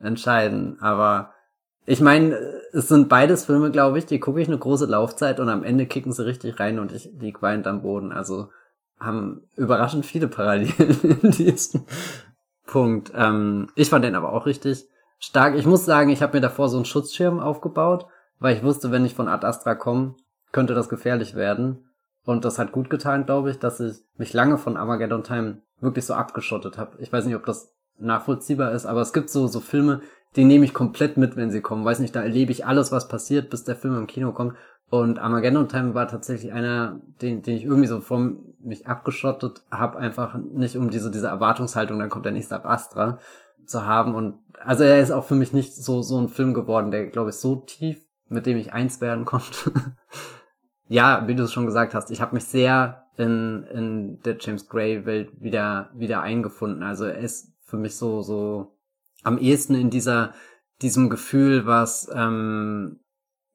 entscheiden. 0.00 0.78
Aber 0.80 1.34
ich 1.86 2.00
meine, 2.00 2.36
es 2.72 2.88
sind 2.88 3.08
beides 3.08 3.44
Filme, 3.44 3.70
glaube 3.70 3.98
ich, 3.98 4.06
die 4.06 4.18
gucke 4.18 4.40
ich 4.40 4.48
eine 4.48 4.58
große 4.58 4.86
Laufzeit 4.86 5.38
und 5.38 5.48
am 5.48 5.62
Ende 5.62 5.86
kicken 5.86 6.12
sie 6.12 6.26
richtig 6.26 6.58
rein 6.58 6.78
und 6.80 6.92
ich 6.92 7.10
lieg 7.18 7.42
weinend 7.42 7.66
am 7.68 7.82
Boden. 7.82 8.12
Also 8.12 8.48
haben 8.98 9.48
überraschend 9.56 10.04
viele 10.04 10.26
Parallelen 10.28 11.18
in 11.22 11.30
diesem 11.30 11.84
Punkt. 12.66 13.12
Ähm, 13.14 13.68
ich 13.76 13.88
fand 13.88 14.04
den 14.04 14.16
aber 14.16 14.32
auch 14.32 14.46
richtig 14.46 14.84
stark. 15.18 15.54
Ich 15.54 15.64
muss 15.64 15.84
sagen, 15.84 16.10
ich 16.10 16.22
habe 16.22 16.36
mir 16.36 16.40
davor 16.40 16.68
so 16.68 16.76
einen 16.76 16.84
Schutzschirm 16.84 17.38
aufgebaut, 17.38 18.06
weil 18.40 18.56
ich 18.56 18.64
wusste, 18.64 18.90
wenn 18.90 19.04
ich 19.04 19.14
von 19.14 19.28
Ad 19.28 19.46
Astra 19.46 19.74
komme, 19.76 20.16
könnte 20.50 20.74
das 20.74 20.88
gefährlich 20.88 21.34
werden. 21.34 21.90
Und 22.24 22.44
das 22.44 22.58
hat 22.58 22.72
gut 22.72 22.90
getan, 22.90 23.26
glaube 23.26 23.50
ich, 23.52 23.60
dass 23.60 23.78
ich 23.78 23.98
mich 24.16 24.32
lange 24.32 24.58
von 24.58 24.76
Armageddon 24.76 25.22
Time 25.22 25.62
wirklich 25.80 26.04
so 26.04 26.14
abgeschottet 26.14 26.76
habe. 26.78 26.96
Ich 27.00 27.12
weiß 27.12 27.26
nicht, 27.26 27.36
ob 27.36 27.46
das 27.46 27.72
nachvollziehbar 27.98 28.72
ist, 28.72 28.86
aber 28.86 29.00
es 29.00 29.12
gibt 29.12 29.30
so 29.30 29.46
so 29.46 29.60
Filme, 29.60 30.00
die 30.36 30.44
nehme 30.44 30.64
ich 30.64 30.74
komplett 30.74 31.16
mit, 31.16 31.36
wenn 31.36 31.50
sie 31.50 31.60
kommen. 31.60 31.84
Weiß 31.84 31.98
nicht, 31.98 32.14
da 32.14 32.22
erlebe 32.22 32.52
ich 32.52 32.66
alles, 32.66 32.92
was 32.92 33.08
passiert, 33.08 33.50
bis 33.50 33.64
der 33.64 33.76
Film 33.76 33.96
im 33.96 34.06
Kino 34.06 34.32
kommt. 34.32 34.54
Und 34.88 35.18
Armageddon 35.18 35.68
Time 35.68 35.94
war 35.94 36.06
tatsächlich 36.06 36.52
einer, 36.52 37.00
den, 37.20 37.42
den 37.42 37.56
ich 37.56 37.64
irgendwie 37.64 37.88
so 37.88 38.00
von 38.00 38.54
mich 38.60 38.86
abgeschottet 38.86 39.62
habe, 39.70 39.98
einfach 39.98 40.36
nicht 40.36 40.76
um 40.76 40.90
diese, 40.90 41.10
diese 41.10 41.26
Erwartungshaltung, 41.26 41.98
dann 41.98 42.10
kommt 42.10 42.24
der 42.24 42.32
nächste 42.32 42.54
ab 42.54 42.66
Astra, 42.66 43.18
zu 43.66 43.84
haben 43.84 44.14
und 44.14 44.38
also 44.64 44.84
er 44.84 45.00
ist 45.00 45.10
auch 45.10 45.24
für 45.24 45.34
mich 45.34 45.52
nicht 45.52 45.74
so 45.74 46.02
so 46.02 46.18
ein 46.20 46.28
Film 46.28 46.54
geworden, 46.54 46.90
der 46.90 47.06
glaube 47.06 47.30
ich 47.30 47.36
so 47.36 47.56
tief, 47.56 48.00
mit 48.28 48.46
dem 48.46 48.56
ich 48.56 48.72
eins 48.72 49.00
werden 49.00 49.24
konnte. 49.24 49.72
ja, 50.88 51.26
wie 51.26 51.34
du 51.34 51.44
es 51.44 51.52
schon 51.52 51.66
gesagt 51.66 51.94
hast, 51.94 52.10
ich 52.10 52.20
habe 52.20 52.34
mich 52.34 52.44
sehr 52.44 53.06
in 53.16 53.64
in 53.64 54.20
der 54.22 54.36
James 54.40 54.68
Gray 54.68 55.04
Welt 55.04 55.40
wieder 55.40 55.90
wieder 55.94 56.22
eingefunden. 56.22 56.82
Also 56.82 57.04
er 57.04 57.18
ist 57.18 57.52
für 57.64 57.76
mich 57.76 57.96
so 57.96 58.22
so 58.22 58.75
am 59.26 59.38
ehesten 59.38 59.74
in 59.74 59.90
dieser 59.90 60.32
diesem 60.82 61.10
Gefühl, 61.10 61.66
was 61.66 62.10
ähm, 62.14 63.00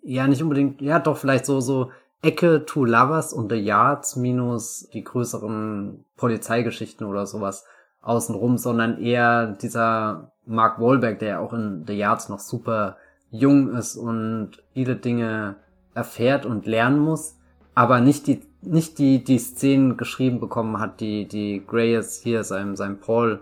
ja 0.01 0.27
nicht 0.27 0.43
unbedingt, 0.43 0.81
ja 0.81 0.99
doch 0.99 1.17
vielleicht 1.17 1.45
so 1.45 1.59
so 1.61 1.91
Ecke 2.21 2.65
Two 2.65 2.85
Lovers 2.85 3.33
und 3.33 3.51
The 3.51 3.57
Yards 3.57 4.15
minus 4.15 4.87
die 4.93 5.03
größeren 5.03 6.05
Polizeigeschichten 6.17 7.07
oder 7.07 7.25
sowas 7.25 7.65
außenrum, 8.01 8.57
sondern 8.57 8.99
eher 8.99 9.47
dieser 9.47 10.33
Mark 10.45 10.79
Wahlberg, 10.79 11.19
der 11.19 11.29
ja 11.29 11.39
auch 11.39 11.53
in 11.53 11.85
The 11.87 11.93
Yards 11.93 12.29
noch 12.29 12.39
super 12.39 12.97
jung 13.29 13.69
ist 13.69 13.95
und 13.95 14.63
viele 14.73 14.95
Dinge 14.95 15.55
erfährt 15.93 16.45
und 16.45 16.65
lernen 16.65 16.99
muss, 16.99 17.37
aber 17.75 18.01
nicht 18.01 18.27
die 18.27 18.41
nicht 18.61 18.99
die 18.99 19.23
die 19.23 19.39
Szenen 19.39 19.97
geschrieben 19.97 20.39
bekommen 20.39 20.79
hat, 20.79 20.99
die 20.99 21.27
die 21.27 21.63
Gray 21.65 21.93
jetzt 21.93 22.23
hier 22.23 22.43
seinem 22.43 22.75
seinem 22.75 22.99
Paul 22.99 23.39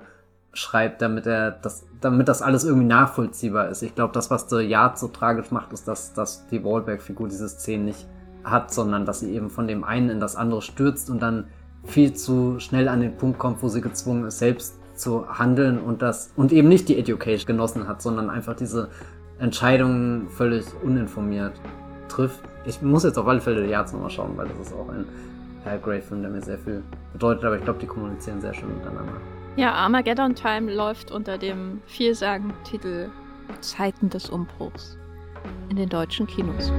schreibt, 0.53 1.01
damit 1.01 1.25
er 1.25 1.51
das 1.51 1.85
damit 2.01 2.27
das 2.27 2.41
alles 2.41 2.63
irgendwie 2.63 2.87
nachvollziehbar 2.87 3.69
ist. 3.69 3.81
Ich 3.81 3.95
glaube, 3.95 4.13
das 4.13 4.31
was 4.31 4.49
The 4.49 4.57
Yard 4.57 4.97
so 4.97 5.07
tragisch 5.07 5.51
macht, 5.51 5.73
ist, 5.73 5.87
dass 5.87 6.13
dass 6.13 6.47
die 6.47 6.63
Wahlberg 6.63 7.01
Figur 7.01 7.27
diese 7.27 7.49
Szenen 7.49 7.85
nicht 7.85 8.07
hat, 8.43 8.73
sondern 8.73 9.05
dass 9.05 9.19
sie 9.19 9.31
eben 9.33 9.49
von 9.49 9.67
dem 9.67 9.83
einen 9.83 10.09
in 10.09 10.19
das 10.19 10.35
andere 10.35 10.61
stürzt 10.61 11.09
und 11.09 11.21
dann 11.21 11.45
viel 11.83 12.13
zu 12.13 12.59
schnell 12.59 12.87
an 12.87 13.01
den 13.01 13.17
Punkt 13.17 13.39
kommt, 13.39 13.61
wo 13.63 13.67
sie 13.67 13.81
gezwungen 13.81 14.25
ist, 14.25 14.39
selbst 14.39 14.75
zu 14.95 15.27
handeln 15.29 15.79
und 15.79 16.01
das 16.01 16.31
und 16.35 16.51
eben 16.51 16.67
nicht 16.67 16.89
die 16.89 16.97
Education 16.97 17.47
genossen 17.47 17.87
hat, 17.87 18.01
sondern 18.01 18.29
einfach 18.29 18.55
diese 18.55 18.89
Entscheidungen 19.39 20.27
völlig 20.29 20.65
uninformiert 20.83 21.53
trifft. 22.09 22.41
Ich 22.65 22.81
muss 22.81 23.03
jetzt 23.03 23.17
auf 23.17 23.27
alle 23.27 23.39
Fälle 23.39 23.63
die 23.63 23.69
Yards 23.69 23.93
nochmal 23.93 24.09
schauen, 24.09 24.33
weil 24.35 24.47
das 24.47 24.67
ist 24.67 24.73
auch 24.73 24.89
ein 24.89 25.05
Hal 25.65 25.79
Grey-Film, 25.79 26.21
der 26.21 26.31
mir 26.31 26.41
sehr 26.41 26.59
viel 26.59 26.83
bedeutet, 27.13 27.45
aber 27.45 27.57
ich 27.57 27.63
glaube, 27.63 27.79
die 27.79 27.87
kommunizieren 27.87 28.41
sehr 28.41 28.53
schön 28.53 28.73
miteinander. 28.73 29.13
Ja, 29.55 29.73
Armageddon 29.73 30.35
Time 30.35 30.71
läuft 30.71 31.11
unter 31.11 31.37
dem 31.37 31.81
vielsagenden 31.85 32.55
Titel 32.63 33.09
Zeiten 33.61 34.09
des 34.09 34.29
Umbruchs 34.29 34.97
in 35.69 35.75
den 35.75 35.89
deutschen 35.89 36.27
Kinos. 36.27 36.71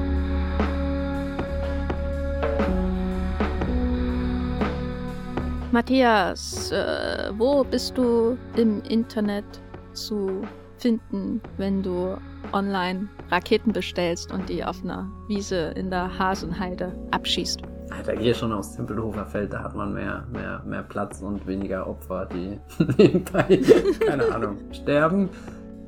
Matthias, 5.72 6.72
äh, 6.72 7.30
wo 7.38 7.62
bist 7.62 7.96
du 7.96 8.36
im 8.56 8.82
Internet 8.82 9.44
zu 9.92 10.42
finden, 10.78 11.40
wenn 11.58 11.82
du 11.82 12.16
online 12.52 13.08
Raketen 13.30 13.72
bestellst 13.72 14.32
und 14.32 14.48
die 14.48 14.64
auf 14.64 14.82
einer 14.82 15.08
Wiese 15.28 15.72
in 15.76 15.90
der 15.90 16.18
Hasenheide 16.18 16.92
abschießt? 17.12 17.62
Da 18.06 18.14
gehe 18.14 18.32
ich 18.32 18.38
schon 18.38 18.52
aufs 18.52 18.76
Tempelhofer 18.76 19.26
Feld, 19.26 19.52
da 19.52 19.62
hat 19.62 19.74
man 19.74 19.92
mehr, 19.92 20.24
mehr, 20.32 20.62
mehr 20.64 20.82
Platz 20.82 21.20
und 21.20 21.46
weniger 21.46 21.86
Opfer, 21.86 22.26
die 22.26 22.58
nebenbei, 22.98 23.60
keine 24.04 24.32
Ahnung, 24.32 24.58
sterben. 24.72 25.28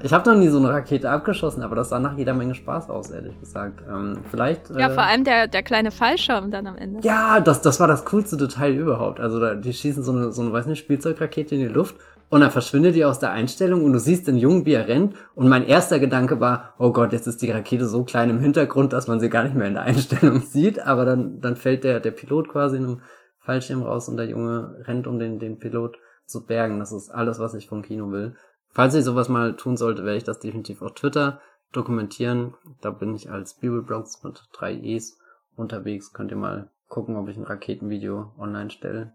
Ich 0.04 0.12
habe 0.12 0.28
noch 0.28 0.36
nie 0.36 0.48
so 0.48 0.58
eine 0.58 0.70
Rakete 0.70 1.08
abgeschossen, 1.08 1.62
aber 1.62 1.76
das 1.76 1.90
sah 1.90 2.00
nach 2.00 2.16
jeder 2.16 2.34
Menge 2.34 2.56
Spaß 2.56 2.90
aus, 2.90 3.10
ehrlich 3.10 3.38
gesagt. 3.38 3.82
Ähm, 3.88 4.18
vielleicht. 4.30 4.70
Ja, 4.70 4.88
äh, 4.88 4.94
vor 4.94 5.04
allem 5.04 5.22
der, 5.22 5.46
der 5.46 5.62
kleine 5.62 5.92
Fallschirm 5.92 6.50
dann 6.50 6.66
am 6.66 6.76
Ende. 6.76 7.00
Ja, 7.06 7.38
das, 7.38 7.62
das 7.62 7.78
war 7.78 7.86
das 7.86 8.04
coolste 8.04 8.36
Detail 8.36 8.72
überhaupt. 8.72 9.20
Also 9.20 9.38
da, 9.38 9.54
die 9.54 9.72
schießen 9.72 10.02
so 10.02 10.10
eine, 10.10 10.32
so 10.32 10.42
eine, 10.42 10.52
weiß 10.52 10.66
nicht, 10.66 10.80
Spielzeugrakete 10.80 11.54
in 11.54 11.60
die 11.60 11.68
Luft 11.68 11.96
und 12.32 12.40
dann 12.40 12.50
verschwindet 12.50 12.94
die 12.94 13.04
aus 13.04 13.18
der 13.18 13.30
Einstellung 13.30 13.84
und 13.84 13.92
du 13.92 13.98
siehst 13.98 14.26
den 14.26 14.38
Jungen, 14.38 14.64
wie 14.64 14.72
er 14.72 14.88
rennt. 14.88 15.14
Und 15.34 15.50
mein 15.50 15.66
erster 15.66 15.98
Gedanke 15.98 16.40
war, 16.40 16.72
oh 16.78 16.90
Gott, 16.90 17.12
jetzt 17.12 17.26
ist 17.26 17.42
die 17.42 17.50
Rakete 17.50 17.86
so 17.86 18.04
klein 18.04 18.30
im 18.30 18.40
Hintergrund, 18.40 18.94
dass 18.94 19.06
man 19.06 19.20
sie 19.20 19.28
gar 19.28 19.44
nicht 19.44 19.54
mehr 19.54 19.68
in 19.68 19.74
der 19.74 19.82
Einstellung 19.82 20.40
sieht. 20.46 20.80
Aber 20.80 21.04
dann, 21.04 21.42
dann 21.42 21.56
fällt 21.56 21.84
der, 21.84 22.00
der 22.00 22.12
Pilot 22.12 22.48
quasi 22.48 22.78
in 22.78 22.84
einem 22.84 23.00
Fallschirm 23.40 23.82
raus 23.82 24.08
und 24.08 24.16
der 24.16 24.30
Junge 24.30 24.82
rennt, 24.86 25.06
um 25.06 25.18
den, 25.18 25.40
den 25.40 25.58
Pilot 25.58 25.98
zu 26.24 26.46
bergen. 26.46 26.78
Das 26.78 26.90
ist 26.90 27.10
alles, 27.10 27.38
was 27.38 27.52
ich 27.52 27.68
vom 27.68 27.82
Kino 27.82 28.10
will. 28.10 28.34
Falls 28.70 28.94
ich 28.94 29.04
sowas 29.04 29.28
mal 29.28 29.54
tun 29.54 29.76
sollte, 29.76 30.02
werde 30.06 30.16
ich 30.16 30.24
das 30.24 30.38
definitiv 30.38 30.80
auf 30.80 30.94
Twitter 30.94 31.38
dokumentieren. 31.72 32.54
Da 32.80 32.92
bin 32.92 33.14
ich 33.14 33.30
als 33.30 33.58
Bibelblogs 33.58 34.22
mit 34.24 34.42
drei 34.54 34.72
E's 34.72 35.18
unterwegs. 35.54 36.14
Könnt 36.14 36.30
ihr 36.30 36.38
mal 36.38 36.70
gucken, 36.88 37.16
ob 37.16 37.28
ich 37.28 37.36
ein 37.36 37.44
Raketenvideo 37.44 38.32
online 38.38 38.70
stelle. 38.70 39.12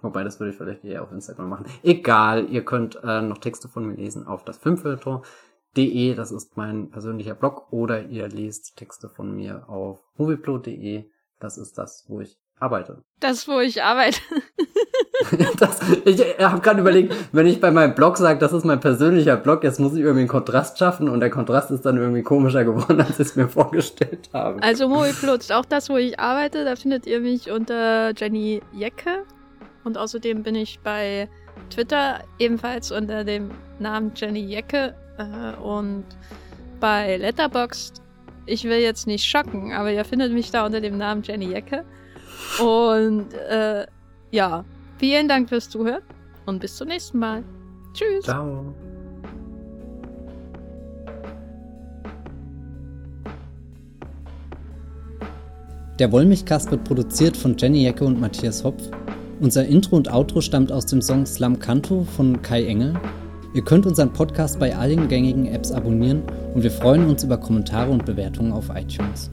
Wobei, 0.00 0.24
das 0.24 0.38
würde 0.38 0.52
ich 0.52 0.56
vielleicht 0.56 0.84
eher 0.84 1.02
auf 1.02 1.12
Instagram 1.12 1.48
machen. 1.48 1.66
Egal, 1.82 2.48
ihr 2.50 2.64
könnt 2.64 2.98
äh, 3.02 3.22
noch 3.22 3.38
Texte 3.38 3.68
von 3.68 3.86
mir 3.86 3.94
lesen 3.94 4.26
auf 4.26 4.44
das 4.44 4.58
Filmfilter.de, 4.58 6.14
das 6.14 6.32
ist 6.32 6.56
mein 6.56 6.90
persönlicher 6.90 7.34
Blog, 7.34 7.72
oder 7.72 8.04
ihr 8.04 8.28
lest 8.28 8.76
Texte 8.76 9.08
von 9.08 9.34
mir 9.34 9.68
auf 9.68 10.00
movieplot.de, 10.16 11.04
das 11.40 11.58
ist 11.58 11.78
das, 11.78 12.04
wo 12.08 12.20
ich 12.20 12.38
arbeite. 12.58 13.02
Das, 13.20 13.48
wo 13.48 13.60
ich 13.60 13.82
arbeite. 13.82 14.20
das, 15.58 15.80
ich 16.04 16.38
habe 16.38 16.60
gerade 16.60 16.80
überlegt, 16.80 17.14
wenn 17.32 17.46
ich 17.46 17.60
bei 17.60 17.70
meinem 17.70 17.94
Blog 17.94 18.16
sage, 18.18 18.38
das 18.38 18.52
ist 18.52 18.64
mein 18.64 18.80
persönlicher 18.80 19.36
Blog, 19.36 19.64
jetzt 19.64 19.80
muss 19.80 19.92
ich 19.94 20.00
irgendwie 20.00 20.20
einen 20.20 20.28
Kontrast 20.28 20.78
schaffen 20.78 21.08
und 21.08 21.20
der 21.20 21.30
Kontrast 21.30 21.70
ist 21.70 21.86
dann 21.86 21.96
irgendwie 21.96 22.22
komischer 22.22 22.64
geworden, 22.64 23.00
als 23.00 23.18
ich 23.18 23.28
es 23.28 23.36
mir 23.36 23.48
vorgestellt 23.48 24.30
habe. 24.32 24.62
Also 24.62 24.88
Moviplot 24.88 25.40
ist 25.40 25.52
auch 25.52 25.64
das, 25.64 25.88
wo 25.88 25.96
ich 25.96 26.18
arbeite. 26.18 26.64
Da 26.64 26.76
findet 26.76 27.06
ihr 27.06 27.20
mich 27.20 27.50
unter 27.50 28.12
Jenny 28.14 28.62
Jecke. 28.72 29.24
Und 29.86 29.96
außerdem 29.96 30.42
bin 30.42 30.56
ich 30.56 30.80
bei 30.80 31.28
Twitter 31.70 32.24
ebenfalls 32.40 32.90
unter 32.90 33.22
dem 33.22 33.52
Namen 33.78 34.10
Jenny 34.16 34.40
Jecke 34.40 34.96
äh, 35.16 35.56
und 35.62 36.02
bei 36.80 37.16
Letterboxd. 37.18 38.02
Ich 38.46 38.64
will 38.64 38.80
jetzt 38.80 39.06
nicht 39.06 39.24
schocken, 39.24 39.72
aber 39.72 39.92
ihr 39.92 40.04
findet 40.04 40.32
mich 40.32 40.50
da 40.50 40.66
unter 40.66 40.80
dem 40.80 40.98
Namen 40.98 41.22
Jenny 41.22 41.52
Jecke. 41.52 41.84
Und 42.58 43.32
äh, 43.34 43.86
ja, 44.32 44.64
vielen 44.98 45.28
Dank 45.28 45.50
fürs 45.50 45.70
Zuhören 45.70 46.02
und 46.46 46.58
bis 46.58 46.74
zum 46.74 46.88
nächsten 46.88 47.20
Mal. 47.20 47.44
Tschüss. 47.94 48.24
Ciao. 48.24 48.74
Der 56.00 56.10
Wollmilchcast 56.10 56.72
wird 56.72 56.82
produziert 56.82 57.36
von 57.36 57.56
Jenny 57.56 57.84
Jecke 57.84 58.04
und 58.04 58.20
Matthias 58.20 58.64
Hopf. 58.64 58.90
Unser 59.38 59.66
Intro 59.66 59.96
und 59.96 60.10
Outro 60.10 60.40
stammt 60.40 60.72
aus 60.72 60.86
dem 60.86 61.02
Song 61.02 61.26
Slam 61.26 61.58
Canto 61.58 62.06
von 62.16 62.40
Kai 62.40 62.64
Engel. 62.64 62.94
Ihr 63.52 63.62
könnt 63.62 63.84
unseren 63.84 64.10
Podcast 64.10 64.58
bei 64.58 64.74
allen 64.74 65.08
gängigen 65.08 65.46
Apps 65.46 65.72
abonnieren 65.72 66.22
und 66.54 66.62
wir 66.62 66.70
freuen 66.70 67.06
uns 67.06 67.22
über 67.22 67.36
Kommentare 67.36 67.90
und 67.90 68.06
Bewertungen 68.06 68.52
auf 68.52 68.70
iTunes. 68.74 69.30